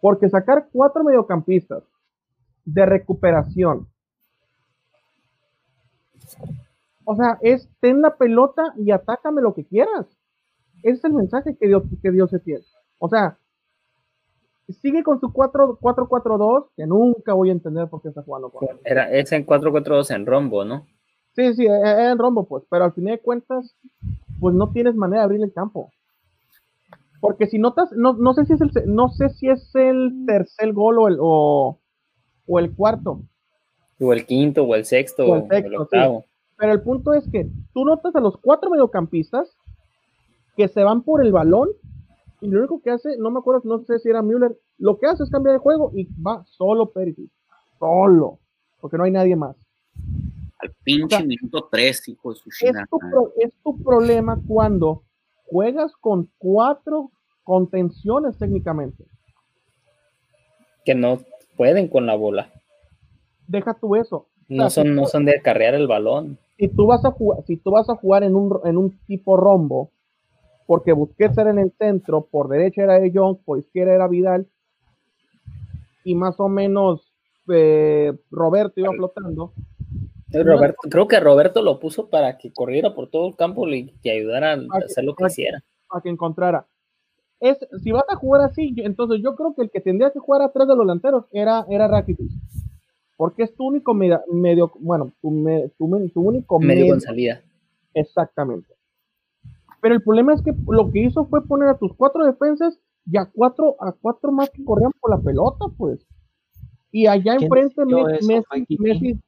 Porque 0.00 0.28
sacar 0.28 0.68
cuatro 0.72 1.02
mediocampistas 1.04 1.82
de 2.64 2.86
recuperación, 2.86 3.88
o 7.04 7.16
sea, 7.16 7.38
es 7.40 7.68
ten 7.80 8.00
la 8.00 8.16
pelota 8.16 8.74
y 8.76 8.90
atácame 8.92 9.42
lo 9.42 9.54
que 9.54 9.64
quieras. 9.64 10.06
Ese 10.82 10.98
es 10.98 11.04
el 11.04 11.14
mensaje 11.14 11.56
que 11.56 11.66
Dios, 11.66 11.82
que 12.00 12.10
Dios 12.10 12.30
se 12.30 12.38
tiene. 12.38 12.64
O 12.98 13.08
sea, 13.08 13.38
sigue 14.68 15.02
con 15.02 15.20
su 15.20 15.28
4-4-2, 15.28 16.68
que 16.76 16.86
nunca 16.86 17.32
voy 17.34 17.50
a 17.50 17.52
entender 17.52 17.88
por 17.88 18.02
qué 18.02 18.08
está 18.08 18.22
jugando 18.22 18.50
con 18.50 18.68
Era, 18.84 19.10
es 19.10 19.32
en 19.32 19.46
4-4-2 19.46 20.14
en 20.14 20.26
rombo, 20.26 20.64
¿no? 20.64 20.86
Sí, 21.34 21.54
sí, 21.54 21.66
es 21.66 21.98
en 21.98 22.18
rombo, 22.18 22.46
pues, 22.46 22.64
pero 22.70 22.84
al 22.84 22.92
fin 22.92 23.04
de 23.06 23.18
cuentas, 23.18 23.74
pues 24.38 24.54
no 24.54 24.70
tienes 24.70 24.94
manera 24.94 25.22
de 25.22 25.24
abrir 25.24 25.42
el 25.42 25.52
campo. 25.52 25.90
Porque 27.20 27.46
si 27.46 27.58
notas, 27.58 27.92
no, 27.92 28.14
no 28.14 28.34
sé 28.34 28.44
si 28.46 28.54
es 28.54 28.60
el 28.60 28.72
no 28.86 29.08
sé 29.08 29.30
si 29.30 29.48
es 29.48 29.72
el 29.74 30.24
tercer 30.26 30.72
gol 30.72 30.98
o 30.98 31.08
el, 31.08 31.18
o, 31.20 31.78
o 32.46 32.58
el 32.58 32.74
cuarto. 32.74 33.22
O 34.00 34.12
el 34.12 34.26
quinto, 34.26 34.64
o 34.64 34.74
el 34.74 34.84
sexto, 34.84 35.24
o 35.24 35.36
el, 35.36 35.42
sexto, 35.48 35.68
o 35.68 35.70
el 35.70 35.76
octavo. 35.76 36.24
Pero 36.56 36.72
el 36.72 36.82
punto 36.82 37.14
es 37.14 37.28
que 37.30 37.48
tú 37.72 37.84
notas 37.84 38.14
a 38.16 38.20
los 38.20 38.36
cuatro 38.38 38.70
mediocampistas 38.70 39.56
que 40.56 40.68
se 40.68 40.82
van 40.82 41.02
por 41.02 41.24
el 41.24 41.32
balón 41.32 41.68
y 42.42 42.48
lo 42.48 42.58
único 42.58 42.82
que 42.82 42.90
hace, 42.90 43.16
no 43.18 43.30
me 43.30 43.38
acuerdo, 43.38 43.62
no 43.64 43.84
sé 43.84 44.00
si 44.00 44.08
era 44.08 44.20
Müller, 44.20 44.58
lo 44.78 44.98
que 44.98 45.06
hace 45.06 45.22
es 45.22 45.30
cambiar 45.30 45.54
de 45.54 45.60
juego 45.60 45.92
y 45.94 46.08
va 46.20 46.44
solo 46.44 46.90
Perisic, 46.90 47.30
solo, 47.78 48.40
porque 48.80 48.98
no 48.98 49.04
hay 49.04 49.12
nadie 49.12 49.36
más. 49.36 49.56
Al 50.58 50.72
pinche 50.82 51.24
minuto 51.24 51.68
3, 51.70 52.08
hijo 52.08 52.32
de 52.32 52.40
su 52.40 52.48
es 52.48 52.72
tu, 52.90 52.98
es 53.38 53.54
tu 53.62 53.80
problema 53.80 54.40
cuando 54.46 55.04
juegas 55.46 55.92
con 56.00 56.28
cuatro 56.38 57.12
contenciones 57.44 58.36
técnicamente. 58.38 59.04
Que 60.84 60.96
no 60.96 61.20
pueden 61.56 61.86
con 61.86 62.06
la 62.06 62.16
bola. 62.16 62.50
Deja 63.46 63.74
tú 63.74 63.94
eso. 63.94 64.26
No 64.48 64.68
son, 64.68 64.96
no 64.96 65.06
son 65.06 65.24
de 65.26 65.36
acarrear 65.36 65.74
el 65.74 65.86
balón. 65.86 66.38
Si 66.58 66.66
tú 66.68 66.86
vas 66.86 67.04
a 67.04 67.12
jugar, 67.12 67.44
si 67.46 67.56
tú 67.56 67.70
vas 67.70 67.88
a 67.88 67.94
jugar 67.94 68.24
en 68.24 68.34
un, 68.34 68.58
en 68.64 68.76
un 68.76 68.98
tipo 69.06 69.36
rombo, 69.36 69.90
porque 70.66 70.92
Busquets 70.92 71.36
era 71.38 71.50
en 71.50 71.58
el 71.58 71.72
centro, 71.72 72.26
por 72.30 72.48
derecha 72.48 72.82
era 72.82 72.98
De 72.98 73.10
Jong, 73.12 73.38
por 73.44 73.58
izquierda 73.58 73.94
era 73.94 74.08
Vidal, 74.08 74.46
y 76.04 76.14
más 76.14 76.38
o 76.40 76.48
menos 76.48 77.12
eh, 77.48 78.12
Roberto 78.30 78.80
iba 78.80 78.92
flotando. 78.92 79.52
Roberto, 80.32 80.88
creo 80.88 81.08
que 81.08 81.20
Roberto 81.20 81.62
lo 81.62 81.78
puso 81.78 82.08
para 82.08 82.38
que 82.38 82.52
corriera 82.52 82.94
por 82.94 83.10
todo 83.10 83.28
el 83.28 83.36
campo 83.36 83.68
y 83.68 83.92
que 84.02 84.12
ayudara 84.12 84.54
a 84.54 84.78
hacer 84.84 85.04
lo 85.04 85.14
que 85.14 85.26
hiciera. 85.26 85.62
Para 85.88 86.00
que 86.00 86.08
encontrara. 86.08 86.66
Es, 87.38 87.58
si 87.82 87.90
vas 87.90 88.04
a 88.08 88.16
jugar 88.16 88.42
así, 88.42 88.72
entonces 88.78 89.20
yo 89.22 89.34
creo 89.34 89.54
que 89.54 89.62
el 89.62 89.70
que 89.70 89.80
tendría 89.80 90.10
que 90.10 90.20
jugar 90.20 90.42
atrás 90.42 90.68
de 90.68 90.74
los 90.74 90.84
delanteros 90.84 91.24
era, 91.32 91.66
era 91.68 91.88
Rakitic. 91.88 92.30
Porque 93.16 93.42
es 93.42 93.54
tu 93.54 93.66
único 93.66 93.92
medio, 93.92 94.22
medio 94.32 94.72
bueno, 94.80 95.12
tu, 95.20 95.30
tu, 95.76 96.08
tu 96.08 96.20
único 96.22 96.58
medio, 96.58 96.74
medio 96.74 96.92
con 96.94 97.00
salida. 97.00 97.42
Exactamente. 97.92 98.72
Pero 99.82 99.96
el 99.96 100.02
problema 100.02 100.32
es 100.32 100.42
que 100.42 100.54
lo 100.68 100.90
que 100.92 101.00
hizo 101.00 101.26
fue 101.26 101.44
poner 101.44 101.68
a 101.68 101.76
tus 101.76 101.92
cuatro 101.94 102.24
defensas 102.24 102.78
y 103.04 103.18
a 103.18 103.26
cuatro, 103.26 103.74
a 103.80 103.90
cuatro 103.90 104.30
más 104.30 104.48
que 104.48 104.64
corrían 104.64 104.92
por 105.00 105.10
la 105.10 105.20
pelota, 105.20 105.66
pues. 105.76 106.06
Y 106.92 107.08
allá 107.08 107.34
enfrente 107.34 107.82
Messi, 108.78 109.18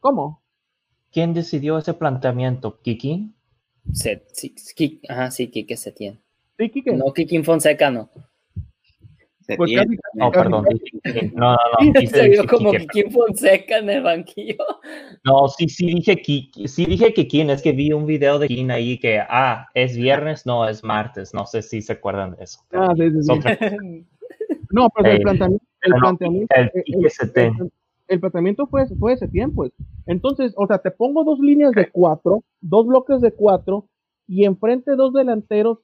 ¿Cómo? 0.00 0.42
¿Quién 1.12 1.32
decidió 1.32 1.78
ese 1.78 1.94
planteamiento? 1.94 2.80
¿Kikin? 2.82 3.36
sí, 3.92 5.00
ajá, 5.08 5.30
sí, 5.30 5.48
Kike 5.48 5.76
Setién. 5.76 6.20
Sí, 6.58 6.70
Kike. 6.70 6.92
No, 6.96 7.12
Kikin 7.12 7.44
Fonseca 7.44 7.88
no. 7.90 8.10
Pues 9.56 9.72
no, 10.14 10.30
perdón. 10.30 10.64
No, 11.34 11.52
no, 11.52 11.56
no. 11.56 12.00
Se 12.10 12.28
vio 12.28 12.46
como 12.46 12.72
Kikín 12.72 13.10
Fonseca 13.10 13.78
en 13.78 13.90
el 13.90 14.02
banquillo. 14.02 14.64
No, 15.24 15.48
sí, 15.48 15.68
sí 15.68 15.86
dije 15.86 16.16
Kiki, 16.20 16.68
sí 16.68 16.86
dije 16.86 17.12
Kikín, 17.12 17.50
es 17.50 17.62
que 17.62 17.72
vi 17.72 17.92
un 17.92 18.06
video 18.06 18.38
de 18.38 18.48
Kikín 18.48 18.70
ahí 18.70 18.98
que, 18.98 19.20
ah, 19.20 19.68
es 19.74 19.96
viernes, 19.96 20.46
no, 20.46 20.68
es 20.68 20.82
martes, 20.82 21.34
no 21.34 21.46
sé 21.46 21.62
si 21.62 21.82
se 21.82 21.94
acuerdan 21.94 22.36
de 22.36 22.44
eso. 22.44 22.60
Ah, 22.72 22.94
sí, 22.96 23.10
sí, 23.10 23.22
sí. 23.22 24.06
No, 24.70 24.88
pero 24.90 25.08
el 25.08 25.20
planteamiento, 25.20 25.66
el, 25.82 25.92
planteamiento, 26.00 26.54
el, 26.56 26.70
el, 26.74 27.72
el, 28.08 28.20
planteamiento 28.20 28.66
fue, 28.66 28.88
fue 28.98 29.12
ese 29.12 29.28
tiempo. 29.28 29.66
Entonces, 30.06 30.52
o 30.56 30.66
sea, 30.66 30.78
te 30.78 30.90
pongo 30.90 31.22
dos 31.22 31.38
líneas 31.38 31.70
de 31.72 31.88
cuatro, 31.90 32.42
dos 32.60 32.84
bloques 32.84 33.20
de 33.20 33.30
cuatro, 33.30 33.88
y 34.26 34.44
enfrente 34.44 34.96
dos 34.96 35.12
delanteros 35.12 35.78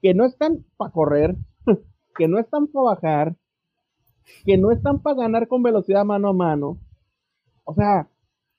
que 0.00 0.14
no 0.14 0.24
están 0.24 0.64
para 0.76 0.92
correr, 0.92 1.36
que 2.18 2.26
no 2.26 2.38
están 2.40 2.66
para 2.66 2.84
bajar, 2.84 3.36
que 4.44 4.58
no 4.58 4.72
están 4.72 5.00
para 5.00 5.16
ganar 5.16 5.46
con 5.46 5.62
velocidad 5.62 6.04
mano 6.04 6.28
a 6.28 6.32
mano. 6.32 6.78
O 7.64 7.74
sea, 7.74 8.08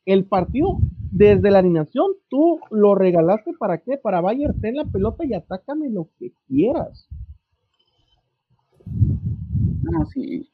el 0.05 0.23
partido 0.25 0.77
desde 1.11 1.51
la 1.51 1.59
alineación 1.59 2.13
tú 2.29 2.61
lo 2.71 2.95
regalaste 2.95 3.51
para 3.59 3.79
qué? 3.79 3.97
Para 3.97 4.21
Bayern, 4.21 4.59
ten 4.61 4.77
la 4.77 4.85
pelota 4.85 5.25
y 5.25 5.33
atácame 5.33 5.89
lo 5.89 6.07
que 6.17 6.31
quieras. 6.47 7.07
No, 8.85 10.05
sí. 10.05 10.49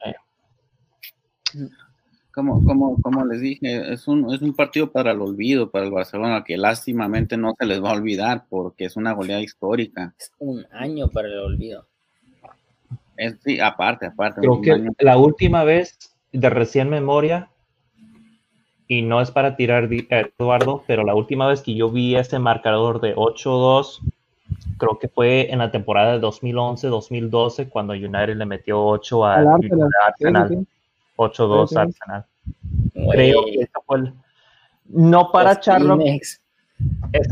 Como, 2.34 2.62
como, 2.64 3.00
como 3.00 3.24
les 3.24 3.40
dije, 3.40 3.92
es 3.92 4.08
un, 4.08 4.34
es 4.34 4.42
un 4.42 4.52
partido 4.52 4.90
para 4.90 5.12
el 5.12 5.20
olvido, 5.20 5.70
para 5.70 5.84
el 5.84 5.92
Barcelona, 5.92 6.42
que 6.44 6.58
lástimamente 6.58 7.36
no 7.36 7.54
se 7.56 7.66
les 7.66 7.82
va 7.82 7.90
a 7.90 7.94
olvidar 7.94 8.46
porque 8.50 8.86
es 8.86 8.96
una 8.96 9.12
goleada 9.12 9.42
histórica. 9.42 10.14
Es 10.18 10.32
un 10.38 10.66
año 10.72 11.08
para 11.08 11.28
el 11.28 11.38
olvido 11.38 11.86
sí, 13.42 13.60
aparte, 13.60 14.06
aparte. 14.06 14.40
Creo 14.40 14.60
que 14.60 14.90
la 14.98 15.16
última 15.16 15.64
vez 15.64 16.16
de 16.32 16.50
recién 16.50 16.88
memoria, 16.88 17.48
y 18.88 19.02
no 19.02 19.20
es 19.20 19.30
para 19.30 19.56
tirar 19.56 19.88
Eduardo, 19.90 20.84
pero 20.86 21.04
la 21.04 21.14
última 21.14 21.48
vez 21.48 21.60
que 21.62 21.74
yo 21.74 21.90
vi 21.90 22.16
ese 22.16 22.38
marcador 22.38 23.00
de 23.00 23.16
8-2, 23.16 24.00
creo 24.78 24.98
que 24.98 25.08
fue 25.08 25.50
en 25.50 25.58
la 25.58 25.70
temporada 25.70 26.12
de 26.12 26.26
2011-2012, 26.26 27.68
cuando 27.68 27.94
United 27.94 28.36
le 28.36 28.46
metió 28.46 28.84
8 28.84 29.24
al 29.24 29.48
Arsenal. 30.06 30.66
8-2 31.16 31.76
Arsenal. 31.76 32.24
Creo 33.10 33.44
que 33.46 33.62
eso 33.62 33.82
fue 33.86 33.98
el... 33.98 34.12
No 34.88 35.32
para 35.32 35.52
echarlo. 35.54 35.98
Es 36.00 36.40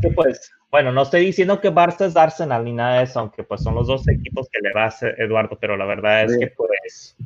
que 0.01 0.11
pues 0.11 0.51
bueno, 0.75 0.91
no 0.91 1.03
estoy 1.03 1.27
diciendo 1.27 1.61
que 1.61 1.73
Barça 1.73 2.05
es 2.05 2.17
Arsenal 2.17 2.65
ni 2.65 2.73
nada 2.73 2.99
de 2.99 3.05
eso, 3.05 3.21
aunque 3.21 3.45
pues 3.45 3.63
son 3.63 3.77
los 3.77 3.87
dos 3.87 4.09
equipos 4.09 4.49
que 4.51 4.59
le 4.61 4.73
va 4.73 4.83
a 4.83 4.89
hacer 4.89 5.15
Eduardo, 5.21 5.57
pero 5.61 5.77
la 5.77 5.85
verdad 5.85 6.25
es 6.25 6.37
que 6.37 6.49
pues 6.49 7.17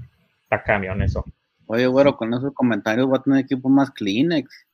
está 0.43 0.62
camión 0.62 1.01
eso. 1.01 1.25
Oye, 1.65 1.87
güero, 1.87 2.15
con 2.15 2.35
esos 2.35 2.53
comentarios 2.53 3.07
voy 3.07 3.19
a 3.19 3.23
tener 3.23 3.39
equipo 3.41 3.70
más 3.70 3.91
Kleenex. 3.93 4.66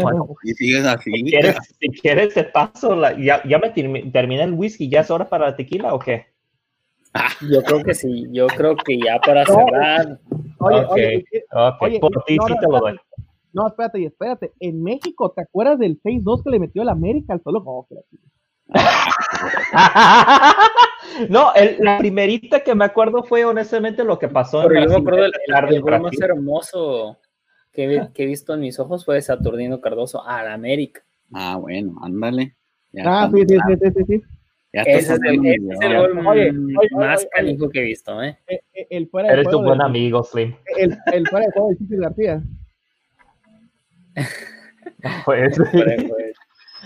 Bueno, 0.00 0.28
y 0.44 0.54
sigues 0.54 0.86
así. 0.86 1.10
Si 1.10 1.24
quieres, 1.24 1.56
si 1.80 1.88
quieres 1.88 2.34
te 2.34 2.44
paso, 2.44 2.96
ya, 3.18 3.42
ya 3.42 3.58
me 3.58 3.70
terminé 3.70 4.44
el 4.44 4.52
whisky, 4.52 4.88
¿ya 4.88 5.00
es 5.00 5.10
hora 5.10 5.28
para 5.28 5.46
la 5.46 5.56
tequila 5.56 5.94
o 5.94 5.98
qué? 5.98 6.26
Yo 7.50 7.60
creo 7.64 7.82
que 7.82 7.94
sí, 7.94 8.28
yo 8.30 8.46
creo 8.46 8.76
que 8.76 8.98
ya 8.98 9.18
para 9.18 9.44
cerrar. 9.44 10.20
Oye, 10.60 10.86
oye, 10.90 11.24
oye, 11.80 11.98
por 11.98 12.22
ti 12.24 12.38
sí 12.46 12.54
te 12.60 12.68
lo 12.68 12.78
doy. 12.78 12.96
No, 13.54 13.66
espérate, 13.68 14.00
y 14.00 14.06
espérate. 14.06 14.52
En 14.58 14.82
México, 14.82 15.30
¿te 15.30 15.42
acuerdas 15.42 15.78
del 15.78 16.02
6-2 16.02 16.42
que 16.42 16.50
le 16.50 16.58
metió 16.58 16.82
el 16.82 16.88
América 16.88 17.32
al 17.32 17.40
solo? 17.40 17.62
Oh, 17.64 17.86
no, 21.28 21.52
la 21.78 21.98
primerita 21.98 22.60
que 22.60 22.74
me 22.74 22.84
acuerdo 22.84 23.22
fue 23.22 23.44
honestamente 23.44 24.02
lo 24.02 24.18
que 24.18 24.26
pasó. 24.26 24.64
Pero 24.66 24.82
yo 24.82 24.88
me 24.88 24.96
acuerdo 24.96 25.26
el, 25.26 25.80
gol 25.80 26.00
más 26.00 26.20
hermoso 26.20 27.20
que, 27.70 28.08
he 28.12 28.26
visto 28.26 28.54
en 28.54 28.60
mis 28.60 28.80
ojos 28.80 29.04
fue 29.04 29.16
de 29.16 29.22
Saturnino 29.22 29.80
Cardoso 29.80 30.26
al 30.26 30.48
América. 30.48 31.02
Ah, 31.32 31.56
bueno, 31.56 31.94
ándale. 32.02 32.56
ah, 33.04 33.30
sí, 33.32 33.44
sí, 33.48 33.56
sí, 33.68 33.74
sí, 33.96 34.04
sí. 34.08 34.20
Ese 34.72 35.14
es 35.14 35.20
el, 35.22 35.46
es 35.46 35.60
el 35.80 35.96
gol 35.96 36.14
más 36.96 37.24
canijo 37.30 37.70
que 37.70 37.78
he 37.78 37.84
visto, 37.84 38.20
¿eh? 38.20 38.36
El, 38.48 38.58
el, 38.90 39.08
Eres 39.30 39.48
tu 39.48 39.62
buen 39.62 39.80
amigo, 39.80 40.24
Slim. 40.24 40.56
El, 40.76 40.98
el 41.12 41.28
fuera 41.28 41.46
de 41.46 41.52
juego 41.52 41.68
de 41.68 41.76
Chichi 41.76 41.96
García. 41.96 42.42
Pues, 45.24 45.56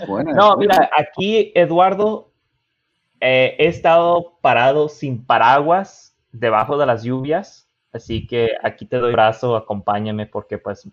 no, 0.07 0.57
mira, 0.57 0.89
aquí 0.97 1.51
Eduardo, 1.55 2.31
eh, 3.19 3.55
he 3.57 3.67
estado 3.67 4.37
parado 4.41 4.87
sin 4.89 5.25
paraguas 5.25 6.17
debajo 6.31 6.77
de 6.77 6.85
las 6.85 7.03
lluvias, 7.03 7.67
así 7.91 8.27
que 8.27 8.51
aquí 8.63 8.85
te 8.85 8.97
doy 8.97 9.11
brazo, 9.11 9.55
acompáñame 9.55 10.25
porque 10.25 10.57
pues 10.57 10.89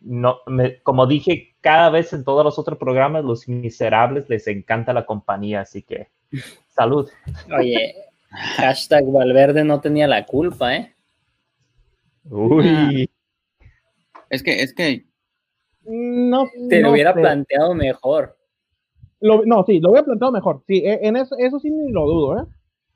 no, 0.00 0.40
como 0.82 1.06
dije 1.06 1.54
cada 1.60 1.90
vez 1.90 2.12
en 2.12 2.24
todos 2.24 2.44
los 2.44 2.58
otros 2.58 2.78
programas, 2.78 3.24
los 3.24 3.46
miserables 3.48 4.28
les 4.28 4.46
encanta 4.46 4.92
la 4.92 5.06
compañía, 5.06 5.60
así 5.60 5.82
que 5.82 6.08
salud. 6.68 7.08
Oye, 7.56 7.94
hashtag 8.30 9.04
Valverde 9.06 9.64
no 9.64 9.80
tenía 9.80 10.08
la 10.08 10.24
culpa, 10.24 10.74
¿eh? 10.74 10.94
Uy. 12.24 13.08
Es 14.28 14.42
que, 14.42 14.62
es 14.62 14.72
que 14.72 15.09
no. 15.84 16.46
Te 16.68 16.80
lo 16.80 16.92
hubiera 16.92 17.14
planteado 17.14 17.74
mejor. 17.74 18.36
no, 19.20 19.64
sí, 19.64 19.80
lo 19.80 19.90
hubiera 19.90 20.04
planteado 20.04 20.32
mejor. 20.32 20.62
Sí, 20.66 20.78
e, 20.84 21.06
en 21.06 21.16
eso, 21.16 21.36
eso 21.38 21.58
sí 21.58 21.70
ni 21.70 21.90
lo 21.92 22.06
dudo, 22.06 22.40
¿eh? 22.40 22.46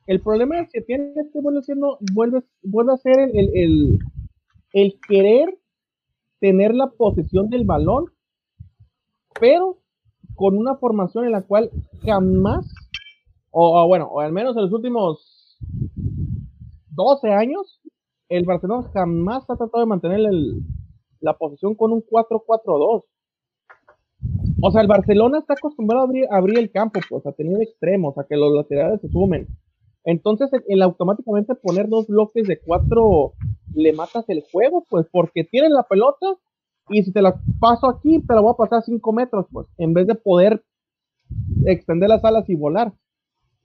El 0.07 0.21
problema 0.21 0.59
es 0.59 0.69
que 0.71 0.81
tienes 0.81 1.31
que 1.33 1.41
vuelve 1.41 1.63
siendo, 1.63 1.97
vuelve, 2.13 2.43
vuelve 2.61 2.93
a 2.93 2.97
ser 2.97 3.17
el, 3.19 3.49
el, 3.55 3.99
el, 4.73 4.99
querer 5.07 5.57
tener 6.39 6.75
la 6.75 6.91
posesión 6.91 7.49
del 7.49 7.65
balón, 7.65 8.11
pero 9.39 9.79
con 10.35 10.57
una 10.57 10.75
formación 10.75 11.25
en 11.25 11.31
la 11.31 11.41
cual 11.41 11.71
jamás, 12.03 12.71
o, 13.49 13.87
bueno, 13.87 14.05
o 14.05 14.19
al 14.19 14.31
menos 14.31 14.55
en 14.55 14.63
los 14.63 14.73
últimos 14.73 15.57
12 16.91 17.31
años, 17.31 17.81
el 18.29 18.45
Barcelona 18.45 18.87
jamás 18.93 19.43
ha 19.49 19.55
tratado 19.55 19.79
de 19.79 19.89
mantener 19.89 20.19
el, 20.19 20.61
la 21.25 21.33
posición 21.33 21.75
con 21.75 21.91
un 21.91 22.01
4-4-2. 22.01 23.03
O 24.61 24.71
sea, 24.71 24.81
el 24.81 24.87
Barcelona 24.87 25.39
está 25.39 25.53
acostumbrado 25.53 26.03
a 26.03 26.37
abrir, 26.37 26.57
el 26.57 26.71
campo, 26.71 26.99
pues 27.09 27.25
a 27.25 27.31
tener 27.31 27.61
extremos, 27.61 28.17
a 28.17 28.25
que 28.25 28.37
los 28.37 28.53
laterales 28.53 29.01
se 29.01 29.09
sumen. 29.09 29.47
Entonces, 30.03 30.49
el, 30.67 30.81
automáticamente 30.83 31.55
poner 31.55 31.89
dos 31.89 32.07
bloques 32.07 32.47
de 32.47 32.59
cuatro 32.59 33.33
le 33.73 33.91
matas 33.91 34.29
el 34.29 34.43
juego, 34.51 34.85
pues 34.87 35.07
porque 35.11 35.43
tienen 35.43 35.73
la 35.73 35.83
pelota 35.83 36.37
y 36.89 37.01
si 37.03 37.11
te 37.11 37.21
la 37.21 37.41
paso 37.59 37.87
aquí, 37.87 38.21
te 38.21 38.35
la 38.35 38.41
voy 38.41 38.53
a 38.53 38.57
pasar 38.57 38.83
cinco 38.83 39.11
metros, 39.11 39.47
pues 39.51 39.67
en 39.77 39.93
vez 39.93 40.05
de 40.05 40.15
poder 40.15 40.63
extender 41.65 42.09
las 42.09 42.23
alas 42.23 42.47
y 42.47 42.55
volar 42.55 42.93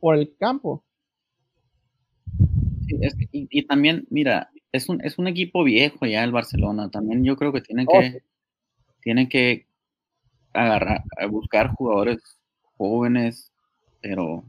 por 0.01 0.17
el 0.17 0.35
campo. 0.39 0.83
y, 3.33 3.67
también, 3.67 4.07
mira, 4.11 4.51
es 4.73 4.89
un, 4.89 5.05
es 5.05 5.19
un 5.19 5.29
equipo 5.29 5.65
viejo 5.65 6.07
ya 6.07 6.25
el 6.25 6.33
Barcelona. 6.33 6.91
También 6.91 7.25
yo 7.25 7.37
creo 7.37 7.53
que 7.53 7.61
tienen 7.61 7.87
que, 7.87 8.23
tienen 9.03 9.29
que 9.29 9.67
agarrar, 10.53 11.03
buscar 11.31 11.75
jugadores 11.75 12.19
jóvenes, 12.77 13.53
pero 14.01 14.45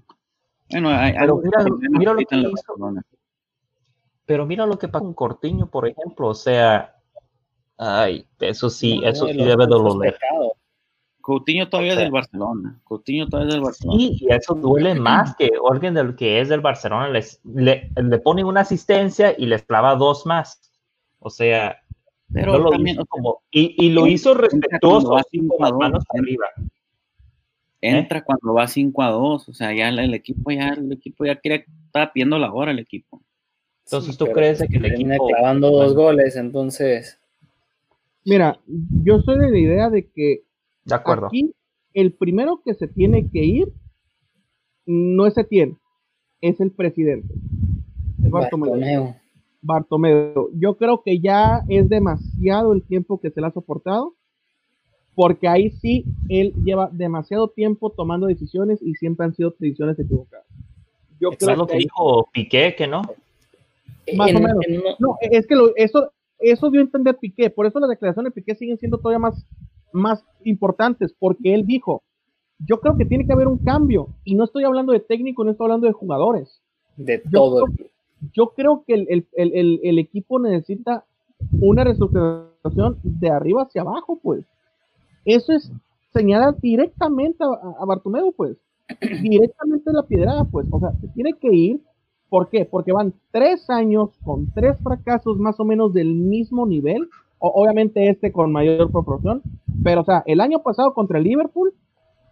bueno, 0.70 0.90
hay, 0.90 1.14
pero 1.14 1.38
mira, 1.38 2.14
lo 2.14 2.18
que 2.18 2.38
hizo. 2.38 2.76
Pero 4.26 4.46
mira 4.46 4.66
lo 4.66 4.80
que 4.80 4.88
pasa 4.88 5.04
con 5.04 5.14
Cortiño, 5.14 5.68
por 5.68 5.88
ejemplo, 5.88 6.30
o 6.30 6.34
sea, 6.34 6.96
ay, 7.78 8.26
eso 8.40 8.70
sí, 8.70 9.02
eso 9.04 9.28
sí 9.28 9.38
debe 9.38 9.68
doler. 9.68 10.18
Coutinho 11.22 11.70
todavía 11.70 11.94
es 11.94 12.00
del 12.00 12.12
Barcelona. 12.12 12.80
Coutinho 12.84 13.28
todavía 13.28 13.50
es 13.50 13.54
del 13.56 13.64
Barcelona. 13.64 14.00
Sí, 14.00 14.18
y 14.20 14.34
eso 14.34 14.54
duele 14.56 14.96
más 14.96 15.36
que 15.36 15.52
alguien 15.70 15.94
del 15.94 16.16
que 16.16 16.42
es 16.42 16.50
del 16.50 16.62
Barcelona 16.62 17.10
les, 17.10 17.40
le, 17.44 17.90
le 17.96 18.20
ponen 18.20 18.46
una 18.46 18.62
asistencia 18.62 19.36
y 19.38 19.46
les 19.46 19.64
clava 19.64 19.96
dos 19.96 20.26
más. 20.26 20.62
O 21.20 21.30
sea, 21.30 21.78
pero 22.34 22.58
lo 22.58 22.70
también, 22.70 22.98
como, 23.08 23.42
y, 23.52 23.76
y, 23.78 23.92
lo 23.92 24.08
hizo 24.08 24.34
respetuoso, 24.34 25.18
así 25.18 25.46
con 25.48 25.58
las 25.60 25.74
manos 25.74 26.04
arriba. 26.18 26.48
Entra 27.82 28.20
¿Eh? 28.20 28.24
cuando 28.24 28.54
va 28.54 28.68
5 28.68 29.02
a 29.02 29.10
2, 29.10 29.50
o 29.50 29.54
sea, 29.54 29.74
ya 29.74 29.90
el, 29.90 30.14
equipo 30.14 30.52
ya, 30.52 30.70
el 30.70 30.92
equipo 30.92 31.26
ya 31.26 31.36
quiere, 31.38 31.66
está 31.86 32.14
pidiendo 32.14 32.38
la 32.38 32.54
hora 32.54 32.72
el 32.72 32.80
equipo. 32.80 33.22
Entonces, 33.86 34.18
¿tú 34.18 34.28
crees 34.28 34.60
que 34.60 34.78
el 34.78 34.86
equipo 34.86 35.28
clavando 35.28 35.72
dos 35.72 35.94
goles, 35.94 36.36
entonces? 36.36 37.20
Mira, 38.24 38.60
yo 38.68 39.20
soy 39.22 39.40
de 39.40 39.52
la 39.52 39.58
idea 39.58 39.90
de 39.90 40.08
que 40.08 40.44
de 40.86 40.96
acuerdo. 40.96 41.28
Aquí, 41.28 41.54
el 41.94 42.14
primero 42.14 42.62
que 42.64 42.74
se 42.74 42.88
tiene 42.88 43.30
que 43.30 43.44
ir 43.44 43.74
no 44.86 45.26
es 45.26 45.38
Etienne, 45.38 45.78
es 46.42 46.60
el 46.60 46.72
presidente. 46.72 47.34
Es 48.24 48.30
Bartomeu. 48.30 49.16
Bartomeu. 49.62 50.50
Yo 50.54 50.78
creo 50.78 51.04
que 51.04 51.20
ya 51.20 51.64
es 51.70 51.88
demasiado 51.88 52.74
el 52.74 52.84
tiempo 52.84 53.20
que 53.20 53.30
se 53.30 53.42
le 53.42 53.48
ha 53.48 53.52
soportado, 53.52 54.16
porque 55.14 55.48
ahí 55.48 55.70
sí 55.70 56.06
él 56.30 56.54
lleva 56.64 56.90
demasiado 56.92 57.50
tiempo 57.50 57.92
tomando 57.92 58.28
decisiones 58.28 58.82
y 58.82 58.96
siempre 58.96 59.26
han 59.26 59.36
sido 59.36 59.54
decisiones 59.60 60.00
equivocadas. 60.00 60.48
Yo 61.20 61.30
creo 61.32 61.68
que, 61.68 61.78
dijo 61.78 62.28
Piqué 62.34 62.76
que 62.76 62.88
no. 62.88 63.04
Más 64.16 64.34
o 64.34 64.40
menos. 64.40 64.66
no, 64.98 65.16
es 65.22 65.46
que 65.46 65.56
eso, 65.76 66.12
eso 66.40 66.72
dio 66.72 66.82
a 66.82 66.84
entender 66.84 67.18
Piqué, 67.18 67.52
por 67.52 67.68
eso 67.68 67.80
las 67.80 67.90
declaraciones 67.90 68.34
de 68.34 68.42
Piqué 68.42 68.56
siguen 68.56 68.80
siendo 68.80 68.98
todavía 68.98 69.20
más 69.20 69.46
más 69.94 70.24
importantes, 70.44 71.14
porque 71.18 71.54
él 71.54 71.66
dijo, 71.66 72.04
yo 72.66 72.80
creo 72.80 72.98
que 72.98 73.06
tiene 73.06 73.26
que 73.26 73.34
haber 73.34 73.48
un 73.48 73.58
cambio, 73.58 74.10
y 74.24 74.36
no 74.36 74.44
estoy 74.44 74.64
hablando 74.64 74.94
de 74.94 75.00
técnico, 75.00 75.44
no 75.44 75.52
estoy 75.52 75.66
hablando 75.66 75.88
de 75.88 75.94
jugadores. 75.94 76.62
De 76.98 77.20
todo. 77.20 77.66
Yo 78.34 78.50
creo, 78.56 78.84
que 78.86 78.94
el, 78.94 80.00
equipo 80.00 80.40
necesita 80.40 81.06
una 81.60 81.84
reestructuración 81.84 83.00
de 83.04 83.30
arriba 83.30 83.64
hacia 83.64 83.82
abajo, 83.82 84.20
pues. 84.22 84.46
Eso 85.26 85.54
es 85.54 85.72
señalar 86.14 86.60
directamente 86.60 87.44
a, 87.44 87.82
a 87.82 87.86
Bartomeu, 87.86 88.32
pues. 88.32 88.58
Directamente 89.22 89.92
la 89.92 90.04
piedrada, 90.04 90.46
pues. 90.46 90.68
O 90.70 90.80
sea, 90.80 90.92
se 91.00 91.08
tiene 91.10 91.34
que 91.34 91.52
ir. 91.52 91.82
¿Por 92.30 92.50
qué? 92.50 92.66
Porque 92.66 92.94
van 92.94 93.14
tres 93.32 93.70
años 93.70 94.12
con 94.24 94.52
tres 94.52 94.78
fracasos 94.82 95.38
más 95.38 95.60
o 95.60 95.66
menos 95.66 95.94
del 95.94 96.14
mismo 96.14 96.66
nivel 96.66 97.10
obviamente 97.42 98.08
este 98.08 98.32
con 98.32 98.52
mayor 98.52 98.92
proporción, 98.92 99.42
pero 99.84 100.02
o 100.02 100.06
sea, 100.06 100.24
el 100.28 100.42
año 100.42 100.62
pasado 100.62 100.94
contra 100.94 101.18
el 101.18 101.24
Liverpool 101.24 101.74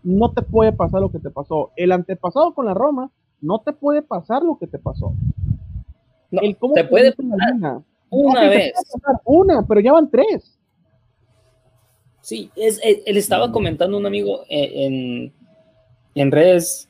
no 0.03 0.31
te 0.31 0.43
puede 0.43 0.71
pasar 0.71 1.01
lo 1.01 1.11
que 1.11 1.19
te 1.19 1.31
pasó. 1.31 1.71
El 1.75 1.91
antepasado 1.91 2.53
con 2.53 2.65
la 2.65 2.73
Roma 2.73 3.11
no 3.41 3.59
te 3.59 3.73
puede 3.73 4.01
pasar 4.01 4.43
lo 4.43 4.57
que 4.57 4.67
te 4.67 4.77
pasó. 4.77 5.13
el 6.31 6.55
cómo 6.57 6.75
te 6.75 6.83
puede 6.83 7.11
pasar 7.11 7.83
una 8.11 8.49
vez. 8.49 8.73
una, 9.25 9.65
pero 9.67 9.81
ya 9.81 9.93
van 9.93 10.09
tres. 10.09 10.57
Sí, 12.21 12.51
es, 12.55 12.79
él 12.83 13.17
estaba 13.17 13.51
comentando 13.51 13.97
un 13.97 14.05
amigo 14.05 14.41
eh, 14.49 14.85
en, 14.85 15.33
en 16.13 16.31
redes, 16.31 16.87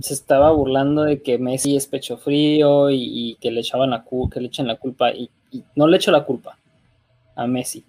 se 0.00 0.14
estaba 0.14 0.52
burlando 0.52 1.02
de 1.02 1.22
que 1.22 1.38
Messi 1.38 1.74
es 1.74 1.88
pecho 1.88 2.18
frío 2.18 2.90
y, 2.90 3.36
que 3.40 3.50
le 3.50 3.60
echaban 3.60 3.90
la 3.90 4.04
que 4.30 4.40
le 4.40 4.46
echan 4.46 4.68
la 4.68 4.76
culpa 4.76 5.10
y, 5.12 5.30
y 5.50 5.64
no 5.74 5.88
le 5.88 5.96
echo 5.96 6.12
la 6.12 6.24
culpa 6.24 6.56
a 7.38 7.46
Messi. 7.46 7.84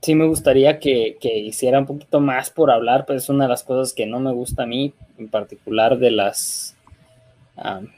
Sí 0.00 0.14
me 0.14 0.26
gustaría 0.26 0.80
que, 0.80 1.18
hiciera 1.22 1.78
un 1.78 1.86
poquito 1.86 2.20
más 2.20 2.50
por 2.50 2.70
hablar, 2.70 3.04
pues 3.06 3.24
es 3.24 3.28
una 3.28 3.44
de 3.44 3.50
las 3.50 3.62
cosas 3.62 3.92
que 3.92 4.06
no 4.06 4.18
me 4.18 4.32
gusta 4.32 4.62
a 4.62 4.66
mí, 4.66 4.94
en 5.18 5.28
particular 5.28 5.98
de 5.98 6.10
las 6.10 6.74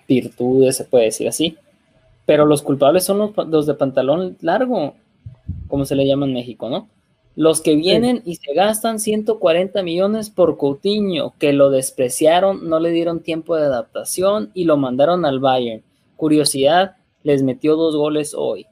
virtudes, 0.09 0.77
se 0.77 0.85
puede 0.85 1.05
decir 1.05 1.29
así. 1.29 1.57
Pero 2.27 2.45
los 2.45 2.63
culpables 2.63 3.05
son 3.05 3.33
los, 3.37 3.67
de 3.67 3.75
pantalón 3.75 4.37
largo, 4.41 4.97
como 5.69 5.85
se 5.85 5.95
le 5.95 6.07
llama 6.07 6.27
en 6.27 6.35
México, 6.35 6.69
¿no? 6.69 6.89
Los 7.37 7.61
que 7.61 7.77
vienen 7.77 8.23
y 8.27 8.35
se 8.35 8.53
gastan 8.53 8.99
140 8.99 9.83
millones 9.83 10.29
por 10.29 10.59
Coutinho, 10.59 11.33
que 11.39 11.53
lo 11.53 11.71
despreciaron, 11.71 12.69
no 12.69 12.81
le 12.81 12.91
dieron 12.91 13.21
tiempo 13.21 13.57
de 13.57 13.65
adaptación 13.65 14.51
y 14.53 14.65
lo 14.65 14.77
mandaron 14.77 15.25
al 15.25 15.39
Bayern. 15.39 15.83
Curiosidad, 16.17 16.97
les 17.23 17.43
metió 17.43 17.77
dos 17.77 17.97
goles 17.97 18.35
hoy 18.37 18.67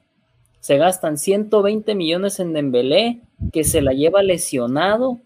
se 0.61 0.77
gastan 0.77 1.17
120 1.17 1.95
millones 1.95 2.39
en 2.39 2.53
Dembélé, 2.53 3.21
que 3.51 3.63
se 3.63 3.81
la 3.81 3.93
lleva 3.93 4.21
lesionado 4.21 5.19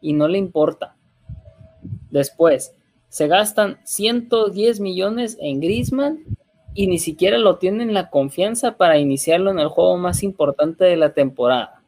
y 0.00 0.14
no 0.14 0.28
le 0.28 0.38
importa. 0.38 0.96
Después, 2.10 2.74
se 3.10 3.28
gastan 3.28 3.78
110 3.84 4.80
millones 4.80 5.36
en 5.42 5.60
Griezmann 5.60 6.24
y 6.72 6.86
ni 6.86 6.98
siquiera 6.98 7.36
lo 7.36 7.58
tienen 7.58 7.92
la 7.92 8.08
confianza 8.08 8.78
para 8.78 8.98
iniciarlo 8.98 9.50
en 9.50 9.58
el 9.58 9.68
juego 9.68 9.98
más 9.98 10.22
importante 10.22 10.86
de 10.86 10.96
la 10.96 11.12
temporada. 11.12 11.82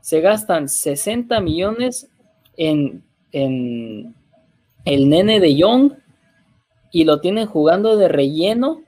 Se 0.00 0.22
gastan 0.22 0.70
60 0.70 1.38
millones 1.40 2.08
en, 2.56 3.04
en 3.32 4.14
el 4.86 5.08
nene 5.10 5.38
de 5.40 5.54
Young 5.54 5.92
y 6.92 7.04
lo 7.04 7.20
tienen 7.20 7.46
jugando 7.46 7.98
de 7.98 8.08
relleno 8.08 8.80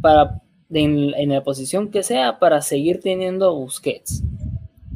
para 0.00 0.42
en, 0.70 1.28
la 1.28 1.42
posición 1.42 1.90
que 1.90 2.02
sea 2.02 2.38
para 2.38 2.60
seguir 2.62 3.00
teniendo 3.00 3.54
Busquets. 3.54 4.22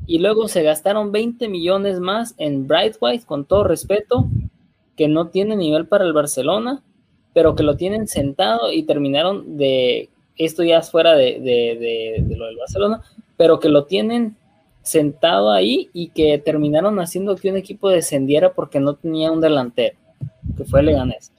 Y 0.07 0.19
luego 0.19 0.49
se 0.49 0.62
gastaron 0.62 1.12
20 1.12 1.49
millones 1.49 2.01
más 2.01 2.35
en 2.39 2.66
Bright 2.66 2.97
White, 3.01 3.24
con 3.24 3.44
todo 3.44 3.65
respeto, 3.65 4.27
que 4.97 5.09
no 5.09 5.28
tiene 5.28 5.57
nivel 5.57 5.86
para 5.86 6.05
el 6.05 6.12
Barcelona, 6.12 6.82
pero 7.32 7.55
que 7.55 7.62
lo 7.62 7.77
tienen 7.77 8.09
sentado 8.09 8.73
y 8.73 8.82
terminaron 8.82 9.57
de, 9.57 10.11
esto 10.36 10.62
ya 10.62 10.78
es 10.78 10.90
fuera 10.90 11.15
de, 11.15 11.40
de, 11.40 12.36
lo 12.36 12.47
del 12.47 12.57
Barcelona, 12.57 13.03
pero 13.36 13.59
que 13.59 13.69
lo 13.69 13.85
tienen 13.85 14.36
sentado 14.82 15.51
ahí 15.51 15.89
y 15.93 16.09
que 16.09 16.39
terminaron 16.39 16.99
haciendo 17.01 17.36
que 17.36 17.51
un 17.51 17.57
equipo 17.57 17.89
descendiera 17.89 18.53
porque 18.53 18.81
no 18.81 18.94
tenía 18.94 19.31
un 19.31 19.40
delantero, 19.40 19.97
que 20.57 20.65
fue 20.65 20.82
Leganés. 20.82 21.32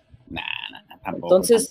Entonces, 1.06 1.70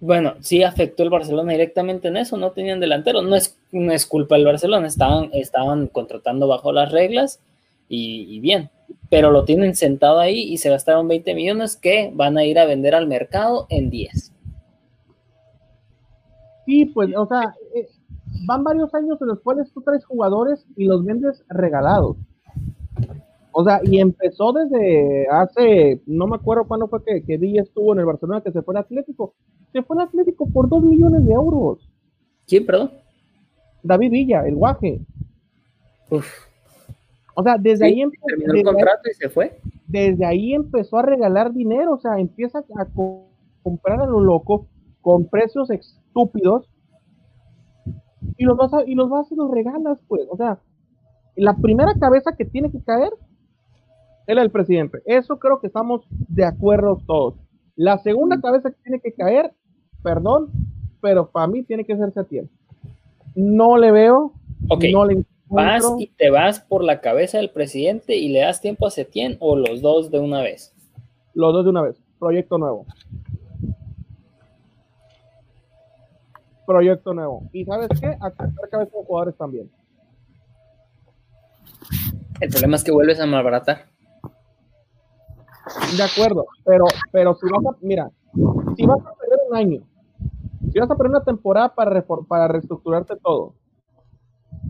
bueno, 0.00 0.34
sí 0.40 0.62
afectó 0.62 1.02
el 1.02 1.10
Barcelona 1.10 1.52
directamente 1.52 2.08
en 2.08 2.16
eso, 2.16 2.38
no 2.38 2.52
tenían 2.52 2.80
delantero, 2.80 3.20
no 3.20 3.36
es, 3.36 3.58
no 3.70 3.92
es 3.92 4.06
culpa 4.06 4.36
del 4.36 4.46
Barcelona, 4.46 4.86
estaban, 4.86 5.28
estaban 5.34 5.88
contratando 5.88 6.48
bajo 6.48 6.72
las 6.72 6.90
reglas 6.90 7.40
y, 7.88 8.40
bien, 8.40 8.70
pero 9.10 9.30
lo 9.30 9.44
tienen 9.44 9.74
sentado 9.74 10.20
ahí 10.20 10.42
y 10.42 10.58
se 10.58 10.70
gastaron 10.70 11.08
20 11.08 11.34
millones 11.34 11.76
que 11.76 12.10
van 12.14 12.38
a 12.38 12.44
ir 12.44 12.58
a 12.58 12.64
vender 12.64 12.94
al 12.94 13.08
mercado 13.08 13.66
en 13.68 13.90
10. 13.90 14.32
Sí, 16.66 16.86
pues, 16.86 17.10
o 17.16 17.26
sea, 17.26 17.54
eh, 17.74 17.88
van 18.46 18.64
varios 18.64 18.94
años 18.94 19.20
en 19.20 19.26
los 19.26 19.40
cuales 19.40 19.70
tú 19.72 19.82
traes 19.82 20.04
jugadores 20.04 20.64
y 20.76 20.84
los 20.84 21.04
vendes 21.04 21.44
regalados. 21.48 22.16
O 23.52 23.64
sea, 23.64 23.80
y 23.84 23.98
empezó 23.98 24.52
desde 24.52 25.26
hace, 25.28 26.00
no 26.06 26.26
me 26.26 26.36
acuerdo 26.36 26.66
cuándo 26.66 26.88
fue 26.88 27.02
que, 27.04 27.24
que 27.24 27.36
Villa 27.36 27.62
estuvo 27.62 27.92
en 27.92 28.00
el 28.00 28.06
Barcelona, 28.06 28.42
que 28.42 28.52
se 28.52 28.62
fue 28.62 28.74
al 28.74 28.82
Atlético. 28.82 29.34
Se 29.72 29.82
fue 29.82 29.96
al 29.96 30.08
Atlético 30.08 30.48
por 30.50 30.68
dos 30.68 30.82
millones 30.82 31.26
de 31.26 31.32
euros. 31.32 31.88
¿Quién, 32.46 32.66
perdón? 32.66 32.92
David 33.82 34.10
Villa, 34.10 34.46
el 34.46 34.56
guaje. 34.56 35.00
O 37.34 37.42
sea, 37.42 37.56
desde 37.58 37.86
ahí 37.86 38.02
empezó. 38.02 38.26
Terminó 38.26 38.52
el 38.52 38.64
contrato 38.64 39.08
y 39.10 39.14
se 39.14 39.28
fue. 39.28 39.58
Desde 39.86 40.24
ahí 40.24 40.54
empezó 40.54 40.98
a 40.98 41.02
regalar 41.02 41.52
dinero, 41.52 41.94
o 41.94 41.98
sea, 41.98 42.18
empieza 42.18 42.58
a 42.58 42.86
comprar 43.62 44.00
a 44.00 44.06
lo 44.06 44.20
loco. 44.20 44.66
con 45.00 45.26
precios 45.28 45.70
estúpidos 45.70 46.68
y 48.36 48.44
los 48.44 48.56
vas 48.56 48.74
a, 48.74 48.84
y 48.84 48.94
los 48.94 49.08
vas 49.08 49.30
y 49.32 49.34
los 49.34 49.50
regalas, 49.50 49.98
pues. 50.08 50.26
O 50.30 50.36
sea, 50.36 50.58
la 51.36 51.56
primera 51.56 51.94
cabeza 51.94 52.36
que 52.36 52.44
tiene 52.44 52.70
que 52.70 52.82
caer 52.82 53.10
es 54.30 54.36
la 54.36 54.42
del 54.42 54.50
presidente. 54.50 55.02
Eso 55.06 55.38
creo 55.38 55.60
que 55.60 55.66
estamos 55.66 56.02
de 56.10 56.44
acuerdo 56.44 57.00
todos. 57.06 57.34
La 57.76 57.98
segunda 57.98 58.40
cabeza 58.40 58.70
que 58.70 58.76
tiene 58.82 59.00
que 59.00 59.12
caer, 59.12 59.52
perdón, 60.02 60.50
pero 61.00 61.30
para 61.30 61.46
mí 61.46 61.62
tiene 61.62 61.84
que 61.84 61.96
ser 61.96 62.12
Setién. 62.12 62.48
No 63.34 63.76
le 63.76 63.90
veo, 63.90 64.32
Ok. 64.68 64.84
no 64.92 65.04
le 65.04 65.24
¿Vas 65.52 65.84
y 65.98 66.06
te 66.06 66.30
vas 66.30 66.60
por 66.60 66.84
la 66.84 67.00
cabeza 67.00 67.38
del 67.38 67.50
presidente 67.50 68.16
y 68.16 68.28
le 68.28 68.38
das 68.38 68.60
tiempo 68.60 68.86
a 68.86 68.90
Setién 68.90 69.36
o 69.40 69.56
los 69.56 69.82
dos 69.82 70.12
de 70.12 70.20
una 70.20 70.42
vez? 70.42 70.72
Los 71.34 71.52
dos 71.52 71.64
de 71.64 71.70
una 71.70 71.82
vez. 71.82 71.96
Proyecto 72.20 72.56
nuevo. 72.56 72.86
Proyecto 76.66 77.12
nuevo. 77.14 77.48
Y 77.52 77.64
sabes 77.64 77.88
qué? 78.00 78.06
A 78.20 78.30
cortar 78.30 78.68
cabeza 78.70 78.96
de 78.96 79.04
jugadores 79.04 79.36
también. 79.36 79.68
El 82.40 82.48
problema 82.50 82.76
es 82.76 82.84
que 82.84 82.92
vuelves 82.92 83.18
a 83.18 83.26
malbaratar. 83.26 83.86
De 85.96 86.02
acuerdo, 86.02 86.46
pero, 86.64 86.84
pero 87.12 87.34
si 87.34 87.46
vas 87.50 87.64
a, 87.66 87.76
mira, 87.80 88.10
si 88.76 88.86
vas 88.86 89.00
a 89.00 89.14
perder 89.14 89.38
un 89.48 89.56
año, 89.56 89.82
si 90.72 90.78
vas 90.78 90.90
a 90.90 90.96
perder 90.96 91.10
una 91.10 91.24
temporada 91.24 91.74
para, 91.74 92.04
para 92.28 92.48
reestructurarte 92.48 93.16
todo, 93.16 93.54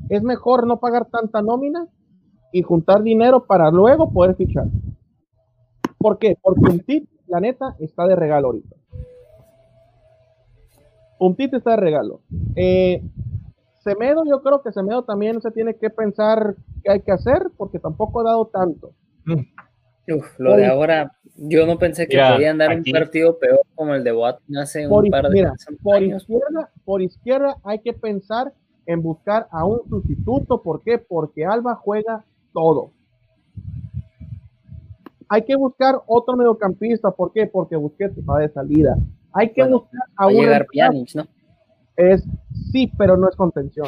es 0.09 0.23
mejor 0.23 0.67
no 0.67 0.79
pagar 0.79 1.07
tanta 1.07 1.43
nómina 1.43 1.87
y 2.53 2.63
juntar 2.63 3.03
dinero 3.03 3.45
para 3.45 3.71
luego 3.71 4.11
poder 4.11 4.35
fichar. 4.35 4.67
¿Por 5.99 6.19
qué? 6.19 6.37
Porque 6.41 6.71
un 6.71 6.81
tip, 6.81 7.09
la 7.27 7.41
neta, 7.41 7.77
está 7.79 8.07
de 8.07 8.17
regalo 8.17 8.49
ahorita. 8.49 8.77
Un 11.19 11.37
tip 11.37 11.55
está 11.55 11.73
de 11.73 11.77
regalo. 11.77 12.21
Eh, 12.57 13.03
Semedo, 13.81 14.25
yo 14.25 14.43
creo 14.43 14.63
que 14.63 14.73
Semedo 14.73 15.05
también 15.05 15.41
se 15.41 15.51
tiene 15.51 15.75
que 15.75 15.91
pensar 15.91 16.57
qué 16.83 16.93
hay 16.93 17.01
que 17.03 17.13
hacer, 17.13 17.51
porque 17.57 17.79
tampoco 17.79 18.21
ha 18.21 18.25
dado 18.25 18.47
tanto. 18.47 18.93
Uf, 20.09 20.39
lo 20.41 20.57
de 20.57 20.67
ahora, 20.67 21.13
yo 21.37 21.67
no 21.67 21.79
pensé 21.79 22.07
que 22.09 22.17
Mira, 22.17 22.35
podían 22.35 22.59
dar 22.59 22.71
aquí- 22.73 22.91
un 22.91 22.99
partido 22.99 23.39
peor 23.39 23.61
como 23.75 23.95
el 23.95 24.03
de 24.03 24.13
Boateng 24.13 24.57
hace 24.57 24.89
por, 24.89 25.05
un 25.05 25.11
par 25.11 25.25
de 25.29 25.31
mira, 25.31 25.55
por 25.83 25.95
años. 25.97 26.23
izquierda, 26.23 26.71
por 26.85 27.03
izquierda 27.03 27.57
hay 27.65 27.79
que 27.79 27.93
pensar 27.93 28.53
en 28.87 29.03
buscar 29.03 29.47
a 29.53 29.65
un 29.65 29.89
sustituto. 29.89 30.63
¿Por 30.63 30.83
qué? 30.83 30.99
Porque 30.99 31.45
Alba 31.45 31.77
juega 31.77 32.25
todo. 32.53 32.91
Hay 35.29 35.43
que 35.43 35.55
buscar 35.55 36.01
otro 36.07 36.37
mediocampista. 36.37 37.11
¿Por 37.13 37.33
qué? 37.33 37.47
Porque 37.47 37.77
Busquets 37.77 38.17
va 38.29 38.41
de 38.41 38.49
salida. 38.49 38.97
Hay 39.33 39.53
que 39.53 39.63
Bueno, 39.63 39.81
buscar 39.81 40.01
a 40.17 40.27
un 40.27 40.33
llegar 40.35 40.67
Pjanic, 40.67 41.15
¿no? 41.15 41.27
es 41.97 42.25
sí, 42.73 42.91
pero 42.99 43.17
no 43.17 43.29
es 43.29 43.37
contención. 43.37 43.87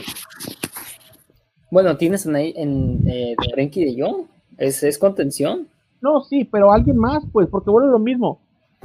Bueno, 1.70 1.96
tienes 1.96 2.26
en, 2.26 2.36
ahí- 2.36 2.52
en 2.56 3.02
eh, 3.08 3.34
de 3.36 3.50
Frenkie 3.50 3.84
de 3.86 4.00
Jong. 4.02 4.26
¿Es, 4.58 4.82
es 4.84 4.98
contención? 4.98 5.66
No, 6.02 6.20
sí, 6.22 6.44
pero 6.44 6.70
alguien 6.72 6.98
más, 6.98 7.24
pues, 7.32 7.48
porque 7.48 7.70
vuelve 7.70 7.90
lo 7.90 7.98
mismo. 7.98 8.40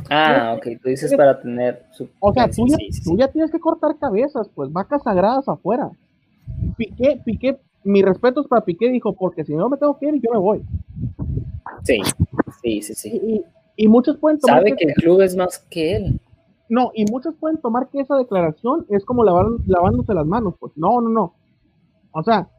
Ah, 0.10 0.54
ok, 0.56 0.68
tú 0.82 0.90
dices 0.90 1.14
para 1.16 1.42
tener 1.42 1.84
su. 1.92 2.08
O 2.20 2.32
sea, 2.32 2.48
tú 2.50 2.68
ya, 2.68 2.78
sí, 2.78 2.92
sí, 2.92 3.02
tú 3.04 3.10
sí. 3.12 3.18
ya 3.18 3.28
tienes 3.30 3.52
que 3.52 3.60
cortar 3.60 3.98
cabezas, 3.98 4.48
pues, 4.54 4.72
vacas 4.72 5.02
sagradas 5.04 5.50
afuera. 5.50 5.90
Piqué, 6.78 7.20
Piqué, 7.26 7.58
mis 7.84 8.06
respetos 8.06 8.48
para 8.48 8.64
Piqué, 8.64 8.90
dijo, 8.90 9.14
porque 9.14 9.44
si 9.44 9.56
no 9.56 9.68
me 9.70 9.78
tengo 9.78 9.98
que 9.98 10.06
ir, 10.08 10.22
yo 10.22 10.32
me 10.32 10.38
voy. 10.38 10.62
Sí, 11.84 12.00
sí, 12.62 12.82
sí, 12.82 12.94
Y, 12.94 12.94
sí. 12.94 13.22
y- 13.24 13.44
y 13.84 13.88
muchos 13.88 14.18
pueden 14.18 14.40
tomar 14.40 14.60
Sabe 14.60 14.72
que- 14.72 14.86
que 14.86 14.92
el 14.92 14.94
club 14.94 15.22
es 15.22 15.36
más 15.36 15.60
que 15.70 15.96
él. 15.96 16.20
no, 16.70 16.92
y 16.94 17.06
muchos 17.06 17.34
pueden 17.36 17.58
tomar 17.60 17.88
que 17.90 18.00
esa 18.02 18.16
declaración 18.18 18.86
es 18.90 19.04
como 19.06 19.24
lavar, 19.24 19.46
lavándose 19.66 20.14
las 20.14 20.26
manos, 20.26 20.54
pues 20.60 20.74
no, 20.76 21.00
no, 21.02 21.10
no. 21.10 21.34
O 22.12 22.22
sea, 22.24 22.50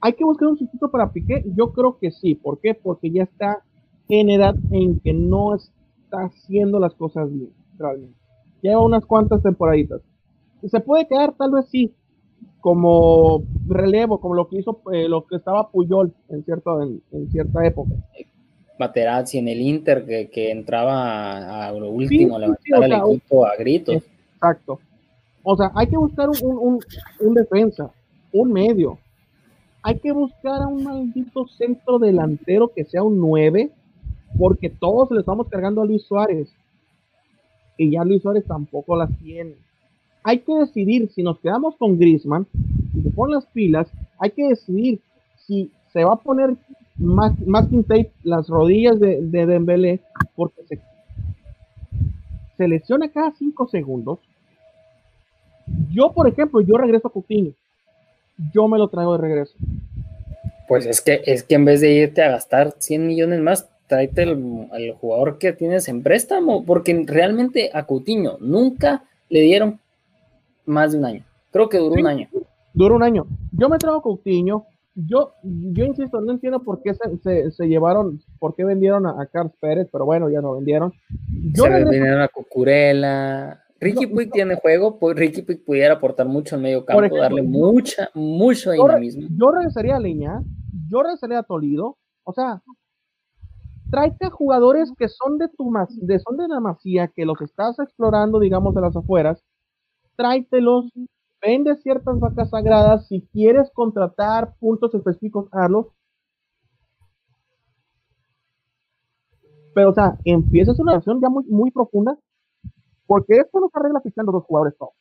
hay 0.00 0.12
que 0.14 0.24
buscar 0.24 0.48
un 0.48 0.58
sustituto 0.58 0.90
para 0.90 1.12
Piqué, 1.12 1.44
yo 1.56 1.72
creo 1.72 1.98
que 1.98 2.10
sí, 2.10 2.34
¿por 2.34 2.60
qué? 2.60 2.74
Porque 2.74 3.10
ya 3.10 3.22
está 3.24 3.62
en 4.08 4.30
edad 4.30 4.54
en 4.70 5.00
que 5.00 5.12
no 5.12 5.54
está 5.54 6.24
haciendo 6.24 6.78
las 6.78 6.94
cosas 6.94 7.32
bien, 7.32 7.50
realmente. 7.78 8.14
Lleva 8.62 8.80
unas 8.82 9.04
cuantas 9.04 9.42
temporaditas. 9.42 10.00
Se 10.66 10.80
puede 10.80 11.06
quedar 11.06 11.32
tal 11.34 11.52
vez 11.52 11.66
sí, 11.70 11.92
como 12.60 13.42
relevo, 13.66 14.20
como 14.20 14.34
lo 14.34 14.48
que 14.48 14.58
hizo, 14.58 14.80
eh, 14.92 15.08
lo 15.08 15.26
que 15.26 15.36
estaba 15.36 15.70
Puyol 15.70 16.12
en, 16.28 16.44
cierto, 16.44 16.82
en, 16.82 17.00
en 17.12 17.30
cierta 17.30 17.64
época. 17.66 17.92
Materazzi 18.78 19.38
en 19.38 19.48
el 19.48 19.60
Inter 19.60 20.04
que, 20.04 20.28
que 20.28 20.50
entraba 20.50 21.66
a, 21.66 21.72
lo 21.72 21.90
último, 21.90 22.28
sí, 22.30 22.34
a 22.34 22.38
levantar 22.38 22.62
sí, 22.64 22.72
o 22.72 22.82
el 22.82 22.92
equipo 22.92 23.46
a 23.46 23.56
gritos. 23.56 24.02
Exacto. 24.34 24.78
O 25.42 25.56
sea, 25.56 25.70
hay 25.74 25.86
que 25.86 25.96
buscar 25.96 26.28
un, 26.28 26.36
un, 26.42 26.58
un- 26.58 26.80
un 27.20 27.34
defensa, 27.34 27.90
un 28.32 28.52
medio. 28.52 28.98
Hay 29.82 29.98
que 30.00 30.10
buscar 30.10 30.62
a 30.62 30.66
un 30.66 30.82
maldito 30.82 31.46
centro 31.46 31.98
delantero 32.00 32.68
que 32.74 32.84
sea 32.84 33.02
un 33.04 33.18
9, 33.20 33.70
porque 34.38 34.70
todos 34.70 35.10
le 35.10 35.20
estamos 35.20 35.48
cargando 35.48 35.82
a 35.82 35.86
Luis 35.86 36.02
Suárez. 36.04 36.48
Y 37.78 37.90
ya 37.90 38.04
Luis 38.04 38.22
Suárez 38.22 38.44
tampoco 38.46 38.96
las 38.96 39.10
tiene. 39.18 39.54
Hay 40.22 40.40
que 40.40 40.54
decidir 40.54 41.10
si 41.14 41.22
nos 41.22 41.38
quedamos 41.38 41.76
con 41.76 41.98
Griezmann, 41.98 42.46
si 42.92 43.02
se 43.02 43.10
ponen 43.10 43.36
las 43.36 43.46
pilas, 43.46 43.88
hay 44.18 44.30
que 44.30 44.48
decidir 44.48 45.00
si 45.46 45.70
se 45.92 46.04
va 46.04 46.14
a 46.14 46.16
poner 46.16 46.56
más 46.96 47.38
masking 47.46 47.84
tape 47.84 48.10
las 48.24 48.48
rodillas 48.48 48.98
de, 48.98 49.20
de 49.20 49.46
Dembélé, 49.46 50.00
porque 50.34 50.62
se, 50.68 50.80
se 52.56 52.68
lesiona 52.68 53.08
cada 53.10 53.32
5 53.32 53.68
segundos. 53.68 54.18
Yo, 55.92 56.12
por 56.12 56.28
ejemplo, 56.28 56.60
yo 56.60 56.76
regreso 56.76 57.08
a 57.08 57.12
Coutinho. 57.12 57.52
Yo 58.52 58.68
me 58.68 58.78
lo 58.78 58.88
traigo 58.88 59.12
de 59.16 59.22
regreso. 59.22 59.54
Pues 60.68 60.86
es 60.86 61.00
que, 61.00 61.22
es 61.26 61.42
que 61.42 61.54
en 61.54 61.64
vez 61.64 61.80
de 61.80 61.92
irte 61.92 62.22
a 62.22 62.30
gastar 62.30 62.74
100 62.78 63.06
millones 63.06 63.40
más, 63.40 63.68
tráete 63.86 64.22
el, 64.24 64.66
al 64.72 64.92
jugador 64.92 65.38
que 65.38 65.52
tienes 65.52 65.88
en 65.88 66.02
préstamo, 66.02 66.64
porque 66.64 67.04
realmente 67.06 67.70
a 67.72 67.84
Coutinho 67.86 68.36
nunca 68.40 69.04
le 69.28 69.40
dieron 69.40 69.78
más 70.64 70.92
de 70.92 70.98
un 70.98 71.04
año. 71.04 71.24
Creo 71.52 71.68
que 71.68 71.78
duró 71.78 71.94
Sí. 71.94 72.00
un 72.00 72.06
año. 72.08 72.28
Dura 72.74 72.94
un 72.94 73.02
año. 73.02 73.26
Yo 73.52 73.68
me 73.68 73.78
traigo 73.78 73.98
a 73.98 74.02
Coutinho. 74.02 74.66
Yo, 74.94 75.32
yo 75.42 75.84
insisto, 75.84 76.20
no 76.22 76.32
entiendo 76.32 76.62
por 76.62 76.82
qué 76.82 76.94
se, 76.94 77.16
se- 77.18 77.50
se 77.50 77.66
llevaron, 77.68 78.20
por 78.38 78.54
qué 78.54 78.64
vendieron 78.64 79.06
a, 79.06 79.20
a 79.20 79.26
Carlos 79.26 79.52
Pérez, 79.60 79.88
pero 79.92 80.06
bueno, 80.06 80.30
ya 80.30 80.40
no 80.40 80.54
vendieron. 80.54 80.92
Yo 81.52 81.64
Se 81.64 81.68
regreso- 81.70 81.90
vinieron 81.90 82.22
a 82.22 82.28
Cucurella. 82.28 83.62
Ricky 83.78 84.06
No, 84.06 84.12
Puig 84.14 84.30
tiene 84.30 84.54
juego, 84.56 84.98
pues 84.98 85.16
Ricky 85.16 85.42
Puig 85.42 85.62
pudiera 85.64 85.94
aportar 85.94 86.26
mucho 86.26 86.56
en 86.56 86.62
medio 86.62 86.84
campo, 86.86 87.00
ejemplo, 87.02 87.20
darle 87.20 87.42
mucha, 87.42 88.08
mucho 88.14 88.74
yo, 88.74 88.82
dinamismo. 88.86 89.28
yo 89.38 89.50
regresaría 89.50 89.96
a 89.96 90.00
Leña, 90.00 90.42
yo 90.88 91.02
regresaría 91.02 91.40
a 91.40 91.42
Tolido. 91.42 91.98
O 92.24 92.32
sea, 92.32 92.62
tráete 93.90 94.26
a 94.26 94.30
jugadores 94.30 94.92
que 94.98 95.08
son 95.08 95.38
de 95.38 95.48
tu 95.48 95.72
de, 96.00 96.18
son 96.20 96.36
de 96.36 96.48
la 96.48 96.60
masía, 96.60 97.08
que 97.08 97.24
los 97.24 97.40
estás 97.40 97.78
explorando, 97.78 98.38
digamos, 98.38 98.74
de 98.74 98.80
las 98.80 98.96
afueras. 98.96 99.42
Tráetelos, 100.16 100.90
vende 101.40 101.76
ciertas 101.76 102.18
vacas 102.18 102.50
sagradas. 102.50 103.06
Si 103.08 103.26
quieres 103.32 103.70
contratar 103.72 104.54
puntos 104.58 104.94
específicos, 104.94 105.48
hazlo. 105.52 105.92
Pero, 109.74 109.90
o 109.90 109.94
sea, 109.94 110.16
empiezas 110.24 110.78
una 110.78 110.92
relación 110.92 111.20
ya 111.20 111.28
muy, 111.28 111.44
muy 111.44 111.70
profunda, 111.70 112.18
porque 113.06 113.34
esto 113.34 113.60
no 113.60 113.68
se 113.68 113.78
arregla 113.78 114.00
fichando 114.00 114.32
dos 114.32 114.44
jugadores 114.44 114.74
todos. 114.78 114.94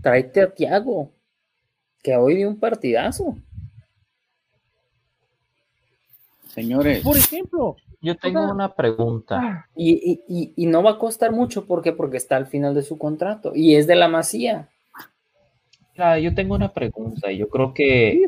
Tráete 0.00 0.40
a 0.40 0.52
Tiago, 0.52 1.12
que 2.02 2.16
hoy 2.16 2.36
dio 2.36 2.48
un 2.48 2.58
partidazo. 2.58 3.36
Señores, 6.52 7.02
Por 7.02 7.16
ejemplo, 7.16 7.76
Yo 8.02 8.16
tengo 8.16 8.42
sea, 8.44 8.52
una 8.52 8.74
pregunta. 8.74 9.38
ah, 9.42 9.66
Y, 9.74 9.92
y- 10.12 10.20
y- 10.28 10.52
y 10.56 10.66
no 10.66 10.82
va 10.82 10.92
a 10.92 10.98
costar 10.98 11.32
mucho, 11.32 11.66
¿por 11.66 11.82
qué? 11.82 11.92
Porque 11.92 12.18
está 12.18 12.36
al 12.36 12.46
final 12.46 12.74
de 12.74 12.82
su 12.82 12.98
contrato 12.98 13.52
y 13.54 13.76
es 13.76 13.86
de 13.86 13.94
la 13.96 14.08
masía. 14.08 14.68
Mira, 15.94 16.18
yo 16.18 16.34
tengo 16.34 16.54
una 16.54 16.72
pregunta 16.72 17.30
y 17.32 17.38
yo 17.38 17.48
creo 17.48 17.72
que 17.74 18.20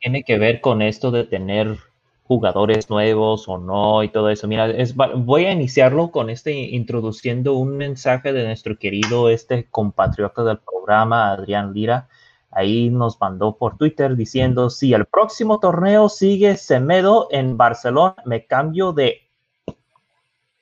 tiene 0.00 0.22
que 0.24 0.38
ver 0.38 0.60
con 0.60 0.82
esto 0.82 1.10
de 1.10 1.24
tener 1.24 1.76
jugadores 2.24 2.88
nuevos 2.90 3.48
o 3.48 3.58
no 3.58 4.02
y 4.02 4.08
todo 4.08 4.30
eso. 4.30 4.46
Mira, 4.48 4.70
es, 4.70 4.96
va- 4.96 5.12
voy 5.14 5.46
a 5.46 5.52
iniciarlo 5.52 6.10
con 6.10 6.30
este 6.30 6.52
introduciendo 6.52 7.54
un 7.54 7.76
mensaje 7.76 8.32
de 8.32 8.44
nuestro 8.44 8.78
querido 8.78 9.28
este 9.30 9.64
compatriota 9.70 10.44
del 10.44 10.58
programa, 10.58 11.30
Adrián 11.32 11.72
Lira. 11.72 12.08
Ahí 12.54 12.88
nos 12.88 13.20
mandó 13.20 13.56
por 13.56 13.76
Twitter 13.76 14.14
diciendo, 14.14 14.70
si 14.70 14.94
el 14.94 15.06
próximo 15.06 15.58
torneo 15.58 16.08
sigue 16.08 16.56
Semedo 16.56 17.28
en 17.30 17.56
Barcelona, 17.56 18.14
me 18.24 18.46
cambio 18.46 18.92
de 18.92 19.22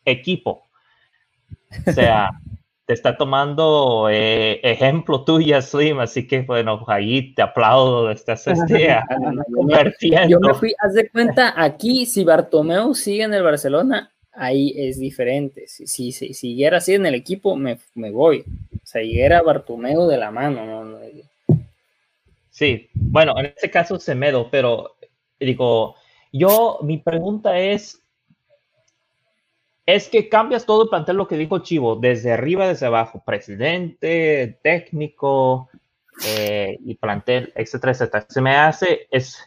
equipo. 0.05 0.65
O 1.87 1.93
sea, 1.93 2.31
te 2.87 2.95
está 2.95 3.17
tomando 3.17 4.09
eh, 4.11 4.61
ejemplo 4.63 5.25
tuya, 5.25 5.61
Slim, 5.61 6.01
así 6.01 6.27
que 6.27 6.43
bueno, 6.43 6.83
ahí 6.89 7.35
te 7.35 7.43
aplaudo, 7.43 8.11
estás 8.11 8.47
este, 8.47 8.89
Yo 9.21 9.31
me, 9.31 9.45
convirtiendo. 9.55 10.29
yo 10.29 10.41
me 10.41 10.55
fui, 10.55 10.75
haz 10.79 10.95
de 10.95 11.11
cuenta, 11.11 11.55
aquí, 11.57 12.07
si 12.07 12.25
Bartomeu 12.25 12.95
sigue 12.95 13.25
en 13.25 13.35
el 13.35 13.43
Barcelona, 13.43 14.11
ahí 14.33 14.73
es 14.77 14.99
diferente. 14.99 15.67
Si, 15.67 15.87
si, 15.87 16.11
si 16.13 16.33
siguiera 16.33 16.79
así 16.79 16.95
en 16.95 17.07
el 17.07 17.15
equipo, 17.15 17.55
me, 17.55 17.79
me 17.95 18.11
voy. 18.11 18.45
O 18.75 18.87
sea, 18.87 19.03
llegara 19.03 19.43
Bartumeo 19.43 20.09
de 20.09 20.17
la 20.17 20.31
mano. 20.31 20.85
¿no? 20.85 20.99
Sí, 22.63 22.89
bueno, 22.95 23.35
en 23.39 23.47
este 23.47 23.73
caso 23.73 23.99
Semedo, 23.99 24.49
pero 24.49 24.95
digo, 25.41 25.97
yo, 26.33 26.79
mi 26.83 26.97
pregunta 26.99 27.59
es, 27.59 28.01
es 29.85 30.09
que 30.09 30.29
cambias 30.29 30.65
todo 30.65 30.85
el 30.85 30.89
plantel, 30.89 31.17
lo 31.17 31.27
que 31.27 31.37
dijo 31.37 31.59
Chivo, 31.59 31.97
desde 31.97 32.31
arriba, 32.31 32.69
desde 32.69 32.87
abajo, 32.87 33.21
presidente, 33.27 34.61
técnico 34.63 35.71
eh, 36.25 36.79
y 36.85 36.95
plantel, 36.95 37.53
etcétera, 37.57 37.95
etcétera. 37.95 38.27
Se 38.29 38.41
me 38.41 38.55
hace, 38.55 39.09
es 39.11 39.43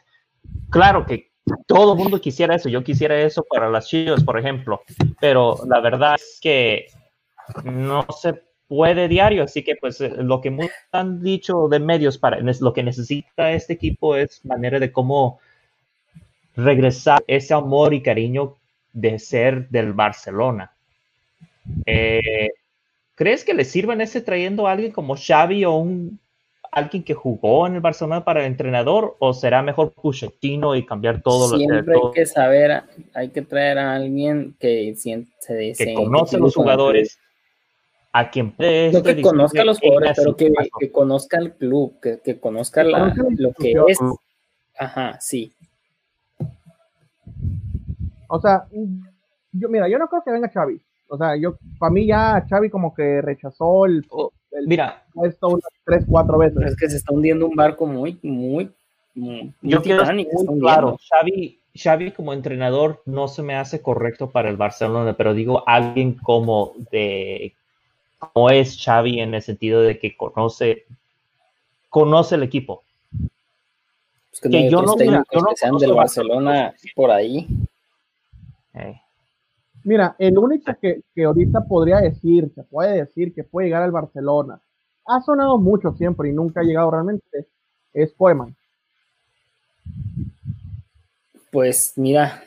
claro 0.70 1.06
que 1.06 1.32
todo 1.68 1.94
el 1.94 1.98
mundo 1.98 2.20
quisiera 2.20 2.56
eso, 2.56 2.68
yo 2.68 2.84
quisiera 2.84 3.18
eso 3.18 3.46
para 3.50 3.70
las 3.70 3.88
Chivas, 3.88 4.26
por 4.26 4.38
ejemplo, 4.38 4.82
pero 5.22 5.60
la 5.70 5.80
verdad 5.80 6.16
es 6.16 6.38
que 6.42 6.88
no 7.64 8.06
se 8.10 8.44
puede 8.68 9.08
diario, 9.08 9.44
así 9.44 9.64
que 9.64 9.76
pues 9.76 10.02
eh, 10.02 10.12
lo 10.18 10.42
que 10.42 10.52
muchos 10.52 10.72
han 10.92 11.22
dicho 11.22 11.68
de 11.68 11.80
medios 11.80 12.18
para 12.18 12.40
lo 12.40 12.74
que 12.74 12.84
necesita 12.84 13.52
este 13.52 13.74
equipo 13.74 14.16
es 14.16 14.44
manera 14.46 14.80
de 14.80 14.92
cómo 14.92 15.40
regresar 16.56 17.24
ese 17.28 17.54
amor 17.54 17.94
y 17.94 18.02
cariño 18.02 18.56
de 18.94 19.20
ser 19.20 19.70
del 19.70 19.94
Barcelona. 19.94 20.72
Eh, 21.86 22.50
¿Crees 23.16 23.44
que 23.44 23.54
le 23.54 23.66
sirven 23.66 24.02
ese 24.02 24.22
trayendo 24.22 24.68
a 24.68 24.72
alguien 24.72 24.92
como 24.92 25.16
Xavi 25.16 25.66
o 25.66 25.74
un 25.74 26.20
alguien 26.76 27.04
que 27.04 27.14
jugó 27.14 27.66
en 27.68 27.76
el 27.76 27.80
Barcelona 27.80 28.26
para 28.26 28.42
el 28.42 28.48
entrenador 28.48 29.16
o 29.20 29.34
será 29.34 29.64
mejor 29.64 29.94
Puchetino 29.94 30.76
y 30.76 30.86
cambiar 30.86 31.22
todo 31.22 31.58
Siempre 31.58 31.96
lo 31.96 32.12
que 32.12 32.20
hay 32.20 32.26
que 32.26 32.26
saber, 32.26 32.84
hay 33.14 33.30
que 33.30 33.42
traer 33.44 33.78
a 33.78 33.96
alguien 33.96 34.56
que 34.60 34.94
se, 34.96 35.26
que 35.78 35.94
conoce 35.94 36.36
a 36.36 36.40
los 36.40 36.54
jugadores, 36.54 37.18
a 38.18 38.30
quien 38.30 38.52
puede 38.52 38.94
no 38.94 39.04
que 39.04 39.22
conozca 39.22 39.62
a 39.62 39.66
los 39.66 39.78
jugadores, 39.78 40.14
pero 40.16 40.38
que, 40.38 40.50
que, 40.80 40.90
conozca 40.90 41.38
el 41.38 41.52
club, 41.52 42.00
que, 42.02 42.22
que 42.24 42.40
conozca 42.40 42.82
la, 42.82 43.14
lo 43.14 43.52
que 43.52 43.74
es. 43.90 44.00
Ajá, 44.78 45.20
sí. 45.20 45.52
O 48.30 48.40
sea, 48.40 48.68
yo, 49.52 49.68
mira, 49.68 49.90
yo 49.90 50.00
no 50.00 50.08
creo 50.08 50.24
que 50.24 50.32
venga 50.32 50.48
Xavi. 50.48 50.80
O 51.10 51.18
sea, 51.18 51.36
yo, 51.36 51.58
para 51.78 51.92
mí 51.92 52.08
ya 52.08 52.46
Xavi 52.50 52.70
como 52.70 52.94
que 52.96 53.22
rechazó 53.22 53.86
el, 53.86 54.06
el 54.52 54.66
mira, 54.66 55.04
esto 55.26 55.50
unas 55.50 55.70
tres, 55.84 56.06
cuatro 56.08 56.38
veces. 56.38 56.68
Es 56.68 56.78
que 56.78 56.90
se 56.90 56.96
está 56.96 57.14
hundiendo 57.14 57.46
un 57.46 57.56
barco 57.56 57.86
muy, 57.86 58.18
muy, 58.24 58.72
muy 59.14 59.54
yo 59.62 59.82
quiero 59.82 60.06
muy 60.06 60.60
claro, 60.62 60.98
Xavi, 61.10 61.60
Xavi 61.76 62.12
como 62.12 62.32
entrenador 62.32 63.02
no 63.06 63.28
se 63.28 63.44
me 63.44 63.58
hace 63.58 63.82
correcto 63.82 64.30
para 64.30 64.50
el 64.50 64.56
Barcelona, 64.56 65.18
pero 65.18 65.34
digo 65.34 65.68
alguien 65.68 66.14
como 66.14 66.72
de 66.92 67.54
como 68.20 68.50
es 68.50 68.82
Xavi 68.84 69.20
en 69.20 69.34
el 69.34 69.42
sentido 69.42 69.82
de 69.82 70.00
que 70.00 70.16
conoce 70.16 70.86
conoce 71.90 72.36
el 72.36 72.44
equipo. 72.44 72.84
Es 74.34 74.42
que, 74.42 74.50
que 74.50 74.70
yo 74.70 74.82
no, 74.82 74.96
mira, 74.98 75.24
yo 75.32 75.40
no 75.40 75.48
que 75.48 75.56
sean 75.56 75.78
del 75.78 75.94
Barcelona 75.94 76.74
por 76.94 77.10
ahí. 77.10 77.48
Mira, 79.86 80.16
el 80.20 80.38
único 80.38 80.74
que, 80.82 81.04
que, 81.14 81.24
ahorita 81.24 81.62
podría 81.62 81.98
decir, 81.98 82.52
se 82.54 82.64
puede 82.64 82.98
decir 82.98 83.34
que 83.34 83.46
puede 83.46 83.68
llegar 83.68 83.84
al 83.84 83.92
Barcelona, 83.92 84.60
ha 85.06 85.22
sonado 85.22 85.58
mucho 85.58 85.94
siempre 85.94 86.30
y 86.30 86.34
nunca 86.34 86.60
ha 86.60 86.64
llegado 86.64 86.92
realmente, 86.92 87.48
es 87.94 88.12
Poeman. 88.12 88.54
Pues 91.52 91.94
mira, 91.96 92.44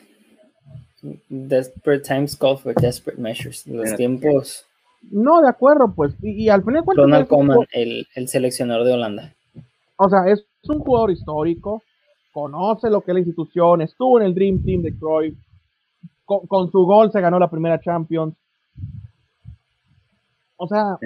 desperate 1.29 2.03
times 2.03 2.35
call 2.35 2.57
for 2.57 2.75
desperate 2.75 3.19
measures. 3.19 3.65
Los 3.65 3.95
tiempos. 3.95 4.68
No, 5.01 5.41
de 5.41 5.49
acuerdo, 5.49 5.93
pues. 5.95 6.15
Y, 6.21 6.43
y 6.43 6.49
al 6.49 6.63
final. 6.63 6.83
Ronald 6.95 7.27
Koeman, 7.27 7.59
el, 7.71 8.07
el 8.15 8.27
seleccionador 8.27 8.85
de 8.85 8.93
Holanda. 8.93 9.33
O 9.97 10.09
sea, 10.09 10.27
es 10.27 10.45
un 10.67 10.79
jugador 10.79 11.11
histórico, 11.11 11.83
conoce 12.31 12.89
lo 12.89 13.01
que 13.01 13.11
es 13.11 13.13
la 13.13 13.19
institución, 13.19 13.81
estuvo 13.81 14.19
en 14.19 14.27
el 14.27 14.35
Dream 14.35 14.63
Team 14.63 14.81
de 14.81 14.97
Cruyff, 14.97 15.37
con, 16.25 16.71
su 16.71 16.85
gol 16.85 17.11
se 17.11 17.21
ganó 17.21 17.39
la 17.39 17.49
primera 17.49 17.79
Champions. 17.81 18.35
O 20.57 20.67
sea, 20.67 20.97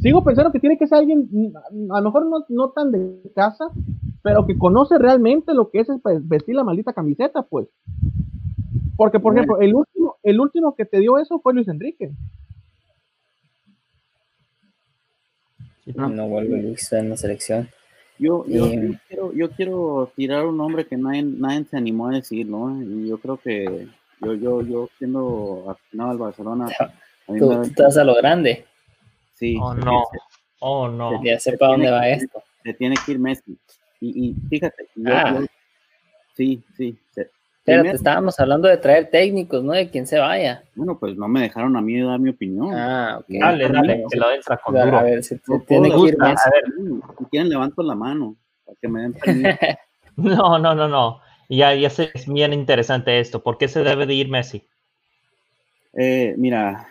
sigo 0.00 0.22
pensando 0.22 0.52
que 0.52 0.60
tiene 0.60 0.78
que 0.78 0.86
ser 0.86 0.98
alguien, 0.98 1.52
a 1.90 2.00
lo 2.00 2.04
mejor 2.04 2.26
no, 2.26 2.44
no, 2.48 2.70
tan 2.70 2.92
de 2.92 3.32
casa, 3.34 3.66
pero 4.22 4.46
que 4.46 4.56
conoce 4.56 4.98
realmente 4.98 5.54
lo 5.54 5.70
que 5.70 5.80
es 5.80 5.88
vestir 6.22 6.54
la 6.54 6.64
maldita 6.64 6.92
camiseta, 6.92 7.42
pues. 7.42 7.68
Porque, 8.96 9.18
por 9.20 9.34
ejemplo, 9.34 9.60
el 9.60 9.74
último, 9.74 10.16
el 10.22 10.40
último 10.40 10.74
que 10.74 10.84
te 10.84 11.00
dio 11.00 11.18
eso 11.18 11.40
fue 11.40 11.54
Luis 11.54 11.68
Enrique. 11.68 12.10
No 15.86 16.28
vuelve 16.28 16.62
Luis 16.62 16.92
en 16.92 17.10
la 17.10 17.16
selección. 17.16 17.68
Yo, 18.18 18.44
yo, 18.46 18.70
quiero, 19.08 19.32
yo 19.32 19.50
quiero 19.50 20.12
tirar 20.14 20.46
un 20.46 20.56
nombre 20.56 20.86
que 20.86 20.96
nadie, 20.96 21.22
nadie 21.22 21.64
se 21.64 21.76
animó 21.76 22.08
a 22.08 22.12
decir, 22.12 22.46
¿no? 22.46 22.80
Y 22.80 23.08
yo 23.08 23.18
creo 23.18 23.36
que 23.36 23.88
yo, 24.20 24.34
yo, 24.34 24.62
yo 24.62 24.88
siendo 24.98 25.64
aficionado 25.68 26.10
al 26.12 26.18
Barcelona. 26.18 26.66
Tú, 27.26 27.62
estás 27.62 27.96
a 27.96 28.04
lo 28.04 28.14
grande. 28.14 28.64
Sí. 29.34 29.56
Oh, 29.60 29.74
no. 29.74 30.04
Oh, 30.60 30.88
no. 30.88 31.22
Ya 31.24 31.40
sé 31.40 31.56
para 31.56 31.72
dónde 31.72 31.90
va 31.90 32.08
esto. 32.08 32.42
Se 32.62 32.74
tiene 32.74 32.94
que 33.04 33.12
ir 33.12 33.18
Messi. 33.18 33.58
Y, 34.00 34.28
y 34.28 34.34
fíjate, 34.48 34.88
yo, 34.94 35.12
ah. 35.12 35.38
yo, 35.40 35.46
sí, 36.36 36.62
sí. 36.76 36.96
Pero 37.64 37.82
te 37.84 37.90
estábamos 37.90 38.38
hablando 38.40 38.66
de 38.66 38.76
traer 38.76 39.08
técnicos, 39.08 39.62
no 39.62 39.72
de 39.72 39.88
quién 39.88 40.06
se 40.06 40.18
vaya. 40.18 40.64
Bueno, 40.74 40.98
pues 40.98 41.16
no 41.16 41.28
me 41.28 41.42
dejaron 41.42 41.76
a 41.76 41.80
mí 41.80 42.00
dar 42.00 42.18
mi 42.18 42.30
opinión. 42.30 42.74
Ah, 42.74 43.18
ok. 43.20 43.26
Dale, 43.28 43.68
dale, 43.68 44.04
que 44.10 44.18
lo 44.18 44.32
entra 44.32 44.56
con 44.56 44.74
duro. 44.74 44.98
A 44.98 45.02
ver, 45.04 45.22
si 45.22 45.38
tiene 45.68 45.90
que 45.90 46.08
ir 46.08 46.18
más. 46.18 46.44
A 46.44 46.50
ver, 46.50 46.64
si 47.18 47.24
quieren 47.26 47.48
levanto 47.48 47.82
la 47.82 47.94
mano 47.94 48.36
para 48.64 48.76
que 48.80 48.88
me 48.88 49.02
den 49.02 49.12
permiso. 49.12 49.58
no, 50.16 50.58
no, 50.58 50.74
no, 50.74 50.88
no. 50.88 51.20
Ya, 51.48 51.74
ya 51.74 51.90
sé, 51.90 52.10
es 52.14 52.26
bien 52.26 52.52
interesante 52.52 53.20
esto. 53.20 53.42
¿Por 53.42 53.58
qué 53.58 53.68
se 53.68 53.84
debe 53.84 54.06
de 54.06 54.14
ir 54.14 54.28
Messi? 54.28 54.66
Eh, 55.92 56.34
mira, 56.36 56.88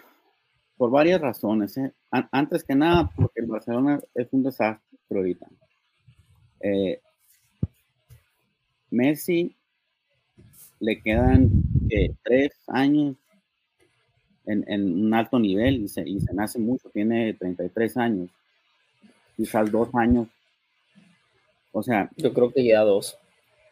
por 0.77 0.89
varias 0.89 1.19
razones. 1.19 1.76
¿eh? 1.77 1.91
Antes 2.31 2.64
que 2.64 2.76
nada, 2.76 3.10
porque 3.15 3.41
el 3.41 3.48
Barcelona 3.48 3.99
es 4.15 4.27
un 4.31 4.43
desastre 4.43 4.81
ahorita. 5.10 5.48
Eh, 6.61 7.02
Messi 8.91 9.56
le 10.82 11.02
quedan 11.02 11.49
eh, 11.90 12.14
tres 12.24 12.52
años 12.68 13.16
en, 14.45 14.66
en, 14.68 15.06
un 15.06 15.14
alto 15.14 15.40
nivel 15.40 15.84
y 15.84 15.88
se, 15.88 16.02
y 16.02 16.20
se 16.20 16.34
nace 16.34 16.60
mucho, 16.60 16.90
tiene 16.90 17.34
33 17.36 17.98
años, 17.98 18.30
quizás 19.38 19.72
dos 19.72 19.90
años. 19.94 20.28
O 21.72 21.84
sea, 21.84 22.10
yo 22.18 22.34
creo 22.34 22.52
que 22.52 22.66
ya 22.66 22.82
dos. 22.82 23.18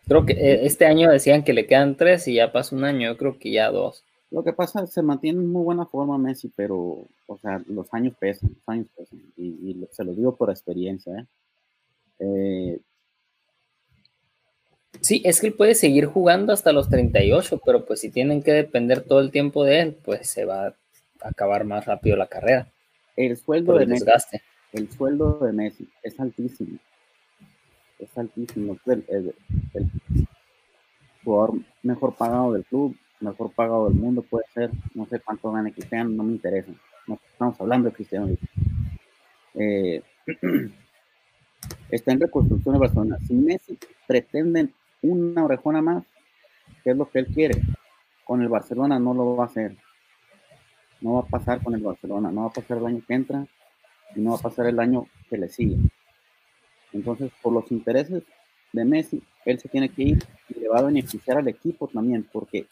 Creo 0.08 0.26
que 0.26 0.34
eh, 0.34 0.66
este 0.66 0.86
año 0.86 1.10
decían 1.10 1.44
que 1.44 1.54
le 1.54 1.66
quedan 1.66 1.98
tres 1.98 2.28
y 2.28 2.36
ya 2.36 2.52
pasó 2.52 2.76
un 2.76 2.86
año, 2.86 3.12
yo 3.12 3.18
creo 3.18 3.38
que 3.38 3.52
ya 3.52 3.72
dos. 3.72 4.06
Lo 4.32 4.44
que 4.44 4.54
pasa 4.54 4.80
es 4.80 4.86
que 4.86 4.94
se 4.94 5.02
mantiene 5.02 5.40
en 5.40 5.52
muy 5.52 5.64
buena 5.64 5.88
forma 5.88 6.20
Messi, 6.20 6.52
pero, 6.56 7.08
o 7.26 7.38
sea, 7.42 7.62
los 7.68 7.92
años 7.94 8.14
pesan, 8.20 8.52
los 8.56 8.70
años 8.70 8.88
pesan, 8.96 9.20
y, 9.36 9.48
y 9.48 9.88
se 9.92 10.04
lo 10.04 10.14
digo 10.14 10.36
por 10.36 10.52
experiencia. 10.52 11.14
¿eh? 11.20 11.26
Eh, 12.20 12.80
Sí, 15.02 15.22
es 15.24 15.40
que 15.40 15.48
él 15.48 15.54
puede 15.54 15.76
seguir 15.76 16.06
jugando 16.06 16.52
hasta 16.52 16.74
los 16.74 16.90
38, 16.90 17.62
pero 17.66 17.86
pues 17.86 18.02
si 18.02 18.10
tienen 18.10 18.44
que 18.44 18.52
depender 18.52 19.02
todo 19.02 19.20
el 19.22 19.32
tiempo 19.32 19.64
de 19.64 19.80
él, 19.82 19.98
pues 20.04 20.30
se 20.30 20.46
va 20.46 20.68
a 20.68 20.76
acabar 21.22 21.64
más 21.64 21.86
rápido 21.86 22.18
la 22.18 22.28
carrera. 22.28 22.68
El 23.16 23.38
sueldo 23.38 23.78
de 23.78 23.86
Messi, 23.86 24.06
el 24.74 24.90
sueldo 24.92 25.40
de 25.40 25.52
Messi 25.52 25.90
es 26.04 26.20
altísimo. 26.20 26.80
Es 27.98 28.18
altísimo. 28.18 28.78
El, 28.86 29.04
el, 29.74 29.92
jugador 31.24 31.60
mejor 31.84 32.16
pagado 32.16 32.54
del 32.54 32.66
club, 32.66 32.96
mejor 33.20 33.52
pagado 33.52 33.90
del 33.90 33.96
mundo 33.96 34.22
puede 34.22 34.46
ser. 34.54 34.72
No 34.94 35.06
sé 35.06 35.20
cuánto 35.20 35.52
gane 35.52 35.74
Cristiano, 35.74 36.10
no 36.10 36.24
me 36.24 36.34
interesa. 36.34 36.72
No 37.08 37.20
estamos 37.32 37.60
hablando 37.60 37.90
de 37.90 37.96
Cristiano. 37.96 38.30
Eh, 39.56 40.02
está 41.90 42.12
en 42.12 42.20
reconstrucción 42.20 42.74
de 42.74 42.80
Barcelona. 42.80 43.18
Si 43.28 43.34
Messi 43.34 43.78
pretenden 44.08 44.74
una 45.02 45.46
orejona 45.46 45.82
más, 45.82 46.04
que 46.84 46.92
es 46.92 46.98
lo 46.98 47.10
que 47.10 47.20
él 47.20 47.28
quiere. 47.28 47.62
Con 48.24 48.42
el 48.42 48.48
Barcelona 48.48 49.00
no 49.00 49.14
lo 49.14 49.36
va 49.36 49.46
a 49.46 49.48
hacer. 49.48 49.76
No 51.02 51.14
va 51.14 51.20
a 51.22 51.26
pasar 51.26 51.64
con 51.64 51.74
el 51.74 51.82
Barcelona, 51.82 52.32
no 52.32 52.42
va 52.42 52.48
a 52.48 52.54
pasar 52.54 52.78
el 52.78 52.86
año 52.86 53.02
que 53.08 53.14
entra 53.14 53.48
y 54.16 54.22
no 54.22 54.32
va 54.32 54.38
a 54.38 54.42
pasar 54.42 54.68
el 54.68 54.80
año 54.80 55.08
que 55.30 55.38
le 55.38 55.50
sigue. 55.50 55.78
Entonces, 56.92 57.32
por 57.42 57.54
los 57.54 57.72
intereses 57.72 58.24
de 58.74 58.86
Messi, 58.86 59.22
él 59.46 59.60
se 59.60 59.70
tiene 59.70 59.90
que 59.90 60.04
ir 60.04 60.24
y 60.50 60.60
le 60.60 60.68
va 60.68 60.80
a 60.80 60.84
beneficiar 60.84 61.38
al 61.38 61.48
equipo 61.48 61.88
también, 61.88 62.28
porque 62.32 62.66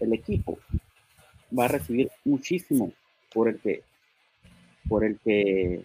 el 0.00 0.12
equipo 0.12 0.58
va 1.56 1.64
a 1.64 1.68
recibir 1.68 2.10
muchísimo 2.24 2.92
por 3.32 3.48
el 3.48 3.58
que 3.58 3.82
por 4.88 5.04
el 5.04 5.18
que 5.20 5.84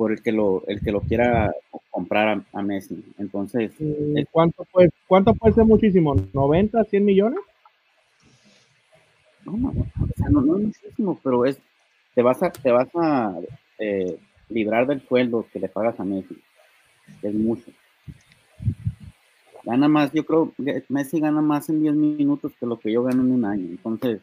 por 0.00 0.12
el 0.12 0.22
que 0.22 0.32
lo, 0.32 0.64
el 0.66 0.80
que 0.80 0.92
lo 0.92 1.02
quiera 1.02 1.54
comprar 1.90 2.42
a, 2.54 2.62
Messi. 2.62 3.04
Entonces, 3.18 3.70
mm, 3.78 4.20
¿cuánto 4.30 4.64
puede, 4.64 4.88
cuánto 5.06 5.34
puede 5.34 5.54
ser 5.54 5.66
muchísimo? 5.66 6.14
¿90, 6.14 6.88
100 6.88 7.04
millones? 7.04 7.40
No, 9.44 9.58
no, 9.58 9.74
no, 10.30 10.40
no, 10.40 10.56
es 10.56 10.62
muchísimo, 10.62 11.20
pero 11.22 11.44
es, 11.44 11.58
te 12.14 12.22
vas 12.22 12.42
a, 12.42 12.50
te 12.50 12.70
vas 12.70 12.88
a 12.94 13.34
eh, 13.78 14.18
librar 14.48 14.86
del 14.86 15.06
sueldo 15.06 15.44
que 15.52 15.60
le 15.60 15.68
pagas 15.68 16.00
a 16.00 16.04
Messi. 16.04 16.34
Es 17.20 17.34
mucho. 17.34 17.70
Gana 19.64 19.86
más, 19.86 20.14
yo 20.14 20.24
creo, 20.24 20.54
Messi 20.88 21.20
gana 21.20 21.42
más 21.42 21.68
en 21.68 21.82
10 21.82 21.94
minutos 21.94 22.52
que 22.58 22.64
lo 22.64 22.80
que 22.80 22.90
yo 22.90 23.02
gano 23.02 23.20
en 23.20 23.32
un 23.32 23.44
año. 23.44 23.66
Entonces, 23.68 24.22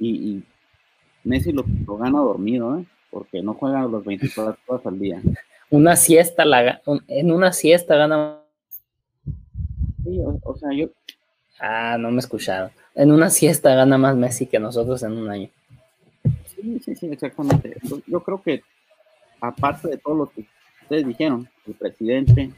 y, 0.00 0.42
Messi 1.22 1.52
lo, 1.52 1.64
gana 1.96 2.18
dormido, 2.18 2.80
¿eh? 2.80 2.84
Porque 3.14 3.42
no 3.42 3.54
juega 3.54 3.82
los 3.82 4.04
24 4.04 4.58
horas 4.66 4.86
al 4.86 4.98
día. 4.98 5.22
Una 5.70 5.94
siesta, 5.94 6.44
la, 6.44 6.82
en 7.06 7.30
una 7.30 7.52
siesta 7.52 7.94
gana. 7.94 8.40
Sí, 10.02 10.18
o, 10.42 10.56
sea, 10.56 10.70
yo. 10.76 10.88
Ah, 11.60 11.96
no 11.96 12.10
me 12.10 12.18
escucharon. 12.18 12.72
En 12.96 13.12
una 13.12 13.30
siesta 13.30 13.72
gana 13.72 13.96
más 13.98 14.16
Messi 14.16 14.46
que 14.46 14.58
nosotros 14.58 15.00
en 15.04 15.12
un 15.12 15.30
año. 15.30 15.48
Sí, 16.46 16.80
sí, 16.84 16.96
sí, 16.96 17.06
exactamente. 17.06 17.76
Yo, 18.08 18.20
creo 18.20 18.42
que, 18.42 18.62
aparte 19.40 19.88
de 19.90 19.98
todo 19.98 20.16
lo 20.16 20.26
que 20.26 20.44
ustedes 20.82 21.06
dijeron, 21.06 21.48
el 21.68 21.74
presidente, 21.74 22.50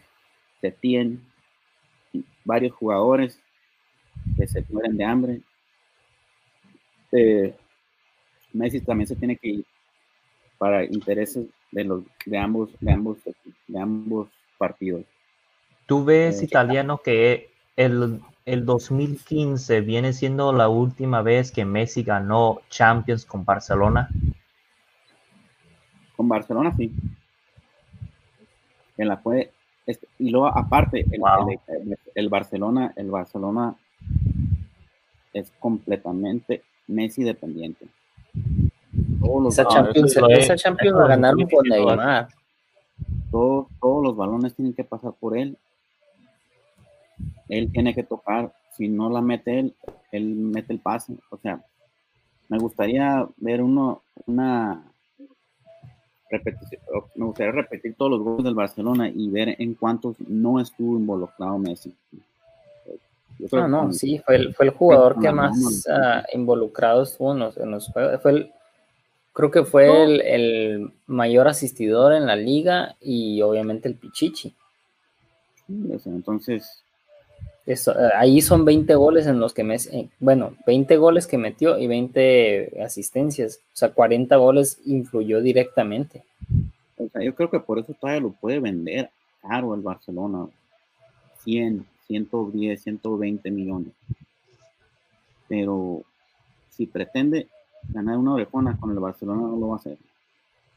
tiene 0.81 1.19
varios 2.45 2.73
jugadores 2.73 3.39
que 4.39 4.49
se 4.49 4.65
mueren 4.71 4.97
de 4.97 5.05
hambre, 5.05 5.41
eh, 7.13 7.55
Messi 8.55 8.81
también 8.81 9.07
se 9.07 9.17
tiene 9.17 9.37
que 9.37 9.49
ir 9.49 9.67
para 10.59 10.85
intereses 10.85 11.47
de 11.73 11.85
los 11.85 12.05
de 12.25 12.39
ambos 12.39 12.71
de 12.81 12.93
ambos 12.93 13.19
de 13.67 13.81
ambos 13.81 14.29
partidos. 14.59 15.05
Tú 15.87 16.05
ves 16.05 16.41
eh, 16.41 16.45
italiano 16.45 16.99
que 16.99 17.51
el, 17.77 18.21
el 18.45 18.65
2015 18.65 19.81
viene 19.83 20.13
siendo 20.13 20.53
la 20.53 20.69
última 20.69 21.23
vez 21.23 21.53
que 21.53 21.65
Messi 21.65 22.03
ganó 22.03 22.61
Champions 22.71 23.25
con 23.25 23.45
Barcelona. 23.45 24.09
Con 26.17 26.29
Barcelona 26.29 26.75
sí. 26.77 26.93
En 28.97 29.09
la 29.09 29.19
fue 29.19 29.53
este, 29.87 30.09
y 30.19 30.31
luego 30.31 30.49
aparte 30.49 31.07
el, 31.11 31.21
el, 32.15 32.29
Barcelona 32.29 32.93
el 32.97 33.11
Barcelona 33.11 33.77
es 35.33 35.53
completamente 35.61 36.63
Messi 36.89 37.23
dependiente. 37.23 37.87
Esa, 39.49 39.67
Champions, 39.67 40.17
esa 40.17 40.57
Champions 40.57 40.97
la 40.99 41.09
ganaron 41.09 41.49
con 41.49 41.69
Neymar. 41.69 42.29
Todos, 43.31 43.67
todos 43.81 44.03
los 44.03 44.17
balones 44.17 44.55
tienen 44.55 44.75
que 44.75 44.85
pasar 44.85 45.13
por 45.19 45.37
él. 45.37 45.57
Él 47.49 47.71
tiene 47.73 47.95
que 47.95 48.03
tocar. 48.03 48.53
Si 48.77 48.89
no 48.89 49.09
la 49.11 49.21
mete 49.21 49.59
él, 49.59 49.75
él 50.13 50.35
mete 50.35 50.73
el 50.73 50.81
pase. 50.81 51.15
O 51.31 51.39
sea, 51.39 51.61
me 52.49 52.59
gustaría 52.59 53.27
ver 53.39 53.63
uno, 53.63 54.03
una 54.27 54.83
repetición. 56.31 56.81
Me 57.15 57.27
gustaría 57.27 57.53
repetir 57.53 57.95
todos 57.97 58.11
los 58.11 58.21
goles 58.21 58.45
del 58.45 58.55
Barcelona 58.55 59.09
y 59.09 59.31
ver 59.31 59.57
en 59.59 59.75
cuántos 59.75 60.17
no 60.21 60.61
estuvo 60.61 60.97
involucrado 60.97 61.59
Messi. 61.59 61.95
Ah, 63.53 63.69
no, 63.69 63.93
sí, 63.93 64.19
fue 64.25 64.37
el, 64.37 64.55
fue 64.55 64.67
el 64.67 64.73
jugador 64.73 65.21
que 65.21 65.31
más 65.31 65.87
uh, 65.87 66.37
involucrado 66.37 67.03
estuvo 67.03 67.33
en 67.33 67.71
los, 67.71 67.89
juegos. 67.89 68.23
Fue 68.23 68.31
el, 68.31 68.53
creo 69.37 69.51
que 69.51 69.65
fue 69.65 70.03
el, 70.03 70.21
el, 70.23 70.93
mayor 71.07 71.47
asistidor 71.47 72.15
en 72.15 72.25
la 72.25 72.37
liga 72.37 72.97
y 73.03 73.43
obviamente 73.43 73.87
el 73.87 73.95
Pichichi. 73.95 74.55
Entonces. 75.69 76.83
Eso, 77.67 77.93
ahí 78.15 78.41
son 78.41 78.65
20 78.65 78.95
goles 78.95 79.27
en 79.27 79.39
los 79.39 79.53
que 79.53 79.63
me. 79.63 79.75
Eh, 79.75 80.09
bueno, 80.21 80.57
20 80.67 80.97
goles 80.97 81.27
que 81.27 81.37
metió 81.37 81.77
y 81.79 81.87
20 81.87 82.81
asistencias. 82.83 83.61
O 83.75 83.77
sea, 83.77 83.91
40 83.91 84.35
goles 84.37 84.81
influyó 84.87 85.43
directamente. 85.43 86.25
O 86.97 87.09
sea, 87.09 87.23
yo 87.23 87.35
creo 87.35 87.51
que 87.51 87.61
por 87.61 87.79
eso 87.79 87.93
todavía 87.93 88.23
lo 88.23 88.31
puede 88.31 88.61
vender 88.61 89.11
caro 89.43 89.75
el 89.75 89.83
Barcelona. 89.83 90.47
100 91.45 91.85
110, 92.07 92.83
120 92.83 93.51
millones. 93.51 93.93
Pero 95.49 96.03
si 96.71 96.87
pretende 96.87 97.49
ganar 97.89 98.19
una 98.19 98.35
orejona 98.35 98.77
con 98.79 98.91
el 98.91 98.99
Barcelona, 98.99 99.43
no 99.43 99.57
lo 99.57 99.69
va 99.69 99.75
a 99.75 99.79
hacer. 99.79 99.99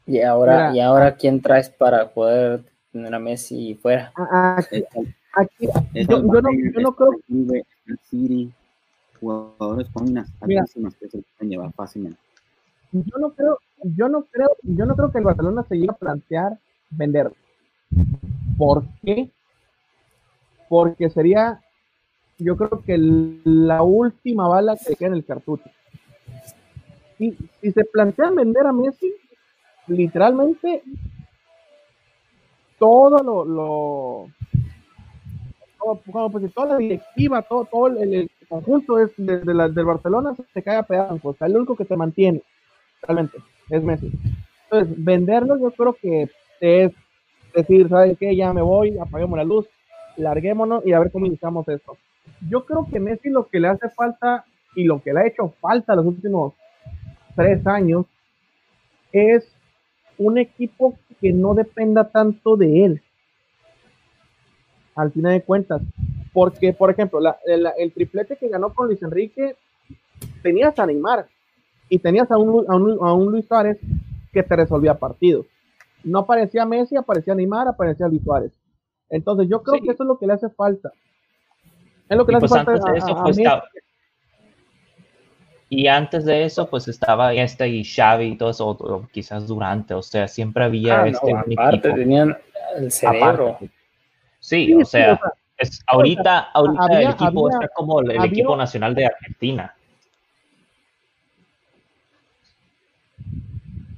Y 0.06 0.20
ahora, 0.22 0.74
¿y 0.74 0.80
ahora 0.80 1.16
quién 1.16 1.40
traes 1.40 1.68
para 1.68 2.10
poder 2.10 2.64
tener 2.92 3.14
a 3.14 3.18
Messi 3.18 3.74
fuera? 3.74 4.12
Aquí, 5.32 5.66
yo, 5.94 6.22
no, 6.22 6.40
yo, 6.74 6.80
no, 6.80 6.92
creo. 6.96 7.10
El 7.28 7.98
City, 8.08 8.52
jugadores 9.20 9.88
con 9.92 10.10
unas 10.10 10.28
altísimas 10.40 10.94
que 10.96 11.08
se 11.08 11.22
pueden 11.22 11.50
llevar 11.50 11.72
fácilmente. 11.72 12.18
Yo 12.90 13.18
no 13.18 13.30
creo, 13.30 13.58
yo 13.84 14.08
no 14.08 14.24
creo, 14.24 14.48
yo 14.62 14.86
no 14.86 14.96
creo 14.96 15.12
que 15.12 15.18
el 15.18 15.24
Barcelona 15.24 15.64
se 15.68 15.76
llegue 15.76 15.90
a 15.90 15.94
plantear 15.94 16.58
vender. 16.90 17.32
¿Por 18.58 18.84
qué? 19.04 19.30
porque 20.70 21.10
sería, 21.10 21.60
yo 22.38 22.56
creo 22.56 22.82
que 22.86 22.96
la 22.96 23.82
última 23.82 24.46
bala 24.46 24.76
que 24.76 24.94
queda 24.94 25.08
en 25.08 25.14
el 25.14 25.24
cartucho. 25.24 25.68
Y 27.20 27.36
si 27.60 27.70
se 27.70 27.84
plantean 27.84 28.34
vender 28.34 28.66
a 28.66 28.72
Messi, 28.72 29.14
literalmente 29.86 30.82
todo 32.78 33.22
lo, 33.22 33.44
lo 33.44 34.28
todo, 35.78 36.30
pues, 36.30 36.54
toda 36.54 36.68
la 36.68 36.76
directiva, 36.78 37.42
todo, 37.42 37.66
todo 37.66 37.88
el, 37.88 38.30
conjunto 38.48 38.98
es 38.98 39.12
de, 39.18 39.38
del 39.38 39.84
Barcelona 39.84 40.34
se 40.52 40.62
cae 40.62 40.76
a 40.76 40.82
pedazos. 40.82 41.36
El 41.40 41.56
único 41.56 41.76
que 41.76 41.84
te 41.84 41.94
mantiene 41.94 42.42
realmente 43.02 43.36
es 43.68 43.82
Messi. 43.82 44.10
Entonces, 44.64 45.04
venderlo 45.04 45.58
yo 45.58 45.70
creo 45.72 45.92
que 45.92 46.30
es 46.60 46.92
decir, 47.54 47.88
¿sabes 47.90 48.16
qué? 48.18 48.34
Ya 48.34 48.52
me 48.54 48.62
voy, 48.62 48.96
apaguemos 48.98 49.36
la 49.36 49.44
luz, 49.44 49.66
larguémonos 50.16 50.86
y 50.86 50.94
a 50.94 51.00
ver 51.00 51.12
cómo 51.12 51.26
iniciamos 51.26 51.68
esto. 51.68 51.98
Yo 52.48 52.64
creo 52.64 52.86
que 52.90 52.98
Messi 52.98 53.28
lo 53.28 53.46
que 53.46 53.60
le 53.60 53.68
hace 53.68 53.90
falta 53.90 54.46
y 54.74 54.84
lo 54.84 55.02
que 55.02 55.12
le 55.12 55.20
ha 55.20 55.26
hecho 55.26 55.52
falta 55.60 55.94
los 55.94 56.06
últimos 56.06 56.54
tres 57.40 57.66
años 57.66 58.04
es 59.12 59.50
un 60.18 60.36
equipo 60.36 60.98
que 61.20 61.32
no 61.32 61.54
dependa 61.54 62.04
tanto 62.04 62.56
de 62.56 62.84
él. 62.84 63.02
Al 64.94 65.10
final 65.10 65.32
de 65.32 65.42
cuentas. 65.42 65.82
Porque, 66.32 66.72
por 66.72 66.90
ejemplo, 66.90 67.18
el, 67.46 67.92
triplete 67.92 68.36
que 68.36 68.48
ganó 68.48 68.72
con 68.74 68.86
Luis 68.86 69.02
Enrique, 69.02 69.56
tenías 70.42 70.78
a 70.78 70.86
Neymar 70.86 71.26
y 71.88 71.98
tenías 71.98 72.30
a 72.30 72.36
un, 72.36 72.70
a 72.70 72.76
un, 72.76 72.98
a 73.00 73.12
un 73.14 73.32
Luis 73.32 73.46
Suárez 73.46 73.78
que 74.32 74.42
te 74.42 74.56
resolvía 74.56 74.94
partidos. 74.94 75.46
No 76.04 76.20
aparecía 76.20 76.66
Messi, 76.66 76.96
aparecía 76.96 77.34
Neymar, 77.34 77.68
aparecía 77.68 78.06
Luis 78.06 78.22
Suárez. 78.22 78.52
Entonces 79.08 79.48
yo 79.48 79.62
creo 79.62 79.82
que 79.82 79.90
eso 79.90 80.02
es 80.02 80.06
lo 80.06 80.18
que 80.18 80.26
le 80.26 80.34
hace 80.34 80.50
falta. 80.50 80.92
Es 82.08 82.16
lo 82.16 82.26
que 82.26 82.32
le 82.32 82.38
hace 82.38 82.48
pues 82.48 82.64
falta 82.64 82.72
a, 82.72 83.22
pues 83.22 83.38
Y 85.72 85.86
antes 85.86 86.24
de 86.24 86.44
eso, 86.44 86.68
pues 86.68 86.88
estaba 86.88 87.32
este 87.32 87.68
y 87.68 87.84
Xavi 87.84 88.24
y 88.24 88.36
todo 88.36 88.50
eso, 88.50 89.08
quizás 89.12 89.46
durante, 89.46 89.94
o 89.94 90.02
sea, 90.02 90.26
siempre 90.26 90.64
había 90.64 91.02
ah, 91.02 91.08
este 91.08 91.32
aparte, 91.32 91.92
tenían 91.92 92.36
el 92.76 92.90
cerebro. 92.90 93.56
Sí, 94.40 94.74
o 94.74 94.84
sea, 94.84 95.20
es, 95.56 95.80
ahorita, 95.86 96.50
ahorita 96.52 97.00
el 97.00 97.10
equipo 97.10 97.48
está 97.48 97.68
como 97.68 98.00
el, 98.00 98.10
equipo 98.24 98.56
nacional 98.56 98.96
de 98.96 99.06
Argentina. 99.06 99.72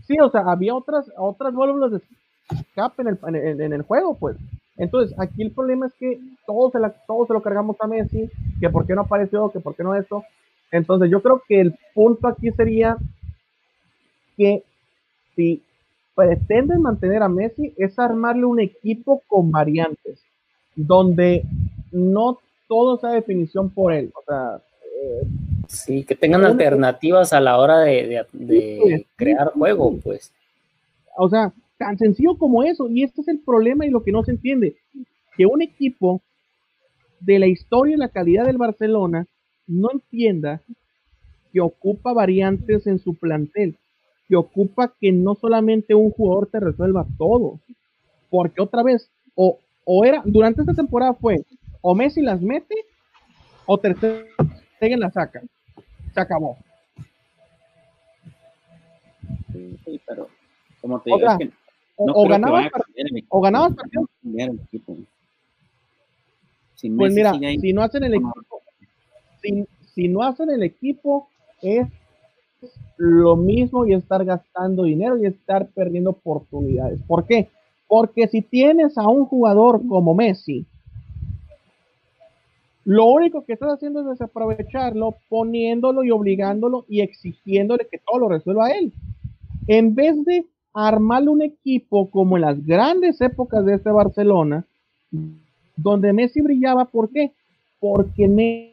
Sí, 0.06 0.18
o 0.20 0.28
sea, 0.28 0.42
había 0.42 0.74
otras, 0.74 1.10
otras 1.16 1.54
válvulas 1.54 1.92
de 1.92 2.02
escape 2.50 3.00
en 3.00 3.34
el, 3.34 3.60
en 3.62 3.72
el 3.72 3.80
juego, 3.80 4.14
pues. 4.14 4.36
Entonces, 4.76 5.18
aquí 5.18 5.40
el 5.42 5.52
problema 5.52 5.86
es 5.86 5.94
que 5.94 6.20
todos 6.46 6.72
se, 6.72 6.80
la, 6.80 6.90
todos 6.90 7.28
se 7.28 7.32
lo 7.32 7.40
cargamos 7.40 7.76
a 7.80 7.86
Messi, 7.86 8.30
que 8.60 8.68
por 8.68 8.86
qué 8.86 8.94
no 8.94 9.02
apareció, 9.02 9.50
que 9.50 9.60
por 9.60 9.74
qué 9.74 9.82
no 9.82 9.94
esto. 9.94 10.22
Entonces, 10.72 11.10
yo 11.10 11.22
creo 11.22 11.42
que 11.46 11.60
el 11.60 11.74
punto 11.94 12.26
aquí 12.26 12.50
sería 12.50 12.96
que 14.36 14.64
si 15.36 15.62
pretenden 16.14 16.82
mantener 16.82 17.22
a 17.22 17.28
Messi, 17.28 17.72
es 17.76 17.98
armarle 17.98 18.44
un 18.44 18.58
equipo 18.58 19.22
con 19.28 19.50
variantes, 19.50 20.20
donde 20.74 21.44
no 21.92 22.38
todo 22.66 22.98
sea 22.98 23.10
definición 23.10 23.70
por 23.70 23.92
él. 23.92 24.12
O 24.14 24.22
sea, 24.24 24.56
eh, 24.56 25.26
sí, 25.68 26.04
que 26.04 26.16
tengan 26.16 26.44
alternativas 26.44 27.32
a 27.32 27.40
la 27.40 27.58
hora 27.58 27.78
de, 27.78 28.26
de 28.32 29.06
crear 29.16 29.52
juego, 29.52 29.96
pues. 30.02 30.32
O 31.16 31.28
sea, 31.28 31.52
Tan 31.82 31.98
sencillo 31.98 32.36
como 32.36 32.62
eso. 32.62 32.88
Y 32.88 33.02
este 33.02 33.22
es 33.22 33.28
el 33.28 33.40
problema 33.40 33.84
y 33.84 33.90
lo 33.90 34.04
que 34.04 34.12
no 34.12 34.22
se 34.22 34.30
entiende. 34.30 34.76
Que 35.36 35.46
un 35.46 35.62
equipo 35.62 36.22
de 37.18 37.40
la 37.40 37.48
historia 37.48 37.96
y 37.96 37.98
la 37.98 38.08
calidad 38.08 38.46
del 38.46 38.56
Barcelona 38.56 39.26
no 39.66 39.90
entienda 39.92 40.60
que 41.52 41.60
ocupa 41.60 42.12
variantes 42.12 42.86
en 42.86 42.98
su 42.98 43.14
plantel. 43.14 43.76
que 44.28 44.36
ocupa 44.36 44.92
que 44.98 45.12
no 45.12 45.34
solamente 45.34 45.94
un 45.94 46.10
jugador 46.10 46.46
te 46.46 46.60
resuelva 46.60 47.06
todo, 47.18 47.58
porque 48.30 48.62
otra 48.62 48.82
vez, 48.82 49.10
o, 49.34 49.58
o 49.84 50.04
era, 50.04 50.22
durante 50.24 50.62
esta 50.62 50.72
temporada 50.72 51.12
fue, 51.12 51.44
o 51.82 51.94
Messi 51.94 52.22
las 52.22 52.40
mete, 52.40 52.74
o 53.66 53.76
Ter 53.78 53.96
Stegen 54.76 55.00
la 55.00 55.10
saca. 55.10 55.42
Se 56.14 56.20
acabó. 56.20 56.56
Sí, 59.52 59.76
sí, 59.84 60.00
pero 60.06 60.28
como 60.80 61.00
te 61.00 61.10
digo, 61.10 61.16
Otra, 61.16 61.32
es 61.34 61.38
que 61.38 61.50
O, 61.96 62.06
no 62.06 62.12
o 62.14 62.28
ganabas, 62.28 62.70
o 63.28 63.40
ganabas 63.40 63.74
partidos. 63.74 64.08
Pues 66.96 67.12
mira, 67.14 67.34
si 67.34 67.72
no 67.72 67.82
hacen 67.82 68.04
el 68.04 68.14
equipo, 68.14 68.61
si, 69.42 69.66
si 69.94 70.08
no 70.08 70.22
hacen 70.22 70.50
el 70.50 70.62
equipo, 70.62 71.28
es 71.60 71.86
lo 72.96 73.36
mismo 73.36 73.86
y 73.86 73.94
estar 73.94 74.24
gastando 74.24 74.84
dinero 74.84 75.16
y 75.16 75.26
estar 75.26 75.66
perdiendo 75.68 76.10
oportunidades. 76.10 77.02
¿Por 77.02 77.26
qué? 77.26 77.48
Porque 77.88 78.28
si 78.28 78.42
tienes 78.42 78.96
a 78.96 79.08
un 79.08 79.26
jugador 79.26 79.86
como 79.86 80.14
Messi, 80.14 80.66
lo 82.84 83.06
único 83.06 83.44
que 83.44 83.52
estás 83.52 83.74
haciendo 83.74 84.00
es 84.00 84.06
desaprovecharlo, 84.06 85.14
poniéndolo 85.28 86.02
y 86.02 86.10
obligándolo 86.10 86.84
y 86.88 87.00
exigiéndole 87.00 87.86
que 87.90 87.98
todo 87.98 88.18
lo 88.20 88.28
resuelva 88.28 88.70
él. 88.70 88.92
En 89.68 89.94
vez 89.94 90.24
de 90.24 90.46
armarle 90.74 91.28
un 91.28 91.42
equipo 91.42 92.10
como 92.10 92.36
en 92.36 92.42
las 92.42 92.64
grandes 92.66 93.20
épocas 93.20 93.64
de 93.64 93.74
este 93.74 93.90
Barcelona, 93.90 94.64
donde 95.76 96.12
Messi 96.12 96.40
brillaba, 96.40 96.86
¿por 96.86 97.10
qué? 97.10 97.32
Porque 97.78 98.26
Messi 98.26 98.71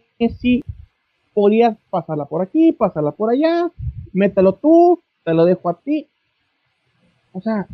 podía 1.33 1.77
pasarla 1.89 2.25
por 2.25 2.41
aquí, 2.41 2.71
pasarla 2.71 3.11
por 3.11 3.31
allá, 3.31 3.71
mételo 4.13 4.53
tú, 4.53 5.01
te 5.23 5.33
lo 5.33 5.45
dejo 5.45 5.69
a 5.69 5.79
ti. 5.79 6.07
O 7.31 7.41
sea, 7.41 7.67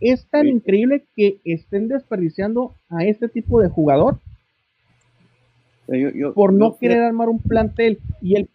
es 0.00 0.24
tan 0.26 0.44
Sí. 0.46 0.50
increíble 0.50 1.04
que 1.14 1.38
estén 1.44 1.88
desperdiciando 1.88 2.74
a 2.88 3.04
este 3.04 3.28
tipo 3.28 3.60
de 3.60 3.68
jugador 3.68 4.18
Pero 5.86 6.10
yo- 6.10 6.18
yo- 6.18 6.34
por 6.34 6.52
no 6.52 6.76
querer 6.76 7.02
armar 7.02 7.28
un 7.30 7.38
plantel 7.38 7.98
y 8.20 8.36
el, 8.36 8.48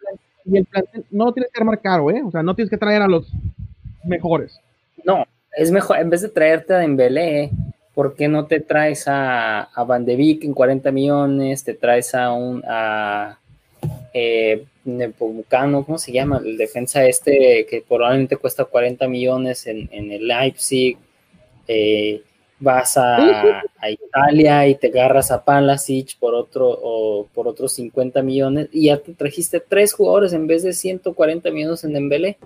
y 0.44 0.56
el 0.56 0.66
plantel 0.66 1.04
no 1.10 1.24
lo 1.26 1.32
tienes 1.32 1.50
que 1.52 1.60
armar 1.60 1.80
caro, 1.80 2.10
¿eh? 2.12 2.22
O 2.24 2.30
sea, 2.30 2.44
no 2.44 2.54
tienes 2.54 2.70
que 2.70 2.76
traer 2.78 3.02
a 3.02 3.08
los 3.08 3.28
mejores. 4.04 4.60
No, 5.04 5.24
es 5.56 5.72
mejor, 5.72 5.98
en 5.98 6.10
vez 6.10 6.22
de 6.22 6.28
traerte 6.28 6.74
a 6.74 6.78
Dembélé, 6.78 7.50
¿por 7.94 8.14
qué 8.14 8.28
no 8.28 8.46
te 8.46 8.60
traes 8.60 9.06
a, 9.08 9.62
a 9.62 9.84
Van 9.84 10.04
de 10.04 10.14
en 10.14 10.52
40 10.52 10.90
millones? 10.90 11.64
Te 11.64 11.74
traes 11.74 12.14
a 12.14 12.32
un 12.32 12.62
a 12.66 13.38
eh, 14.12 14.64
Nepomucano, 14.84 15.84
¿cómo 15.84 15.98
se 15.98 16.12
llama? 16.12 16.40
El 16.44 16.56
defensa 16.56 17.04
este 17.04 17.66
que 17.68 17.84
probablemente 17.86 18.36
cuesta 18.36 18.64
40 18.64 19.08
millones 19.08 19.66
en, 19.66 19.88
en 19.92 20.10
el 20.10 20.26
Leipzig. 20.26 20.96
Eh, 21.66 22.22
vas 22.60 22.96
a, 22.96 23.62
a 23.78 23.90
Italia 23.90 24.66
y 24.66 24.74
te 24.76 24.88
agarras 24.88 25.30
a 25.30 25.44
Palasic 25.44 26.16
por 26.18 26.34
otro 26.34 26.68
o 26.68 27.26
por 27.34 27.48
otros 27.48 27.72
50 27.72 28.22
millones 28.22 28.68
y 28.72 28.86
ya 28.86 28.98
te 28.98 29.12
trajiste 29.12 29.60
tres 29.60 29.92
jugadores 29.92 30.32
en 30.32 30.46
vez 30.46 30.62
de 30.62 30.72
140 30.72 31.50
millones 31.50 31.84
en 31.84 31.92
Dembélé. 31.92 32.38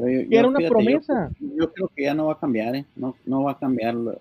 Pero 0.00 0.08
yo- 0.08 0.28
Que 0.28 0.34
era 0.36 0.42
yo, 0.42 0.48
una 0.48 0.58
fíjate, 0.58 0.62
yo- 0.64 0.68
promesa. 0.70 1.30
Yo, 1.40 1.72
creo 1.72 1.90
que 1.94 2.02
ya 2.04 2.14
no 2.14 2.26
va 2.26 2.32
a 2.34 2.38
cambiar, 2.38 2.76
¿eh? 2.76 2.84
No, 2.96 3.14
no 3.26 3.42
va 3.44 3.52
a 3.52 3.58
cambiar 3.58 3.94
la- 3.94 4.14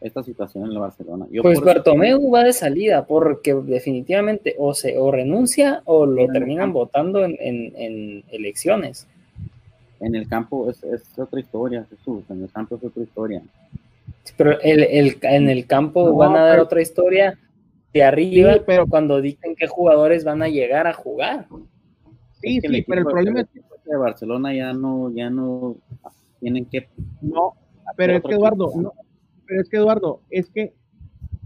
esta 0.00 0.22
situación 0.24 0.64
en 0.64 0.72
el 0.72 0.78
Barcelona. 0.78 1.26
Yo 1.30 1.42
Pues 1.42 1.58
eso- 1.58 1.64
Bartomeu 1.64 2.28
va 2.30 2.42
de 2.42 2.52
salida 2.52 3.06
porque 3.06 3.54
definitivamente 3.54 4.56
o 4.58 4.74
se 4.74 4.98
o 4.98 5.12
renuncia 5.12 5.82
o 5.84 6.06
lo 6.06 6.26
terminan 6.26 6.72
votando 6.72 7.24
en, 7.24 7.36
en- 7.38 7.72
en 7.76 8.24
elecciones. 8.32 9.06
En 10.00 10.16
el 10.16 10.26
campo 10.28 10.68
es, 10.68 10.82
es 10.82 11.02
otra 11.16 11.38
historia, 11.38 11.86
Jesús. 11.88 12.24
En 12.28 12.42
el 12.42 12.50
campo 12.50 12.74
es 12.76 12.82
otra 12.84 13.02
historia. 13.04 13.42
Pero 14.36 14.60
el, 14.60 14.82
el- 14.82 15.18
en 15.22 15.48
el 15.48 15.66
campo 15.66 16.06
No, 16.08 16.14
van 16.16 16.34
a 16.34 16.40
dar 16.42 16.54
pero- 16.54 16.64
otra 16.64 16.82
historia 16.82 17.38
de 17.92 18.02
arriba 18.02 18.54
Sí, 18.54 18.60
pero- 18.66 18.86
cuando 18.88 19.20
dicen 19.20 19.54
qué 19.54 19.68
jugadores 19.68 20.24
van 20.24 20.42
a 20.42 20.48
llegar 20.48 20.88
a 20.88 20.92
jugar. 20.94 21.46
Sí, 22.40 22.56
Es 22.56 22.62
que 22.62 22.66
el 22.66 22.74
sí, 22.74 22.82
pero 22.88 23.00
el 23.02 23.06
problema 23.06 23.40
es 23.42 23.46
equipo 23.50 23.71
de 23.92 23.98
Barcelona 23.98 24.54
ya 24.54 24.72
no, 24.72 25.10
ya 25.14 25.30
no 25.30 25.76
tienen 26.40 26.66
que. 26.66 26.88
No, 27.20 27.54
pero 27.96 28.16
es 28.16 28.22
que 28.22 28.34
Eduardo, 28.34 28.70
no, 28.76 28.92
pero 29.46 29.60
es 29.62 29.68
que 29.68 29.76
Eduardo, 29.76 30.20
es 30.30 30.50
que 30.50 30.74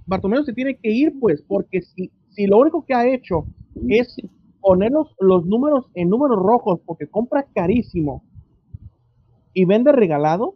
Bartomeu 0.07 0.45
se 0.45 0.53
tiene 0.53 0.77
que 0.77 0.91
ir, 0.91 1.19
pues, 1.21 1.43
porque 1.43 1.83
si, 1.83 2.11
si 2.31 2.47
lo 2.47 2.59
único 2.59 2.85
que 2.85 2.95
ha 2.95 3.07
hecho 3.07 3.45
es 3.89 4.17
poner 4.61 4.93
los, 4.93 5.15
los 5.21 5.45
números 5.47 5.87
en 5.95 6.09
números 6.09 6.39
rojos 6.39 6.81
porque 6.87 7.07
compra 7.09 7.45
carísimo 7.55 8.23
y 9.53 9.65
vende 9.65 9.93
regalado, 9.93 10.55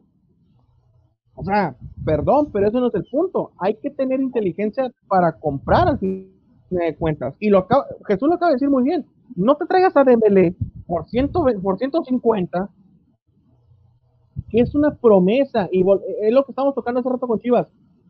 o 1.34 1.44
sea, 1.44 1.76
perdón, 2.04 2.50
pero 2.52 2.68
eso 2.68 2.80
no 2.80 2.88
es 2.88 2.94
el 2.94 3.04
punto. 3.10 3.52
Hay 3.58 3.74
que 3.76 3.90
tener 3.90 4.20
inteligencia 4.20 4.90
para 5.08 5.32
comprar 5.32 5.88
al 5.88 5.98
fin 5.98 6.30
de 6.70 6.94
cuentas. 6.96 7.34
Y 7.40 7.48
lo 7.48 7.58
acaba- 7.58 7.86
Jesús 8.06 8.28
lo 8.28 8.34
acaba 8.34 8.50
de 8.50 8.56
decir 8.56 8.68
muy 8.68 8.82
bien. 8.84 9.06
No 9.36 9.56
te 9.56 9.64
traigas 9.66 9.96
a 9.96 10.04
Dembélé 10.04 10.54
por, 10.90 11.08
100, 11.08 11.30
por 11.62 11.78
150 11.78 12.68
que 14.50 14.60
es 14.60 14.74
una 14.74 14.94
promesa, 14.96 15.68
y 15.70 15.84
es 16.22 16.32
lo 16.32 16.44
que 16.44 16.50
estamos 16.50 16.74
tocando 16.74 17.00
hace 17.00 17.08
rato 17.08 17.28
con 17.28 17.38
Chivas, 17.38 17.68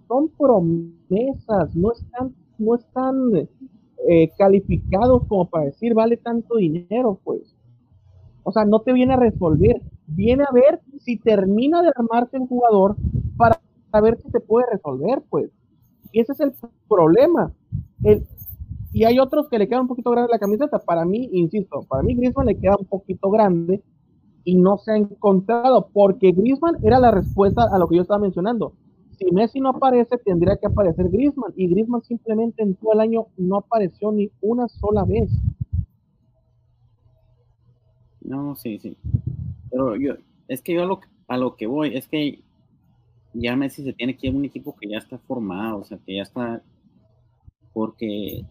son 0.09 0.31
promesas, 0.31 1.77
no 1.77 1.93
están, 1.93 2.35
no 2.59 2.75
están 2.75 3.49
eh, 4.09 4.31
calificados 4.39 5.27
como 5.29 5.49
para 5.51 5.67
decir 5.67 5.93
vale 5.93 6.17
tanto 6.17 6.57
dinero, 6.57 7.21
pues. 7.23 7.55
O 8.43 8.53
sea, 8.53 8.65
no 8.65 8.81
te 8.81 8.95
viene 8.95 9.13
a 9.13 9.19
resolver, 9.19 9.83
viene 10.07 10.45
a 10.45 10.53
ver 10.53 10.81
si 10.99 11.19
termina 11.19 11.83
de 11.83 11.93
armarse 11.95 12.39
el 12.39 12.47
jugador 12.47 12.97
para 13.37 13.61
saber 13.93 14.17
si 14.17 14.31
se 14.31 14.41
puede 14.41 14.67
resolver, 14.73 15.23
pues. 15.29 15.51
Y 16.11 16.21
ese 16.21 16.33
es 16.33 16.41
el 16.41 16.55
problema. 16.89 17.53
Y 18.93 19.05
hay 19.05 19.19
otros 19.19 19.49
que 19.49 19.59
le 19.59 19.69
queda 19.69 19.81
un 19.81 19.89
poquito 19.89 20.11
grande 20.11 20.33
la 20.33 20.39
camiseta. 20.39 20.79
Para 20.81 21.05
mí, 21.05 21.29
insisto, 21.33 21.83
para 21.89 22.03
mí 22.03 22.15
Griezmann 22.15 22.47
le 22.47 22.59
queda 22.59 22.77
un 22.79 22.87
poquito 22.87 23.31
grande 23.31 23.83
y 24.45 24.57
no 24.57 24.79
se 24.79 24.93
ha 24.93 24.97
encontrado, 24.97 25.89
porque 25.93 26.33
Griezmann 26.33 26.77
era 26.83 26.99
la 26.99 27.11
respuesta 27.11 27.69
a 27.71 27.79
lo 27.79 27.89
que 27.89 27.97
yo 27.97 28.03
estaba 28.03 28.21
mencionando. 28.21 28.73
Si 29.19 29.31
Messi 29.33 29.61
no 29.61 29.69
aparece, 29.69 30.17
tendría 30.19 30.57
que 30.57 30.67
aparecer 30.67 31.11
Griezmann, 31.11 31.53
y 31.55 31.69
Griezmann 31.69 32.03
simplemente 32.03 32.63
en 32.63 32.75
todo 32.75 32.95
el 32.95 33.01
año 33.01 33.27
no 33.37 33.57
apareció 33.57 34.11
ni 34.13 34.31
una 34.41 34.67
sola 34.67 35.05
vez. 35.05 35.31
No, 38.23 38.57
sí, 38.57 38.79
sí. 38.79 38.97
Pero 39.71 39.95
yo, 39.97 40.15
es 40.49 40.63
que 40.63 40.75
yo 40.75 40.83
a 40.83 40.87
lo, 40.87 41.01
a 41.29 41.37
lo 41.37 41.55
que 41.57 41.67
voy, 41.67 41.97
es 41.97 42.09
que 42.09 42.43
ya 43.35 43.55
Messi 43.57 43.85
se 43.85 43.93
tiene 43.93 44.17
que 44.17 44.27
ir 44.27 44.35
a 44.35 44.37
un 44.37 44.45
equipo 44.45 44.75
que 44.75 44.89
ya 44.89 44.99
está 44.99 45.19
formado, 45.19 45.79
o 45.79 45.85
sea, 45.85 45.99
que 45.99 46.17
ya 46.17 46.23
está, 46.23 46.63
porque, 47.73 48.45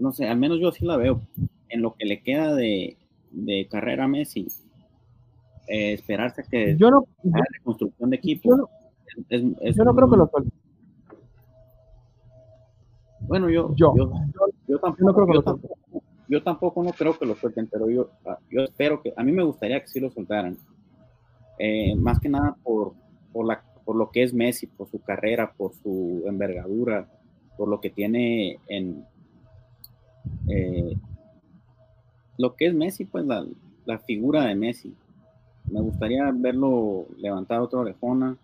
no 0.00 0.12
sé, 0.12 0.26
al 0.28 0.38
menos 0.38 0.58
yo 0.60 0.72
sí 0.72 0.84
la 0.84 0.96
veo, 0.96 1.20
en 1.68 1.82
lo 1.82 1.94
que 1.94 2.04
le 2.06 2.20
queda 2.22 2.54
de, 2.54 2.96
de 3.30 3.68
carrera 3.70 4.04
a 4.04 4.08
Messi, 4.08 4.48
eh, 5.68 5.92
esperarse 5.92 6.42
que 6.50 6.76
Yo 6.76 6.90
no, 6.90 7.06
haga 7.32 7.44
reconstrucción 7.52 8.10
de 8.10 8.16
equipo. 8.16 8.50
yo 8.50 8.56
no, 8.56 8.68
es- 9.28 9.44
es 9.60 9.76
yo 9.76 9.84
no 9.84 9.94
creo 9.94 10.10
que 10.10 10.16
lo. 10.16 10.30
Bueno, 13.20 13.48
yo, 13.50 13.74
Yo, 13.76 13.94
yo, 13.96 14.10
yo 14.66 14.78
tampoco, 14.80 15.04
no 15.04 15.14
creo 15.14 15.26
que 15.26 15.32
lo 15.34 15.42
tampoco, 15.42 15.76
yo 16.28 16.42
tampoco 16.42 16.82
no 16.82 16.90
creo 16.92 17.18
que 17.18 17.26
lo 17.26 17.34
suelten, 17.36 17.68
pero 17.68 17.88
yo, 17.90 18.10
ah, 18.26 18.38
yo 18.50 18.62
espero 18.62 19.02
que, 19.02 19.12
a 19.16 19.22
mí 19.22 19.30
me 19.30 19.44
gustaría 19.44 19.80
que 19.80 19.88
sí 19.88 20.00
lo 20.00 20.10
soltaran. 20.10 20.56
Eh, 21.58 21.94
más 21.94 22.18
que 22.18 22.28
nada 22.28 22.56
por, 22.62 22.94
por, 23.32 23.46
la, 23.46 23.62
por 23.84 23.94
lo 23.96 24.10
que 24.10 24.22
es 24.22 24.32
Messi, 24.32 24.66
por 24.66 24.88
su 24.90 25.00
carrera, 25.00 25.52
por 25.52 25.74
su 25.74 26.22
envergadura, 26.26 27.06
por 27.56 27.68
lo 27.68 27.80
que 27.80 27.90
tiene 27.90 28.58
en 28.68 29.04
eh, 30.48 30.94
lo 32.38 32.54
que 32.56 32.66
es 32.66 32.74
Messi, 32.74 33.04
pues 33.04 33.24
la, 33.26 33.46
la 33.84 33.98
figura 33.98 34.44
de 34.44 34.54
Messi. 34.54 34.92
Me 35.70 35.80
gustaría 35.80 36.30
verlo 36.34 37.06
levantar 37.18 37.60
otra 37.60 37.80
orejona 37.80 38.36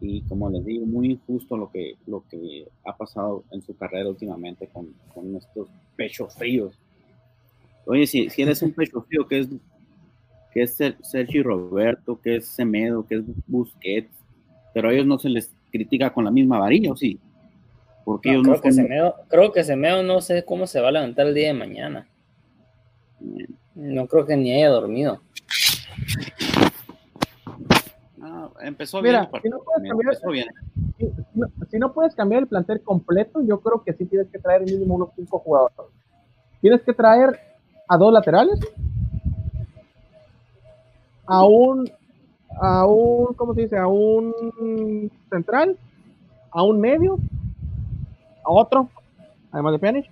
y 0.00 0.20
como 0.22 0.50
les 0.50 0.64
digo, 0.64 0.86
muy 0.86 1.12
injusto 1.12 1.56
lo 1.56 1.70
que, 1.70 1.94
lo 2.06 2.22
que 2.28 2.68
ha 2.84 2.96
pasado 2.96 3.44
en 3.50 3.62
su 3.62 3.76
carrera 3.76 4.08
últimamente 4.08 4.68
con, 4.68 4.92
con 5.14 5.34
estos 5.36 5.68
pechos 5.96 6.34
fríos. 6.34 6.74
Oye, 7.86 8.06
si, 8.06 8.28
si 8.28 8.42
eres 8.42 8.62
un 8.62 8.72
pecho 8.72 9.00
frío, 9.02 9.26
que 9.26 9.40
es, 9.40 9.48
que 10.52 10.62
es 10.62 10.74
Ser- 10.74 10.96
Sergio 11.02 11.42
Roberto, 11.42 12.20
que 12.20 12.36
es 12.36 12.46
Semedo, 12.46 13.06
que 13.06 13.16
es 13.16 13.24
Busquets, 13.46 14.12
pero 14.74 14.88
a 14.88 14.92
ellos 14.92 15.06
no 15.06 15.18
se 15.18 15.30
les 15.30 15.52
critica 15.72 16.12
con 16.12 16.24
la 16.24 16.30
misma 16.30 16.58
varilla, 16.58 16.92
¿o 16.92 16.96
sí? 16.96 17.18
Porque 18.08 18.30
No, 18.32 18.34
ellos 18.36 18.42
creo, 18.44 18.56
no 18.56 18.62
que 18.62 18.72
Semedo, 18.72 19.14
creo 19.28 19.52
que 19.52 19.64
Semedo 19.64 20.02
no 20.02 20.22
sé 20.22 20.42
cómo 20.42 20.66
se 20.66 20.80
va 20.80 20.88
a 20.88 20.92
levantar 20.92 21.26
el 21.26 21.34
día 21.34 21.48
de 21.48 21.52
mañana. 21.52 22.08
No 23.74 24.06
creo 24.06 24.24
que 24.24 24.34
ni 24.34 24.50
haya 24.54 24.70
dormido. 24.70 25.20
Ah, 28.22 28.48
empezó 28.62 29.02
Mira, 29.02 29.18
bien. 29.18 29.24
el 29.24 29.30
partido, 29.30 29.58
si 29.58 29.60
no 29.60 29.64
puedes 29.64 29.90
cambiar- 29.90 30.14
empezó 30.14 30.30
bien. 30.30 30.46
Si, 30.96 31.06
si 31.06 31.38
no- 31.38 31.46
si 31.70 31.78
no 31.78 31.92
puedes 31.92 32.14
cambiar 32.14 32.42
el 32.44 32.48
plantel 32.48 32.80
completo, 32.82 33.42
yo 33.42 33.60
creo 33.60 33.82
que 33.84 33.92
sí 33.92 34.06
tienes 34.06 34.28
que 34.30 34.38
traer 34.38 34.62
mínimo 34.62 34.94
unos 34.94 35.10
cinco 35.14 35.38
jugadores. 35.40 35.76
Tienes 36.62 36.80
que 36.80 36.94
traer 36.94 37.38
a 37.88 37.98
dos 37.98 38.10
laterales, 38.10 38.58
a 41.26 41.44
un, 41.44 41.90
a 42.58 42.86
un, 42.86 43.34
¿cómo 43.34 43.52
se 43.54 43.60
dice? 43.60 43.76
A 43.76 43.86
un 43.86 45.10
central, 45.30 45.76
a 46.50 46.62
un 46.62 46.80
medio, 46.80 47.18
otro, 48.50 48.88
además 49.50 49.72
de 49.72 49.78
Pjanic, 49.78 50.10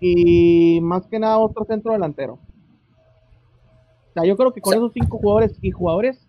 y 0.00 0.80
más 0.82 1.06
que 1.06 1.18
nada 1.18 1.38
otro 1.38 1.64
centro 1.64 1.92
delantero. 1.92 2.34
O 2.34 4.12
sea, 4.14 4.24
yo 4.24 4.36
creo 4.36 4.52
que 4.52 4.60
con 4.60 4.74
esos 4.74 4.92
cinco 4.92 5.18
jugadores 5.18 5.56
y 5.62 5.70
jugadores, 5.70 6.26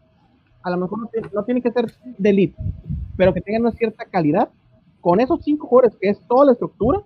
a 0.63 0.69
lo 0.69 0.77
mejor 0.77 0.99
no, 0.99 1.07
tiene- 1.07 1.29
no 1.33 1.43
tienen 1.43 1.63
que 1.63 1.71
ser 1.71 1.91
de 2.17 2.29
elite, 2.29 2.55
pero 3.17 3.33
que 3.33 3.41
tengan 3.41 3.63
una 3.63 3.71
cierta 3.71 4.05
calidad. 4.05 4.49
Con 4.99 5.19
esos 5.19 5.41
cinco 5.43 5.65
jugadores, 5.67 5.97
que 5.99 6.09
es 6.09 6.19
toda 6.27 6.45
la 6.45 6.51
estructura, 6.51 7.01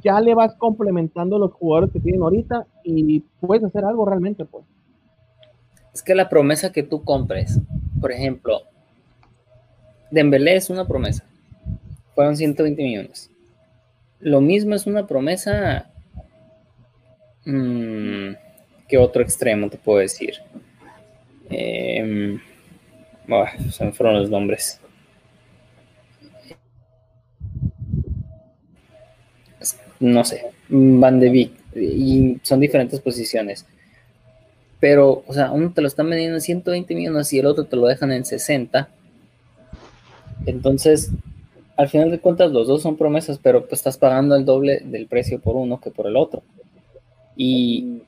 ya 0.00 0.20
le 0.20 0.34
vas 0.34 0.54
complementando 0.54 1.38
los 1.38 1.52
jugadores 1.52 1.90
que 1.92 2.00
tienen 2.00 2.22
ahorita 2.22 2.66
y 2.84 3.20
puedes 3.40 3.64
hacer 3.64 3.84
algo 3.84 4.06
realmente, 4.06 4.44
pues. 4.44 4.64
Es 5.92 6.02
que 6.02 6.14
la 6.14 6.28
promesa 6.28 6.72
que 6.72 6.82
tú 6.82 7.02
compres, 7.04 7.60
por 8.00 8.12
ejemplo, 8.12 8.60
Dembélé 10.10 10.56
es 10.56 10.70
una 10.70 10.86
promesa. 10.86 11.24
Fueron 12.14 12.36
120 12.36 12.82
millones. 12.82 13.30
Lo 14.20 14.40
mismo 14.40 14.74
es 14.74 14.86
una 14.86 15.06
promesa 15.06 15.90
mm, 17.44 18.32
que 18.88 18.98
otro 18.98 19.22
extremo, 19.22 19.68
te 19.68 19.78
puedo 19.78 19.98
decir. 19.98 20.34
Em, 21.50 22.40
buah, 23.28 23.50
se 23.70 23.84
me 23.84 23.92
fueron 23.92 24.20
los 24.20 24.30
nombres. 24.30 24.80
Es- 29.60 29.76
No 30.00 30.24
sé, 30.24 30.42
Van 30.68 31.18
de 31.20 31.30
Beek, 31.30 31.52
y 31.76 32.38
son 32.42 32.60
diferentes 32.60 33.00
posiciones 33.00 33.66
pero, 34.80 35.24
o 35.26 35.32
sea, 35.32 35.50
uno 35.50 35.72
te 35.72 35.80
lo 35.80 35.88
están 35.88 36.10
vendiendo 36.10 36.36
en 36.36 36.40
120 36.42 36.94
millones 36.94 37.32
y 37.32 37.38
el 37.38 37.46
otro 37.46 37.64
te 37.64 37.76
lo 37.76 37.86
dejan 37.86 38.12
en 38.12 38.24
60. 38.24 38.88
Entonces, 40.46 41.10
al 41.76 41.88
final 41.88 42.10
de 42.10 42.20
cuentas, 42.20 42.52
los 42.52 42.66
dos 42.68 42.82
son 42.82 42.96
promesas, 42.96 43.38
pero 43.42 43.62
pues 43.66 43.80
estás 43.80 43.98
pagando 43.98 44.36
el 44.36 44.44
doble 44.44 44.80
del 44.84 45.06
precio 45.06 45.40
por 45.40 45.56
uno 45.56 45.80
que 45.80 45.90
por 45.90 46.06
el 46.06 46.16
otro. 46.16 46.42
Y, 47.36 48.02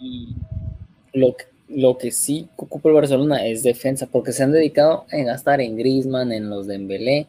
y 0.00 0.28
lo, 1.12 1.36
que- 1.36 1.44
lo 1.68 1.98
que 1.98 2.10
sí 2.10 2.48
ocupa 2.56 2.88
el 2.88 2.94
Barcelona 2.94 3.46
es 3.46 3.62
defensa, 3.62 4.06
porque 4.10 4.32
se 4.32 4.42
han 4.42 4.52
dedicado 4.52 5.04
en 5.10 5.26
gastar 5.26 5.60
en 5.60 5.76
Griezmann, 5.76 6.32
en 6.32 6.48
los 6.48 6.66
de 6.66 6.74
Dembélé, 6.74 7.26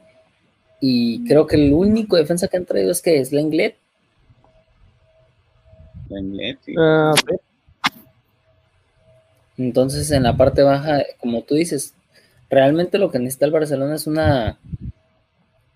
y 0.80 1.26
creo 1.26 1.48
que 1.48 1.56
el 1.56 1.74
único 1.74 2.16
defensa 2.16 2.48
que 2.48 2.58
han 2.58 2.66
traído 2.66 2.92
es 2.92 3.02
que 3.02 3.20
es 3.20 3.32
Lenglet. 3.32 3.76
Lenglet, 6.10 6.60
sí. 6.64 6.76
Ah, 6.78 7.14
sí. 7.18 7.36
Entonces, 9.58 10.12
en 10.12 10.24
la 10.24 10.36
parte 10.38 10.64
baja, 10.64 11.02
como 11.20 11.42
tú 11.44 11.56
dices, 11.56 11.94
realmente 12.50 12.98
lo 12.98 13.10
que 13.10 13.20
necesita 13.20 13.46
el 13.46 13.52
Barcelona 13.52 13.96
es 13.96 14.06
una 14.06 14.60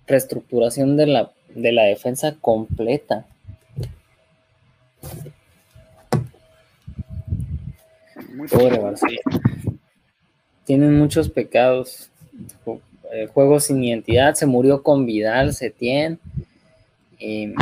reestructuración 0.09 0.97
de 0.97 1.07
la, 1.07 1.31
de 1.55 1.71
la 1.71 1.83
defensa 1.83 2.35
completa. 2.41 3.25
Muy 8.33 8.47
Pobre 8.47 8.79
Barcelona. 8.79 9.21
Tienen 10.65 10.97
muchos 10.97 11.29
pecados. 11.29 12.09
Eh, 13.11 13.27
Juegos 13.27 13.65
sin 13.65 13.83
identidad. 13.83 14.33
Se 14.33 14.45
murió 14.45 14.83
con 14.83 15.05
Vidal, 15.05 15.53
Setién. 15.53 16.19
Y 17.19 17.53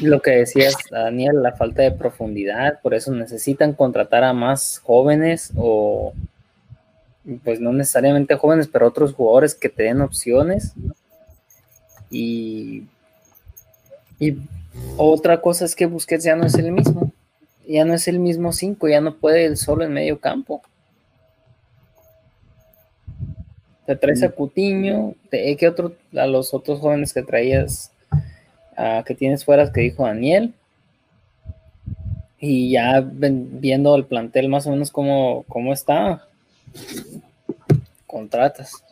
lo 0.00 0.22
que 0.22 0.30
decías, 0.30 0.76
Daniel, 0.90 1.42
la 1.42 1.52
falta 1.52 1.82
de 1.82 1.92
profundidad. 1.92 2.80
Por 2.80 2.94
eso 2.94 3.12
necesitan 3.12 3.72
contratar 3.72 4.22
a 4.22 4.32
más 4.32 4.78
jóvenes 4.78 5.52
o, 5.56 6.12
pues 7.42 7.60
no 7.60 7.72
necesariamente 7.72 8.36
jóvenes, 8.36 8.68
pero 8.68 8.86
otros 8.86 9.12
jugadores 9.12 9.54
que 9.54 9.68
te 9.68 9.84
den 9.84 10.00
opciones. 10.00 10.72
Y, 12.12 12.84
y 14.20 14.36
otra 14.96 15.40
cosa 15.40 15.64
es 15.64 15.74
que 15.74 15.86
Busquets 15.86 16.24
ya 16.24 16.36
no 16.36 16.44
es 16.46 16.54
el 16.54 16.70
mismo. 16.70 17.10
Ya 17.66 17.84
no 17.84 17.94
es 17.94 18.06
el 18.08 18.18
mismo 18.18 18.52
5, 18.52 18.88
ya 18.88 19.00
no 19.00 19.14
puede 19.16 19.46
él 19.46 19.56
solo 19.56 19.84
en 19.84 19.92
medio 19.92 20.20
campo. 20.20 20.62
Te 23.86 23.96
traes 23.96 24.22
a 24.22 24.30
Cutiño, 24.30 25.14
te, 25.28 25.56
¿qué 25.56 25.68
otro, 25.68 25.94
a 26.16 26.26
los 26.26 26.54
otros 26.54 26.78
jóvenes 26.78 27.12
que 27.12 27.22
traías, 27.22 27.90
ah, 28.76 29.02
que 29.06 29.14
tienes 29.14 29.44
fuera, 29.44 29.72
que 29.72 29.80
dijo 29.80 30.04
Daniel? 30.04 30.54
Y 32.38 32.70
ya 32.72 33.00
ven- 33.00 33.60
viendo 33.60 33.94
el 33.96 34.04
plantel 34.04 34.48
más 34.48 34.66
o 34.66 34.70
menos 34.70 34.90
cómo, 34.90 35.44
cómo 35.48 35.72
está, 35.72 36.26
contratas. 38.06 38.82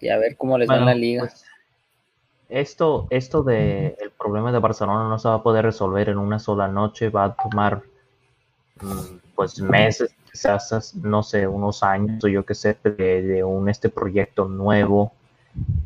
Y 0.00 0.08
a 0.08 0.18
ver 0.18 0.36
cómo 0.36 0.58
les 0.58 0.72
va 0.72 0.78
en 0.78 0.84
Bueno, 0.84 0.86
la 0.86 0.94
liga. 0.94 1.28
pues, 1.28 1.44
esto, 2.48 3.06
esto 3.10 3.42
de 3.42 3.96
el 4.00 4.10
problema 4.12 4.52
de 4.52 4.58
Barcelona 4.60 5.08
no 5.08 5.18
se 5.18 5.28
va 5.28 5.34
a 5.36 5.42
poder 5.42 5.64
resolver 5.64 6.08
en 6.08 6.18
una 6.18 6.38
sola 6.38 6.68
noche, 6.68 7.10
va 7.10 7.24
a 7.24 7.34
tomar 7.36 7.82
mm, 8.80 9.16
pues 9.34 9.60
meses, 9.60 10.14
quizás 10.32 10.94
no 10.96 11.22
sé, 11.22 11.46
unos 11.46 11.82
años 11.82 12.24
o 12.24 12.28
yo 12.28 12.44
qué 12.46 12.54
sé, 12.54 12.76
de, 12.84 13.22
de 13.22 13.44
un 13.44 13.68
este 13.68 13.88
proyecto 13.90 14.48
nuevo. 14.48 15.12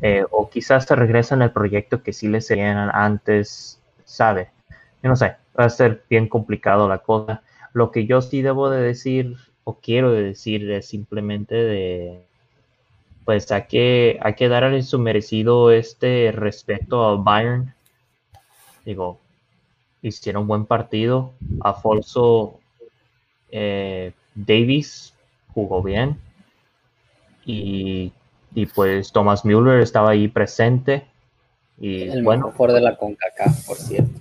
eh, 0.01 0.25
o 0.31 0.49
quizás 0.49 0.85
se 0.85 0.95
regresen 0.95 1.41
al 1.43 1.53
proyecto 1.53 2.03
que 2.03 2.13
sí 2.13 2.27
les 2.29 2.47
seguían 2.47 2.89
antes, 2.93 3.81
¿sabe? 4.05 4.51
Yo 5.03 5.09
no 5.09 5.15
sé, 5.17 5.37
va 5.59 5.65
a 5.65 5.69
ser 5.69 6.03
bien 6.09 6.27
complicado 6.29 6.89
la 6.89 6.99
cosa. 6.99 7.43
Lo 7.73 7.91
que 7.91 8.05
yo 8.07 8.21
sí 8.21 8.41
debo 8.43 8.69
de 8.69 8.81
decir 8.81 9.37
o 9.65 9.79
quiero 9.81 10.11
de 10.13 10.23
decir 10.23 10.69
es 10.71 10.87
simplemente 10.87 11.55
de 11.55 12.27
pues 13.25 13.51
hay 13.51 13.63
que, 13.63 14.19
hay 14.21 14.33
que 14.35 14.49
darle 14.49 14.81
su 14.83 14.99
merecido 14.99 15.71
este 15.71 16.31
respeto 16.31 17.03
a 17.05 17.15
Bayern. 17.15 17.73
Digo, 18.85 19.19
hicieron 20.01 20.43
un 20.43 20.47
buen 20.47 20.65
partido. 20.65 21.33
Afonso 21.61 22.59
eh, 23.51 24.13
Davis 24.35 25.13
jugó 25.53 25.83
bien. 25.83 26.17
Y, 27.45 28.11
y 28.53 28.65
pues 28.67 29.11
Thomas 29.11 29.45
Müller 29.45 29.81
estaba 29.81 30.11
ahí 30.11 30.27
presente. 30.27 31.05
Y 31.79 32.03
El 32.03 32.23
bueno, 32.23 32.47
mejor 32.47 32.71
de 32.73 32.81
la 32.81 32.95
CONCACAF, 32.95 33.65
por 33.65 33.77
cierto. 33.77 34.19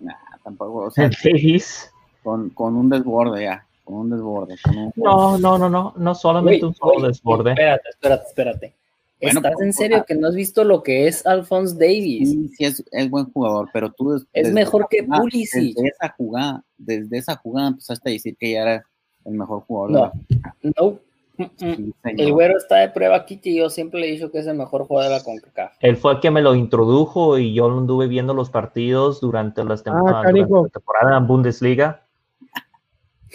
Nah, 0.00 0.14
tampoco, 0.42 0.86
o 0.86 0.90
sea, 0.90 1.10
Davis. 1.24 1.90
con, 2.22 2.50
con 2.50 2.76
un 2.76 2.88
desborde 2.88 3.44
ya, 3.44 3.66
con 3.84 3.94
un 3.96 4.10
desborde. 4.10 4.56
Con 4.64 4.76
un, 4.78 4.92
No, 4.96 5.38
no, 5.38 5.58
no, 5.58 5.68
no, 5.68 5.92
no 5.96 6.14
solamente 6.14 6.64
un 6.66 6.74
solo 6.74 7.06
desborde. 7.06 7.50
Espérate, 7.52 7.88
espérate, 7.90 8.24
espérate. 8.28 8.74
Bueno, 9.22 9.38
¿Estás 9.38 9.52
pero- 9.56 9.66
en 9.66 9.72
serio 9.72 10.04
que 10.06 10.14
no 10.16 10.28
has 10.28 10.34
visto 10.34 10.64
lo 10.64 10.82
que 10.82 11.06
es 11.06 11.24
Alphonse 11.26 11.74
Davis? 11.78 12.30
Sí, 12.30 12.48
sí 12.48 12.64
es, 12.64 12.84
es 12.90 13.08
buen 13.10 13.30
jugador, 13.32 13.68
pero 13.72 13.90
tú 13.92 14.12
des- 14.12 14.22
Es 14.32 14.44
desde 14.44 14.54
mejor 14.54 14.86
que 14.90 15.02
jugada- 15.02 15.22
Pulisic. 15.22 15.74
Desde 15.76 15.88
esa 15.88 16.14
jugada, 16.16 16.64
desde 16.76 17.18
esa 17.18 17.36
jugada 17.36 17.68
empezaste 17.68 18.10
a 18.10 18.12
decir 18.12 18.36
que 18.38 18.52
ya 18.52 18.62
era 18.62 18.84
el 19.24 19.32
mejor 19.34 19.60
jugador. 19.62 19.90
No. 19.90 20.12
de 20.28 20.36
la- 20.42 20.72
No. 20.82 20.98
Mm, 21.36 21.42
mm. 21.42 21.48
Sí. 21.58 21.92
El 22.18 22.32
güero 22.32 22.56
está 22.58 22.76
de 22.76 22.90
prueba 22.90 23.16
aquí 23.16 23.40
y 23.42 23.56
yo 23.56 23.68
siempre 23.68 23.98
le 24.00 24.08
he 24.08 24.12
dicho 24.12 24.30
que 24.30 24.38
es 24.38 24.46
el 24.46 24.56
mejor 24.56 24.84
jugador 24.86 25.10
de 25.10 25.18
la 25.18 25.24
CONCACAF. 25.24 25.72
Él 25.80 25.96
fue 25.96 26.12
el 26.12 26.20
que 26.20 26.30
me 26.30 26.42
lo 26.42 26.54
introdujo 26.54 27.38
y 27.38 27.52
yo 27.54 27.68
lo 27.68 27.78
anduve 27.78 28.06
viendo 28.06 28.34
los 28.34 28.50
partidos 28.50 29.20
durante, 29.20 29.64
las 29.64 29.82
Ah, 29.86 30.00
ah, 30.06 30.22
canijo. 30.22 30.46
durante 30.48 30.68
la 30.68 30.72
temporada 30.80 31.16
en 31.18 31.26
Bundesliga. 31.26 32.03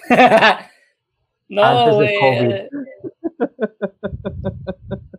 no, 1.49 1.63
Antes 1.63 1.97
de 1.97 2.17
güey. 2.17 2.69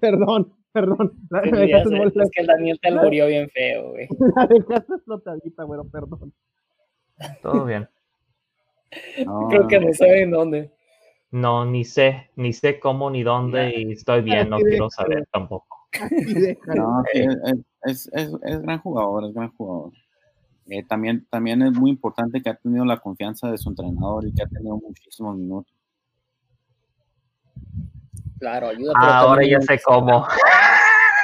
Perdón, 0.00 0.52
perdón. 0.72 1.12
La, 1.30 1.42
Sí, 1.42 1.50
sé, 1.50 1.70
es 1.70 2.30
que 2.30 2.40
el 2.40 2.46
Daniel 2.46 2.78
te 2.80 2.90
murió 2.90 3.26
bien 3.26 3.48
feo, 3.50 3.90
güey. 3.90 4.08
la 4.36 4.46
dejaste 4.46 4.94
explotadita, 4.94 5.64
bueno, 5.64 5.84
perdón. 5.84 6.32
Todo 7.42 7.64
bien. 7.64 7.88
No, 9.24 9.48
Creo 9.48 9.68
que 9.68 9.80
no 9.80 9.92
saben 9.92 10.30
dónde. 10.30 10.70
No, 11.30 11.64
ni 11.64 11.84
sé, 11.84 12.30
ni 12.36 12.52
sé 12.52 12.78
cómo 12.78 13.10
ni 13.10 13.22
dónde 13.22 13.74
y 13.76 13.92
estoy 13.92 14.22
bien, 14.22 14.48
no 14.48 14.58
quiero 14.58 14.88
saber 14.90 15.26
tampoco. 15.32 15.88
No, 16.74 17.02
es, 17.12 18.08
es, 18.12 18.38
es 18.42 18.62
gran 18.62 18.78
jugador, 18.80 19.24
es 19.24 19.34
gran 19.34 19.52
jugador. 19.56 19.92
Eh, 20.68 20.82
también, 20.84 21.26
también 21.30 21.62
es 21.62 21.72
muy 21.72 21.90
importante 21.90 22.42
que 22.42 22.50
ha 22.50 22.54
tenido 22.56 22.84
la 22.84 22.98
confianza 22.98 23.50
de 23.50 23.58
su 23.58 23.68
entrenador 23.68 24.26
y 24.26 24.32
que 24.32 24.42
ha 24.42 24.46
tenido 24.48 24.76
muchísimos 24.76 25.36
minutos. 25.36 25.72
Claro, 28.38 28.68
ayuda. 28.68 28.92
pero 29.00 29.12
Ah, 29.12 29.18
ahora 29.20 29.46
ya 29.46 29.60
sé 29.60 29.78
cómo. 29.84 30.26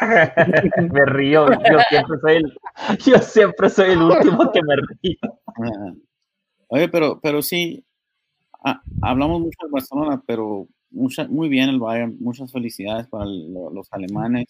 me 0.92 1.04
río, 1.06 1.46
yo 1.48 1.78
siempre 1.88 2.18
soy 2.20 2.36
el, 2.36 2.58
yo 3.04 3.18
siempre 3.18 3.68
soy 3.70 3.90
el 3.92 4.02
último 4.02 4.50
que 4.52 4.60
me 4.62 4.76
río. 4.76 5.96
Oye, 6.68 6.88
pero, 6.88 7.20
pero 7.20 7.42
sí, 7.42 7.84
ah, 8.64 8.80
hablamos 9.02 9.40
mucho 9.40 9.58
de 9.66 9.70
Barcelona, 9.70 10.22
pero 10.26 10.66
mucha, 10.90 11.26
muy 11.28 11.48
bien 11.48 11.68
el 11.68 11.78
Bayern, 11.80 12.16
muchas 12.20 12.50
felicidades 12.50 13.06
para 13.08 13.24
el- 13.24 13.52
los 13.52 13.88
alemanes. 13.92 14.46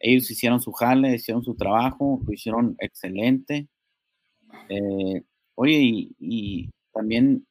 ellos 0.00 0.30
hicieron 0.30 0.60
su 0.60 0.70
jale, 0.72 1.14
hicieron 1.14 1.42
su 1.42 1.54
trabajo, 1.54 2.20
lo 2.26 2.32
hicieron 2.32 2.76
excelente. 2.78 3.68
Eh, 4.68 5.22
oye, 5.54 5.78
y, 5.80 6.16
y, 6.18 6.70
también, 6.92 7.46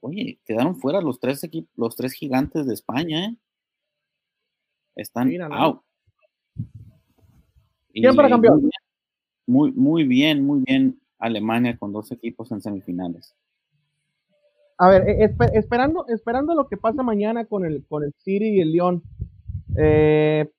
oye, 0.00 0.38
quedaron 0.44 0.76
fuera 0.76 1.00
los 1.00 1.18
tres 1.18 1.42
equipos, 1.44 1.70
los 1.76 1.96
tres 1.96 2.12
gigantes 2.12 2.66
de 2.66 2.74
España, 2.74 3.26
¿eh? 3.26 3.36
Están 4.94 5.28
Mira, 5.28 5.48
¿no? 5.48 5.56
out. 5.56 5.82
¿Quién 7.92 8.16
para 8.16 8.28
campeón? 8.28 8.70
Muy, 9.46 9.72
muy, 9.72 10.04
bien, 10.04 10.44
muy 10.44 10.62
bien 10.66 11.00
Alemania 11.18 11.78
con 11.78 11.92
dos 11.92 12.10
equipos 12.12 12.50
en 12.52 12.60
semifinales. 12.60 13.34
A 14.78 14.88
ver, 14.88 15.04
espe- 15.04 15.50
esperando, 15.54 16.06
esperando 16.08 16.54
lo 16.54 16.68
que 16.68 16.76
pasa 16.76 17.02
mañana 17.02 17.46
con 17.46 17.64
el, 17.64 17.86
con 17.86 18.04
el 18.04 18.12
City 18.18 18.56
y 18.56 18.60
el 18.60 18.72
León. 18.72 19.02
Eh, 19.78 20.50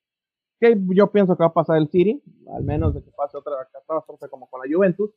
que 0.59 0.75
yo 0.95 1.11
pienso 1.11 1.35
que 1.37 1.43
va 1.43 1.49
a 1.49 1.53
pasar 1.53 1.77
el 1.77 1.89
City, 1.89 2.21
al 2.55 2.63
menos 2.63 2.95
de 2.95 3.03
que 3.03 3.11
pase 3.11 3.37
otra 3.37 3.67
catástrofe 3.71 4.27
como 4.29 4.47
con 4.49 4.61
la 4.61 4.75
Juventus. 4.75 5.11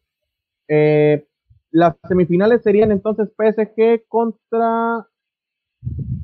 Eh, 0.73 1.27
las 1.73 1.97
semifinales 2.07 2.63
serían 2.63 2.93
entonces 2.93 3.29
PSG 3.37 4.07
contra 4.07 5.05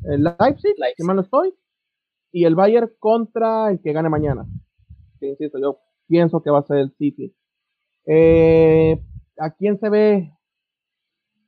el 0.05 0.23
Leipzig, 0.23 0.75
si 0.77 0.81
Leipzig. 0.81 1.05
mal 1.05 1.17
no 1.17 1.23
estoy, 1.23 1.53
y 2.33 2.45
el 2.45 2.55
Bayern 2.55 2.93
contra 3.01 3.71
el 3.73 3.81
que 3.81 3.93
gane 3.93 4.09
mañana. 4.09 4.47
Sí, 5.19 5.27
insisto, 5.27 5.59
yo 5.59 5.81
pienso 6.07 6.41
que 6.43 6.51
va 6.51 6.61
a 6.61 6.67
ser 6.67 6.79
el 6.79 6.93
City. 6.97 7.35
Eh, 8.07 9.01
¿A 9.39 9.51
quién 9.51 9.79
se 9.81 9.89
ve? 9.89 10.33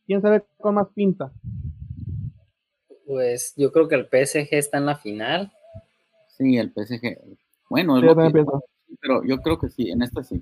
¿Quién 0.06 0.20
se 0.20 0.28
ve 0.30 0.44
con 0.56 0.74
más 0.74 0.88
pinta? 0.94 1.30
Pues 3.06 3.54
yo 3.56 3.70
creo 3.70 3.86
que 3.88 3.94
el 3.94 4.08
PSG 4.08 4.48
está 4.54 4.78
en 4.78 4.86
la 4.86 4.96
final. 4.96 5.52
Sí, 6.36 6.56
el 6.56 6.72
PSG. 6.72 7.16
Bueno, 7.70 7.96
Sí, 8.00 8.06
yo 8.06 8.16
que- 8.16 8.44
pero 9.00 9.22
yo 9.24 9.38
creo 9.38 9.58
que 9.58 9.68
sí, 9.68 9.88
en 9.90 10.02
esta 10.02 10.22
sí. 10.24 10.40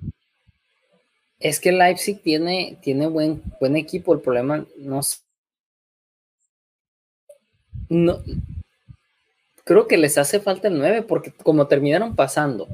Es 1.39 1.59
que 1.59 1.71
Leipzig 1.71 2.21
tiene, 2.21 2.77
tiene 2.81 3.07
buen, 3.07 3.41
buen 3.59 3.75
equipo. 3.75 4.13
El 4.13 4.21
problema 4.21 4.65
no 4.77 5.03
sé. 5.03 5.19
No, 7.89 8.21
creo 9.63 9.87
que 9.87 9.97
les 9.97 10.17
hace 10.17 10.39
falta 10.39 10.67
el 10.67 10.77
9 10.77 11.03
porque 11.03 11.31
como 11.31 11.67
terminaron 11.67 12.15
pasando, 12.15 12.67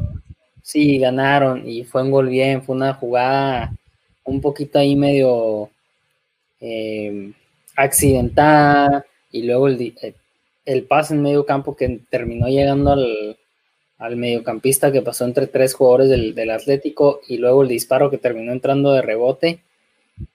sí, 0.61 0.97
ganaron 0.97 1.67
y 1.69 1.83
fue 1.83 2.01
un 2.03 2.11
gol 2.11 2.29
bien, 2.29 2.63
fue 2.63 2.75
una 2.75 2.93
jugada 2.93 3.75
un 4.23 4.41
poquito 4.41 4.79
ahí 4.79 4.95
medio 4.95 5.69
eh, 6.59 7.31
accidentada 7.75 9.05
y 9.31 9.43
luego 9.43 9.67
el, 9.67 9.93
eh, 10.01 10.15
el 10.65 10.83
pase 10.83 11.13
en 11.13 11.21
medio 11.21 11.45
campo 11.45 11.75
que 11.75 11.99
terminó 12.09 12.47
llegando 12.47 12.93
al, 12.93 13.37
al 13.97 14.17
mediocampista 14.17 14.91
que 14.91 15.01
pasó 15.01 15.25
entre 15.25 15.47
tres 15.47 15.73
jugadores 15.73 16.09
del, 16.09 16.35
del 16.35 16.51
Atlético 16.51 17.21
y 17.27 17.37
luego 17.37 17.63
el 17.63 17.69
disparo 17.69 18.09
que 18.09 18.17
terminó 18.17 18.51
entrando 18.51 18.91
de 18.91 19.01
rebote. 19.01 19.63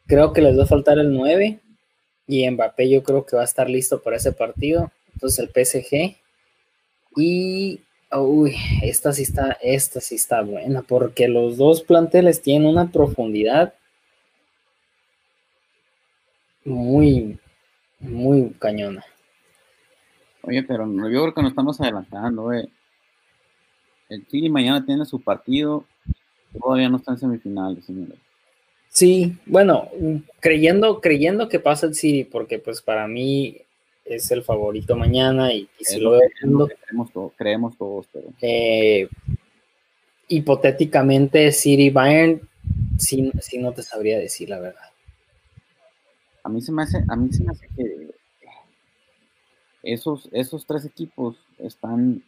Creo 0.07 0.33
que 0.33 0.43
les 0.43 0.59
va 0.59 0.65
a 0.65 0.67
faltar 0.67 0.99
el 0.99 1.13
9 1.13 1.61
y 2.27 2.49
Mbappé 2.51 2.89
yo 2.89 3.03
creo 3.03 3.25
que 3.25 3.37
va 3.37 3.43
a 3.43 3.47
estar 3.47 3.69
listo 3.69 4.03
para 4.03 4.17
ese 4.17 4.33
partido. 4.33 4.93
Entonces 5.15 5.39
el 5.39 5.49
PSG 5.49 6.17
y 7.17 7.81
uy, 8.13 8.55
esta 8.83 9.13
sí 9.13 9.23
está 9.23 9.59
esta 9.61 10.01
sí 10.01 10.15
está 10.15 10.43
buena 10.43 10.83
porque 10.83 11.29
los 11.29 11.57
dos 11.57 11.83
planteles 11.83 12.41
tienen 12.41 12.69
una 12.69 12.91
profundidad 12.93 13.75
muy 16.65 17.39
muy 18.01 18.51
cañona. 18.59 19.05
Oye, 20.43 20.63
pero 20.63 20.87
yo 20.87 21.23
creo 21.23 21.35
que 21.35 21.43
nos 21.43 21.51
estamos 21.51 21.81
adelantando, 21.81 22.53
eh. 22.53 22.69
El 24.09 24.27
Chile 24.27 24.49
mañana 24.49 24.85
tiene 24.85 25.05
su 25.05 25.21
partido, 25.21 25.85
todavía 26.59 26.89
no 26.89 26.97
está 26.97 27.13
en 27.13 27.19
semifinales, 27.19 27.85
señores. 27.85 28.19
Sí, 28.89 29.37
bueno, 29.47 29.89
creyendo, 30.41 31.01
creyendo 31.01 31.49
que 31.49 31.61
pasa 31.61 31.87
el 31.87 31.95
City, 31.95 32.25
porque 32.25 32.59
pues 32.59 32.81
para 32.81 33.07
mí 33.07 33.59
es 34.05 34.31
el 34.31 34.43
favorito 34.43 34.97
mañana 34.97 35.53
y, 35.53 35.69
y 35.79 35.85
si 35.85 36.01
lo 36.01 36.13
lo 36.13 36.19
veo 36.19 36.31
creemos, 36.81 37.13
todos, 37.13 37.33
creemos 37.37 37.77
todos, 37.77 38.07
pero 38.11 38.29
eh, 38.41 39.09
hipotéticamente 40.29 41.53
City 41.53 41.91
Bayern, 41.91 42.41
sí, 42.99 43.31
sí 43.41 43.59
no 43.59 43.73
te 43.73 43.83
sabría 43.83 44.19
decir 44.19 44.49
la 44.49 44.59
verdad. 44.59 44.91
a 46.43 46.49
mí 46.49 46.63
se 46.63 46.73
me 46.73 46.83
hace, 46.83 47.05
a 47.07 47.17
mí 47.17 47.31
se 47.31 47.45
me 47.45 47.53
hace 47.53 47.69
que 47.77 48.09
esos, 49.83 50.29
esos 50.33 50.67
tres 50.67 50.87
equipos 50.87 51.37
están 51.59 52.23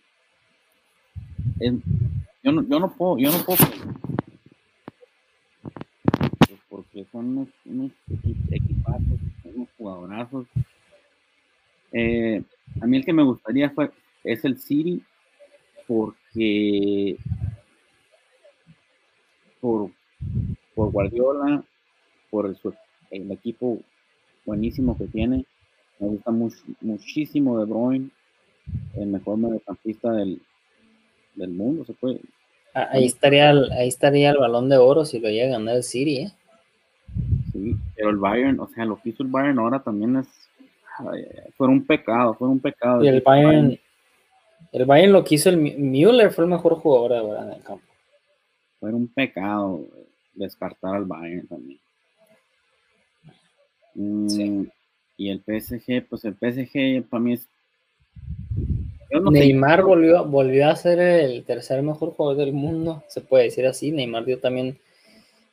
yo 2.42 2.52
no, 2.52 2.62
yo 2.68 2.80
no 2.80 2.90
puedo, 2.92 3.18
yo 3.18 3.30
no 3.30 3.44
puedo 3.44 3.58
porque 6.68 7.04
son 7.12 7.26
unos, 7.36 7.48
unos 7.64 7.92
equi- 8.08 8.36
equipazos, 8.50 9.20
unos 9.44 9.68
jugadorazos. 9.76 10.46
Eh, 11.92 12.42
a 12.80 12.86
mí 12.86 12.96
el 12.96 13.04
que 13.04 13.12
me 13.12 13.22
gustaría 13.22 13.70
fue, 13.70 13.90
es 14.24 14.44
el 14.44 14.58
City, 14.58 15.02
porque 15.86 17.16
por, 19.60 19.90
por 20.74 20.90
Guardiola, 20.92 21.62
por 22.30 22.46
el 23.10 23.30
equipo 23.32 23.80
buenísimo 24.46 24.96
que 24.96 25.06
tiene. 25.06 25.44
Me 25.98 26.08
gusta 26.08 26.30
much- 26.30 26.76
muchísimo 26.80 27.58
De 27.58 27.66
Bruyne, 27.66 28.10
el 28.94 29.08
mejor 29.08 29.36
mediocampista 29.38 30.12
del, 30.12 30.40
del 31.40 31.50
mundo, 31.50 31.84
se 31.84 31.92
puede. 31.94 32.20
Ah, 32.74 32.88
Ahí 32.92 33.06
estaría, 33.06 33.50
el, 33.50 33.70
ahí 33.72 33.88
estaría 33.88 34.30
el 34.30 34.38
balón 34.38 34.68
de 34.68 34.76
oro 34.76 35.04
si 35.04 35.18
lo 35.18 35.28
llega 35.28 35.46
a 35.48 35.58
ganar 35.58 35.76
el 35.76 35.82
City, 35.82 36.18
¿eh? 36.18 36.32
Sí, 37.52 37.74
pero 37.96 38.10
el 38.10 38.16
Bayern, 38.16 38.60
o 38.60 38.68
sea, 38.68 38.84
lo 38.84 39.00
que 39.00 39.10
hizo 39.10 39.22
el 39.24 39.28
Bayern 39.28 39.58
ahora 39.58 39.82
también 39.82 40.16
es. 40.16 40.28
fue 41.56 41.66
un 41.66 41.84
pecado, 41.84 42.34
fue 42.34 42.48
un 42.48 42.60
pecado. 42.60 43.02
Y 43.04 43.08
el 43.08 43.20
Bayern, 43.22 43.78
el 44.72 44.84
Bayern 44.84 45.12
lo 45.12 45.24
que 45.24 45.34
hizo 45.34 45.48
el 45.50 45.58
Mü- 45.58 45.76
Müller 45.76 46.30
fue 46.30 46.44
el 46.44 46.50
mejor 46.50 46.74
jugador 46.76 47.12
ahora 47.14 47.44
en 47.46 47.52
el 47.54 47.62
campo. 47.62 47.84
Fue 48.78 48.92
un 48.92 49.08
pecado 49.08 49.84
descartar 50.34 50.94
al 50.94 51.04
Bayern 51.06 51.46
también. 51.48 51.80
Mm, 53.94 54.28
Sí. 54.28 54.68
Y 55.16 55.28
el 55.30 55.40
PSG, 55.42 56.06
pues 56.08 56.24
el 56.24 56.34
PSG 56.34 57.02
para 57.08 57.20
mí 57.22 57.34
es. 57.34 57.46
No 59.10 59.30
Neymar 59.30 59.82
volvió, 59.82 60.24
volvió 60.24 60.68
a 60.68 60.76
ser 60.76 61.00
el 61.00 61.42
tercer 61.44 61.82
mejor 61.82 62.10
jugador 62.12 62.36
del 62.44 62.52
mundo, 62.52 63.02
se 63.08 63.20
puede 63.20 63.44
decir 63.44 63.66
así. 63.66 63.90
Neymar 63.90 64.24
dio 64.24 64.38
también, 64.38 64.78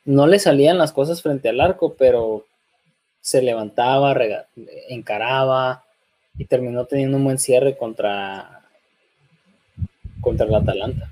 no 0.04 0.26
le 0.26 0.38
salían 0.38 0.78
las 0.78 0.92
cosas 0.92 1.22
frente 1.22 1.48
al 1.48 1.60
arco, 1.60 1.94
pero 1.98 2.44
se 3.20 3.42
levantaba, 3.42 4.14
rega- 4.14 4.46
encaraba 4.88 5.84
y 6.36 6.44
terminó 6.44 6.84
teniendo 6.86 7.16
un 7.16 7.24
buen 7.24 7.38
cierre 7.38 7.76
contra, 7.76 8.62
contra 10.20 10.46
el 10.46 10.54
Atalanta. 10.54 11.10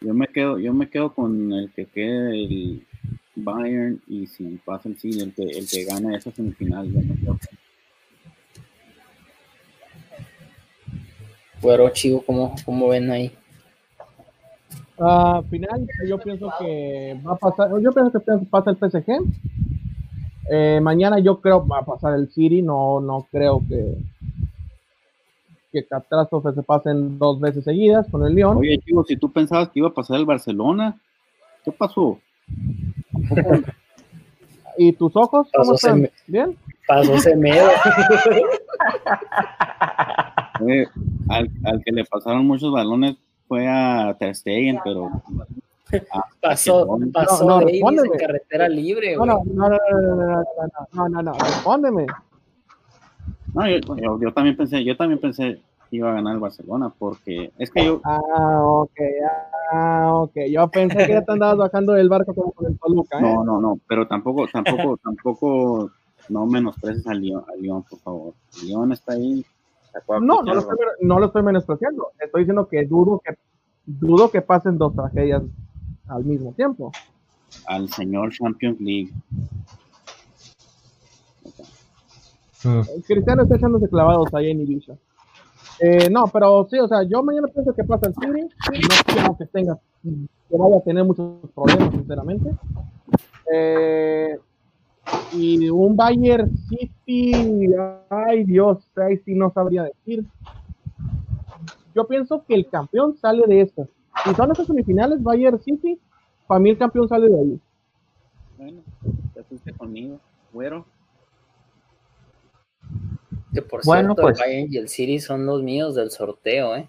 Yo 0.00 0.14
me 0.14 0.26
quedo, 0.28 0.58
yo 0.58 0.72
me 0.72 0.88
quedo 0.88 1.12
con 1.12 1.52
el 1.52 1.70
que 1.72 1.84
quede 1.86 2.30
el 2.44 2.86
Bayern 3.34 4.00
y 4.08 4.26
si 4.26 4.58
pasa 4.64 4.88
el 4.88 4.96
City, 4.98 5.20
el 5.20 5.34
que, 5.34 5.42
el 5.42 5.68
que 5.68 5.84
gane 5.84 6.16
esa 6.16 6.30
semifinal. 6.30 6.86
yo 6.90 7.00
me 7.00 7.14
quedo 7.16 7.32
con- 7.38 7.58
Pero 11.62 11.88
chico, 11.90 12.22
¿cómo, 12.26 12.54
cómo 12.64 12.88
ven 12.88 13.10
ahí? 13.10 13.32
Ah, 15.00 15.42
final, 15.48 15.86
yo 16.06 16.18
pienso 16.18 16.52
que 16.58 17.20
va 17.26 17.32
a 17.32 17.36
pasar, 17.36 17.70
yo 17.80 17.92
pienso 17.92 18.12
que 18.12 18.32
pasa 18.50 18.70
el 18.70 18.76
PSG. 18.76 19.22
Eh, 20.50 20.80
mañana 20.82 21.18
yo 21.18 21.40
creo 21.40 21.66
va 21.66 21.78
a 21.80 21.84
pasar 21.84 22.14
el 22.14 22.28
City, 22.30 22.62
no, 22.62 23.00
no 23.00 23.26
creo 23.30 23.62
que 23.68 23.96
que 25.70 25.84
catástrofe 25.86 26.52
se 26.54 26.62
pasen 26.62 27.18
dos 27.18 27.38
veces 27.38 27.62
seguidas 27.62 28.06
con 28.10 28.24
el 28.26 28.34
León. 28.34 28.56
Oye, 28.56 28.78
chico, 28.78 29.04
si 29.04 29.16
tú 29.18 29.30
pensabas 29.30 29.68
que 29.68 29.80
iba 29.80 29.88
a 29.88 29.92
pasar 29.94 30.16
el 30.16 30.24
Barcelona, 30.24 30.98
¿qué 31.62 31.70
pasó? 31.70 32.18
¿Y 34.78 34.92
tus 34.94 35.14
ojos 35.14 35.48
cómo 35.52 35.72
Pasó 35.72 35.74
están? 35.74 35.96
semi- 36.00 36.10
¿Bien? 36.26 36.56
Pasó 36.86 37.18
Semedo. 37.18 37.68
fue, 40.58 40.86
al, 41.28 41.50
al, 41.64 41.82
que 41.84 41.92
le 41.92 42.04
pasaron 42.04 42.46
muchos 42.46 42.72
balones 42.72 43.16
fue 43.46 43.66
a 43.66 44.14
Ter 44.18 44.34
Stegen, 44.34 44.78
pero... 44.84 45.10
A, 46.12 46.22
pasó, 46.42 46.82
a 46.82 46.98
pasó 47.10 47.46
no, 47.46 47.60
no, 47.62 48.04
en 48.04 48.10
carretera 48.18 48.68
libre. 48.68 49.16
No, 49.16 49.24
no, 49.24 49.42
no, 49.46 49.68
no, 49.70 49.76
no, 49.76 50.44
no, 50.92 51.08
no, 51.08 51.22
no, 51.22 51.32
respóndeme. 51.32 52.06
No, 53.54 53.66
yo, 53.66 53.78
yo, 53.96 54.20
yo, 54.20 54.32
también 54.34 54.54
pensé, 54.54 54.84
yo 54.84 54.94
también 54.98 55.18
pensé 55.18 55.62
que 55.88 55.96
iba 55.96 56.10
a 56.10 56.14
ganar 56.14 56.34
el 56.34 56.40
Barcelona, 56.40 56.92
porque 56.98 57.50
es 57.56 57.70
que 57.70 57.86
yo... 57.86 58.02
Ah, 58.04 58.60
ok, 58.62 59.00
ah, 59.72 60.10
ok. 60.14 60.34
Yo 60.50 60.68
pensé 60.68 61.06
que 61.06 61.12
ya 61.14 61.24
te 61.24 61.32
andabas 61.32 61.56
bajando 61.56 61.94
del 61.94 62.10
barco 62.10 62.34
como 62.34 62.52
con 62.52 62.66
el 62.66 62.78
Toluca, 62.78 63.18
¿eh? 63.18 63.22
No, 63.22 63.42
no, 63.42 63.58
no, 63.58 63.80
pero 63.88 64.06
tampoco, 64.06 64.46
tampoco, 64.52 64.98
tampoco 64.98 65.90
no 66.28 66.44
menospreces 66.44 67.06
a 67.06 67.12
a 67.12 67.14
León, 67.14 67.84
por 67.88 67.98
favor. 68.00 68.34
León 68.62 68.92
está 68.92 69.14
ahí 69.14 69.42
no, 70.08 70.42
no 70.42 70.54
lo, 70.54 70.60
estoy, 70.60 70.76
no 71.00 71.18
lo 71.18 71.26
estoy 71.26 71.42
menospreciando. 71.42 72.12
Estoy 72.18 72.42
diciendo 72.42 72.68
que 72.68 72.84
dudo 72.86 73.20
que, 73.24 73.36
dudo 73.86 74.30
que 74.30 74.42
pasen 74.42 74.78
dos 74.78 74.94
tragedias 74.94 75.42
al 76.08 76.24
mismo 76.24 76.52
tiempo. 76.52 76.92
Al 77.66 77.88
señor 77.88 78.30
Champions 78.32 78.80
League. 78.80 79.12
Mm. 82.64 82.80
Cristiano 83.06 83.42
está 83.42 83.56
echándose 83.56 83.88
clavados 83.88 84.32
ahí 84.34 84.50
en 84.50 84.60
Ibiza. 84.60 84.94
Eh, 85.80 86.10
no, 86.10 86.26
pero 86.26 86.66
sí, 86.68 86.78
o 86.78 86.88
sea, 86.88 87.02
yo 87.04 87.22
mañana 87.22 87.46
pienso 87.48 87.72
que 87.72 87.84
pasa 87.84 88.08
el 88.08 88.14
City. 88.14 88.42
No 88.42 89.14
creo 89.14 89.36
que 89.38 89.46
tenga, 89.46 89.78
que 90.02 90.56
vaya 90.56 90.76
a 90.76 90.80
tener 90.80 91.04
muchos 91.04 91.50
problemas, 91.54 91.94
sinceramente. 91.94 92.50
Eh, 93.52 94.38
y 95.32 95.68
un 95.68 95.96
Bayern 95.96 96.50
City, 96.68 97.72
ay 98.08 98.44
Dios, 98.44 98.78
ahí 98.96 99.16
sí 99.18 99.34
no 99.34 99.50
sabría 99.52 99.84
decir. 99.84 100.24
Yo 101.94 102.06
pienso 102.06 102.44
que 102.46 102.54
el 102.54 102.68
campeón 102.68 103.16
sale 103.16 103.46
de 103.46 103.60
esto. 103.62 103.88
Si 104.24 104.34
son 104.34 104.50
esas 104.52 104.66
semifinales, 104.66 105.22
Bayern 105.22 105.58
City, 105.60 105.98
para 106.46 106.60
mí 106.60 106.70
el 106.70 106.78
campeón 106.78 107.08
sale 107.08 107.28
de 107.28 107.38
ahí. 107.40 107.60
Bueno, 108.56 108.82
te 109.34 109.42
fuiste 109.44 109.72
conmigo, 109.72 110.20
güero. 110.52 110.84
Que 113.52 113.62
por 113.62 113.84
Bueno, 113.84 114.14
cierto, 114.14 114.22
pues. 114.22 114.38
el 114.40 114.44
Bayern 114.46 114.72
y 114.72 114.76
el 114.76 114.88
City 114.88 115.18
son 115.20 115.46
los 115.46 115.62
míos 115.62 115.94
del 115.94 116.10
sorteo, 116.10 116.76
¿eh? 116.76 116.88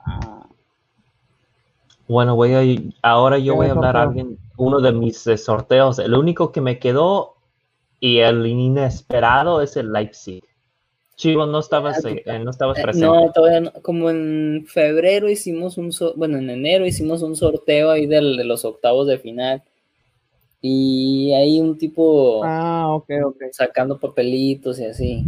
Ah, 0.00 0.35
Bueno, 2.08 2.36
voy 2.36 2.54
a 2.54 2.62
ahora 3.02 3.38
yo 3.38 3.52
¿Qué 3.52 3.56
voy 3.56 3.68
a 3.68 3.72
hablar 3.72 3.96
sorteo? 3.96 4.08
alguien, 4.08 4.38
uno 4.56 4.80
de 4.80 4.92
mis 4.92 5.26
eh, 5.26 5.36
sorteos. 5.36 5.98
El 5.98 6.14
único 6.14 6.52
que 6.52 6.60
me 6.60 6.78
quedó 6.78 7.34
y 8.00 8.18
el 8.18 8.46
inesperado 8.46 9.60
es 9.62 9.76
el 9.76 9.92
Leipzig. 9.92 10.44
Chivo, 11.16 11.46
no 11.46 11.58
estabas, 11.60 12.04
Ah, 12.04 12.10
eh, 12.10 12.40
no 12.44 12.50
estabas 12.50 12.78
Eh, 12.78 12.82
presente. 12.82 13.06
No, 13.06 13.32
todavía 13.32 13.60
no. 13.60 13.72
Como 13.82 14.10
en 14.10 14.64
febrero 14.66 15.28
hicimos 15.28 15.78
un, 15.78 15.92
so- 15.92 16.14
bueno, 16.16 16.38
en 16.38 16.50
enero 16.50 16.86
hicimos 16.86 17.22
un 17.22 17.36
sorteo 17.36 17.90
ahí 17.90 18.06
del, 18.06 18.36
de 18.36 18.44
los 18.44 18.64
octavos 18.64 19.06
de 19.06 19.18
final. 19.18 19.62
Y 20.60 21.32
hay 21.34 21.60
un 21.60 21.78
tipo 21.78 22.42
Ah, 22.44 22.94
ok, 22.94 23.10
ok. 23.26 23.36
sacando 23.52 23.98
papelitos 23.98 24.78
y 24.80 24.84
así. 24.86 25.24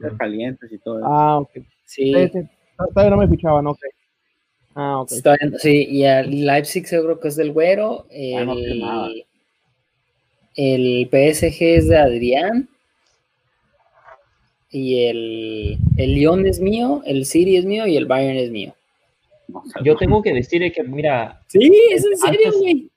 para 0.00 0.16
calientes 0.16 0.72
y 0.72 0.78
todo 0.78 0.98
eso. 1.00 1.08
Ah, 1.08 1.38
ok. 1.38 1.50
Sí, 1.84 2.12
sí. 2.32 2.40
Todavía 2.94 3.10
no 3.10 3.16
me 3.16 3.28
fichaban, 3.28 3.66
ok. 3.66 3.78
Ah, 4.80 5.00
ok. 5.00 5.10
sí, 5.58 5.88
y 5.90 6.04
el 6.04 6.46
Leipzig 6.46 6.86
seguro 6.86 7.18
que 7.18 7.26
es 7.28 7.34
del 7.36 7.50
güero. 7.52 8.06
Ah, 8.38 8.44
no. 8.44 8.52
El, 8.52 9.24
el 10.54 11.08
PSG 11.10 11.62
es 11.62 11.88
de 11.88 11.96
Adrián. 11.98 12.68
Y 14.70 15.06
el, 15.06 15.78
el 15.96 16.14
Lyon 16.14 16.46
es 16.46 16.60
mío, 16.60 17.02
el 17.06 17.24
City 17.24 17.56
es 17.56 17.64
mío 17.64 17.86
y 17.86 17.96
el 17.96 18.06
Bayern 18.06 18.36
es 18.36 18.50
mío. 18.50 18.74
Yo 19.82 19.96
tengo 19.96 20.22
que 20.22 20.32
decir 20.34 20.70
que, 20.72 20.82
mira, 20.84 21.40
Sí, 21.48 21.72
es 21.90 22.04
en 22.04 22.16
serio, 22.18 22.52
güey. 22.58 22.90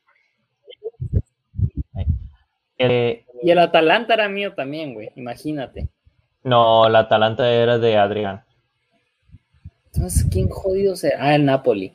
eh, 2.77 3.23
Y 3.41 3.49
el 3.51 3.57
Atalanta 3.59 4.13
era 4.13 4.27
mío 4.29 4.53
también, 4.53 4.93
güey. 4.93 5.09
Imagínate. 5.15 5.87
no, 6.43 6.89
la 6.89 6.99
Atalanta 6.99 7.49
era 7.51 7.79
de 7.79 7.97
Adrián. 7.97 8.43
Entonces, 9.93 10.25
¿quién 10.31 10.49
jodido 10.49 10.95
será? 10.95 11.17
Ah, 11.19 11.35
el 11.35 11.45
Napoli. 11.45 11.93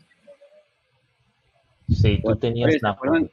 Sí, 1.89 2.20
tú 2.23 2.36
tenías 2.36 2.68
oye, 2.68 2.78
¿se 2.78 2.86
Napoli. 2.86 3.31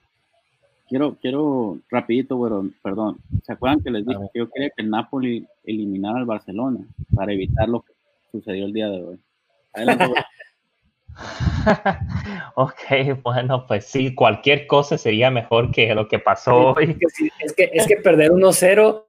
Quiero, 0.87 1.15
quiero, 1.21 1.79
rapidito, 1.89 2.37
güero, 2.37 2.67
perdón. 2.81 3.17
¿Se 3.43 3.53
acuerdan 3.53 3.81
que 3.81 3.89
les 3.89 4.05
dije 4.05 4.19
que 4.31 4.39
yo 4.39 4.49
quería 4.49 4.69
que 4.69 4.83
el 4.83 4.89
Napoli 4.89 5.47
eliminara 5.63 6.19
al 6.19 6.25
Barcelona 6.25 6.79
para 7.15 7.33
evitar 7.33 7.67
lo 7.67 7.81
que 7.81 7.93
sucedió 8.31 8.65
el 8.65 8.73
día 8.73 8.89
de 8.89 9.03
hoy? 9.03 9.19
Adelante, 9.73 10.05
ok, 12.55 13.21
bueno, 13.23 13.65
pues 13.67 13.85
sí, 13.85 14.15
cualquier 14.15 14.65
cosa 14.67 14.97
sería 14.97 15.29
mejor 15.29 15.71
que 15.71 15.93
lo 15.93 16.07
que 16.07 16.19
pasó 16.19 16.77
Es 16.79 16.89
hoy. 16.89 16.95
que, 16.95 17.07
sí, 17.09 17.29
es 17.39 17.53
que, 17.53 17.69
es 17.71 17.87
que 17.87 17.97
perder 17.97 18.31
1-0 18.31 19.05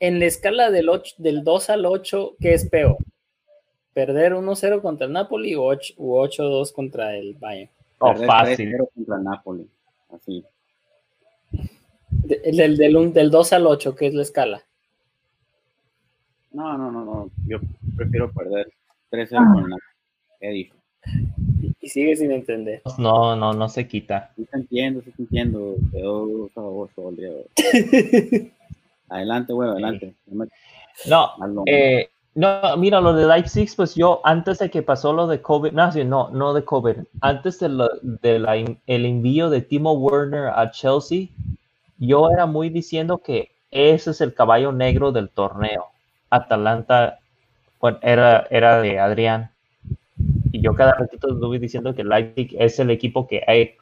en 0.00 0.18
la 0.18 0.26
escala 0.26 0.70
del, 0.70 0.88
8, 0.88 1.14
del 1.18 1.42
2 1.44 1.70
al 1.70 1.86
8, 1.86 2.36
¿qué 2.40 2.54
es 2.54 2.68
peor? 2.68 2.96
¿Perder 3.94 4.34
1-0 4.34 4.82
contra 4.82 5.06
el 5.06 5.12
Napoli 5.12 5.54
o 5.54 5.64
8 5.64 5.94
u 5.96 6.16
8-2 6.16 6.72
contra 6.72 7.16
el 7.16 7.34
Bayern? 7.34 7.70
Oh, 7.98 8.08
Perder 8.08 8.26
fácil. 8.26 8.72
3-0 8.74 8.88
contra 8.94 9.16
el 9.16 9.24
Napoli. 9.24 9.66
Así. 10.10 10.44
De- 12.10 12.40
el 12.44 12.56
del, 12.56 12.76
del, 12.76 12.96
un- 12.96 13.12
del 13.12 13.30
2 13.30 13.52
al 13.54 13.66
8, 13.66 13.94
¿qué 13.96 14.06
es 14.08 14.14
la 14.14 14.22
escala? 14.22 14.62
No, 16.52 16.76
no, 16.76 16.90
no, 16.90 17.04
no. 17.04 17.30
Yo 17.46 17.58
prefiero 17.96 18.30
perder 18.32 18.68
3-0 19.10 19.28
con 19.30 19.64
el 19.64 19.70
Napoli. 19.70 19.82
He 20.40 20.50
dicho. 20.50 20.74
Y, 21.62 21.72
y 21.80 21.88
sigue 21.88 22.16
sin 22.16 22.32
entender. 22.32 22.82
No, 22.98 23.36
no, 23.36 23.52
no 23.52 23.68
se 23.68 23.86
quita. 23.86 24.32
Sí 24.36 24.44
te 24.50 24.56
entiendo, 24.58 25.00
sí 25.02 25.12
te 25.12 25.22
entiendo. 25.22 25.76
Quedó 25.92 26.48
sabroso 26.54 27.08
el 27.10 27.16
día 27.16 27.28
de 27.30 27.36
hoy. 27.36 28.52
Adelante, 29.08 29.52
güey, 29.52 29.68
adelante. 29.70 30.14
No 31.06 31.34
eh, 31.66 32.08
no, 32.34 32.76
mira, 32.76 33.00
lo 33.00 33.14
de 33.14 33.26
Leipzig, 33.26 33.70
pues 33.76 33.94
yo 33.94 34.20
antes 34.24 34.58
de 34.58 34.70
que 34.70 34.82
pasó 34.82 35.12
lo 35.12 35.26
de 35.26 35.40
COVID, 35.40 35.72
no, 35.72 35.90
no, 36.04 36.30
no 36.30 36.54
de 36.54 36.64
COVID, 36.64 36.96
antes 37.20 37.58
del 37.60 37.78
de 38.02 38.76
envío 38.86 39.48
de 39.48 39.62
Timo 39.62 39.92
Werner 39.92 40.48
a 40.54 40.70
Chelsea, 40.70 41.28
yo 41.98 42.30
era 42.30 42.46
muy 42.46 42.68
diciendo 42.68 43.18
que 43.18 43.52
ese 43.70 44.10
es 44.10 44.20
el 44.20 44.34
caballo 44.34 44.72
negro 44.72 45.12
del 45.12 45.30
torneo. 45.30 45.86
Atalanta 46.28 47.20
bueno, 47.80 47.98
era, 48.02 48.46
era 48.50 48.80
de 48.80 48.98
Adrián. 48.98 49.50
Y 50.52 50.60
yo 50.60 50.74
cada 50.74 50.92
ratito 50.92 51.32
estuve 51.32 51.58
diciendo 51.58 51.94
que 51.94 52.04
Leipzig 52.04 52.56
es 52.58 52.78
el 52.78 52.90
equipo 52.90 53.26
que 53.26 53.42
hay. 53.46 53.74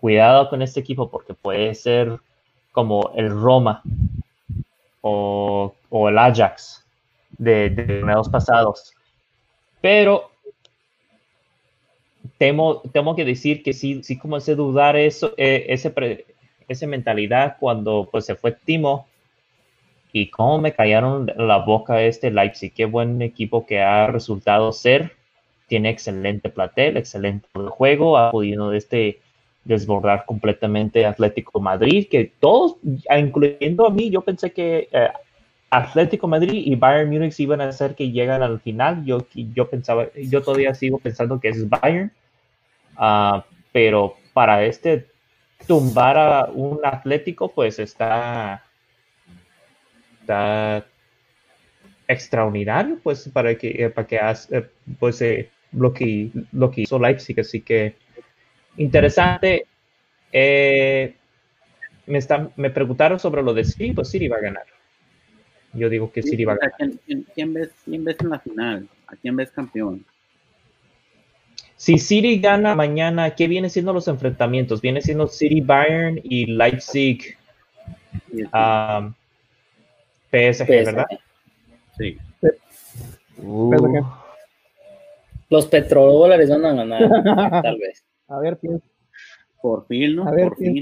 Cuidado 0.00 0.48
con 0.48 0.62
este 0.62 0.80
equipo 0.80 1.10
porque 1.10 1.34
puede 1.34 1.74
ser 1.74 2.18
como 2.72 3.12
el 3.14 3.30
Roma 3.30 3.82
o, 5.00 5.74
o 5.88 6.08
el 6.08 6.18
Ajax 6.18 6.84
de, 7.38 7.70
de 7.70 7.84
torneos 7.84 8.28
pasados. 8.28 8.94
Pero 9.80 10.30
temo, 12.38 12.82
temo 12.92 13.16
que 13.16 13.24
decir 13.24 13.62
que 13.62 13.72
sí, 13.72 14.02
sí 14.02 14.18
comencé 14.18 14.52
a 14.52 14.56
dudar 14.56 14.96
eso, 14.96 15.32
eh, 15.36 15.66
ese 15.68 15.90
pre- 15.90 16.26
esa 16.68 16.86
mentalidad 16.86 17.56
cuando 17.58 18.08
pues 18.10 18.26
se 18.26 18.34
fue 18.34 18.52
Timo 18.52 19.08
y 20.12 20.28
cómo 20.28 20.58
me 20.58 20.72
callaron 20.72 21.30
la 21.36 21.58
boca 21.58 22.02
este 22.02 22.30
Leipzig. 22.30 22.72
Qué 22.74 22.84
buen 22.84 23.22
equipo 23.22 23.64
que 23.66 23.80
ha 23.80 24.06
resultado 24.06 24.72
ser. 24.72 25.12
Tiene 25.66 25.90
excelente 25.90 26.48
platel, 26.48 26.96
excelente 26.96 27.48
juego, 27.54 28.18
ha 28.18 28.32
podido 28.32 28.72
este 28.72 29.20
desbordar 29.64 30.24
completamente 30.24 31.04
Atlético 31.04 31.60
Madrid, 31.60 32.08
que 32.10 32.32
todos, 32.40 32.76
incluyendo 33.16 33.86
a 33.86 33.90
mí, 33.90 34.10
yo 34.10 34.22
pensé 34.22 34.52
que 34.52 34.88
eh, 34.90 35.08
Atlético 35.70 36.26
Madrid 36.26 36.62
y 36.64 36.74
Bayern 36.74 37.10
Múnich 37.10 37.38
iban 37.40 37.60
a 37.60 37.68
hacer 37.68 37.94
que 37.94 38.10
llegan 38.10 38.42
al 38.42 38.60
final. 38.60 39.04
Yo, 39.04 39.26
yo 39.34 39.68
pensaba, 39.68 40.08
yo 40.14 40.42
todavía 40.42 40.74
sigo 40.74 40.98
pensando 40.98 41.38
que 41.38 41.48
es 41.48 41.68
Bayern, 41.68 42.10
Ah, 43.02 43.46
pero 43.72 44.16
para 44.34 44.62
este 44.64 45.06
tumbar 45.66 46.18
a 46.18 46.44
un 46.52 46.80
Atlético, 46.84 47.50
pues 47.50 47.78
está, 47.78 48.62
está 50.20 50.84
extraordinario, 52.06 52.98
pues 53.02 53.26
para 53.30 53.54
que, 53.56 53.68
eh, 53.70 53.88
para 53.88 54.06
que 54.06 54.20
eh, 54.50 54.66
pues 54.98 55.24
lo 55.72 55.94
que 55.94 56.30
lo 56.52 56.70
que 56.70 56.82
hizo 56.82 56.98
Leipzig, 56.98 57.40
así 57.40 57.62
que 57.62 57.94
interesante. 58.76 59.66
Eh, 60.32 61.14
me, 62.06 62.18
están, 62.18 62.52
me 62.56 62.70
preguntaron 62.70 63.18
sobre 63.18 63.42
lo 63.42 63.54
de 63.54 63.64
City, 63.64 63.92
pues 63.92 64.08
City 64.08 64.28
va 64.28 64.36
a 64.36 64.40
ganar. 64.40 64.64
Yo 65.72 65.88
digo 65.88 66.10
que 66.10 66.22
City 66.22 66.44
va 66.44 66.54
a 66.54 66.56
ganar. 66.56 66.74
¿Quién, 66.76 67.00
quién, 67.06 67.26
quién 67.34 67.54
ves, 67.54 67.70
¿Quién 67.84 68.04
ves 68.04 68.16
en 68.20 68.30
la 68.30 68.38
final? 68.40 68.88
¿A 69.06 69.16
quién 69.16 69.36
ves 69.36 69.50
campeón? 69.50 70.04
Si 71.76 71.98
City 71.98 72.38
gana 72.38 72.74
mañana, 72.74 73.34
¿qué 73.34 73.48
viene 73.48 73.70
siendo 73.70 73.92
los 73.92 74.06
enfrentamientos? 74.06 74.82
Viene 74.82 75.00
siendo 75.00 75.26
City 75.28 75.62
Bayern 75.62 76.20
y 76.22 76.44
Leipzig 76.44 77.38
um, 78.52 79.14
PSG, 80.30 80.68
¿verdad? 80.68 81.06
sí. 81.96 82.18
Uh. 83.38 84.04
Los 85.48 85.66
petrodólares 85.66 86.50
van 86.50 86.66
a 86.66 86.72
ganar, 86.74 87.62
tal 87.62 87.78
vez. 87.78 88.04
A 88.30 88.38
ver, 88.38 88.56
piensa, 88.58 88.86
Por 89.60 89.86
fin, 89.86 90.16
¿no? 90.16 90.26
a 90.26 90.30
ver, 90.30 90.48
Por 90.48 90.56
fin. 90.56 90.80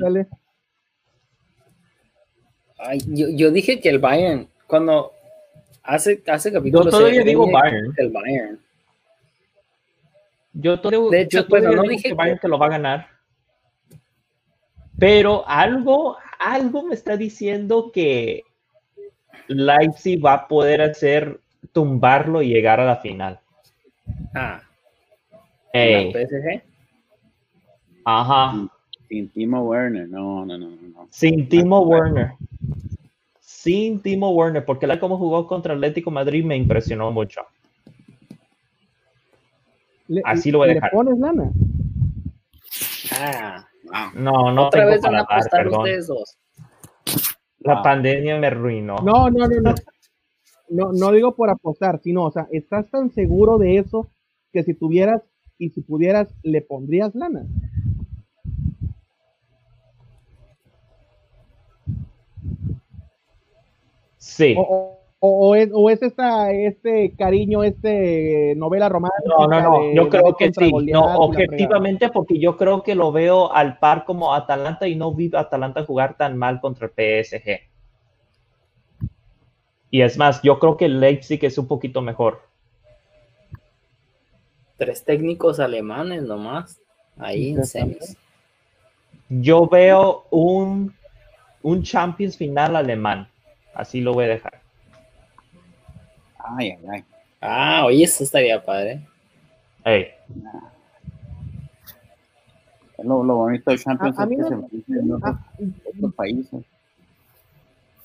Ay, 2.78 2.98
yo, 3.06 3.26
yo 3.30 3.50
dije 3.50 3.80
que 3.80 3.88
el 3.88 3.98
Bayern, 3.98 4.48
cuando 4.66 5.12
hace, 5.82 6.22
hace 6.26 6.52
capítulos. 6.52 6.86
Yo 6.86 6.90
todavía 6.90 7.24
digo 7.24 7.50
Bayern. 7.50 7.94
El 7.96 8.10
Bayern. 8.10 8.60
Yo 10.52 10.78
todavía, 10.78 11.10
De 11.10 11.20
hecho, 11.22 11.38
yo 11.38 11.46
todavía 11.46 11.68
bueno, 11.68 11.82
no 11.82 11.88
digo 11.88 11.96
dije 11.96 12.08
que 12.10 12.14
Bayern 12.14 12.38
que 12.38 12.48
lo 12.48 12.58
va 12.58 12.66
a 12.66 12.70
ganar. 12.70 13.08
Pero 14.98 15.48
algo, 15.48 16.18
algo 16.38 16.82
me 16.82 16.94
está 16.94 17.16
diciendo 17.16 17.90
que 17.92 18.44
Leipzig 19.46 20.22
va 20.24 20.34
a 20.34 20.48
poder 20.48 20.82
hacer 20.82 21.40
tumbarlo 21.72 22.42
y 22.42 22.48
llegar 22.48 22.78
a 22.80 22.84
la 22.84 22.96
final. 22.96 23.40
Ah, 24.34 24.60
Ey, 25.72 26.12
la 26.12 26.26
PSG. 26.26 26.67
Ajá. 28.08 28.68
Sin 29.08 29.28
Timo 29.30 29.62
Werner, 29.62 30.08
no, 30.08 30.44
no, 30.44 30.58
no, 30.58 30.68
no. 30.68 31.08
Sin 31.10 31.48
Timo 31.48 31.80
Werner. 31.80 32.32
Sin 33.40 34.00
Timo 34.00 34.30
Werner, 34.30 34.64
porque 34.64 34.86
la 34.86 34.98
como 35.00 35.16
jugó 35.18 35.46
contra 35.46 35.74
Atlético 35.74 36.10
Madrid 36.10 36.44
me 36.44 36.56
impresionó 36.56 37.10
mucho. 37.10 37.40
Le- 40.08 40.22
Así 40.24 40.50
lo 40.50 40.58
voy 40.58 40.66
a 40.66 40.68
¿Le 40.68 40.74
dejar. 40.74 40.90
pones 40.90 41.18
lana? 41.18 41.50
Ah. 43.20 43.64
No, 44.14 44.52
no 44.52 44.66
otra 44.66 44.80
tengo 44.80 44.92
vez 44.92 45.00
van 45.02 45.14
a 45.14 45.18
dar, 45.18 45.26
apostar 45.32 45.62
perdón. 45.64 45.80
ustedes 45.80 46.06
dos. 46.06 46.38
La 47.60 47.74
Ah. 47.78 47.82
pandemia 47.82 48.38
me 48.38 48.46
arruinó. 48.46 48.96
No, 49.04 49.30
no, 49.30 49.46
no, 49.48 49.60
no. 49.60 49.74
No, 50.70 50.92
no 50.92 51.12
digo 51.12 51.34
por 51.34 51.48
apostar, 51.48 51.98
sino, 52.02 52.24
o 52.24 52.30
sea, 52.30 52.46
estás 52.52 52.90
tan 52.90 53.10
seguro 53.10 53.56
de 53.58 53.78
eso 53.78 54.10
que 54.52 54.62
si 54.62 54.74
tuvieras 54.74 55.22
y 55.58 55.70
si 55.70 55.80
pudieras, 55.80 56.28
le 56.42 56.60
pondrías 56.60 57.14
lana. 57.14 57.46
Sí. 64.38 64.54
O, 64.56 64.60
o- 64.62 64.98
o- 65.20 65.48
o 65.48 65.54
es, 65.56 65.68
o 65.74 65.90
es 65.90 66.00
esta, 66.00 66.52
este 66.52 67.12
cariño, 67.18 67.64
este 67.64 68.54
novela 68.56 68.88
romántica. 68.88 69.34
No, 69.36 69.48
no, 69.48 69.60
no. 69.60 69.80
de 69.88 69.94
Yo 69.96 70.08
creo 70.08 70.36
que 70.36 70.52
sí. 70.52 70.70
No, 70.92 71.16
objetivamente, 71.18 72.08
porque 72.08 72.38
yo 72.38 72.56
creo 72.56 72.84
que 72.84 72.94
lo 72.94 73.10
veo 73.10 73.52
al 73.52 73.78
par 73.80 74.04
como 74.04 74.32
Atalanta 74.32 74.86
y 74.86 74.94
no 74.94 75.12
vi 75.12 75.28
a 75.34 75.40
Atalanta 75.40 75.84
jugar 75.84 76.16
tan 76.16 76.36
mal 76.38 76.60
contra 76.60 76.86
el 76.86 76.92
PSG. 76.92 77.60
Y 79.90 80.02
es 80.02 80.16
más, 80.18 80.40
yo 80.42 80.60
creo 80.60 80.76
que 80.76 80.88
Leipzig 80.88 81.44
es 81.44 81.58
un 81.58 81.66
poquito 81.66 82.00
mejor. 82.00 82.42
Tres 84.76 85.04
técnicos 85.04 85.58
alemanes 85.58 86.22
nomás. 86.22 86.80
Ahí 87.18 87.50
en 87.50 87.64
semis. 87.66 88.16
Yo 89.28 89.66
veo 89.66 90.26
un, 90.30 90.94
un 91.62 91.82
Champions 91.82 92.36
final 92.36 92.76
alemán. 92.76 93.28
Así 93.78 94.00
lo 94.00 94.12
voy 94.12 94.24
a 94.24 94.28
dejar. 94.28 94.60
Ay, 96.36 96.70
ay, 96.72 96.78
ay. 96.90 97.04
Ah, 97.40 97.84
oye, 97.86 98.02
eso 98.02 98.24
estaría 98.24 98.60
padre. 98.62 99.06
Ey, 99.84 100.08
Es 102.98 103.04
Lo, 103.04 103.22
lo 103.22 103.36
bonito 103.36 103.70
de 103.70 103.78
Champions 103.78 104.18
A- 104.18 104.22
a 104.22 104.24
es 104.24 104.30
mí 104.30 104.36
que 104.36 104.42
me- 104.42 104.48
se 104.48 105.00
en 105.00 105.12
otros, 105.12 105.36
A, 105.36 105.44
otros 105.96 106.14
países. 106.14 106.60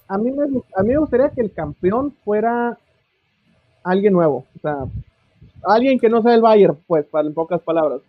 a 0.07 0.17
mí 0.19 0.31
me, 0.31 0.43
a 0.75 0.83
mí 0.83 0.89
me 0.89 0.97
gustaría 0.97 1.29
que 1.31 1.41
el 1.41 1.51
campeón 1.51 2.15
fuera 2.23 2.77
alguien 3.83 4.13
nuevo. 4.13 4.45
O 4.55 4.59
sea, 4.61 4.77
alguien 5.63 5.97
que 5.99 6.07
no 6.09 6.21
sea 6.21 6.35
el 6.35 6.41
Bayern, 6.41 6.77
pues, 6.85 7.05
para 7.07 7.27
en 7.27 7.33
pocas 7.33 7.59
palabras. 7.61 8.01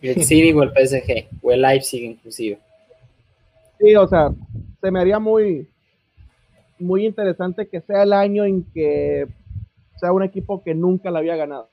El 0.00 0.24
City 0.24 0.52
o 0.54 0.62
el 0.62 0.72
PSG, 0.72 1.28
o 1.42 1.52
el 1.52 1.60
Leipzig 1.60 2.02
inclusive. 2.04 2.58
Sí, 3.78 3.94
o 3.94 4.08
sea, 4.08 4.30
se 4.80 4.90
me 4.90 4.98
haría 5.00 5.18
muy, 5.18 5.68
muy 6.78 7.06
interesante 7.06 7.68
que 7.68 7.80
sea 7.80 8.02
el 8.02 8.12
año 8.12 8.44
en 8.44 8.64
que 8.72 9.28
sea 9.98 10.12
un 10.12 10.22
equipo 10.22 10.62
que 10.62 10.74
nunca 10.74 11.10
la 11.10 11.20
había 11.20 11.36
ganado. 11.36 11.68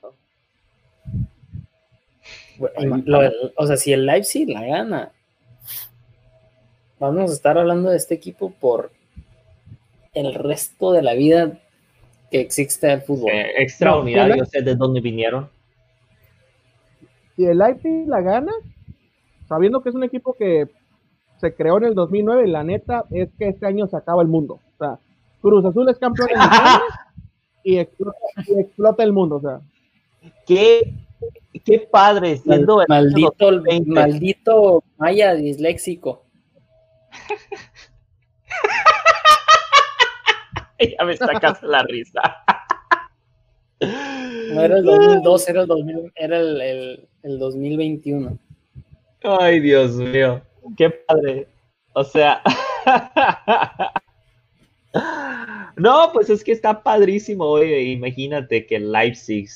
Bueno, 2.58 3.02
lo- 3.06 3.32
o 3.56 3.68
sea, 3.68 3.78
si 3.78 3.94
el 3.94 4.06
Leipzig 4.06 4.50
la 4.50 4.66
gana, 4.66 5.12
vamos 7.00 7.32
a 7.32 7.34
estar 7.34 7.58
hablando 7.58 7.90
de 7.90 7.98
este 7.98 8.16
equipo 8.16 8.52
por 8.52 8.92
el 10.14 10.34
resto 10.34 10.92
de 10.92 11.02
la 11.02 11.14
vida 11.14 11.58
que 12.30 12.42
existe 12.42 12.92
el 12.92 13.02
fútbol. 13.02 13.32
eh, 13.32 13.54
extra 13.64 13.92
No, 13.92 14.02
unidad, 14.02 14.26
hola. 14.26 14.38
yo 14.38 14.46
sé 14.46 14.62
de 14.62 14.76
dónde 14.76 15.00
vinieron. 15.00 15.50
Si 17.36 17.46
el 17.46 17.58
Leipzig 17.58 18.06
la 18.08 18.22
gana, 18.22 18.52
sabiendo 19.48 19.82
que 19.82 19.90
es 19.90 19.96
un 19.96 20.04
equipo 20.04 20.34
que 20.34 20.68
se 21.40 21.54
creó 21.56 21.78
en 21.78 21.86
el 21.86 21.96
2009, 21.96 22.48
la 22.48 22.64
neta 22.64 23.06
es 23.12 23.30
que 23.38 23.50
este 23.50 23.66
año 23.66 23.88
se 23.88 23.98
acaba 23.98 24.22
el 24.22 24.28
mundo. 24.28 24.60
O 24.76 24.78
sea, 24.78 25.00
Cruz 25.42 25.66
Azul 25.66 25.90
es 25.90 25.98
campeón 25.98 26.30
en 26.30 26.38
y 27.64 27.78
explota, 27.78 28.18
y 28.48 28.60
explota 28.60 29.04
el 29.04 29.14
mundo. 29.14 29.36
O 29.38 29.42
sea, 29.42 29.62
Qué, 30.46 30.94
qué 31.64 31.80
padre 31.92 32.38
siendo 32.38 32.82
el 32.82 32.88
maldito, 32.90 33.34
2020. 33.40 33.90
maldito 33.92 34.84
Maya 34.98 35.34
disléxico. 35.36 36.26
Ya 40.98 41.04
me 41.04 41.16
sacas 41.18 41.62
la 41.62 41.84
risa. 41.84 42.22
No 43.82 44.62
era 44.62 44.78
el 44.78 44.84
2002, 44.86 45.50
era 45.50 45.62
el, 45.62 45.68
2000 45.68 46.12
era 46.16 46.40
el, 46.40 46.62
el- 46.62 47.08
el 47.24 47.40
2021. 47.40 48.38
Ay, 49.24 49.60
Dios 49.60 49.92
mío. 49.96 50.42
Qué 50.78 50.90
padre. 50.90 51.48
O 51.94 52.04
sea. 52.04 52.42
No, 55.76 56.10
pues 56.12 56.30
es 56.30 56.44
que 56.44 56.52
está 56.52 56.84
padrísimo, 56.84 57.46
oye. 57.46 57.84
Imagínate 57.84 58.66
que 58.66 58.80
Leipzig. 58.80 59.48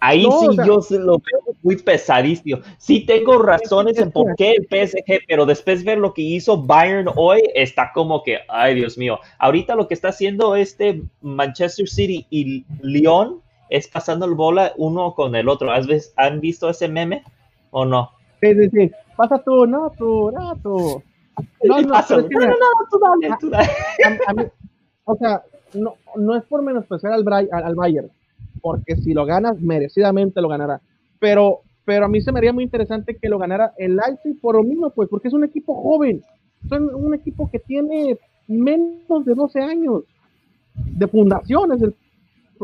Ahí 0.00 0.24
No, 0.24 0.40
sí 0.40 0.46
o 0.48 0.52
sea- 0.52 0.66
yo 0.66 0.80
se 0.80 0.98
lo 0.98 1.18
veo 1.18 1.56
muy 1.62 1.76
pesadísimo. 1.76 2.60
Sí 2.78 3.06
tengo 3.06 3.38
razones 3.38 3.98
en 3.98 4.12
por 4.12 4.36
qué 4.36 4.52
el 4.52 4.66
PSG, 4.66 5.22
pero 5.26 5.44
después 5.44 5.82
ver 5.82 5.98
lo 5.98 6.14
que 6.14 6.22
hizo 6.22 6.62
Bayern 6.62 7.08
hoy 7.16 7.42
está 7.54 7.90
como 7.92 8.22
que, 8.22 8.38
ay 8.48 8.76
Dios 8.76 8.96
mío. 8.96 9.18
Ahorita 9.38 9.74
lo 9.74 9.88
que 9.88 9.94
está 9.94 10.08
haciendo 10.08 10.54
este 10.54 11.02
Manchester 11.20 11.88
City 11.88 12.26
y 12.30 12.64
Lyon 12.82 13.40
es 13.70 13.88
pasando 13.88 14.26
el 14.26 14.34
bola 14.34 14.72
uno 14.76 15.14
con 15.14 15.34
el 15.34 15.48
otro. 15.48 15.72
¿Has 15.72 15.86
¿Han 16.16 16.40
visto 16.40 16.70
ese 16.70 16.86
meme 16.88 17.24
o 17.70 17.84
no? 17.84 18.12
Sí, 18.40 18.54
sí, 18.54 18.70
sí. 18.70 18.90
Pasa 19.16 19.38
tú, 19.38 19.66
no, 19.66 19.90
tú, 19.96 20.30
no, 20.30 20.54
tú. 20.56 21.02
No, 21.64 21.80
no, 21.80 21.88
pasa, 21.90 22.16
no, 22.16 22.22
no, 22.22 22.46
no, 22.48 22.88
tú 22.90 22.98
dale, 22.98 23.36
tú 23.40 23.50
dale. 23.50 23.68
a- 24.04 24.30
a 24.30 24.34
mí- 24.34 24.42
o 25.04 25.16
sea, 25.16 25.42
no, 25.74 25.94
no 26.16 26.36
es 26.36 26.42
por 26.44 26.62
menospreciar 26.62 27.12
al, 27.12 27.24
Bray- 27.24 27.48
al, 27.52 27.64
al 27.64 27.74
Bayern, 27.74 28.10
porque 28.60 28.96
si 28.96 29.14
lo 29.14 29.24
ganas, 29.24 29.60
merecidamente 29.60 30.40
lo 30.40 30.48
ganará. 30.48 30.80
Pero, 31.20 31.60
pero 31.84 32.06
a 32.06 32.08
mí 32.08 32.20
se 32.20 32.32
me 32.32 32.38
haría 32.38 32.52
muy 32.52 32.64
interesante 32.64 33.16
que 33.16 33.28
lo 33.28 33.38
ganara 33.38 33.72
el 33.78 33.96
Leipzig 33.96 34.40
por 34.40 34.56
lo 34.56 34.62
mismo, 34.64 34.90
pues, 34.90 35.08
porque 35.08 35.28
es 35.28 35.34
un 35.34 35.44
equipo 35.44 35.74
joven. 35.80 36.22
Es 36.64 36.72
un, 36.72 37.14
equipo 37.14 37.48
que 37.50 37.60
tiene 37.60 38.18
menos 38.48 39.24
de 39.24 39.34
12 39.34 39.60
años 39.60 40.02
de 40.74 41.06
fundación, 41.06 41.72
es 41.72 41.82
el- 41.82 41.94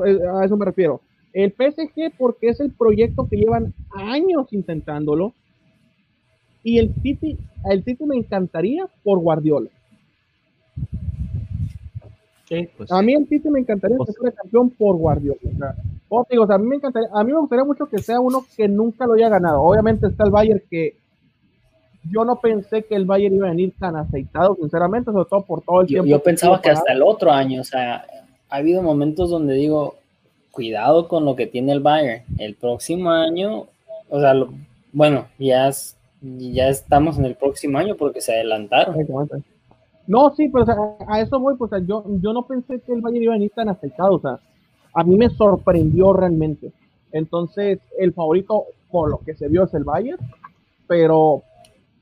eh, 0.06 0.18
a 0.32 0.44
eso 0.44 0.56
me 0.56 0.64
refiero. 0.64 1.00
El 1.32 1.52
PSG 1.52 2.12
porque 2.18 2.48
es 2.48 2.60
el 2.60 2.72
proyecto 2.72 3.28
que 3.28 3.36
llevan 3.36 3.72
años 3.94 4.52
intentándolo. 4.52 5.32
Y 6.64 6.78
el 6.78 6.92
City, 7.02 7.38
el 7.70 7.84
City 7.84 8.04
me 8.06 8.16
encantaría 8.16 8.86
por 9.04 9.18
Guardiola. 9.20 9.68
Sí, 12.48 12.68
pues 12.76 12.90
A 12.92 13.00
mí 13.02 13.14
el 13.14 13.26
City 13.28 13.48
me 13.48 13.60
encantaría 13.60 13.96
que 13.96 14.04
Pues- 14.04 14.16
fuera 14.18 14.34
campeón 14.34 14.70
por 14.70 14.96
Guardiola. 14.96 15.38
O 15.44 15.56
sea, 15.58 15.74
como 16.08 16.24
te 16.24 16.34
digo, 16.34 16.44
o 16.44 16.46
sea, 16.46 16.56
a 16.56 16.58
mí 16.58 16.66
me 16.66 16.76
encantaría, 16.76 17.08
a 17.12 17.24
mí 17.24 17.32
me 17.32 17.38
gustaría 17.38 17.64
mucho 17.64 17.86
que 17.86 17.98
sea 17.98 18.20
uno 18.20 18.44
que 18.56 18.68
nunca 18.68 19.06
lo 19.06 19.14
haya 19.14 19.28
ganado. 19.28 19.62
Obviamente 19.62 20.06
está 20.06 20.24
el 20.24 20.30
Bayern 20.30 20.62
que 20.70 20.94
yo 22.10 22.24
no 22.24 22.36
pensé 22.36 22.82
que 22.84 22.94
el 22.96 23.06
Bayern 23.06 23.34
iba 23.34 23.46
a 23.46 23.50
venir 23.50 23.72
tan 23.78 23.96
aceitado, 23.96 24.56
sinceramente, 24.56 25.10
sobre 25.10 25.28
todo 25.28 25.42
por 25.42 25.62
todo 25.62 25.80
el 25.80 25.86
Yo, 25.86 26.02
tiempo. 26.02 26.08
yo 26.10 26.22
pensaba 26.22 26.60
que 26.60 26.70
hasta 26.70 26.92
el 26.92 27.02
otro 27.02 27.30
año, 27.32 27.62
o 27.62 27.64
sea, 27.64 28.04
ha 28.50 28.56
habido 28.56 28.82
momentos 28.82 29.30
donde 29.30 29.54
digo, 29.54 29.94
cuidado 30.50 31.08
con 31.08 31.24
lo 31.24 31.34
que 31.34 31.46
tiene 31.46 31.72
el 31.72 31.80
Bayern. 31.80 32.22
El 32.38 32.54
próximo 32.56 33.10
año, 33.10 33.66
o 34.10 34.20
sea, 34.20 34.34
lo- 34.34 34.50
bueno, 34.92 35.26
ya, 35.38 35.68
es- 35.68 35.96
ya 36.24 36.68
estamos 36.68 37.18
en 37.18 37.26
el 37.26 37.34
próximo 37.34 37.78
año 37.78 37.96
porque 37.96 38.20
se 38.20 38.32
adelantaron. 38.32 38.96
No, 40.06 40.34
sí, 40.34 40.48
pero 40.48 40.64
o 40.64 40.66
sea, 40.66 40.76
a 41.08 41.20
eso 41.20 41.38
voy, 41.38 41.56
pues 41.56 41.72
o 41.72 41.76
sea, 41.76 41.86
yo, 41.86 42.04
yo 42.20 42.32
no 42.32 42.46
pensé 42.46 42.80
que 42.80 42.92
el 42.92 43.00
Bayern 43.00 43.22
iba 43.22 43.32
a 43.32 43.36
venir 43.36 43.52
tan 43.54 43.68
aceitado, 43.68 44.14
o 44.14 44.20
sea, 44.20 44.38
a 44.92 45.04
mí 45.04 45.16
me 45.16 45.30
sorprendió 45.30 46.12
realmente. 46.12 46.72
Entonces, 47.12 47.78
el 47.98 48.12
favorito 48.12 48.64
por 48.90 49.10
lo 49.10 49.18
que 49.18 49.34
se 49.34 49.48
vio 49.48 49.64
es 49.64 49.74
el 49.74 49.84
Bayern, 49.84 50.18
pero, 50.86 51.42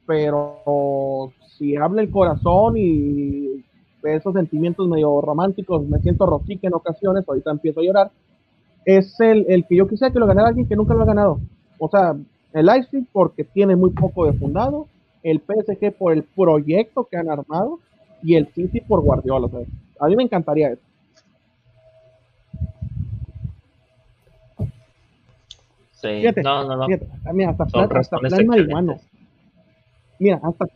pero 0.07 1.33
si 1.57 1.77
habla 1.77 2.03
el 2.03 2.11
corazón 2.11 2.75
y 2.77 3.65
esos 4.03 4.35
sentimientos 4.35 4.89
medio 4.89 5.21
románticos, 5.21 5.87
me 5.87 6.01
siento 6.01 6.27
rotique 6.27 6.67
en 6.67 6.75
ocasiones, 6.75 7.25
ahorita 7.27 7.53
empiezo 7.53 7.81
a 7.81 7.85
llorar, 7.85 8.11
es 8.85 9.19
el, 9.21 9.47
el 9.49 9.65
que 9.67 9.77
yo 9.77 9.87
quisiera 9.87 10.13
que 10.13 10.19
lo 10.19 10.27
ganara 10.27 10.49
alguien 10.49 10.67
que 10.67 10.77
nunca 10.77 10.95
lo 10.95 11.03
ha 11.03 11.07
ganado. 11.07 11.41
O 11.79 11.89
sea, 11.89 12.17
el 12.53 12.67
Leipzig 12.67 13.07
porque 13.13 13.45
tiene 13.45 13.77
muy 13.77 13.91
poco 13.91 14.27
de 14.27 14.33
fundado, 14.35 14.87
el 15.23 15.41
PSG 15.41 15.93
por 15.93 16.13
el 16.13 16.23
proyecto 16.23 17.05
que 17.05 17.17
han 17.17 17.31
armado 17.31 17.79
y 18.23 18.35
el 18.35 18.49
City 18.49 18.81
por 18.81 19.01
Guardiola. 19.01 19.47
o 19.47 19.51
sea, 19.51 19.61
a 20.01 20.09
mí 20.09 20.17
me 20.17 20.25
encantaría 20.25 20.73
eso. 20.73 20.83
Sí. 25.93 26.09
Fíjate, 26.09 26.43
No, 26.43 26.65
no, 26.65 26.77
no. 26.77 26.87
Fíjate, 26.87 27.07
mira, 27.33 27.51
hasta 27.51 27.67
plan, 27.67 27.97
hasta 27.97 28.19
plan 28.19 28.47
marihuano. 28.47 29.01
Mira, 30.19 30.41
hasta, 30.43 30.67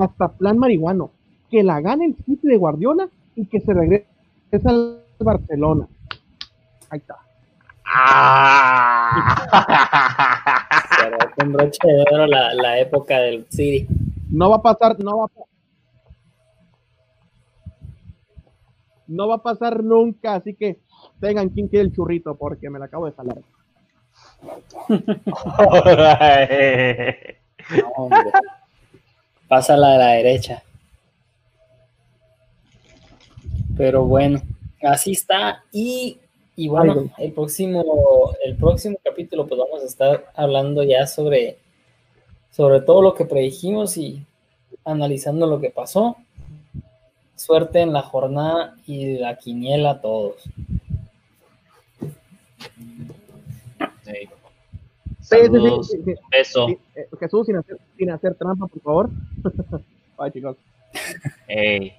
hasta 0.00 0.28
plan 0.28 0.58
marihuano. 0.58 1.10
Que 1.50 1.62
la 1.62 1.80
gane 1.80 2.06
el 2.06 2.16
City 2.24 2.48
de 2.48 2.56
Guardiola 2.56 3.08
y 3.36 3.46
que 3.46 3.60
se 3.60 3.74
regrese 3.74 4.06
al 4.64 5.02
Barcelona. 5.18 5.86
Ahí 6.90 7.00
está. 7.00 7.16
Pero 11.04 11.18
con 11.36 11.52
broche 11.52 11.86
de 11.86 12.04
oro 12.12 12.26
la, 12.26 12.54
la 12.54 12.78
época 12.78 13.18
del 13.18 13.46
City. 13.50 13.86
No 14.30 14.50
va 14.50 14.56
a 14.56 14.62
pasar, 14.62 14.98
no 14.98 15.18
va 15.18 15.24
a 15.26 15.28
pasar. 15.28 15.44
No 19.06 19.28
va 19.28 19.34
a 19.34 19.42
pasar 19.42 19.84
nunca, 19.84 20.34
así 20.34 20.54
que 20.54 20.80
tengan 21.20 21.50
quien 21.50 21.68
quiere 21.68 21.84
el 21.84 21.92
churrito 21.92 22.34
porque 22.36 22.70
me 22.70 22.78
la 22.78 22.86
acabo 22.86 23.04
de 23.06 23.12
salar. 23.12 23.38
No, 27.70 27.88
hombre. 27.96 28.30
Pásala 29.48 29.92
de 29.92 29.98
la 29.98 30.08
derecha. 30.08 30.62
Pero 33.74 34.04
bueno, 34.04 34.42
así 34.82 35.12
está. 35.12 35.64
Y, 35.72 36.18
y 36.56 36.68
bueno, 36.68 37.10
el 37.18 37.32
próximo, 37.32 38.32
el 38.44 38.56
próximo 38.56 38.96
capítulo, 39.02 39.46
pues 39.46 39.58
vamos 39.58 39.82
a 39.82 39.86
estar 39.86 40.32
hablando 40.34 40.84
ya 40.84 41.06
sobre, 41.06 41.58
sobre 42.50 42.80
todo 42.80 43.02
lo 43.02 43.14
que 43.14 43.24
predijimos 43.24 43.96
y 43.96 44.24
analizando 44.84 45.46
lo 45.46 45.60
que 45.60 45.70
pasó. 45.70 46.16
Suerte 47.34 47.80
en 47.80 47.92
la 47.92 48.02
jornada 48.02 48.76
y 48.86 49.18
la 49.18 49.36
quiniela 49.36 49.90
a 49.90 50.00
todos. 50.00 50.36
Sí. 54.02 54.28
Sí, 55.20 55.36
sí, 55.36 55.36
sí, 55.40 55.46
Saludos, 55.46 55.88
sí, 55.88 56.02
sí. 56.04 56.14
beso. 56.30 56.66
Sí, 56.68 56.78
eh, 56.94 57.08
Jesús, 57.18 57.46
sin 57.46 57.56
hacer, 57.56 57.78
sin 57.96 58.10
hacer 58.10 58.34
trampa, 58.34 58.66
por 58.66 58.82
favor. 58.82 59.10
Ay, 60.18 60.30
chicos. 60.30 60.56
Ey, 61.48 61.92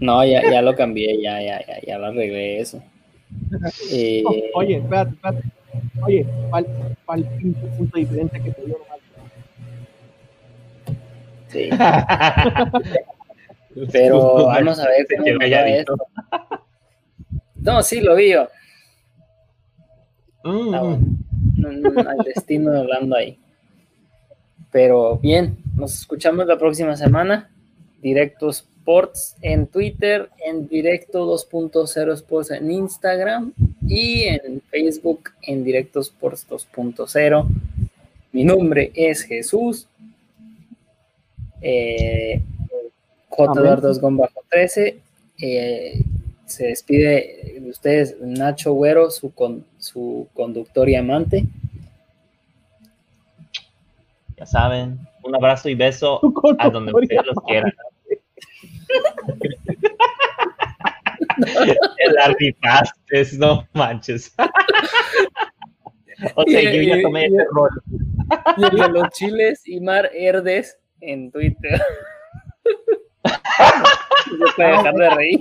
No, 0.00 0.24
ya, 0.24 0.42
ya 0.50 0.62
lo 0.62 0.74
cambié, 0.74 1.20
ya, 1.20 1.40
ya, 1.42 1.60
ya, 1.66 1.80
ya 1.86 1.98
lo 1.98 2.06
arreglé 2.06 2.60
eso. 2.60 2.82
Eh, 3.92 4.24
Oye, 4.54 4.76
espérate, 4.78 5.12
espérate. 5.12 5.42
Oye, 6.02 6.26
¿cuál, 6.50 6.66
cuál 7.06 7.24
pinche 7.38 7.60
punto 7.76 7.96
diferente 7.98 8.42
que 8.42 8.50
te 8.50 8.64
dio 8.66 8.78
sí. 11.48 11.68
Pero 13.92 14.46
vamos 14.46 14.78
a 14.80 14.88
ver 14.88 15.06
cómo 15.16 15.24
nos 15.28 15.40
va 15.52 15.68
esto. 15.68 15.96
No, 17.56 17.82
sí, 17.82 18.00
lo 18.00 18.16
vi 18.16 18.32
yo. 18.32 18.48
Mm, 20.44 20.74
Ah, 20.74 20.80
bueno. 20.82 21.06
No, 21.56 21.70
no, 21.72 22.00
al 22.10 22.18
destino 22.24 22.72
de 22.72 22.80
Orlando 22.80 23.16
ahí. 23.16 23.38
Pero 24.72 25.18
bien, 25.18 25.58
nos 25.76 25.94
escuchamos 25.94 26.46
la 26.46 26.58
próxima 26.58 26.96
semana. 26.96 27.50
Directo 28.00 28.50
Sports 28.80 29.36
en 29.42 29.66
Twitter, 29.66 30.30
en 30.44 30.66
Directo 30.66 31.26
2.0 31.26 32.14
Sports 32.14 32.50
en 32.50 32.70
Instagram 32.70 33.52
y 33.86 34.22
en 34.22 34.62
Facebook 34.70 35.30
en 35.42 35.62
Directo 35.64 36.00
Sports 36.00 36.46
2.0. 36.48 37.46
Mi 38.32 38.44
nombre 38.44 38.90
es 38.94 39.22
Jesús. 39.22 39.86
Eh, 41.60 42.40
J. 43.28 43.60
Eduardo 43.60 44.10
bajo 44.12 44.42
13. 44.48 44.98
Eh, 45.42 46.02
se 46.46 46.66
despide 46.68 47.58
de 47.60 47.70
ustedes 47.70 48.16
Nacho 48.20 48.72
Güero, 48.72 49.10
su, 49.10 49.32
con, 49.32 49.64
su 49.78 50.26
conductor 50.34 50.88
y 50.88 50.96
amante. 50.96 51.44
ya 54.38 54.46
saben, 54.46 54.98
un 55.22 55.34
abrazo 55.36 55.68
y 55.68 55.74
beso 55.74 56.18
a 56.58 56.70
donde 56.70 56.92
ustedes 56.94 57.26
los 57.26 57.44
quieran. 57.46 57.72
El 61.98 62.18
artifastes, 62.18 63.38
no 63.38 63.64
manches. 63.72 64.34
o 66.34 66.42
sea, 66.44 66.62
Y- 66.62 66.86
yo 66.86 66.96
ya 66.96 67.02
tomé 67.02 67.22
y- 67.22 67.24
ese 67.26 67.44
rol. 67.52 67.70
Y 68.56 68.64
el 68.64 68.70
de 68.70 68.88
los 68.88 69.08
chiles 69.10 69.62
y 69.66 69.80
Mar 69.80 70.10
Herdes 70.12 70.78
en 71.00 71.30
Twitter. 71.30 71.80
No 73.24 74.46
se 74.46 74.52
puede 74.56 74.68
dejar 74.70 74.94
de 74.94 75.10
reír. 75.10 75.40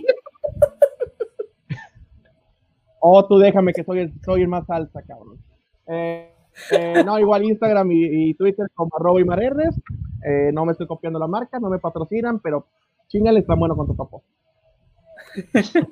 Oh, 3.01 3.25
tú 3.27 3.37
déjame 3.37 3.73
que 3.73 3.83
soy 3.83 3.99
el, 3.99 4.13
soy 4.25 4.41
el 4.41 4.47
más 4.47 4.69
alta, 4.69 5.01
cabrón. 5.03 5.37
Eh, 5.87 6.33
eh, 6.71 7.03
no, 7.05 7.17
igual 7.19 7.43
Instagram 7.45 7.91
y, 7.91 8.29
y 8.29 8.33
Twitter 8.33 8.67
como 8.73 8.91
arroba 8.95 9.21
y 9.21 9.23
marerdes. 9.23 9.79
Eh, 10.25 10.51
no 10.53 10.65
me 10.65 10.73
estoy 10.73 10.87
copiando 10.87 11.19
la 11.19 11.27
marca, 11.27 11.59
no 11.59 11.69
me 11.69 11.79
patrocinan, 11.79 12.39
pero 12.39 12.67
chingale, 13.09 13.39
está 13.39 13.55
bueno 13.55 13.75
con 13.75 13.87
tu 13.87 13.95
papo. 13.95 14.23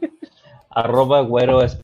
Arroba 0.69 1.22
güero 1.22 1.61
es 1.61 1.81